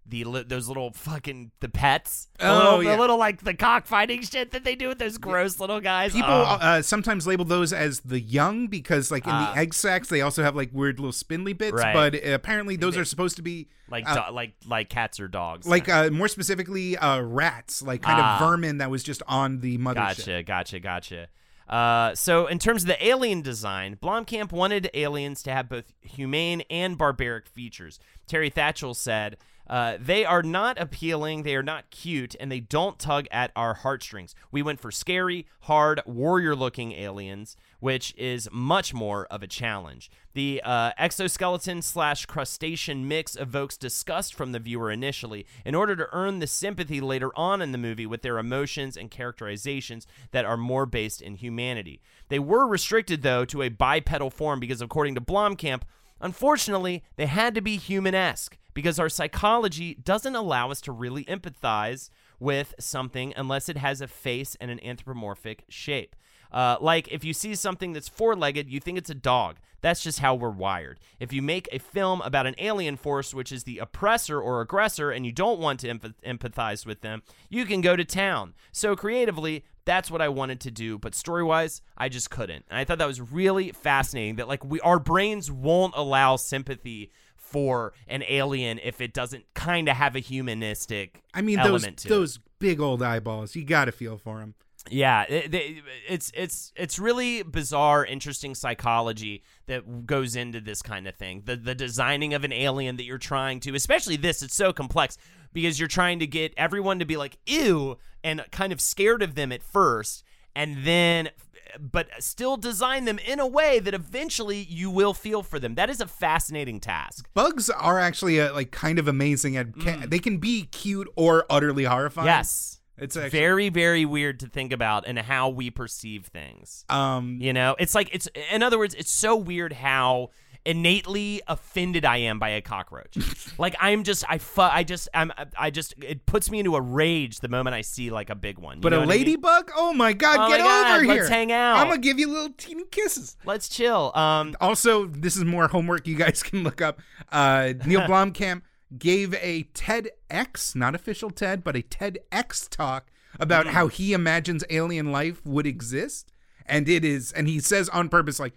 the 0.09 0.25
li- 0.25 0.45
those 0.47 0.69
little 0.69 0.91
fucking 0.93 1.51
the 1.61 1.69
pets. 1.69 2.29
The 2.39 2.49
Oh, 2.49 2.55
little, 2.57 2.83
yeah. 2.83 2.93
the 2.97 3.01
little 3.01 3.19
like 3.19 3.43
the 3.43 3.53
cockfighting 3.55 4.23
shit 4.23 4.53
that 4.53 4.65
they 4.65 4.75
do 4.75 4.89
with 4.89 4.99
those 4.99 5.19
gross 5.19 5.61
little 5.61 5.81
guys. 5.81 6.13
People 6.13 6.31
Oh. 6.31 6.59
uh, 6.61 6.83
sometimes 6.83 7.27
label 7.27 7.45
those 7.45 7.73
as 7.73 8.01
the 8.01 8.19
young 8.21 8.69
because 8.69 9.11
like 9.11 9.25
in 9.27 9.33
Ah. 9.33 9.53
the 9.53 9.61
egg 9.61 9.75
sacs 9.75 10.09
they 10.09 10.21
also 10.23 10.43
have 10.43 10.57
like 10.57 10.71
weird 10.73 10.99
little 10.99 11.13
spindly 11.13 11.53
bits, 11.53 11.75
Right. 11.75 11.93
but 11.95 12.15
uh, 12.15 12.33
apparently 12.33 12.77
those 12.77 12.97
are 12.97 13.05
supposed 13.05 13.37
to 13.37 13.43
be 13.43 13.69
like 13.91 14.09
uh, 14.09 14.29
do- 14.29 14.35
like 14.35 14.55
like 14.67 14.89
cats 14.89 15.21
or 15.21 15.29
dogs. 15.29 15.67
like 15.67 15.89
uh, 15.89 16.11
more 16.11 16.29
specifically 16.29 16.97
uh, 16.97 17.21
rats, 17.21 17.83
like 17.83 18.03
kind 18.03 18.21
Ah. 18.21 18.35
of 18.43 18.49
vermin 18.49 18.79
that 18.79 18.91
was 18.91 19.03
just 19.03 19.23
on 19.29 19.61
the 19.61 19.77
mothership. 19.79 19.95
Gotcha, 19.95 20.43
gotcha, 20.43 20.81
gotcha. 20.81 21.27
Uh, 21.69 22.15
so, 22.15 22.47
in 22.47 22.59
terms 22.59 22.83
of 22.85 22.87
the 22.89 23.07
alien 23.07 23.43
design, 23.43 23.95
Blomkamp 24.03 24.53
wanted 24.53 24.89
aliens 24.95 25.43
to 25.43 25.53
have 25.53 25.69
both 25.69 25.93
humane 26.01 26.63
and 26.71 26.97
barbaric 26.97 27.47
features. 27.47 28.01
Terri 28.27 28.51
Tatchell 28.51 28.97
said, 28.97 29.37
uh, 29.69 29.97
They 30.01 30.25
are 30.25 30.43
not 30.43 30.81
appealing, 30.81 31.43
they 31.43 31.55
are 31.55 31.63
not 31.63 31.91
cute, 31.91 32.35
and 32.41 32.51
they 32.51 32.61
don't 32.61 32.99
tug 32.99 33.27
at 33.31 33.53
our 33.55 33.75
heartstrings. 33.75 34.35
We 34.51 34.63
went 34.63 34.81
for 34.81 34.91
scary, 34.91 35.47
hard, 35.61 36.01
warrior 36.07 36.55
looking 36.55 36.93
aliens, 36.93 37.57
which 37.81 38.15
is 38.17 38.49
much 38.51 38.93
more 38.93 39.27
of 39.27 39.43
a 39.43 39.47
challenge. 39.47 40.11
The 40.35 40.63
uh, 40.65 40.93
exoskeleton 40.99 41.83
slash 41.83 42.27
crustacean 42.27 43.09
mix 43.09 43.37
evokes 43.37 43.77
disgust 43.77 44.35
from 44.35 44.53
the 44.53 44.59
viewer 44.59 44.91
initially 44.91 45.47
in 45.65 45.75
order 45.75 45.97
to 45.97 46.09
earn 46.13 46.39
the 46.39 46.47
sympathy 46.47 47.01
later 47.01 47.31
on 47.37 47.61
in 47.61 47.73
the 47.73 47.79
movie 47.79 48.07
with 48.07 48.23
their 48.23 48.39
emotions 48.39 48.97
and 48.97 49.11
characterizations 49.11 50.07
that 50.31 50.45
are 50.45 50.57
more 50.57 50.87
based 50.87 51.21
in 51.21 51.35
humanity. 51.35 52.01
They 52.29 52.39
were 52.39 52.67
restricted, 52.67 53.23
though, 53.23 53.45
to 53.47 53.63
a 53.63 53.69
bipedal 53.69 54.31
form 54.31 54.61
because, 54.61 54.81
according 54.81 55.15
to 55.17 55.21
Blomkamp, 55.21 55.83
unfortunately, 56.21 57.05
they 57.17 57.27
had 57.27 57.55
to 57.55 57.61
be 57.61 57.77
human 57.77 58.15
esque 58.15 58.59
because 58.79 59.01
our 59.01 59.09
psychology 59.09 59.93
doesn't 59.93 60.37
allow 60.37 60.71
us 60.71 60.81
to 60.81 60.93
really 60.93 61.25
empathize 61.25 62.11
with 62.39 62.77
something 62.79 63.35
unless 63.37 63.69
it 63.69 63.77
has 63.77 64.01
a 64.01 64.07
face 64.07 64.57
and 64.61 64.71
an 64.71 64.79
anthropomorphic 64.85 65.65
shape. 65.69 66.15
Uh, 66.53 66.77
like 66.81 67.09
if 67.09 67.25
you 67.25 67.33
see 67.33 67.57
something 67.57 67.93
that's 67.93 68.07
four-legged, 68.07 68.71
you 68.71 68.79
think 68.79 68.97
it's 68.97 69.11
a 69.11 69.17
dog. 69.17 69.57
That's 69.81 70.01
just 70.01 70.21
how 70.21 70.37
we're 70.37 70.51
wired. 70.51 71.01
If 71.19 71.33
you 71.33 71.43
make 71.43 71.69
a 71.73 71.81
film 71.81 72.21
about 72.21 72.47
an 72.47 72.55
alien 72.59 72.97
force, 72.97 73.35
which 73.35 73.51
is 73.51 73.65
the 73.65 73.79
oppressor 73.79 74.41
or 74.41 74.61
aggressor, 74.61 75.11
and 75.11 75.27
you 75.27 75.33
don't 75.33 75.59
want 75.59 75.81
to 75.81 75.89
empath- 75.89 76.15
empathize 76.25 76.87
with 76.87 77.01
them, 77.01 77.25
you 77.49 77.65
can 77.65 77.81
go 77.81 77.97
to 77.97 78.05
town. 78.05 78.55
So 78.71 78.95
creatively, 78.95 79.65
that's 79.85 80.09
what 80.09 80.23
I 80.23 80.29
wanted 80.29 80.61
to 80.61 80.71
do, 80.71 80.99
but 80.99 81.17
story-wise, 81.17 81.83
I 81.97 82.09
just 82.09 82.31
couldn't. 82.31 82.65
And 82.71 82.79
I 82.79 82.85
thought 82.85 82.99
that 82.99 83.09
was 83.09 83.21
really 83.21 83.73
fascinating. 83.73 84.37
That 84.37 84.47
like 84.47 84.65
we, 84.65 84.79
our 84.83 85.01
brains 85.01 85.51
won't 85.51 85.95
allow 85.97 86.37
sympathy 86.37 87.11
for 87.51 87.93
an 88.07 88.23
alien 88.29 88.79
if 88.83 89.01
it 89.01 89.13
doesn't 89.13 89.45
kind 89.55 89.89
of 89.89 89.97
have 89.97 90.15
a 90.15 90.21
humanistic 90.21 91.23
I 91.33 91.43
mean 91.43 91.57
those 91.57 91.67
element 91.67 91.99
to 91.99 92.09
it. 92.09 92.11
those 92.11 92.39
big 92.59 92.81
old 92.81 93.03
eyeballs. 93.03 93.55
You 93.55 93.65
got 93.65 93.87
to 93.87 93.93
feel 93.93 94.19
for 94.19 94.39
them. 94.39 94.55
Yeah, 94.91 95.25
it, 95.29 95.83
it's 96.09 96.31
it's 96.35 96.73
it's 96.75 96.99
really 96.99 97.43
bizarre, 97.43 98.07
interesting 98.07 98.55
psychology 98.55 99.43
that 99.67 100.07
goes 100.07 100.35
into 100.35 100.61
this 100.61 100.83
kind 100.83 101.07
of 101.07 101.15
thing. 101.15 101.43
The 101.45 101.57
the 101.57 101.75
designing 101.75 102.33
of 102.33 102.45
an 102.45 102.53
alien 102.53 102.97
that 102.97 103.05
you're 103.05 103.19
trying 103.19 103.61
to, 103.61 103.75
especially 103.75 104.17
this, 104.17 104.43
it's 104.43 104.55
so 104.55 104.73
complex 104.73 105.19
because 105.53 105.79
you're 105.79 105.89
trying 105.89 106.19
to 106.21 106.27
get 106.27 106.55
everyone 106.57 106.99
to 107.01 107.05
be 107.05 107.17
like 107.17 107.39
ew 107.47 107.99
and 108.25 108.45
kind 108.51 108.73
of 108.73 108.81
scared 108.81 109.23
of 109.23 109.35
them 109.35 109.53
at 109.53 109.63
first, 109.63 110.25
and 110.55 110.85
then 110.85 111.31
but 111.79 112.09
still 112.21 112.57
design 112.57 113.05
them 113.05 113.19
in 113.19 113.41
a 113.41 113.47
way 113.47 113.79
that 113.79 113.95
eventually 113.95 114.59
you 114.69 114.91
will 114.91 115.15
feel 115.15 115.43
for 115.43 115.59
them. 115.59 115.75
That 115.75 115.91
is 115.91 116.01
a 116.01 116.07
fascinating 116.07 116.81
task. 116.81 117.29
Bugs 117.35 117.71
are 117.71 117.99
actually 117.99 118.41
uh, 118.41 118.53
like 118.53 118.71
kind 118.71 118.99
of 118.99 119.09
amazing 119.09 119.57
at 119.57 119.79
can, 119.79 120.09
they 120.09 120.19
can 120.19 120.39
be 120.39 120.65
cute 120.65 121.09
or 121.17 121.45
utterly 121.51 121.85
horrifying. 121.85 122.27
Mm. 122.27 122.31
Yes. 122.31 122.81
It's 123.01 123.17
actually 123.17 123.39
Very, 123.39 123.69
very 123.69 124.05
weird 124.05 124.41
to 124.41 124.49
think 124.49 124.73
about 124.73 125.07
and 125.07 125.19
how 125.19 125.51
we 125.51 125.71
perceive 125.71 126.27
things. 126.27 126.85
um 126.89 127.39
You 127.41 127.53
know, 127.53 127.77
it's 127.79 127.95
like 127.95 128.09
it's 128.13 128.29
in 128.51 128.63
other 128.63 128.79
words, 128.79 128.95
it's 128.95 129.11
so 129.11 129.37
weird 129.37 129.73
how 129.73 130.31
innately 130.69 131.41
offended 131.49 132.05
I 132.05 132.19
am 132.19 132.39
by 132.39 132.51
a 132.51 132.61
cockroach. 132.61 133.17
like 133.59 133.75
I'm 133.81 134.05
just 134.05 134.25
I 134.29 134.39
fu- 134.39 134.61
I 134.61 134.85
just 134.85 135.09
I'm 135.15 135.33
I 135.59 135.71
just 135.71 135.95
it 136.03 136.27
puts 136.27 136.51
me 136.51 136.59
into 136.59 136.77
a 136.77 136.81
rage 136.81 137.41
the 137.41 137.49
moment 137.49 137.75
I 137.75 137.81
see 137.81 138.11
like 138.11 138.31
a 138.31 138.35
big 138.35 138.59
one. 138.59 138.77
You 138.77 138.83
but 138.83 138.93
a 138.93 138.97
what 138.99 139.03
I 139.05 139.07
mean? 139.07 139.19
ladybug? 139.27 139.71
Oh 139.77 139.93
my 139.95 140.13
god, 140.13 140.37
Oh 140.39 140.49
get 140.49 140.61
my 140.61 140.67
God, 140.67 140.97
over 140.97 141.05
here. 141.05 141.15
let's 141.23 141.29
hang 141.29 141.51
out. 141.53 141.79
I'm 141.79 141.91
to 141.91 141.99
give 141.99 142.19
you 142.19 142.29
little 142.29 142.53
teeny 142.57 142.85
kisses. 142.91 143.37
Let's 143.45 143.69
chill. 143.69 144.13
Um 144.15 144.55
Also, 144.61 145.07
this 145.07 145.37
is 145.37 145.45
more 145.45 145.69
homework 145.69 146.07
you 146.07 146.15
guys 146.17 146.43
can 146.49 146.63
look 146.63 146.81
up. 146.83 147.01
Uh 147.33 147.73
Neill 147.87 148.01
Blomkamp 148.09 148.63
gave 148.99 149.35
a 149.35 149.65
TEDx, 149.75 150.75
not 150.77 150.95
official 150.95 151.31
TED, 151.31 151.63
but 151.65 151.77
a 151.77 151.83
TEDx 151.83 152.69
talk 152.69 153.11
about 153.41 153.67
Mm-hmm. 153.67 153.75
how 153.75 153.89
he 153.89 154.13
imagines 154.13 154.65
alien 154.71 155.13
life 155.13 155.45
would 155.45 155.67
exist. 155.67 156.33
And 156.67 156.89
it 156.89 157.05
is 157.05 157.33
and 157.33 157.49
he 157.49 157.61
says 157.61 157.89
on 157.91 158.09
purpose 158.09 158.39
like 158.41 158.55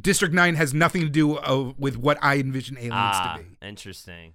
District 0.00 0.34
9 0.34 0.54
has 0.56 0.74
nothing 0.74 1.02
to 1.02 1.08
do 1.08 1.36
uh, 1.36 1.72
with 1.78 1.96
what 1.96 2.18
I 2.20 2.36
envision 2.36 2.76
aliens 2.76 2.92
ah, 2.94 3.36
to 3.38 3.42
be. 3.42 3.66
interesting. 3.66 4.34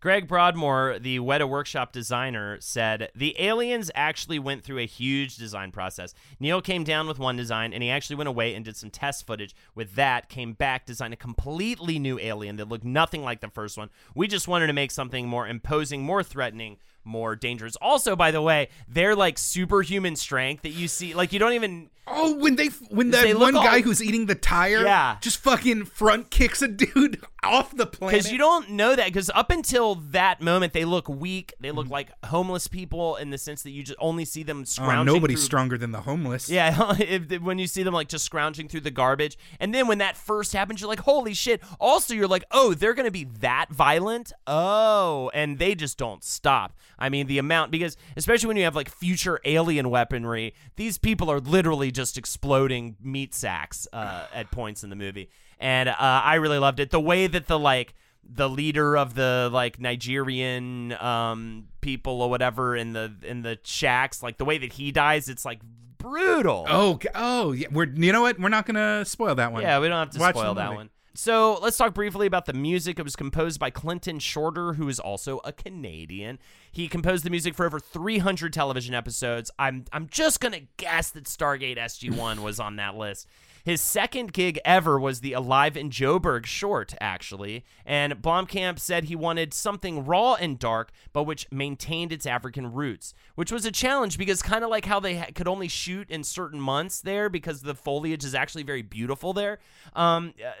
Greg 0.00 0.28
Broadmore, 0.28 0.98
the 1.00 1.18
Weta 1.18 1.48
Workshop 1.48 1.90
designer, 1.90 2.58
said 2.60 3.10
the 3.14 3.34
aliens 3.40 3.90
actually 3.94 4.38
went 4.38 4.62
through 4.62 4.78
a 4.78 4.86
huge 4.86 5.36
design 5.36 5.72
process. 5.72 6.14
Neill 6.38 6.60
came 6.60 6.84
down 6.84 7.08
with 7.08 7.18
one 7.18 7.36
design, 7.36 7.72
and 7.72 7.82
he 7.82 7.90
actually 7.90 8.16
went 8.16 8.28
away 8.28 8.54
and 8.54 8.64
did 8.64 8.76
some 8.76 8.90
test 8.90 9.26
footage. 9.26 9.54
With 9.74 9.94
that, 9.94 10.28
came 10.28 10.52
back, 10.52 10.86
designed 10.86 11.14
a 11.14 11.16
completely 11.16 11.98
new 11.98 12.18
alien 12.18 12.56
that 12.56 12.68
looked 12.68 12.84
nothing 12.84 13.22
like 13.22 13.40
the 13.40 13.48
first 13.48 13.78
one. 13.78 13.88
We 14.14 14.28
just 14.28 14.46
wanted 14.46 14.66
to 14.66 14.74
make 14.74 14.90
something 14.90 15.26
more 15.26 15.48
imposing, 15.48 16.02
more 16.02 16.22
threatening, 16.22 16.76
more 17.02 17.34
dangerous. 17.34 17.74
Also, 17.76 18.14
by 18.14 18.30
the 18.30 18.42
way, 18.42 18.68
they're 18.86 19.16
like 19.16 19.38
superhuman 19.38 20.14
strength 20.14 20.62
that 20.62 20.70
you 20.70 20.88
see. 20.88 21.14
Like 21.14 21.32
you 21.32 21.38
don't 21.38 21.54
even. 21.54 21.90
Oh, 22.08 22.36
when 22.36 22.56
they 22.56 22.66
when 22.90 23.10
that 23.10 23.26
look 23.30 23.40
one 23.40 23.54
guy 23.54 23.76
all- 23.76 23.82
who's 23.82 24.02
eating 24.02 24.26
the 24.26 24.34
tire, 24.36 24.82
Yeah. 24.84 25.16
just 25.20 25.38
fucking 25.38 25.86
front 25.86 26.30
kicks 26.30 26.62
a 26.62 26.68
dude 26.68 27.20
off 27.42 27.76
the 27.76 27.86
planet. 27.86 28.12
Because 28.14 28.30
you 28.32 28.38
don't 28.38 28.70
know 28.70 28.94
that. 28.94 29.06
Because 29.06 29.28
up 29.34 29.50
until 29.50 29.96
that 29.96 30.40
moment, 30.40 30.72
they 30.72 30.84
look 30.84 31.08
weak. 31.08 31.54
They 31.60 31.68
Mm-hmm. 31.68 31.78
look 31.78 31.88
like 31.88 32.10
homeless 32.26 32.68
people 32.68 33.16
in 33.16 33.30
the 33.30 33.38
sense 33.38 33.62
that 33.64 33.70
you 33.70 33.82
just 33.82 33.98
only 34.00 34.24
see 34.24 34.42
them 34.44 34.60
Oh, 34.60 34.64
scrounging. 34.64 35.12
nobody's 35.14 35.38
through- 35.40 35.44
stronger 35.46 35.78
than 35.78 35.90
the 35.92 36.00
homeless. 36.02 36.48
Yeah, 36.48 36.94
if, 36.98 37.40
when 37.42 37.58
you 37.58 37.66
see 37.66 37.82
them 37.82 37.94
like 37.94 38.08
just 38.08 38.24
scrounging 38.24 38.68
through 38.68 38.82
the 38.82 38.90
garbage, 38.92 39.36
and 39.58 39.74
then 39.74 39.88
when 39.88 39.98
that 39.98 40.16
first 40.16 40.52
happens, 40.52 40.80
you're 40.80 40.88
like, 40.88 41.00
"Holy 41.00 41.34
shit!" 41.34 41.60
Also, 41.80 42.14
you're 42.14 42.28
like, 42.28 42.44
"Oh, 42.52 42.72
they're 42.74 42.94
gonna 42.94 43.10
be 43.10 43.24
that 43.40 43.66
violent." 43.72 44.32
Oh, 44.46 45.30
and 45.34 45.58
they 45.58 45.74
just 45.74 45.98
don't 45.98 46.22
stop. 46.22 46.76
I 46.98 47.08
mean, 47.08 47.26
the 47.26 47.38
amount 47.38 47.70
because 47.72 47.96
especially 48.16 48.46
when 48.48 48.56
you 48.56 48.64
have 48.64 48.76
like 48.76 48.88
future 48.88 49.38
alien 49.44 49.90
weaponry, 49.90 50.54
these 50.76 50.98
people 50.98 51.30
are 51.30 51.40
literally 51.40 51.90
just 51.96 52.16
exploding 52.18 52.96
meat 53.02 53.34
sacks 53.34 53.88
uh, 53.92 54.26
at 54.32 54.50
points 54.52 54.84
in 54.84 54.90
the 54.90 54.96
movie, 54.96 55.30
and 55.58 55.88
uh, 55.88 55.94
I 55.98 56.34
really 56.36 56.58
loved 56.58 56.78
it. 56.78 56.90
The 56.90 57.00
way 57.00 57.26
that 57.26 57.46
the 57.48 57.58
like 57.58 57.94
the 58.28 58.48
leader 58.48 58.96
of 58.96 59.14
the 59.14 59.48
like 59.52 59.80
Nigerian 59.80 60.92
um 60.94 61.68
people 61.80 62.20
or 62.22 62.28
whatever 62.28 62.74
in 62.76 62.92
the 62.92 63.12
in 63.22 63.42
the 63.42 63.56
shacks 63.62 64.20
like 64.22 64.36
the 64.36 64.44
way 64.44 64.58
that 64.58 64.72
he 64.72 64.90
dies 64.90 65.28
it's 65.28 65.44
like 65.44 65.60
brutal 65.98 66.66
Oh, 66.68 66.98
oh, 67.14 67.52
yeah. 67.52 67.68
We're 67.70 67.86
you 67.86 68.12
know 68.12 68.22
what? 68.22 68.38
We're 68.40 68.48
not 68.48 68.66
gonna 68.66 69.04
spoil 69.04 69.36
that 69.36 69.52
one. 69.52 69.62
yeah 69.62 69.78
we 69.78 69.86
don't 69.88 69.98
have 69.98 70.10
to 70.10 70.18
Watch 70.18 70.34
spoil 70.36 70.54
that 70.54 70.74
one 70.74 70.90
so 71.16 71.58
let's 71.62 71.76
talk 71.76 71.94
briefly 71.94 72.26
about 72.26 72.46
the 72.46 72.52
music. 72.52 72.98
It 72.98 73.02
was 73.02 73.16
composed 73.16 73.58
by 73.58 73.70
clinton 73.70 74.18
shorter 74.18 74.74
who 74.74 74.88
is 74.88 75.00
also 75.00 75.40
a 75.44 75.52
canadian. 75.52 76.38
He 76.70 76.88
composed 76.88 77.24
the 77.24 77.30
music 77.30 77.54
for 77.54 77.66
over 77.66 77.80
300 77.80 78.52
television 78.52 78.94
episodes. 78.94 79.50
I'm 79.58 79.84
i'm 79.92 80.08
just 80.08 80.40
gonna 80.40 80.62
guess 80.76 81.10
that 81.10 81.24
stargate 81.24 81.78
sg1 81.78 82.40
was 82.40 82.60
on 82.60 82.76
that 82.76 82.96
list 82.96 83.26
his 83.66 83.80
second 83.80 84.32
gig 84.32 84.60
ever 84.64 84.96
was 84.96 85.18
the 85.18 85.32
Alive 85.32 85.76
in 85.76 85.90
Joburg 85.90 86.46
short, 86.46 86.94
actually, 87.00 87.64
and 87.84 88.22
Blomkamp 88.22 88.78
said 88.78 89.04
he 89.04 89.16
wanted 89.16 89.52
something 89.52 90.06
raw 90.06 90.34
and 90.34 90.56
dark, 90.56 90.92
but 91.12 91.24
which 91.24 91.50
maintained 91.50 92.12
its 92.12 92.26
African 92.26 92.72
roots, 92.72 93.12
which 93.34 93.50
was 93.50 93.64
a 93.64 93.72
challenge 93.72 94.18
because 94.18 94.40
kind 94.40 94.62
of 94.62 94.70
like 94.70 94.84
how 94.84 95.00
they 95.00 95.16
ha- 95.16 95.30
could 95.34 95.48
only 95.48 95.66
shoot 95.66 96.08
in 96.08 96.22
certain 96.22 96.60
months 96.60 97.00
there 97.00 97.28
because 97.28 97.62
the 97.62 97.74
foliage 97.74 98.24
is 98.24 98.36
actually 98.36 98.62
very 98.62 98.82
beautiful 98.82 99.32
there. 99.32 99.58
Um, 99.96 100.34
uh, 100.40 100.52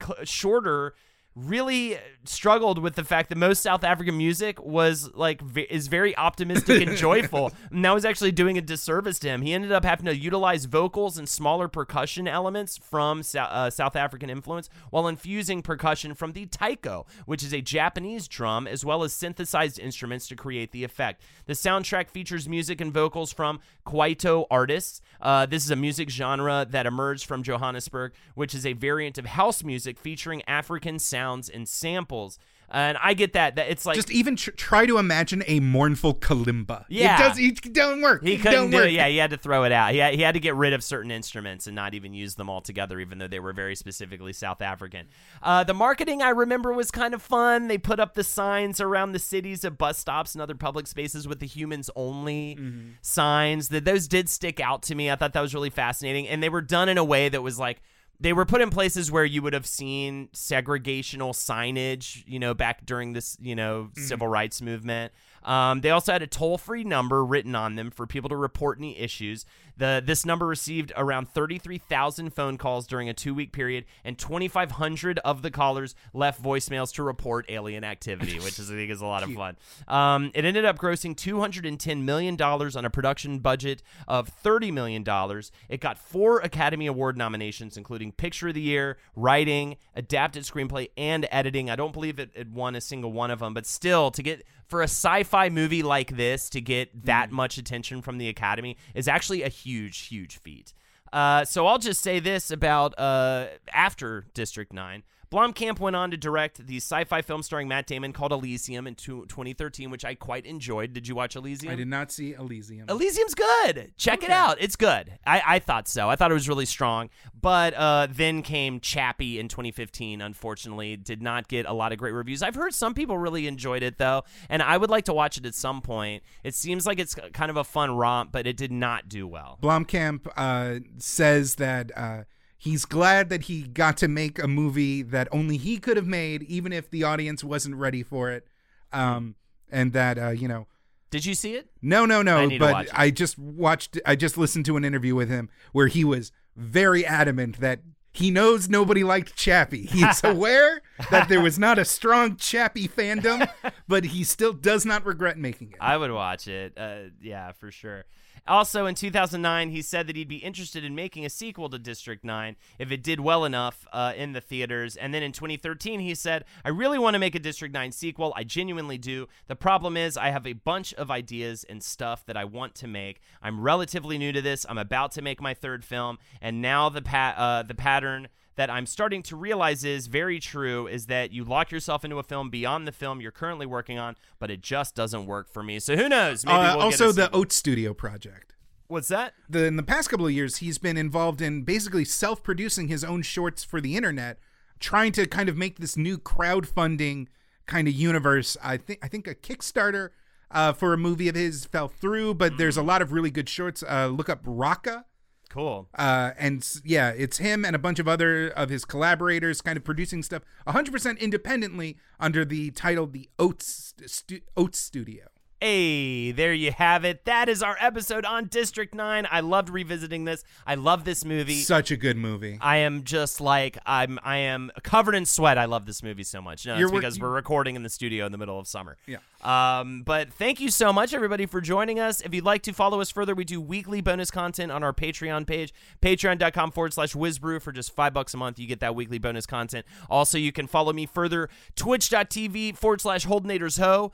Cl- 0.00 0.24
Shorter 0.24 0.94
really 1.36 1.98
struggled 2.24 2.78
with 2.78 2.94
the 2.94 3.04
fact 3.04 3.28
that 3.28 3.36
most 3.36 3.62
South 3.62 3.84
African 3.84 4.16
music 4.16 4.60
was 4.64 5.10
like 5.14 5.42
v- 5.42 5.66
is 5.68 5.86
very 5.86 6.16
optimistic 6.16 6.86
and 6.86 6.96
joyful. 6.96 7.52
And 7.70 7.84
that 7.84 7.92
was 7.92 8.06
actually 8.06 8.32
doing 8.32 8.56
a 8.56 8.62
disservice 8.62 9.18
to 9.20 9.28
him. 9.28 9.42
He 9.42 9.52
ended 9.52 9.70
up 9.70 9.84
having 9.84 10.06
to 10.06 10.16
utilize 10.16 10.64
vocals 10.64 11.18
and 11.18 11.28
smaller 11.28 11.68
percussion 11.68 12.26
elements 12.26 12.78
from 12.78 13.22
Sou- 13.22 13.38
uh, 13.40 13.68
South 13.68 13.96
African 13.96 14.30
influence 14.30 14.70
while 14.90 15.06
infusing 15.06 15.60
percussion 15.60 16.14
from 16.14 16.32
the 16.32 16.46
taiko, 16.46 17.06
which 17.26 17.42
is 17.42 17.52
a 17.52 17.60
Japanese 17.60 18.26
drum, 18.28 18.66
as 18.66 18.84
well 18.84 19.04
as 19.04 19.12
synthesized 19.12 19.78
instruments 19.78 20.26
to 20.28 20.36
create 20.36 20.72
the 20.72 20.84
effect. 20.84 21.22
The 21.44 21.52
soundtrack 21.52 22.10
features 22.10 22.48
music 22.48 22.80
and 22.80 22.92
vocals 22.92 23.32
from 23.32 23.60
Kwaito 23.86 24.46
artists. 24.50 25.02
Uh, 25.20 25.44
this 25.44 25.64
is 25.64 25.70
a 25.70 25.76
music 25.76 26.08
genre 26.08 26.66
that 26.68 26.86
emerged 26.86 27.26
from 27.26 27.42
Johannesburg, 27.42 28.12
which 28.34 28.54
is 28.54 28.64
a 28.64 28.72
variant 28.72 29.18
of 29.18 29.26
house 29.26 29.62
music 29.62 29.98
featuring 29.98 30.42
African 30.48 30.98
sounds 31.26 31.48
and 31.48 31.68
samples. 31.68 32.38
And 32.68 32.98
I 33.00 33.14
get 33.14 33.32
that. 33.34 33.54
That 33.54 33.70
it's 33.70 33.86
like 33.86 33.94
Just 33.94 34.10
even 34.10 34.34
tr- 34.34 34.50
try 34.50 34.86
to 34.86 34.98
imagine 34.98 35.44
a 35.46 35.60
mournful 35.60 36.14
kalimba. 36.14 36.84
Yeah. 36.88 37.14
it 37.14 37.28
does. 37.28 37.38
It 37.38 37.72
don't 37.72 38.02
work. 38.02 38.24
He 38.24 38.32
It 38.34 38.38
couldn't 38.38 38.52
don't 38.54 38.70
do 38.70 38.76
work. 38.78 38.86
it. 38.86 38.92
Yeah, 38.94 39.06
he 39.06 39.18
had 39.18 39.30
to 39.30 39.36
throw 39.36 39.62
it 39.62 39.70
out. 39.70 39.92
He 39.92 39.98
had, 39.98 40.14
he 40.14 40.22
had 40.22 40.32
to 40.34 40.40
get 40.40 40.56
rid 40.56 40.72
of 40.72 40.82
certain 40.82 41.12
instruments 41.12 41.68
and 41.68 41.76
not 41.76 41.94
even 41.94 42.12
use 42.12 42.34
them 42.34 42.50
all 42.50 42.60
together, 42.60 42.98
even 42.98 43.18
though 43.18 43.28
they 43.28 43.38
were 43.38 43.52
very 43.52 43.76
specifically 43.76 44.32
South 44.32 44.60
African. 44.60 45.06
Uh, 45.44 45.62
the 45.62 45.74
marketing 45.74 46.22
I 46.22 46.30
remember 46.30 46.72
was 46.72 46.90
kind 46.90 47.14
of 47.14 47.22
fun. 47.22 47.68
They 47.68 47.78
put 47.78 48.00
up 48.00 48.14
the 48.14 48.24
signs 48.24 48.80
around 48.80 49.12
the 49.12 49.20
cities 49.20 49.64
at 49.64 49.78
bus 49.78 49.96
stops 49.96 50.34
and 50.34 50.42
other 50.42 50.56
public 50.56 50.88
spaces 50.88 51.28
with 51.28 51.38
the 51.38 51.46
humans 51.46 51.88
only 51.94 52.58
signs. 53.00 53.68
That 53.68 53.84
those 53.84 54.08
did 54.08 54.28
stick 54.28 54.58
out 54.58 54.82
to 54.84 54.96
me. 54.96 55.08
I 55.08 55.14
thought 55.14 55.34
that 55.34 55.40
was 55.40 55.54
really 55.54 55.70
fascinating, 55.70 56.26
and 56.26 56.42
they 56.42 56.48
were 56.48 56.62
done 56.62 56.88
in 56.88 56.98
a 56.98 57.04
way 57.04 57.28
that 57.28 57.42
was 57.42 57.60
like 57.60 57.80
they 58.20 58.32
were 58.32 58.44
put 58.44 58.60
in 58.60 58.70
places 58.70 59.10
where 59.10 59.24
you 59.24 59.42
would 59.42 59.52
have 59.52 59.66
seen 59.66 60.28
segregational 60.34 61.32
signage, 61.32 62.24
you 62.26 62.38
know, 62.38 62.54
back 62.54 62.86
during 62.86 63.12
this, 63.12 63.36
you 63.40 63.54
know, 63.54 63.90
mm-hmm. 63.90 64.02
civil 64.02 64.28
rights 64.28 64.62
movement. 64.62 65.12
Um, 65.46 65.80
they 65.80 65.90
also 65.90 66.12
had 66.12 66.22
a 66.22 66.26
toll-free 66.26 66.84
number 66.84 67.24
written 67.24 67.54
on 67.54 67.76
them 67.76 67.90
for 67.90 68.06
people 68.06 68.28
to 68.30 68.36
report 68.36 68.78
any 68.78 68.98
issues. 68.98 69.46
The 69.78 70.02
this 70.04 70.24
number 70.24 70.46
received 70.46 70.92
around 70.96 71.28
33,000 71.28 72.30
phone 72.30 72.56
calls 72.56 72.86
during 72.86 73.08
a 73.08 73.14
two-week 73.14 73.52
period, 73.52 73.84
and 74.04 74.18
2,500 74.18 75.18
of 75.20 75.42
the 75.42 75.50
callers 75.50 75.94
left 76.14 76.42
voicemails 76.42 76.92
to 76.94 77.02
report 77.02 77.46
alien 77.48 77.84
activity, 77.84 78.38
which 78.40 78.58
is, 78.58 78.70
I 78.70 78.74
think 78.74 78.90
is 78.90 79.02
a 79.02 79.06
lot 79.06 79.22
of 79.22 79.32
fun. 79.32 79.56
Um, 79.86 80.30
it 80.34 80.44
ended 80.44 80.64
up 80.64 80.78
grossing 80.78 81.16
210 81.16 82.04
million 82.04 82.36
dollars 82.36 82.74
on 82.74 82.84
a 82.84 82.90
production 82.90 83.38
budget 83.38 83.82
of 84.08 84.28
30 84.28 84.72
million 84.72 85.02
dollars. 85.02 85.52
It 85.68 85.80
got 85.80 85.98
four 85.98 86.40
Academy 86.40 86.86
Award 86.86 87.16
nominations, 87.16 87.76
including 87.76 88.12
Picture 88.12 88.48
of 88.48 88.54
the 88.54 88.60
Year, 88.62 88.96
Writing, 89.14 89.76
Adapted 89.94 90.44
Screenplay, 90.44 90.88
and 90.96 91.28
Editing. 91.30 91.70
I 91.70 91.76
don't 91.76 91.92
believe 91.92 92.18
it, 92.18 92.30
it 92.34 92.48
won 92.48 92.74
a 92.74 92.80
single 92.80 93.12
one 93.12 93.30
of 93.30 93.40
them, 93.40 93.54
but 93.54 93.66
still, 93.66 94.10
to 94.10 94.22
get 94.22 94.44
for 94.66 94.80
a 94.80 94.84
sci-fi 94.84 95.48
movie 95.48 95.82
like 95.82 96.16
this 96.16 96.50
to 96.50 96.60
get 96.60 97.04
that 97.04 97.30
much 97.30 97.58
attention 97.58 98.02
from 98.02 98.18
the 98.18 98.28
Academy 98.28 98.76
is 98.94 99.08
actually 99.08 99.42
a 99.42 99.48
huge, 99.48 99.98
huge 100.06 100.38
feat. 100.38 100.72
Uh, 101.12 101.44
so 101.44 101.66
I'll 101.66 101.78
just 101.78 102.02
say 102.02 102.18
this 102.18 102.50
about 102.50 102.98
uh, 102.98 103.46
after 103.72 104.26
District 104.34 104.72
9. 104.72 105.02
Blomkamp 105.30 105.80
went 105.80 105.96
on 105.96 106.10
to 106.10 106.16
direct 106.16 106.66
the 106.66 106.76
sci-fi 106.76 107.22
film 107.22 107.42
starring 107.42 107.68
Matt 107.68 107.86
Damon 107.86 108.12
called 108.12 108.32
Elysium 108.32 108.86
in 108.86 108.94
two- 108.94 109.26
2013, 109.26 109.90
which 109.90 110.04
I 110.04 110.14
quite 110.14 110.46
enjoyed. 110.46 110.92
Did 110.92 111.08
you 111.08 111.14
watch 111.14 111.36
Elysium? 111.36 111.72
I 111.72 111.76
did 111.76 111.88
not 111.88 112.12
see 112.12 112.32
Elysium. 112.34 112.88
Elysium's 112.88 113.34
good. 113.34 113.92
Check 113.96 114.22
it 114.22 114.30
out. 114.30 114.56
It's 114.60 114.76
good. 114.76 115.18
I, 115.26 115.42
I 115.46 115.58
thought 115.58 115.88
so. 115.88 116.08
I 116.08 116.16
thought 116.16 116.30
it 116.30 116.34
was 116.34 116.48
really 116.48 116.66
strong. 116.66 117.10
But 117.40 117.74
uh, 117.74 118.08
then 118.10 118.42
came 118.42 118.80
Chappie 118.80 119.38
in 119.38 119.48
2015. 119.48 120.20
Unfortunately, 120.20 120.96
did 120.96 121.22
not 121.22 121.48
get 121.48 121.66
a 121.66 121.72
lot 121.72 121.92
of 121.92 121.98
great 121.98 122.12
reviews. 122.12 122.42
I've 122.42 122.54
heard 122.54 122.74
some 122.74 122.94
people 122.94 123.18
really 123.18 123.46
enjoyed 123.46 123.82
it 123.82 123.98
though, 123.98 124.22
and 124.48 124.62
I 124.62 124.76
would 124.76 124.90
like 124.90 125.04
to 125.04 125.12
watch 125.12 125.36
it 125.38 125.46
at 125.46 125.54
some 125.54 125.80
point. 125.82 126.22
It 126.44 126.54
seems 126.54 126.86
like 126.86 126.98
it's 126.98 127.14
kind 127.32 127.50
of 127.50 127.56
a 127.56 127.64
fun 127.64 127.96
romp, 127.96 128.32
but 128.32 128.46
it 128.46 128.56
did 128.56 128.72
not 128.72 129.08
do 129.08 129.26
well. 129.26 129.58
Blomkamp 129.62 130.26
uh, 130.36 130.80
says 130.98 131.56
that 131.56 131.96
uh, 131.96 132.24
he's 132.66 132.84
glad 132.84 133.28
that 133.30 133.42
he 133.44 133.62
got 133.62 133.96
to 133.98 134.08
make 134.08 134.38
a 134.42 134.48
movie 134.48 135.00
that 135.02 135.28
only 135.30 135.56
he 135.56 135.78
could 135.78 135.96
have 135.96 136.06
made, 136.06 136.42
even 136.42 136.72
if 136.72 136.90
the 136.90 137.04
audience 137.04 137.42
wasn't 137.42 137.76
ready 137.76 138.02
for 138.02 138.30
it. 138.30 138.46
Um, 138.92 139.36
and 139.70 139.92
that 139.92 140.18
uh, 140.18 140.30
you 140.30 140.48
know, 140.48 140.66
Did 141.10 141.24
you 141.24 141.34
see 141.34 141.54
it? 141.54 141.68
no, 141.80 142.04
no, 142.04 142.22
no. 142.22 142.48
watch 142.48 142.58
But. 142.58 142.88
I 142.92 143.10
just 143.10 143.38
watched. 143.38 143.98
I 144.04 144.16
just 144.16 144.36
listened 144.36 144.64
to 144.66 144.76
an 144.76 144.84
interview 144.84 145.14
with 145.14 145.28
him 145.28 145.48
where 145.72 145.86
he 145.86 146.04
was 146.04 146.32
very 146.56 147.06
adamant 147.06 147.60
that. 147.60 147.80
He 148.12 148.30
knows 148.30 148.70
nobody 148.70 149.04
liked 149.04 149.36
Chappie. 149.36 149.84
He's 149.84 150.24
aware 150.24 150.80
that 151.10 151.28
there 151.28 151.42
was 151.42 151.58
not 151.58 151.78
a 151.78 151.84
strong 151.84 152.36
Chappie 152.36 152.88
fandom, 152.88 153.46
but 153.88 154.04
he 154.04 154.24
still 154.24 154.54
does 154.54 154.86
not 154.86 155.04
regret 155.04 155.36
making 155.36 155.72
it. 155.72 155.76
I 155.82 155.98
would 155.98 156.10
watch 156.10 156.48
it. 156.48 156.72
Uh, 156.78 157.10
yeah, 157.20 157.52
for 157.52 157.70
sure. 157.70 158.06
Also, 158.48 158.86
in 158.86 158.94
2009, 158.94 159.70
he 159.70 159.82
said 159.82 160.06
that 160.06 160.16
he'd 160.16 160.28
be 160.28 160.36
interested 160.36 160.84
in 160.84 160.94
making 160.94 161.24
a 161.24 161.30
sequel 161.30 161.68
to 161.68 161.78
District 161.78 162.24
9 162.24 162.56
if 162.78 162.92
it 162.92 163.02
did 163.02 163.20
well 163.20 163.44
enough 163.44 163.86
uh, 163.92 164.12
in 164.16 164.32
the 164.32 164.40
theaters. 164.40 164.96
And 164.96 165.12
then 165.12 165.22
in 165.22 165.32
2013, 165.32 166.00
he 166.00 166.14
said, 166.14 166.44
I 166.64 166.68
really 166.68 166.98
want 166.98 167.14
to 167.14 167.18
make 167.18 167.34
a 167.34 167.40
District 167.40 167.74
9 167.74 167.92
sequel. 167.92 168.32
I 168.36 168.44
genuinely 168.44 168.98
do. 168.98 169.28
The 169.48 169.56
problem 169.56 169.96
is, 169.96 170.16
I 170.16 170.30
have 170.30 170.46
a 170.46 170.52
bunch 170.52 170.94
of 170.94 171.10
ideas 171.10 171.64
and 171.64 171.82
stuff 171.82 172.24
that 172.26 172.36
I 172.36 172.44
want 172.44 172.74
to 172.76 172.86
make. 172.86 173.20
I'm 173.42 173.60
relatively 173.60 174.18
new 174.18 174.32
to 174.32 174.42
this. 174.42 174.64
I'm 174.68 174.78
about 174.78 175.12
to 175.12 175.22
make 175.22 175.40
my 175.40 175.54
third 175.54 175.84
film. 175.84 176.18
And 176.40 176.62
now 176.62 176.88
the, 176.88 177.02
pa- 177.02 177.34
uh, 177.36 177.62
the 177.62 177.74
pattern 177.74 178.28
that 178.56 178.70
I'm 178.70 178.86
starting 178.86 179.22
to 179.24 179.36
realize 179.36 179.84
is 179.84 180.06
very 180.06 180.40
true 180.40 180.86
is 180.86 181.06
that 181.06 181.30
you 181.32 181.44
lock 181.44 181.70
yourself 181.70 182.04
into 182.04 182.18
a 182.18 182.22
film 182.22 182.50
beyond 182.50 182.86
the 182.88 182.92
film 182.92 183.20
you're 183.20 183.30
currently 183.30 183.66
working 183.66 183.98
on, 183.98 184.16
but 184.38 184.50
it 184.50 184.60
just 184.62 184.94
doesn't 184.94 185.26
work 185.26 185.48
for 185.50 185.62
me. 185.62 185.78
So 185.78 185.96
who 185.96 186.08
knows? 186.08 186.44
Maybe 186.44 186.56
Uh, 186.56 186.76
we'll 186.76 186.84
also, 186.86 187.12
the. 187.12 187.30
Oat 187.32 187.52
Studio 187.52 187.92
project. 187.94 188.54
What's 188.88 189.08
that? 189.08 189.34
the 189.48 189.64
in 189.64 189.76
the 189.76 189.82
past 189.82 190.08
couple 190.10 190.26
of 190.26 190.32
years 190.32 190.58
he's 190.58 190.78
been 190.78 190.96
involved 190.96 191.42
in 191.42 191.62
basically 191.62 192.04
self-producing 192.04 192.88
his 192.88 193.02
own 193.02 193.22
shorts 193.22 193.64
for 193.64 193.80
the 193.80 193.96
internet 193.96 194.38
trying 194.78 195.10
to 195.12 195.26
kind 195.26 195.48
of 195.48 195.56
make 195.56 195.78
this 195.80 195.96
new 195.96 196.16
crowdfunding 196.18 197.26
kind 197.66 197.88
of 197.88 197.94
universe 197.94 198.56
i 198.62 198.76
think 198.76 199.00
i 199.02 199.08
think 199.08 199.26
a 199.26 199.34
kickstarter 199.34 200.10
uh, 200.52 200.72
for 200.72 200.92
a 200.92 200.96
movie 200.96 201.28
of 201.28 201.34
his 201.34 201.64
fell 201.64 201.88
through 201.88 202.32
but 202.34 202.56
there's 202.58 202.76
a 202.76 202.82
lot 202.82 203.02
of 203.02 203.10
really 203.12 203.30
good 203.30 203.48
shorts 203.48 203.82
uh, 203.88 204.06
look 204.06 204.28
up 204.28 204.44
Rakka 204.44 205.02
Cool. 205.48 205.88
uh, 205.94 206.32
and 206.38 206.66
yeah 206.84 207.10
it's 207.10 207.38
him 207.38 207.64
and 207.64 207.74
a 207.74 207.78
bunch 207.78 207.98
of 207.98 208.06
other 208.06 208.48
of 208.48 208.68
his 208.68 208.84
collaborators 208.84 209.60
kind 209.62 209.76
of 209.76 209.84
producing 209.84 210.22
stuff 210.22 210.42
100% 210.66 211.18
independently 211.20 211.96
under 212.20 212.44
the 212.44 212.70
title 212.72 213.06
the 213.06 213.28
oats, 213.38 213.94
stu- 214.06 214.40
oats 214.56 214.78
studio 214.78 215.26
Hey, 215.58 216.32
there 216.32 216.52
you 216.52 216.70
have 216.70 217.06
it. 217.06 217.24
That 217.24 217.48
is 217.48 217.62
our 217.62 217.78
episode 217.80 218.26
on 218.26 218.44
District 218.48 218.94
9. 218.94 219.26
I 219.30 219.40
loved 219.40 219.70
revisiting 219.70 220.26
this. 220.26 220.44
I 220.66 220.74
love 220.74 221.06
this 221.06 221.24
movie. 221.24 221.62
Such 221.62 221.90
a 221.90 221.96
good 221.96 222.18
movie. 222.18 222.58
I 222.60 222.76
am 222.78 223.04
just 223.04 223.40
like 223.40 223.78
I'm 223.86 224.18
I 224.22 224.36
am 224.36 224.70
covered 224.82 225.14
in 225.14 225.24
sweat. 225.24 225.56
I 225.56 225.64
love 225.64 225.86
this 225.86 226.02
movie 226.02 226.24
so 226.24 226.42
much. 226.42 226.66
No, 226.66 226.74
it's 226.74 226.80
You're 226.80 226.90
wor- 226.90 227.00
because 227.00 227.18
we're 227.18 227.30
recording 227.30 227.74
in 227.74 227.82
the 227.82 227.88
studio 227.88 228.26
in 228.26 228.32
the 228.32 228.38
middle 228.38 228.58
of 228.58 228.68
summer. 228.68 228.98
Yeah. 229.06 229.16
Um, 229.42 230.02
but 230.02 230.30
thank 230.30 230.60
you 230.60 230.70
so 230.70 230.92
much, 230.92 231.14
everybody, 231.14 231.46
for 231.46 231.62
joining 231.62 232.00
us. 232.00 232.20
If 232.20 232.34
you'd 232.34 232.44
like 232.44 232.60
to 232.64 232.74
follow 232.74 233.00
us 233.00 233.10
further, 233.10 233.34
we 233.34 233.44
do 233.44 233.58
weekly 233.58 234.02
bonus 234.02 234.30
content 234.30 234.70
on 234.70 234.82
our 234.82 234.92
Patreon 234.92 235.46
page, 235.46 235.72
patreon.com 236.02 236.70
forward 236.70 236.92
slash 236.92 237.14
wizbru. 237.14 237.62
For 237.62 237.72
just 237.72 237.94
five 237.94 238.12
bucks 238.12 238.34
a 238.34 238.36
month, 238.36 238.58
you 238.58 238.66
get 238.66 238.80
that 238.80 238.94
weekly 238.94 239.18
bonus 239.18 239.46
content. 239.46 239.86
Also, 240.10 240.36
you 240.36 240.52
can 240.52 240.66
follow 240.66 240.92
me 240.92 241.06
further, 241.06 241.48
twitch.tv 241.76 242.76
forward 242.76 243.00
slash 243.00 243.26
holdenators 243.26 243.78
ho. 243.80 244.12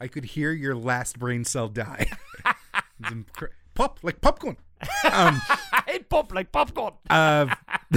I 0.00 0.06
could 0.06 0.24
hear 0.24 0.52
your 0.52 0.74
last 0.74 1.18
brain 1.18 1.44
cell 1.44 1.68
die. 1.68 2.06
It's 3.00 3.10
incre- 3.10 3.50
Pop 3.74 4.00
like 4.02 4.20
popcorn. 4.20 4.56
Um, 5.04 5.40
I 5.72 6.00
pop 6.08 6.34
like 6.34 6.50
popcorn. 6.50 6.94
uh, 7.08 7.46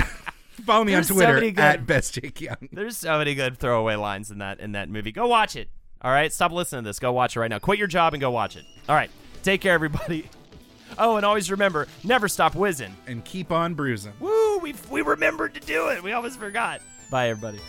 follow 0.63 0.83
me 0.83 0.93
on 0.93 0.97
There's 0.97 1.07
so 1.07 1.15
Twitter 1.15 1.33
many 1.33 1.49
good- 1.49 1.63
at 1.63 1.87
best 1.87 2.13
Jake 2.13 2.39
Young. 2.39 2.69
There's 2.71 2.97
so 2.97 3.17
many 3.17 3.33
good 3.33 3.57
throwaway 3.57 3.95
lines 3.95 4.29
in 4.29 4.37
that 4.37 4.59
in 4.59 4.73
that 4.73 4.89
movie. 4.89 5.11
Go 5.11 5.25
watch 5.25 5.55
it. 5.55 5.69
All 6.03 6.11
right, 6.11 6.31
stop 6.31 6.51
listening 6.51 6.83
to 6.83 6.89
this. 6.89 6.99
Go 6.99 7.11
watch 7.11 7.35
it 7.35 7.39
right 7.39 7.49
now. 7.49 7.57
Quit 7.57 7.79
your 7.79 7.87
job 7.87 8.13
and 8.13 8.21
go 8.21 8.29
watch 8.29 8.55
it. 8.55 8.63
All 8.87 8.95
right, 8.95 9.09
take 9.41 9.61
care, 9.61 9.73
everybody. 9.73 10.29
Oh, 10.97 11.17
and 11.17 11.25
always 11.25 11.49
remember, 11.51 11.87
never 12.03 12.27
stop 12.27 12.55
whizzing. 12.55 12.95
And 13.07 13.23
keep 13.25 13.51
on 13.51 13.73
bruising. 13.73 14.13
Woo! 14.19 14.59
We 14.59 14.75
we 14.89 15.01
remembered 15.01 15.53
to 15.55 15.59
do 15.59 15.89
it. 15.89 16.03
We 16.03 16.11
almost 16.11 16.39
forgot. 16.39 16.81
Bye, 17.09 17.29
everybody. 17.29 17.59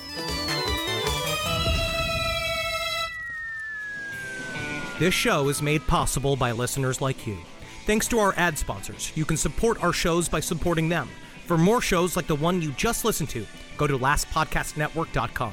This 4.98 5.14
show 5.14 5.48
is 5.48 5.60
made 5.62 5.84
possible 5.86 6.36
by 6.36 6.52
listeners 6.52 7.00
like 7.00 7.26
you. 7.26 7.38
Thanks 7.86 8.06
to 8.08 8.20
our 8.20 8.34
ad 8.36 8.56
sponsors, 8.56 9.10
you 9.16 9.24
can 9.24 9.36
support 9.36 9.82
our 9.82 9.92
shows 9.92 10.28
by 10.28 10.38
supporting 10.38 10.88
them. 10.88 11.08
For 11.46 11.58
more 11.58 11.80
shows 11.80 12.14
like 12.14 12.28
the 12.28 12.36
one 12.36 12.62
you 12.62 12.70
just 12.72 13.04
listened 13.04 13.28
to, 13.30 13.44
go 13.76 13.88
to 13.88 13.98
lastpodcastnetwork.com. 13.98 15.52